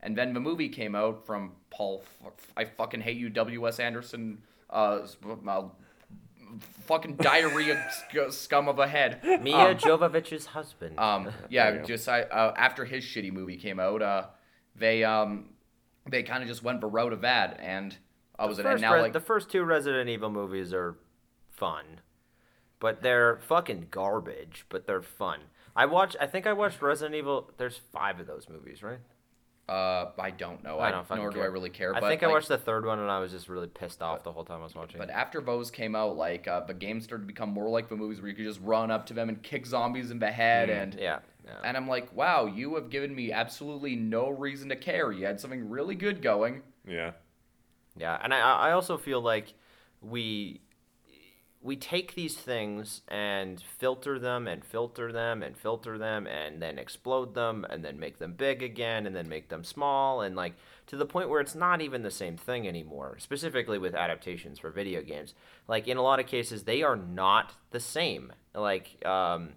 And 0.00 0.16
then 0.16 0.32
the 0.32 0.40
movie 0.40 0.68
came 0.68 0.94
out 0.94 1.26
from 1.26 1.52
Paul. 1.70 2.04
F- 2.24 2.52
I 2.56 2.64
fucking 2.64 3.00
hate 3.00 3.16
you, 3.16 3.28
W. 3.30 3.66
S. 3.66 3.80
Anderson. 3.80 4.38
Uh, 4.70 5.06
uh, 5.46 5.64
fucking 6.86 7.16
diarrhea 7.16 7.90
sc- 8.10 8.32
scum 8.32 8.68
of 8.68 8.78
a 8.78 8.86
head. 8.86 9.20
Mia 9.42 9.74
Jovovich's 9.74 10.46
husband. 10.46 10.98
Um, 10.98 11.30
yeah, 11.50 11.82
just 11.82 12.08
I, 12.08 12.22
uh, 12.22 12.54
after 12.56 12.84
his 12.84 13.04
shitty 13.04 13.32
movie 13.32 13.56
came 13.56 13.80
out, 13.80 14.02
uh, 14.02 14.26
they 14.76 15.04
um, 15.04 15.46
they 16.10 16.22
kind 16.22 16.42
of 16.42 16.48
just 16.48 16.62
went 16.62 16.80
the 16.80 16.86
road 16.86 17.12
of 17.12 17.22
that, 17.22 17.58
and 17.60 17.96
I 18.38 18.46
was 18.46 18.58
and 18.58 18.80
now 18.80 18.94
Re- 18.94 19.02
like 19.02 19.12
the 19.12 19.20
first 19.20 19.50
two 19.50 19.64
Resident 19.64 20.08
Evil 20.08 20.30
movies 20.30 20.72
are 20.72 20.96
fun, 21.50 22.00
but 22.78 23.02
they're 23.02 23.38
fucking 23.38 23.88
garbage. 23.90 24.64
But 24.68 24.86
they're 24.86 25.02
fun. 25.02 25.40
I 25.74 25.86
watched. 25.86 26.16
I 26.20 26.26
think 26.26 26.46
I 26.46 26.52
watched 26.52 26.80
Resident 26.82 27.16
Evil. 27.16 27.50
There's 27.56 27.80
five 27.92 28.20
of 28.20 28.26
those 28.26 28.48
movies, 28.48 28.82
right? 28.82 29.00
Uh, 29.68 30.12
I 30.18 30.30
don't 30.30 30.62
know, 30.64 30.78
I 30.78 30.88
I, 30.88 30.90
don't 30.90 31.06
fucking 31.06 31.22
nor 31.22 31.30
do. 31.30 31.40
I 31.40 31.46
really 31.46 31.70
care. 31.70 31.94
I 31.94 32.00
but, 32.00 32.08
think 32.08 32.22
I 32.22 32.26
like, 32.26 32.34
watched 32.36 32.48
the 32.48 32.58
third 32.58 32.86
one 32.86 32.98
and 32.98 33.10
I 33.10 33.18
was 33.20 33.30
just 33.32 33.48
really 33.48 33.66
pissed 33.66 34.00
off 34.02 34.22
the 34.22 34.32
whole 34.32 34.44
time 34.44 34.60
I 34.60 34.64
was 34.64 34.74
watching. 34.74 34.98
But 34.98 35.10
it. 35.10 35.14
after 35.14 35.40
those 35.40 35.70
came 35.70 35.94
out, 35.94 36.16
like 36.16 36.48
uh, 36.48 36.60
the 36.60 36.74
games 36.74 37.04
started 37.04 37.24
to 37.24 37.26
become 37.26 37.50
more 37.50 37.68
like 37.68 37.88
the 37.88 37.96
movies 37.96 38.20
where 38.20 38.30
you 38.30 38.34
could 38.36 38.46
just 38.46 38.60
run 38.62 38.90
up 38.90 39.06
to 39.06 39.14
them 39.14 39.28
and 39.28 39.42
kick 39.42 39.66
zombies 39.66 40.10
in 40.10 40.18
the 40.18 40.30
head, 40.30 40.70
and 40.70 40.94
Mm, 40.94 41.00
yeah, 41.00 41.18
yeah. 41.44 41.52
and 41.64 41.76
I'm 41.76 41.86
like, 41.88 42.14
wow, 42.14 42.46
you 42.46 42.74
have 42.76 42.88
given 42.88 43.14
me 43.14 43.30
absolutely 43.32 43.94
no 43.94 44.30
reason 44.30 44.68
to 44.70 44.76
care. 44.76 45.12
You 45.12 45.26
had 45.26 45.38
something 45.40 45.68
really 45.68 45.94
good 45.94 46.22
going. 46.22 46.62
yeah. 46.86 47.12
Yeah, 47.96 48.16
and 48.22 48.32
I 48.32 48.38
I 48.38 48.72
also 48.72 48.96
feel 48.96 49.20
like 49.20 49.54
we 50.00 50.60
we 51.68 51.76
take 51.76 52.14
these 52.14 52.34
things 52.34 53.02
and 53.08 53.62
filter 53.76 54.18
them 54.18 54.48
and 54.48 54.64
filter 54.64 55.12
them 55.12 55.42
and 55.42 55.54
filter 55.54 55.98
them 55.98 56.26
and 56.26 56.62
then 56.62 56.78
explode 56.78 57.34
them 57.34 57.66
and 57.68 57.84
then 57.84 58.00
make 58.00 58.18
them 58.18 58.32
big 58.32 58.62
again 58.62 59.06
and 59.06 59.14
then 59.14 59.28
make 59.28 59.50
them 59.50 59.62
small 59.62 60.22
and 60.22 60.34
like 60.34 60.54
to 60.86 60.96
the 60.96 61.04
point 61.04 61.28
where 61.28 61.42
it's 61.42 61.54
not 61.54 61.82
even 61.82 62.00
the 62.02 62.10
same 62.10 62.38
thing 62.38 62.66
anymore 62.66 63.18
specifically 63.18 63.76
with 63.76 63.94
adaptations 63.94 64.58
for 64.58 64.70
video 64.70 65.02
games. 65.02 65.34
Like 65.68 65.86
in 65.86 65.98
a 65.98 66.02
lot 66.02 66.18
of 66.18 66.26
cases 66.26 66.62
they 66.62 66.82
are 66.82 66.96
not 66.96 67.52
the 67.70 67.80
same. 67.80 68.32
Like 68.54 69.04
um, 69.04 69.50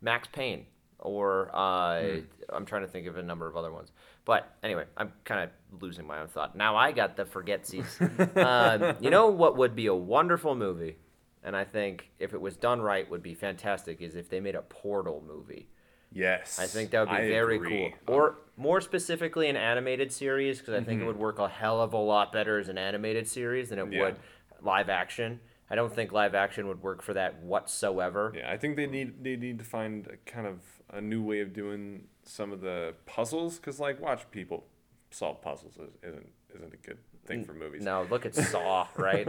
max 0.00 0.28
payne 0.32 0.64
or 1.00 1.50
uh, 1.52 2.16
i'm 2.50 2.64
trying 2.64 2.82
to 2.82 2.88
think 2.88 3.06
of 3.06 3.18
a 3.18 3.22
number 3.22 3.46
of 3.46 3.58
other 3.58 3.70
ones. 3.70 3.92
But 4.24 4.50
anyway 4.62 4.84
i'm 4.96 5.12
kind 5.24 5.42
of 5.42 5.82
losing 5.82 6.06
my 6.06 6.20
own 6.20 6.28
thought. 6.28 6.56
Now 6.56 6.76
i 6.76 6.92
got 6.92 7.14
the 7.14 7.26
forgetsies 7.26 7.90
um, 8.42 8.96
you 9.00 9.10
know 9.10 9.28
what 9.28 9.58
would 9.58 9.76
be 9.76 9.84
a 9.84 9.94
wonderful 9.94 10.54
movie 10.54 10.96
and 11.42 11.56
I 11.56 11.64
think 11.64 12.10
if 12.18 12.34
it 12.34 12.40
was 12.40 12.56
done 12.56 12.80
right, 12.80 13.08
would 13.10 13.22
be 13.22 13.34
fantastic. 13.34 14.00
Is 14.00 14.14
if 14.14 14.28
they 14.28 14.40
made 14.40 14.54
a 14.54 14.62
Portal 14.62 15.22
movie. 15.26 15.68
Yes. 16.14 16.58
I 16.58 16.66
think 16.66 16.90
that 16.90 17.00
would 17.00 17.08
be 17.08 17.22
I 17.22 17.28
very 17.28 17.56
agree. 17.56 17.94
cool. 18.06 18.14
Or 18.14 18.36
more 18.58 18.80
specifically, 18.82 19.48
an 19.48 19.56
animated 19.56 20.12
series, 20.12 20.58
because 20.58 20.74
I 20.74 20.78
think 20.84 20.98
Mm-hmm. 21.00 21.04
it 21.04 21.06
would 21.06 21.16
work 21.16 21.38
a 21.38 21.48
hell 21.48 21.80
of 21.80 21.94
a 21.94 21.96
lot 21.98 22.32
better 22.32 22.58
as 22.58 22.68
an 22.68 22.76
animated 22.76 23.26
series 23.26 23.70
than 23.70 23.78
it 23.78 23.90
Yeah. 23.90 24.02
would 24.02 24.16
live 24.60 24.90
action. 24.90 25.40
I 25.70 25.74
don't 25.74 25.90
think 25.90 26.12
live 26.12 26.34
action 26.34 26.68
would 26.68 26.82
work 26.82 27.00
for 27.00 27.14
that 27.14 27.38
whatsoever. 27.42 28.32
Yeah, 28.36 28.50
I 28.52 28.58
think 28.58 28.76
they 28.76 28.86
need 28.86 29.24
they 29.24 29.36
need 29.36 29.58
to 29.58 29.64
find 29.64 30.06
a 30.06 30.16
kind 30.30 30.46
of 30.46 30.60
a 30.90 31.00
new 31.00 31.22
way 31.22 31.40
of 31.40 31.54
doing 31.54 32.08
some 32.24 32.52
of 32.52 32.60
the 32.60 32.94
puzzles 33.06 33.56
because 33.56 33.80
like 33.80 33.98
watch 33.98 34.30
people 34.30 34.66
solve 35.10 35.40
puzzles 35.40 35.78
isn't 36.02 36.28
isn't 36.54 36.74
a 36.74 36.76
good 36.76 36.98
thing 37.26 37.44
for 37.44 37.54
movies. 37.54 37.82
No, 37.82 38.06
look 38.10 38.26
at 38.26 38.34
Saw, 38.34 38.86
right? 38.96 39.26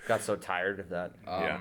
Got 0.08 0.22
so 0.22 0.36
tired 0.36 0.80
of 0.80 0.88
that. 0.90 1.12
Um, 1.26 1.42
Yeah. 1.42 1.58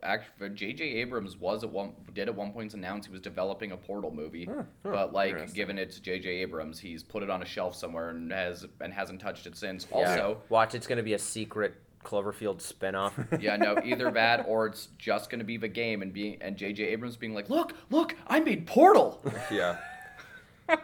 Actually, 0.00 0.50
J.J. 0.50 0.84
Abrams 0.84 1.36
was 1.36 1.64
at 1.64 1.70
one 1.70 1.92
did 2.14 2.28
at 2.28 2.34
one 2.36 2.52
point 2.52 2.72
announce 2.74 3.06
he 3.06 3.10
was 3.10 3.20
developing 3.20 3.72
a 3.72 3.76
Portal 3.76 4.12
movie, 4.12 4.48
but 4.84 5.12
like 5.12 5.52
given 5.54 5.76
it's 5.76 5.98
J.J. 5.98 6.28
Abrams, 6.28 6.78
he's 6.78 7.02
put 7.02 7.24
it 7.24 7.30
on 7.30 7.42
a 7.42 7.44
shelf 7.44 7.74
somewhere 7.74 8.10
and 8.10 8.30
has 8.30 8.64
and 8.80 8.92
hasn't 8.92 9.20
touched 9.20 9.46
it 9.48 9.56
since. 9.56 9.88
Yeah. 9.90 9.96
Also, 9.96 10.42
watch. 10.50 10.76
It's 10.76 10.86
gonna 10.86 11.02
be 11.02 11.14
a 11.14 11.18
secret 11.18 11.74
Cloverfield 12.04 12.62
spinoff. 12.62 13.12
yeah, 13.42 13.56
no, 13.56 13.76
either 13.84 14.08
that 14.12 14.44
or 14.46 14.66
it's 14.66 14.86
just 14.98 15.30
gonna 15.30 15.42
be 15.42 15.56
the 15.56 15.66
game 15.66 16.02
and 16.02 16.12
being 16.12 16.38
and 16.42 16.56
J.J. 16.56 16.84
Abrams 16.84 17.16
being 17.16 17.34
like, 17.34 17.50
look, 17.50 17.72
look, 17.90 18.14
I 18.28 18.38
made 18.38 18.68
Portal. 18.68 19.20
yeah. 19.50 19.78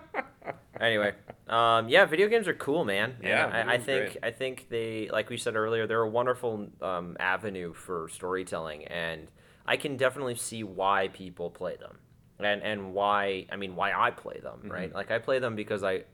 anyway, 0.80 1.12
um, 1.48 1.88
yeah, 1.88 2.04
video 2.06 2.28
games 2.28 2.48
are 2.48 2.54
cool, 2.54 2.84
man. 2.84 3.16
Yeah, 3.22 3.46
I, 3.46 3.74
I 3.74 3.78
think 3.78 4.12
great. 4.12 4.18
I 4.22 4.30
think 4.30 4.68
they, 4.68 5.08
like 5.12 5.30
we 5.30 5.36
said 5.36 5.56
earlier, 5.56 5.86
they're 5.86 6.02
a 6.02 6.08
wonderful 6.08 6.68
um, 6.82 7.16
avenue 7.20 7.72
for 7.74 8.08
storytelling, 8.08 8.84
and 8.86 9.30
I 9.66 9.76
can 9.76 9.96
definitely 9.96 10.34
see 10.36 10.62
why 10.64 11.08
people 11.08 11.50
play 11.50 11.76
them. 11.76 11.98
and 12.38 12.62
and 12.62 12.92
why 12.94 13.46
I 13.52 13.56
mean 13.56 13.76
why 13.76 13.92
I 13.92 14.10
play 14.10 14.40
them, 14.42 14.68
right? 14.68 14.92
Like 14.94 15.10
I 15.10 15.18
play 15.18 15.38
them 15.38 15.54
because 15.56 15.82
I 15.84 16.04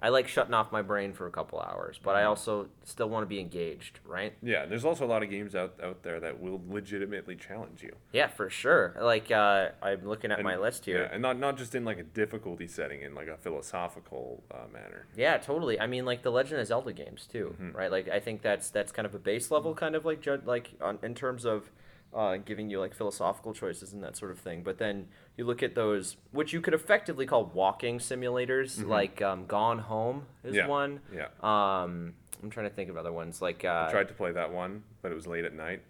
I 0.00 0.10
like 0.10 0.28
shutting 0.28 0.54
off 0.54 0.70
my 0.70 0.80
brain 0.82 1.12
for 1.12 1.26
a 1.26 1.30
couple 1.30 1.58
hours, 1.60 1.98
but 2.02 2.14
I 2.14 2.24
also 2.24 2.68
still 2.84 3.08
want 3.08 3.22
to 3.24 3.26
be 3.26 3.40
engaged, 3.40 3.98
right? 4.06 4.32
Yeah, 4.42 4.64
there's 4.64 4.84
also 4.84 5.04
a 5.04 5.08
lot 5.08 5.24
of 5.24 5.30
games 5.30 5.56
out, 5.56 5.74
out 5.82 6.04
there 6.04 6.20
that 6.20 6.40
will 6.40 6.60
legitimately 6.68 7.34
challenge 7.34 7.82
you. 7.82 7.96
Yeah, 8.12 8.28
for 8.28 8.48
sure. 8.48 8.94
Like 9.00 9.30
uh, 9.32 9.70
I'm 9.82 10.06
looking 10.06 10.30
at 10.30 10.38
And- 10.38 10.44
my 10.46 10.56
list 10.56 10.84
here. 10.84 11.02
Yeah, 11.02 11.08
and 11.12 11.20
not 11.22 11.38
not 11.38 11.56
just 11.56 11.74
in 11.74 11.84
like 11.84 11.98
a 11.98 12.04
difficulty 12.04 12.68
setting, 12.68 13.02
in 13.02 13.14
like 13.14 13.26
a 13.28 13.36
philosophical 13.36 14.42
uh, 14.52 14.68
manner. 14.72 15.06
Yeah, 15.16 15.36
totally. 15.38 15.80
I 15.80 15.86
mean, 15.86 16.04
like 16.04 16.22
the 16.22 16.30
Legend 16.30 16.60
of 16.60 16.66
Zelda 16.66 16.92
games 16.92 17.26
too, 17.30 17.56
right? 17.74 17.90
Like 17.90 18.08
I 18.08 18.20
think 18.20 18.42
that's 18.42 18.70
that's 18.70 18.92
kind 18.92 19.06
of 19.06 19.14
a 19.14 19.18
base 19.18 19.50
level, 19.50 19.74
kind 19.74 19.94
of 19.94 20.04
like 20.04 20.24
like 20.44 20.70
on, 20.80 20.98
in 21.02 21.14
terms 21.14 21.44
of 21.44 21.70
uh, 22.14 22.36
giving 22.36 22.70
you 22.70 22.80
like 22.80 22.94
philosophical 22.94 23.52
choices 23.52 23.92
and 23.92 24.02
that 24.02 24.16
sort 24.16 24.30
of 24.30 24.38
thing. 24.38 24.62
But 24.62 24.78
then 24.78 25.08
you 25.36 25.44
look 25.44 25.62
at 25.62 25.74
those, 25.74 26.16
which 26.32 26.52
you 26.52 26.60
could 26.60 26.74
effectively 26.74 27.26
call 27.26 27.44
walking 27.46 27.98
simulators, 27.98 28.84
like 28.86 29.20
um, 29.22 29.46
Gone 29.46 29.78
Home 29.80 30.26
is 30.44 30.56
Yeah, 30.56 30.66
one. 30.66 31.00
yeah. 31.14 31.26
Um, 31.42 32.14
I'm 32.42 32.50
trying 32.50 32.68
to 32.68 32.74
think 32.74 32.88
of 32.90 32.96
other 32.96 33.12
ones. 33.12 33.42
Like 33.42 33.64
uh, 33.64 33.86
I 33.88 33.92
tried 33.92 34.08
to 34.08 34.14
play 34.14 34.32
that 34.32 34.52
one, 34.52 34.84
but 35.02 35.10
it 35.12 35.14
was 35.14 35.26
late 35.26 35.44
at 35.44 35.54
night. 35.54 35.82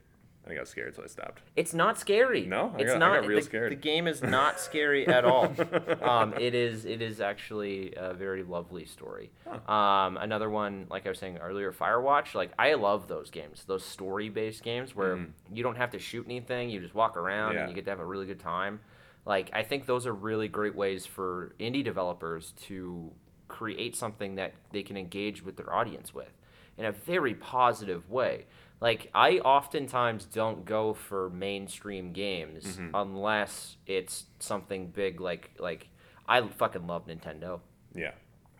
I 0.50 0.54
got 0.54 0.66
scared, 0.68 0.96
so 0.96 1.02
I 1.04 1.06
stopped. 1.08 1.42
It's 1.56 1.74
not 1.74 1.98
scary. 1.98 2.46
No? 2.46 2.72
I 2.76 2.80
it's 2.80 2.92
got- 2.92 2.96
I 2.96 2.98
not. 2.98 3.20
got 3.20 3.28
real 3.28 3.38
the, 3.38 3.44
scared. 3.44 3.72
The 3.72 3.76
game 3.76 4.06
is 4.06 4.22
not 4.22 4.58
scary 4.58 5.06
at 5.06 5.24
all. 5.24 5.52
um, 6.02 6.32
it 6.38 6.54
is. 6.54 6.84
It 6.84 7.02
is 7.02 7.20
actually 7.20 7.92
a 7.96 8.14
very 8.14 8.42
lovely 8.42 8.84
story. 8.86 9.30
Um, 9.66 10.16
another 10.16 10.48
one, 10.48 10.86
like 10.90 11.06
I 11.06 11.10
was 11.10 11.18
saying 11.18 11.38
earlier, 11.38 11.72
Firewatch. 11.72 12.34
Like 12.34 12.52
I 12.58 12.74
love 12.74 13.08
those 13.08 13.30
games. 13.30 13.64
Those 13.66 13.84
story-based 13.84 14.62
games 14.62 14.94
where 14.96 15.26
you 15.52 15.62
don't 15.62 15.76
have 15.76 15.90
to 15.90 15.98
shoot 15.98 16.24
anything. 16.26 16.70
You 16.70 16.80
just 16.80 16.94
walk 16.94 17.16
around 17.16 17.52
Mm. 17.52 17.54
Yeah. 17.54 17.60
and 17.60 17.68
you 17.70 17.74
get 17.74 17.84
to 17.84 17.90
have 17.90 18.00
a 18.00 18.04
really 18.06 18.26
good 18.26 18.40
time. 18.40 18.80
Like 19.26 19.50
I 19.52 19.62
think 19.62 19.84
those 19.86 20.06
are 20.06 20.12
really 20.14 20.48
great 20.48 20.74
ways 20.74 21.04
for 21.06 21.54
indie 21.60 21.84
developers 21.84 22.52
to 22.62 23.12
create 23.48 23.96
something 23.96 24.34
that 24.36 24.54
they 24.72 24.82
can 24.82 24.96
engage 24.96 25.42
with 25.42 25.56
their 25.56 25.72
audience 25.74 26.14
with 26.14 26.32
in 26.76 26.84
a 26.84 26.92
very 26.92 27.34
positive 27.34 28.08
way. 28.10 28.44
Like 28.80 29.10
I 29.14 29.38
oftentimes 29.38 30.24
don't 30.24 30.64
go 30.64 30.94
for 30.94 31.30
mainstream 31.30 32.12
games 32.12 32.64
Mm-hmm. 32.64 32.90
unless 32.94 33.76
it's 33.86 34.24
something 34.38 34.88
big 34.88 35.20
like 35.20 35.50
like 35.58 35.88
I 36.28 36.46
fucking 36.46 36.86
love 36.86 37.06
Nintendo. 37.06 37.60
Yeah. 37.94 38.12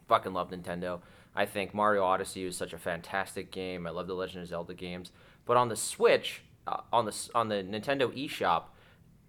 Fucking 0.08 0.32
love 0.32 0.50
Nintendo. 0.50 1.00
I 1.36 1.44
think 1.46 1.72
Mario 1.74 2.02
Odyssey 2.02 2.44
is 2.44 2.56
such 2.56 2.72
a 2.72 2.78
fantastic 2.78 3.52
game. 3.52 3.86
I 3.86 3.90
love 3.90 4.06
the 4.08 4.14
Legend 4.14 4.42
of 4.42 4.48
Zelda 4.48 4.74
games. 4.74 5.12
But 5.44 5.56
on 5.56 5.68
the 5.68 5.76
Switch, 5.76 6.42
uh, 6.66 6.80
on 6.92 7.04
the 7.04 7.14
on 7.34 7.48
the 7.48 7.56
Nintendo 7.56 8.10
eShop, 8.12 8.64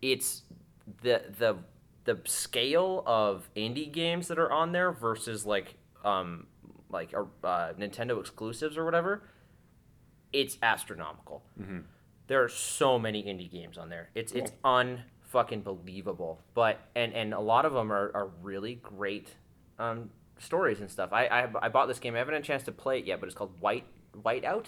it's 0.01 0.41
the 1.03 1.21
the 1.37 1.57
the 2.05 2.19
scale 2.25 3.03
of 3.05 3.47
indie 3.55 3.91
games 3.91 4.27
that 4.29 4.39
are 4.39 4.51
on 4.51 4.71
there 4.71 4.91
versus 4.91 5.45
like 5.45 5.75
um 6.03 6.47
like 6.89 7.13
uh, 7.13 7.25
uh, 7.45 7.73
Nintendo 7.73 8.19
exclusives 8.19 8.75
or 8.77 8.85
whatever. 8.85 9.21
It's 10.31 10.57
astronomical. 10.61 11.43
There 12.27 12.43
are 12.43 12.49
so 12.49 12.99
many 12.99 13.23
indie 13.23 13.51
games 13.51 13.77
on 13.77 13.89
there. 13.89 14.09
It's 14.13 14.31
it's 14.33 14.51
unfucking 14.63 15.63
believable. 15.63 16.41
But 16.53 16.79
and 16.95 17.13
and 17.13 17.33
a 17.33 17.39
lot 17.39 17.65
of 17.65 17.73
them 17.73 17.91
are, 17.91 18.11
are 18.13 18.29
really 18.41 18.75
great 18.75 19.35
um, 19.79 20.11
stories 20.37 20.79
and 20.79 20.89
stuff. 20.91 21.11
I, 21.11 21.25
I 21.25 21.47
I 21.63 21.69
bought 21.69 21.87
this 21.87 21.99
game. 21.99 22.15
I 22.15 22.19
haven't 22.19 22.35
had 22.35 22.43
a 22.43 22.45
chance 22.45 22.63
to 22.63 22.71
play 22.71 22.99
it 22.99 23.05
yet, 23.05 23.19
but 23.19 23.27
it's 23.27 23.35
called 23.35 23.59
White 23.59 23.85
Whiteout. 24.15 24.65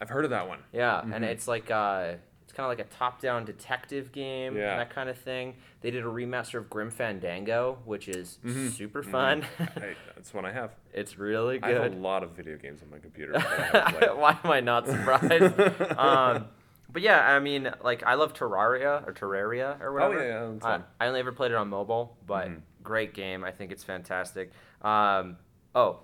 I've 0.00 0.08
heard 0.08 0.24
of 0.24 0.30
that 0.30 0.48
one. 0.48 0.60
Yeah, 0.72 1.02
and 1.12 1.24
it's 1.24 1.46
like 1.46 1.70
uh, 1.70 2.14
it's 2.50 2.56
kind 2.56 2.64
of 2.70 2.76
like 2.76 2.84
a 2.84 2.90
top-down 2.90 3.44
detective 3.44 4.10
game, 4.10 4.56
Yeah. 4.56 4.76
that 4.76 4.90
kind 4.90 5.08
of 5.08 5.16
thing. 5.16 5.54
They 5.82 5.92
did 5.92 6.02
a 6.02 6.08
remaster 6.08 6.54
of 6.58 6.68
Grim 6.68 6.90
Fandango, 6.90 7.78
which 7.84 8.08
is 8.08 8.40
Mm-hmm. 8.44 8.68
super 8.70 9.02
fun. 9.16 9.42
Hey, 9.76 9.94
that's 10.16 10.34
one 10.34 10.44
I 10.44 10.50
have. 10.50 10.72
it's 10.92 11.16
really 11.16 11.60
good. 11.60 11.76
I 11.76 11.82
have 11.84 11.92
a 11.92 11.96
lot 11.96 12.24
of 12.24 12.30
video 12.32 12.56
games 12.56 12.82
on 12.82 12.90
my 12.90 12.98
computer. 12.98 13.34
I. 13.36 14.08
Why 14.16 14.36
am 14.42 14.50
I 14.50 14.58
not 14.58 14.88
surprised? 14.88 15.60
um, 15.96 16.46
but 16.92 17.02
yeah, 17.02 17.20
I 17.20 17.38
mean, 17.38 17.72
like 17.84 18.02
I 18.02 18.14
love 18.14 18.34
Terraria 18.34 19.06
or 19.06 19.12
Terraria 19.12 19.80
or 19.80 19.92
whatever. 19.92 20.18
Oh, 20.20 20.26
yeah, 20.26 20.56
I, 20.56 20.58
fun. 20.78 20.84
I 20.98 21.06
only 21.06 21.20
ever 21.20 21.30
played 21.30 21.52
it 21.52 21.56
on 21.56 21.68
mobile, 21.68 22.16
but 22.26 22.48
Mm-hmm. 22.48 22.58
great 22.82 23.14
game. 23.14 23.44
I 23.44 23.52
think 23.52 23.70
it's 23.70 23.84
fantastic. 23.84 24.50
Um, 24.82 25.36
oh, 25.76 26.00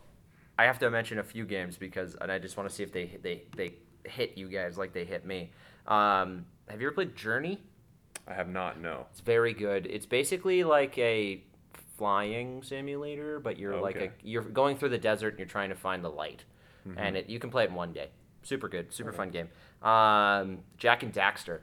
I 0.56 0.66
have 0.66 0.78
to 0.78 0.90
mention 0.90 1.18
a 1.18 1.24
few 1.24 1.44
games 1.44 1.76
because, 1.76 2.14
and 2.20 2.30
I 2.30 2.38
just 2.38 2.56
want 2.56 2.68
to 2.68 2.74
see 2.74 2.84
if 2.84 2.92
they 2.92 3.18
they 3.20 3.42
they 3.56 3.74
hit 4.04 4.38
you 4.38 4.46
guys 4.48 4.78
like 4.78 4.92
they 4.92 5.04
hit 5.04 5.26
me. 5.26 5.50
Um, 5.86 6.46
have 6.68 6.80
you 6.80 6.86
ever 6.88 6.94
played 6.94 7.16
Journey? 7.16 7.60
I 8.26 8.34
have 8.34 8.48
not. 8.48 8.80
No. 8.80 9.06
It's 9.10 9.20
very 9.20 9.54
good. 9.54 9.86
It's 9.86 10.06
basically 10.06 10.64
like 10.64 10.98
a 10.98 11.42
flying 11.96 12.62
simulator, 12.62 13.38
but 13.40 13.58
you're 13.58 13.80
like 13.80 13.96
a 13.96 14.10
you're 14.22 14.42
going 14.42 14.76
through 14.76 14.90
the 14.90 14.98
desert 14.98 15.30
and 15.30 15.38
you're 15.38 15.48
trying 15.48 15.70
to 15.70 15.76
find 15.76 16.04
the 16.04 16.10
light, 16.10 16.44
and 16.96 17.16
it, 17.16 17.28
you 17.28 17.38
can 17.38 17.50
play 17.50 17.64
it 17.64 17.70
in 17.70 17.74
one 17.74 17.92
day. 17.92 18.10
Super 18.42 18.68
good, 18.68 18.92
super 18.92 19.12
fun 19.12 19.30
game. 19.30 19.48
Um, 19.82 20.58
Jak 20.78 21.02
and 21.02 21.12
Daxter. 21.12 21.60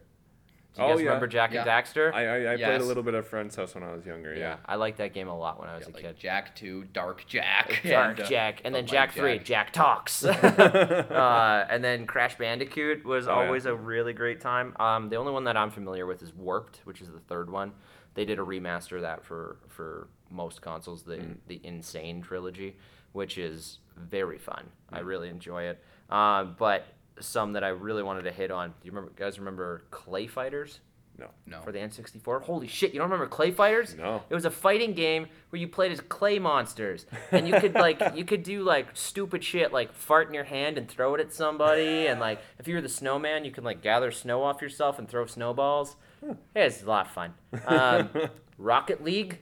Do 0.75 0.81
you 0.81 0.87
Oh, 0.87 0.91
guys 0.93 0.99
yeah. 1.01 1.05
remember 1.07 1.27
Jak 1.27 1.53
and 1.53 1.67
Daxter? 1.67 2.11
I 2.13 2.25
I, 2.25 2.53
I 2.53 2.57
played 2.57 2.81
a 2.81 2.83
little 2.83 3.03
bit 3.03 3.13
at 3.13 3.25
friend's 3.25 3.55
house 3.55 3.75
when 3.75 3.83
I 3.83 3.93
was 3.93 4.05
younger. 4.05 4.33
Yeah. 4.35 4.57
I 4.65 4.75
liked 4.75 4.97
that 4.97 5.13
game 5.13 5.27
a 5.27 5.37
lot 5.37 5.59
when 5.59 5.69
I 5.69 5.75
was 5.75 5.85
Yeah, 5.87 5.93
a 5.93 5.95
like 5.95 6.03
kid. 6.03 6.17
Jak 6.17 6.55
Two, 6.55 6.85
Dark 6.85 7.25
Jak, 7.27 7.81
Dark 7.83 8.17
and, 8.17 8.19
uh, 8.19 8.29
Jack, 8.29 8.61
and 8.65 8.73
then 8.73 8.83
Light 8.85 8.91
Jak 8.91 9.11
Three, 9.11 9.37
Jack. 9.37 9.45
Jack 9.45 9.73
Talks, 9.73 10.25
uh, 10.25 11.65
and 11.69 11.83
then 11.83 12.05
Crash 12.05 12.37
Bandicoot 12.37 13.05
was 13.05 13.27
Oh, 13.27 13.39
yeah. 13.39 13.45
always 13.45 13.65
a 13.65 13.75
really 13.75 14.13
great 14.13 14.41
time. 14.41 14.75
Um, 14.79 15.09
the 15.09 15.15
only 15.15 15.31
one 15.31 15.43
that 15.45 15.57
I'm 15.57 15.71
familiar 15.71 16.05
with 16.05 16.21
is 16.23 16.33
Warped, 16.33 16.81
which 16.85 17.01
is 17.01 17.07
the 17.09 17.19
third 17.19 17.49
one. 17.49 17.71
They 18.15 18.25
did 18.25 18.39
a 18.39 18.43
remaster 18.43 18.95
of 18.97 19.01
that 19.03 19.23
for 19.25 19.57
for 19.69 20.07
most 20.29 20.61
consoles, 20.61 21.03
the 21.03 21.17
Mm. 21.17 21.37
the 21.47 21.61
N. 21.63 21.81
Sane 21.81 22.21
trilogy, 22.21 22.77
which 23.11 23.37
is 23.37 23.79
very 23.97 24.37
fun. 24.37 24.69
I 24.91 25.01
Mm. 25.01 25.05
really 25.05 25.29
enjoy 25.29 25.63
it. 25.63 25.83
Um, 26.09 26.55
but 26.57 26.85
some 27.19 27.53
that 27.53 27.63
I 27.63 27.69
really 27.69 28.03
wanted 28.03 28.23
to 28.23 28.31
hit 28.31 28.51
on. 28.51 28.69
Do 28.69 28.75
you 28.83 28.91
remember, 28.91 29.11
guys? 29.15 29.39
Remember 29.39 29.83
Clay 29.91 30.27
Fighters? 30.27 30.79
No. 31.17 31.27
No. 31.45 31.61
for 31.61 31.71
the 31.71 31.77
N64. 31.77 32.41
Holy 32.41 32.67
shit, 32.67 32.91
you 32.91 32.99
don't 32.99 33.09
remember 33.09 33.27
Clay 33.27 33.51
Fighters? 33.51 33.95
No. 33.95 34.23
It 34.29 34.33
was 34.33 34.45
a 34.45 34.51
fighting 34.51 34.93
game 34.93 35.27
where 35.49 35.59
you 35.59 35.67
played 35.67 35.91
as 35.91 36.01
clay 36.01 36.39
monsters. 36.39 37.05
And 37.31 37.47
you 37.47 37.59
could 37.59 37.75
like 37.75 38.01
you 38.15 38.25
could 38.25 38.41
do 38.41 38.63
like 38.63 38.87
stupid 38.93 39.43
shit 39.43 39.71
like 39.71 39.93
fart 39.93 40.27
in 40.27 40.33
your 40.33 40.43
hand 40.43 40.77
and 40.77 40.89
throw 40.89 41.13
it 41.13 41.21
at 41.21 41.31
somebody 41.31 42.07
and 42.07 42.19
like 42.19 42.39
if 42.57 42.67
you 42.67 42.73
were 42.75 42.81
the 42.81 42.89
snowman, 42.89 43.45
you 43.45 43.51
could 43.51 43.63
like 43.63 43.83
gather 43.83 44.09
snow 44.11 44.41
off 44.43 44.59
yourself 44.61 44.97
and 44.97 45.07
throw 45.07 45.25
snowballs. 45.27 45.95
Yeah, 46.25 46.33
it's 46.55 46.81
a 46.81 46.87
lot 46.87 47.05
of 47.05 47.11
fun. 47.11 47.33
Um, 47.67 48.09
Rocket 48.57 49.03
League. 49.03 49.39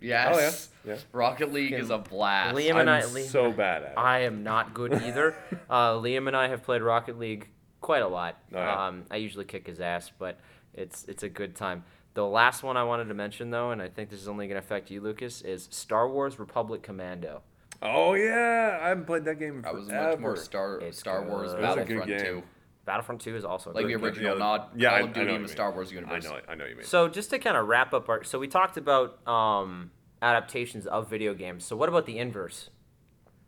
Yes. 0.00 0.70
Oh, 0.84 0.88
yeah, 0.88 0.94
yeah. 0.94 1.00
Rocket 1.12 1.52
League 1.52 1.72
is 1.72 1.90
a 1.90 1.98
blast. 1.98 2.56
Liam 2.56 2.72
I'm 2.72 2.80
and 2.80 2.90
I 2.90 3.00
so 3.00 3.50
bad 3.50 3.82
at 3.82 3.92
it. 3.92 3.98
I 3.98 4.20
am 4.20 4.42
not 4.42 4.74
good 4.74 4.92
either. 4.92 5.36
uh, 5.70 5.92
Liam 5.94 6.26
and 6.26 6.36
I 6.36 6.48
have 6.48 6.62
played 6.62 6.82
Rocket 6.82 7.18
League 7.18 7.48
quite 7.80 8.02
a 8.02 8.08
lot. 8.08 8.38
Oh, 8.52 8.58
yeah. 8.58 8.86
um, 8.86 9.04
I 9.10 9.16
usually 9.16 9.44
kick 9.44 9.66
his 9.66 9.80
ass, 9.80 10.10
but 10.18 10.38
it's 10.74 11.04
it's 11.04 11.22
a 11.22 11.28
good 11.28 11.54
time. 11.54 11.84
The 12.14 12.24
last 12.24 12.62
one 12.62 12.76
I 12.76 12.84
wanted 12.84 13.08
to 13.08 13.14
mention, 13.14 13.50
though, 13.50 13.72
and 13.72 13.82
I 13.82 13.88
think 13.88 14.08
this 14.10 14.20
is 14.20 14.28
only 14.28 14.46
going 14.46 14.60
to 14.60 14.64
affect 14.64 14.90
you, 14.90 15.00
Lucas, 15.00 15.42
is 15.42 15.68
Star 15.70 16.08
Wars 16.08 16.38
Republic 16.38 16.82
Commando. 16.82 17.42
oh 17.82 18.14
yeah, 18.14 18.78
I 18.82 18.88
haven't 18.88 19.06
played 19.06 19.24
that 19.26 19.38
game 19.38 19.58
in 19.58 19.64
I 19.66 19.72
was 19.72 19.88
much 19.88 20.18
more 20.18 20.36
Star 20.36 20.80
It's 20.80 20.98
Star 20.98 21.22
Wars 21.26 21.52
good. 21.52 21.62
It 21.62 21.66
was 21.66 21.76
a 21.76 21.84
good 21.84 21.98
Battlefront 21.98 22.24
game. 22.24 22.42
2. 22.86 22.90
Battlefront 22.90 23.20
2 23.20 23.36
is 23.36 23.44
also 23.44 23.72
Like 23.72 23.84
great 23.84 23.92
the 23.94 23.98
game. 23.98 24.06
original, 24.06 24.38
not 24.38 24.70
yeah, 24.76 24.90
Call 24.90 24.96
I- 24.98 25.00
of 25.02 25.12
Duty 25.12 25.26
know 25.26 25.34
in 25.36 25.42
the 25.42 25.48
Star 25.48 25.72
Wars 25.72 25.92
universe. 25.92 26.24
I 26.26 26.28
know. 26.30 26.40
I 26.48 26.54
know 26.54 26.64
you 26.66 26.76
mean. 26.76 26.84
So 26.84 27.08
just 27.08 27.30
to 27.30 27.38
kind 27.38 27.56
of 27.56 27.66
wrap 27.66 27.92
up 27.92 28.08
our, 28.08 28.24
so 28.24 28.38
we 28.38 28.48
talked 28.48 28.76
about 28.76 29.26
um, 29.28 29.90
adaptations 30.22 30.86
of 30.86 31.10
video 31.10 31.34
games. 31.34 31.64
So 31.64 31.76
what 31.76 31.88
about 31.88 32.06
the 32.06 32.18
inverse? 32.18 32.70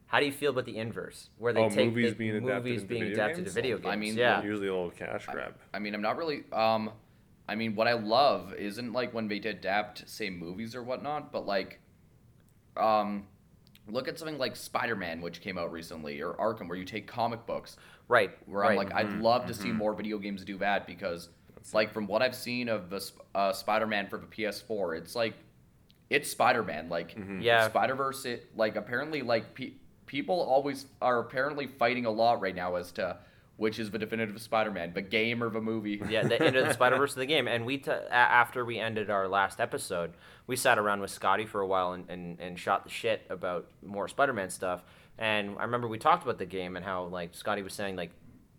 How 0.06 0.20
do 0.20 0.26
you 0.26 0.32
feel 0.32 0.50
about 0.52 0.64
the 0.64 0.78
inverse, 0.78 1.28
where 1.36 1.52
they 1.52 1.60
Oh, 1.60 1.68
take 1.68 1.88
movies 1.90 2.10
the 2.12 2.16
being 2.16 2.36
adapted 2.36 2.54
movies 2.64 2.82
into 2.82 2.88
being 2.88 3.02
video 3.02 3.14
adapted 3.14 3.36
games? 3.44 3.54
to 3.54 3.54
video 3.62 3.76
games? 3.76 3.86
I 3.92 3.96
mean, 3.96 4.16
yeah, 4.16 4.42
Usually 4.42 4.68
a 4.68 4.72
little 4.72 4.90
cash 4.90 5.26
grab. 5.26 5.54
I 5.74 5.78
mean, 5.78 5.94
I'm 5.94 6.00
not 6.02 6.16
really. 6.16 6.44
Um, 6.50 6.90
I 7.46 7.54
mean, 7.54 7.74
what 7.76 7.86
I 7.88 7.92
love 7.92 8.54
isn't 8.54 8.92
like 8.92 9.12
when 9.12 9.28
they 9.28 9.36
adapt, 9.36 10.08
say, 10.08 10.30
movies 10.30 10.74
or 10.74 10.82
whatnot, 10.82 11.30
but 11.30 11.46
like, 11.46 11.80
um, 12.76 13.26
look 13.88 14.08
at 14.08 14.18
something 14.18 14.38
like 14.38 14.56
Spider-Man, 14.56 15.20
which 15.20 15.40
came 15.40 15.58
out 15.58 15.72
recently, 15.72 16.20
or 16.20 16.34
Arkham, 16.34 16.68
where 16.68 16.78
you 16.78 16.84
take 16.84 17.06
comic 17.06 17.46
books. 17.46 17.76
right. 18.08 18.30
Where 18.46 18.62
right. 18.62 18.70
I'm 18.70 18.76
like, 18.76 18.94
I'd 18.94 19.06
mm-hmm. 19.06 19.22
love 19.22 19.46
to 19.46 19.54
see 19.54 19.68
mm-hmm. 19.68 19.78
more 19.78 19.94
video 19.94 20.18
games 20.18 20.44
do 20.44 20.58
that 20.58 20.86
because, 20.86 21.28
like, 21.72 21.92
from 21.92 22.06
what 22.06 22.22
I've 22.22 22.34
seen 22.34 22.68
of 22.68 22.90
the 22.90 23.10
uh, 23.34 23.52
Spider-Man 23.52 24.08
for 24.08 24.18
the 24.18 24.26
PS4, 24.26 24.98
it's 24.98 25.14
like, 25.14 25.34
it's 26.10 26.30
Spider-Man. 26.30 26.88
Like, 26.88 27.14
mm-hmm. 27.14 27.40
Yeah. 27.40 27.68
Spider-Verse. 27.68 28.24
It 28.24 28.50
like 28.56 28.76
apparently 28.76 29.22
like 29.22 29.54
pe- 29.54 29.72
people 30.06 30.40
always 30.40 30.86
are 31.00 31.20
apparently 31.20 31.66
fighting 31.66 32.06
a 32.06 32.10
lot 32.10 32.40
right 32.40 32.54
now 32.54 32.76
as 32.76 32.92
to 32.92 33.16
which 33.58 33.78
is 33.78 33.90
the 33.90 33.98
definitive 33.98 34.40
Spider-Man, 34.40 34.94
the 34.94 35.02
game 35.02 35.42
or 35.42 35.50
the 35.50 35.60
movie. 35.60 36.00
yeah, 36.08 36.22
the 36.22 36.42
end 36.42 36.56
of 36.56 36.66
the 36.66 36.72
Spider 36.72 36.96
Verse 36.96 37.10
of 37.10 37.18
the 37.18 37.26
game. 37.26 37.46
And 37.46 37.66
we, 37.66 37.78
t- 37.78 37.90
after 37.90 38.64
we 38.64 38.78
ended 38.78 39.10
our 39.10 39.28
last 39.28 39.60
episode, 39.60 40.14
we 40.46 40.56
sat 40.56 40.78
around 40.78 41.00
with 41.00 41.10
Scotty 41.10 41.44
for 41.44 41.60
a 41.60 41.66
while 41.66 41.92
and, 41.92 42.08
and, 42.08 42.40
and 42.40 42.58
shot 42.58 42.84
the 42.84 42.90
shit 42.90 43.26
about 43.28 43.66
more 43.84 44.08
Spider 44.08 44.32
Man 44.32 44.48
stuff. 44.48 44.82
And 45.18 45.56
I 45.58 45.64
remember 45.64 45.88
we 45.88 45.98
talked 45.98 46.22
about 46.22 46.38
the 46.38 46.46
game 46.46 46.76
and 46.76 46.84
how 46.84 47.04
like 47.04 47.34
Scotty 47.34 47.62
was 47.62 47.74
saying 47.74 47.96
like 47.96 48.12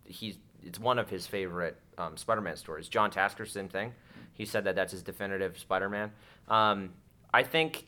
he's 0.04 0.38
it's 0.62 0.78
one 0.78 1.00
of 1.00 1.10
his 1.10 1.26
favorite 1.26 1.78
um, 1.98 2.18
Spider 2.18 2.42
Man 2.42 2.58
stories. 2.58 2.90
John 2.90 3.10
Tasker, 3.10 3.46
same 3.46 3.70
thing. 3.70 3.94
He 4.34 4.46
said 4.46 4.64
that 4.64 4.76
that's 4.76 4.94
his 4.94 5.04
definitive 5.04 5.58
Spider-Man. 5.58 6.12
Um, 6.48 6.92
I 7.34 7.44
think, 7.44 7.88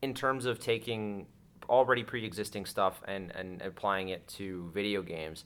in 0.00 0.14
terms 0.14 0.46
of 0.46 0.58
taking 0.58 1.26
already 1.68 2.02
pre-existing 2.02 2.64
stuff 2.64 3.02
and, 3.06 3.30
and 3.32 3.60
applying 3.60 4.08
it 4.08 4.26
to 4.28 4.70
video 4.72 5.02
games, 5.02 5.44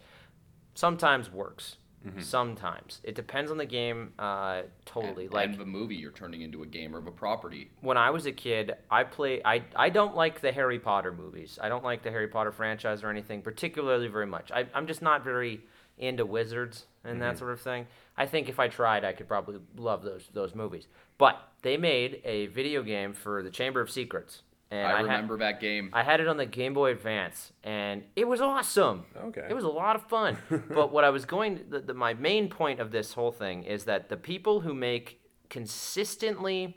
sometimes 0.74 1.30
works. 1.30 1.76
Sometimes 2.18 3.00
it 3.04 3.14
depends 3.14 3.50
on 3.50 3.58
the 3.58 3.66
game. 3.66 4.12
Uh, 4.18 4.62
totally. 4.86 5.26
And, 5.26 5.34
like 5.34 5.50
and 5.50 5.58
the 5.58 5.66
movie 5.66 5.96
you're 5.96 6.10
turning 6.12 6.40
into 6.40 6.62
a 6.62 6.66
game 6.66 6.94
or 6.94 6.98
of 6.98 7.06
a 7.06 7.10
property. 7.10 7.70
when 7.82 7.98
I 7.98 8.08
was 8.08 8.24
a 8.24 8.32
kid, 8.32 8.72
I 8.90 9.04
play. 9.04 9.42
I 9.44 9.62
I 9.76 9.90
don't 9.90 10.16
like 10.16 10.40
the 10.40 10.50
Harry 10.50 10.78
Potter 10.78 11.12
movies. 11.12 11.58
I 11.60 11.68
don't 11.68 11.84
like 11.84 12.02
the 12.02 12.10
Harry 12.10 12.28
Potter 12.28 12.52
franchise 12.52 13.02
or 13.02 13.10
anything 13.10 13.42
particularly 13.42 14.08
very 14.08 14.26
much. 14.26 14.50
I, 14.50 14.66
I'm 14.72 14.86
just 14.86 15.02
not 15.02 15.24
very 15.24 15.60
into 15.98 16.24
wizards 16.24 16.86
and 17.04 17.20
that 17.20 17.36
sort 17.36 17.52
of 17.52 17.60
thing. 17.60 17.86
I 18.16 18.24
think 18.24 18.48
if 18.48 18.58
I 18.58 18.68
tried, 18.68 19.04
I 19.04 19.12
could 19.12 19.28
probably 19.28 19.58
love 19.76 20.02
those 20.02 20.26
those 20.32 20.54
movies. 20.54 20.86
But 21.18 21.36
they 21.60 21.76
made 21.76 22.22
a 22.24 22.46
video 22.46 22.82
game 22.82 23.12
for 23.12 23.42
the 23.42 23.50
Chamber 23.50 23.82
of 23.82 23.90
Secrets, 23.90 24.40
and 24.70 24.86
I 24.86 24.98
I, 24.98 25.00
remember 25.00 25.38
that 25.38 25.60
game. 25.60 25.90
I 25.92 26.02
had 26.02 26.20
it 26.20 26.28
on 26.28 26.36
the 26.36 26.46
Game 26.46 26.74
Boy 26.74 26.92
Advance, 26.92 27.52
and 27.64 28.04
it 28.14 28.26
was 28.26 28.40
awesome. 28.40 29.04
Okay. 29.16 29.46
It 29.48 29.54
was 29.54 29.64
a 29.64 29.68
lot 29.68 29.96
of 29.96 30.02
fun. 30.08 30.38
but 30.68 30.92
what 30.92 31.04
I 31.04 31.10
was 31.10 31.24
going, 31.24 31.60
the, 31.68 31.80
the, 31.80 31.94
my 31.94 32.14
main 32.14 32.48
point 32.48 32.78
of 32.78 32.92
this 32.92 33.14
whole 33.14 33.32
thing 33.32 33.64
is 33.64 33.84
that 33.84 34.08
the 34.08 34.16
people 34.16 34.60
who 34.60 34.72
make 34.72 35.20
consistently 35.48 36.76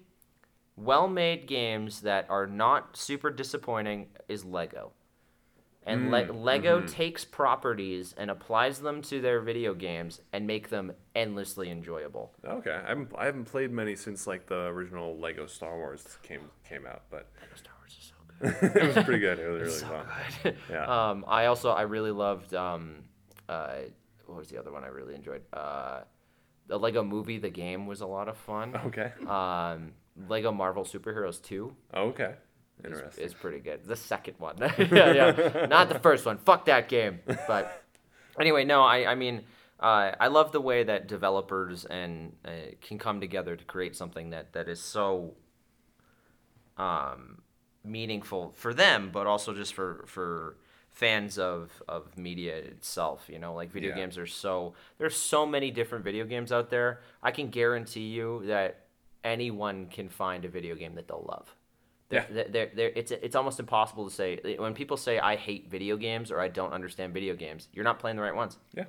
well-made 0.75 1.45
games 1.45 2.01
that 2.01 2.25
are 2.29 2.47
not 2.47 2.97
super 2.97 3.29
disappointing 3.29 4.07
is 4.27 4.43
Lego. 4.43 4.91
And 5.85 6.09
mm, 6.09 6.29
Le- 6.29 6.33
Lego 6.33 6.79
mm-hmm. 6.79 6.87
takes 6.87 7.25
properties 7.25 8.15
and 8.17 8.31
applies 8.31 8.79
them 8.79 9.01
to 9.03 9.21
their 9.21 9.41
video 9.41 9.73
games 9.73 10.21
and 10.31 10.47
make 10.47 10.69
them 10.69 10.93
endlessly 11.13 11.69
enjoyable. 11.69 12.33
Okay, 12.45 12.71
I 12.71 12.87
haven't, 12.87 13.11
I 13.17 13.25
haven't 13.25 13.45
played 13.45 13.69
many 13.69 13.95
since 13.95 14.25
like 14.25 14.47
the 14.47 14.65
original 14.67 15.19
Lego 15.19 15.45
Star 15.45 15.77
Wars 15.77 16.17
came 16.23 16.49
came 16.67 16.85
out, 16.87 17.03
but 17.11 17.27
it 18.61 18.95
was 18.95 19.05
pretty 19.05 19.19
good. 19.19 19.39
It 19.43 19.47
was 19.47 19.61
really 19.61 19.71
so 19.71 19.87
fun. 19.87 20.05
good. 20.43 20.57
Yeah. 20.69 20.85
Um, 21.11 21.25
I 21.27 21.45
also 21.45 21.69
I 21.71 21.83
really 21.83 22.11
loved 22.11 22.53
um, 22.53 23.03
uh, 23.49 23.75
what 24.25 24.37
was 24.37 24.49
the 24.49 24.57
other 24.59 24.71
one 24.71 24.83
I 24.83 24.87
really 24.87 25.15
enjoyed? 25.15 25.41
Uh, 25.53 26.01
the 26.67 26.77
Lego 26.77 27.03
Movie, 27.03 27.39
the 27.39 27.49
game 27.49 27.87
was 27.87 28.01
a 28.01 28.07
lot 28.07 28.27
of 28.29 28.37
fun. 28.37 28.75
Okay. 28.87 29.11
Um, 29.27 29.93
Lego 30.29 30.51
Marvel 30.51 30.83
Superheroes 30.83 31.41
Two 31.41 31.75
Okay. 31.93 32.33
is, 32.79 32.85
Interesting. 32.85 33.23
is 33.25 33.33
pretty 33.33 33.59
good. 33.59 33.85
The 33.85 33.95
second 33.95 34.35
one, 34.37 34.55
yeah, 34.59 35.11
yeah, 35.13 35.65
not 35.69 35.89
the 35.89 35.99
first 35.99 36.25
one. 36.25 36.37
Fuck 36.37 36.65
that 36.65 36.87
game. 36.89 37.19
But 37.47 37.83
anyway, 38.39 38.63
no, 38.65 38.81
I 38.83 39.11
I 39.11 39.15
mean. 39.15 39.43
Uh, 39.79 40.15
I 40.17 40.27
love 40.27 40.53
the 40.53 40.61
way 40.61 40.83
that 40.83 41.07
developers 41.09 41.83
and 41.83 42.37
uh, 42.45 42.51
can 42.79 42.97
come 42.97 43.19
together 43.19 43.57
to 43.57 43.65
create 43.65 43.97
something 43.97 44.29
that, 44.29 44.53
that 44.53 44.69
is 44.69 44.79
so 44.79 45.33
um, 46.77 47.41
meaningful 47.83 48.53
for 48.55 48.73
them, 48.73 49.09
but 49.11 49.27
also 49.27 49.53
just 49.53 49.73
for 49.73 50.03
for 50.07 50.57
fans 50.91 51.37
of 51.37 51.81
of 51.87 52.17
media 52.17 52.55
itself. 52.55 53.25
You 53.29 53.39
know, 53.39 53.53
like 53.53 53.71
video 53.71 53.89
Yeah. 53.89 53.95
games 53.97 54.17
are 54.17 54.27
so 54.27 54.73
there's 54.97 55.15
so 55.15 55.45
many 55.45 55.71
different 55.71 56.03
video 56.03 56.25
games 56.25 56.51
out 56.51 56.69
there. 56.69 57.01
I 57.21 57.31
can 57.31 57.49
guarantee 57.49 58.07
you 58.09 58.43
that 58.45 58.85
anyone 59.23 59.87
can 59.87 60.09
find 60.09 60.45
a 60.45 60.49
video 60.49 60.75
game 60.75 60.95
that 60.95 61.07
they'll 61.07 61.25
love. 61.27 61.55
They're, 62.09 62.27
Yeah. 62.31 62.43
they're, 62.49 62.71
they're, 62.75 62.91
it's 62.95 63.11
it's 63.11 63.35
almost 63.35 63.59
impossible 63.59 64.07
to 64.09 64.13
say 64.13 64.55
when 64.57 64.73
people 64.73 64.97
say 64.97 65.19
I 65.19 65.35
hate 65.35 65.69
video 65.69 65.97
games 65.97 66.31
or 66.31 66.39
I 66.39 66.47
don't 66.47 66.73
understand 66.73 67.13
video 67.13 67.35
games. 67.35 67.69
You're 67.73 67.85
not 67.85 67.99
playing 67.99 68.17
the 68.17 68.23
right 68.23 68.35
ones 68.35 68.57
Yeah. 68.73 68.85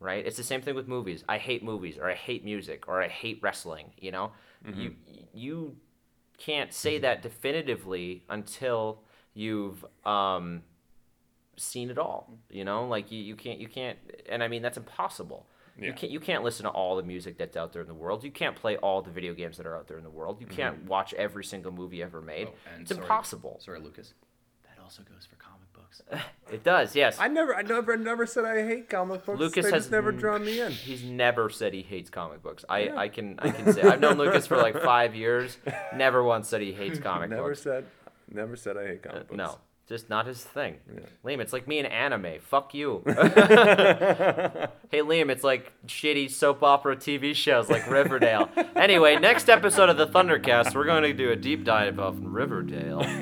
right? 0.00 0.26
It's 0.26 0.36
the 0.36 0.42
same 0.44 0.60
thing 0.62 0.74
with 0.74 0.88
movies. 0.88 1.24
I 1.28 1.38
hate 1.38 1.62
movies, 1.62 1.96
or 1.98 2.10
I 2.10 2.14
hate 2.14 2.44
music, 2.44 2.88
or 2.88 3.00
I 3.02 3.08
hate 3.08 3.38
wrestling. 3.42 3.92
You 3.98 4.10
know, 4.10 4.32
mm-hmm. 4.66 4.80
you 4.80 4.94
you 5.32 5.76
can't 6.44 6.72
say 6.72 6.98
that 6.98 7.22
definitively 7.22 8.24
until 8.28 9.00
you've 9.32 9.84
um, 10.04 10.62
seen 11.56 11.88
it 11.90 11.98
all. 11.98 12.38
You 12.50 12.64
know, 12.64 12.86
like 12.86 13.12
you, 13.12 13.22
you 13.22 13.36
can't 13.36 13.60
you 13.60 13.68
can't, 13.68 13.98
and 14.28 14.42
I 14.42 14.48
mean 14.48 14.62
that's 14.62 14.76
impossible. 14.76 15.46
You 15.78 15.92
can't 15.94 16.12
you 16.12 16.20
can't 16.20 16.44
listen 16.44 16.64
to 16.64 16.70
all 16.70 16.96
the 16.96 17.02
music 17.02 17.38
that's 17.38 17.56
out 17.56 17.72
there 17.72 17.80
in 17.80 17.88
the 17.88 17.94
world. 17.94 18.24
You 18.24 18.30
can't 18.30 18.54
play 18.54 18.76
all 18.76 19.02
the 19.02 19.10
video 19.10 19.32
games 19.34 19.56
that 19.56 19.66
are 19.66 19.76
out 19.76 19.88
there 19.88 19.96
in 19.98 20.04
the 20.04 20.10
world. 20.10 20.40
You 20.40 20.46
can't 20.46 20.84
watch 20.84 21.14
every 21.14 21.44
single 21.44 21.72
movie 21.72 22.02
ever 22.02 22.20
made. 22.20 22.48
Oh, 22.48 22.54
and 22.72 22.82
it's 22.82 22.90
sorry- 22.90 23.02
impossible. 23.02 23.58
Sorry, 23.60 23.80
Lucas. 23.80 24.12
That 24.64 24.82
also 24.82 25.02
goes 25.02 25.26
for 25.26 25.36
comic 25.36 25.51
books. 26.08 26.22
It 26.52 26.62
does, 26.64 26.94
yes. 26.94 27.18
I 27.18 27.28
never, 27.28 27.56
I 27.56 27.62
never, 27.62 27.96
never 27.96 28.26
said 28.26 28.44
I 28.44 28.66
hate 28.66 28.90
comic 28.90 29.24
books. 29.24 29.40
Lucas 29.40 29.64
they 29.64 29.70
has 29.70 29.90
never 29.90 30.12
drawn 30.12 30.44
me 30.44 30.60
in. 30.60 30.70
He's 30.70 31.02
never 31.02 31.48
said 31.48 31.72
he 31.72 31.80
hates 31.80 32.10
comic 32.10 32.42
books. 32.42 32.62
I, 32.68 32.80
Yeah. 32.80 32.96
I 32.98 33.08
can 33.08 33.36
I 33.38 33.48
can 33.50 33.72
say 33.72 33.80
I've 33.80 34.00
known 34.00 34.18
Lucas 34.18 34.46
for 34.46 34.58
like 34.58 34.78
five 34.82 35.14
years. 35.14 35.56
Never 35.96 36.22
once 36.22 36.48
said 36.50 36.60
he 36.60 36.72
hates 36.74 36.98
comic 36.98 37.30
Never 37.30 37.48
books. 37.48 37.62
said, 37.62 37.86
never 38.30 38.54
said 38.56 38.76
I 38.76 38.86
hate 38.86 39.06
Uh, 39.06 39.10
comic 39.12 39.28
books. 39.28 39.38
no, 39.38 39.58
just 39.88 40.08
not 40.08 40.26
his 40.26 40.42
thing. 40.42 40.76
Liam, 41.24 41.40
it's 41.40 41.52
like 41.52 41.66
me 41.68 41.78
and 41.78 41.86
anime. 41.86 42.38
Fuck 42.40 42.72
you. 42.72 43.02
hey 43.06 43.14
Liam, 45.00 45.30
it's 45.30 45.44
like 45.44 45.72
shitty 45.86 46.30
soap 46.30 46.62
opera 46.62 46.96
TV 46.96 47.34
shows 47.34 47.68
like 47.68 47.88
Riverdale. 47.90 48.48
anyway, 48.76 49.16
next 49.16 49.48
episode 49.48 49.88
of 49.88 49.96
the 49.96 50.06
Thundercast, 50.06 50.74
we're 50.74 50.84
going 50.84 51.02
to 51.02 51.12
do 51.12 51.30
a 51.30 51.36
deep 51.36 51.64
dive 51.64 51.98
of 51.98 52.18
Riverdale. 52.24 53.02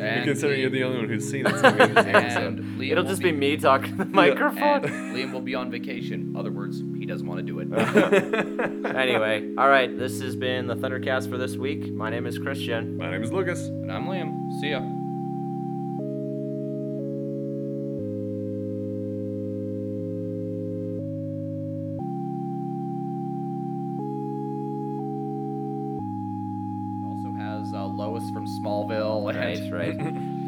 And 0.00 0.24
Considering 0.24 0.60
you're 0.60 0.70
the 0.70 0.82
only 0.84 0.98
one 0.98 1.08
who's 1.08 1.28
seen 1.30 1.46
it, 1.46 1.54
so 1.56 1.70
maybe 1.72 1.92
it's 1.92 1.94
the 1.94 2.16
episode. 2.16 2.58
and 2.58 2.80
Liam 2.80 2.90
It'll 2.92 3.04
will 3.04 3.10
just 3.10 3.22
be 3.22 3.32
me 3.32 3.56
talking 3.56 3.90
to 3.92 4.04
the 4.04 4.04
microphone. 4.06 4.84
And 4.86 5.14
Liam 5.14 5.32
will 5.32 5.40
be 5.42 5.54
on 5.54 5.70
vacation. 5.70 6.34
Other 6.36 6.50
words, 6.50 6.82
he 6.98 7.04
doesn't 7.06 7.26
want 7.26 7.38
to 7.38 7.42
do 7.46 7.58
it. 7.60 7.68
anyway, 8.96 9.54
all 9.58 9.68
right, 9.68 9.96
this 9.98 10.20
has 10.22 10.36
been 10.36 10.66
the 10.66 10.76
Thundercast 10.76 11.28
for 11.30 11.36
this 11.38 11.56
week. 11.56 11.92
My 11.92 12.08
name 12.10 12.26
is 12.26 12.38
Christian. 12.38 12.96
My 12.96 13.10
name 13.10 13.22
is 13.22 13.30
Lucas. 13.30 13.60
and 13.66 13.92
I'm 13.92 14.06
Liam. 14.06 14.50
See 14.60 14.70
ya. 14.70 14.99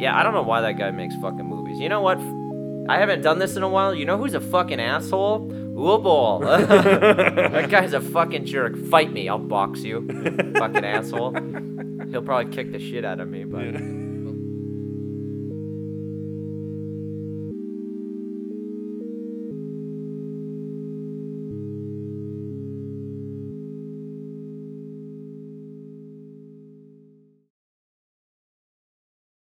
Yeah, 0.02 0.18
I 0.18 0.24
don't 0.24 0.34
know 0.34 0.42
why 0.42 0.62
that 0.62 0.76
guy 0.78 0.90
makes 0.90 1.14
fucking 1.14 1.46
movies. 1.46 1.78
You 1.78 1.88
know 1.88 2.00
what? 2.00 2.18
I 2.88 2.98
haven't 2.98 3.22
done 3.22 3.38
this 3.38 3.54
in 3.54 3.62
a 3.62 3.68
while. 3.68 3.94
You 3.94 4.04
know 4.04 4.18
who's 4.18 4.34
a 4.34 4.40
fucking 4.40 4.80
asshole? 4.80 5.48
Uwe 5.48 6.02
Boll. 6.02 6.38
that 6.40 7.70
guy's 7.70 7.92
a 7.92 8.00
fucking 8.00 8.44
jerk. 8.46 8.76
Fight 8.76 9.12
me. 9.12 9.28
I'll 9.28 9.38
box 9.38 9.84
you. 9.84 10.04
fucking 10.58 10.84
asshole. 10.84 11.36
He'll 12.10 12.22
probably 12.22 12.52
kick 12.52 12.72
the 12.72 12.80
shit 12.80 13.04
out 13.04 13.20
of 13.20 13.28
me, 13.28 13.44
but 13.44 14.01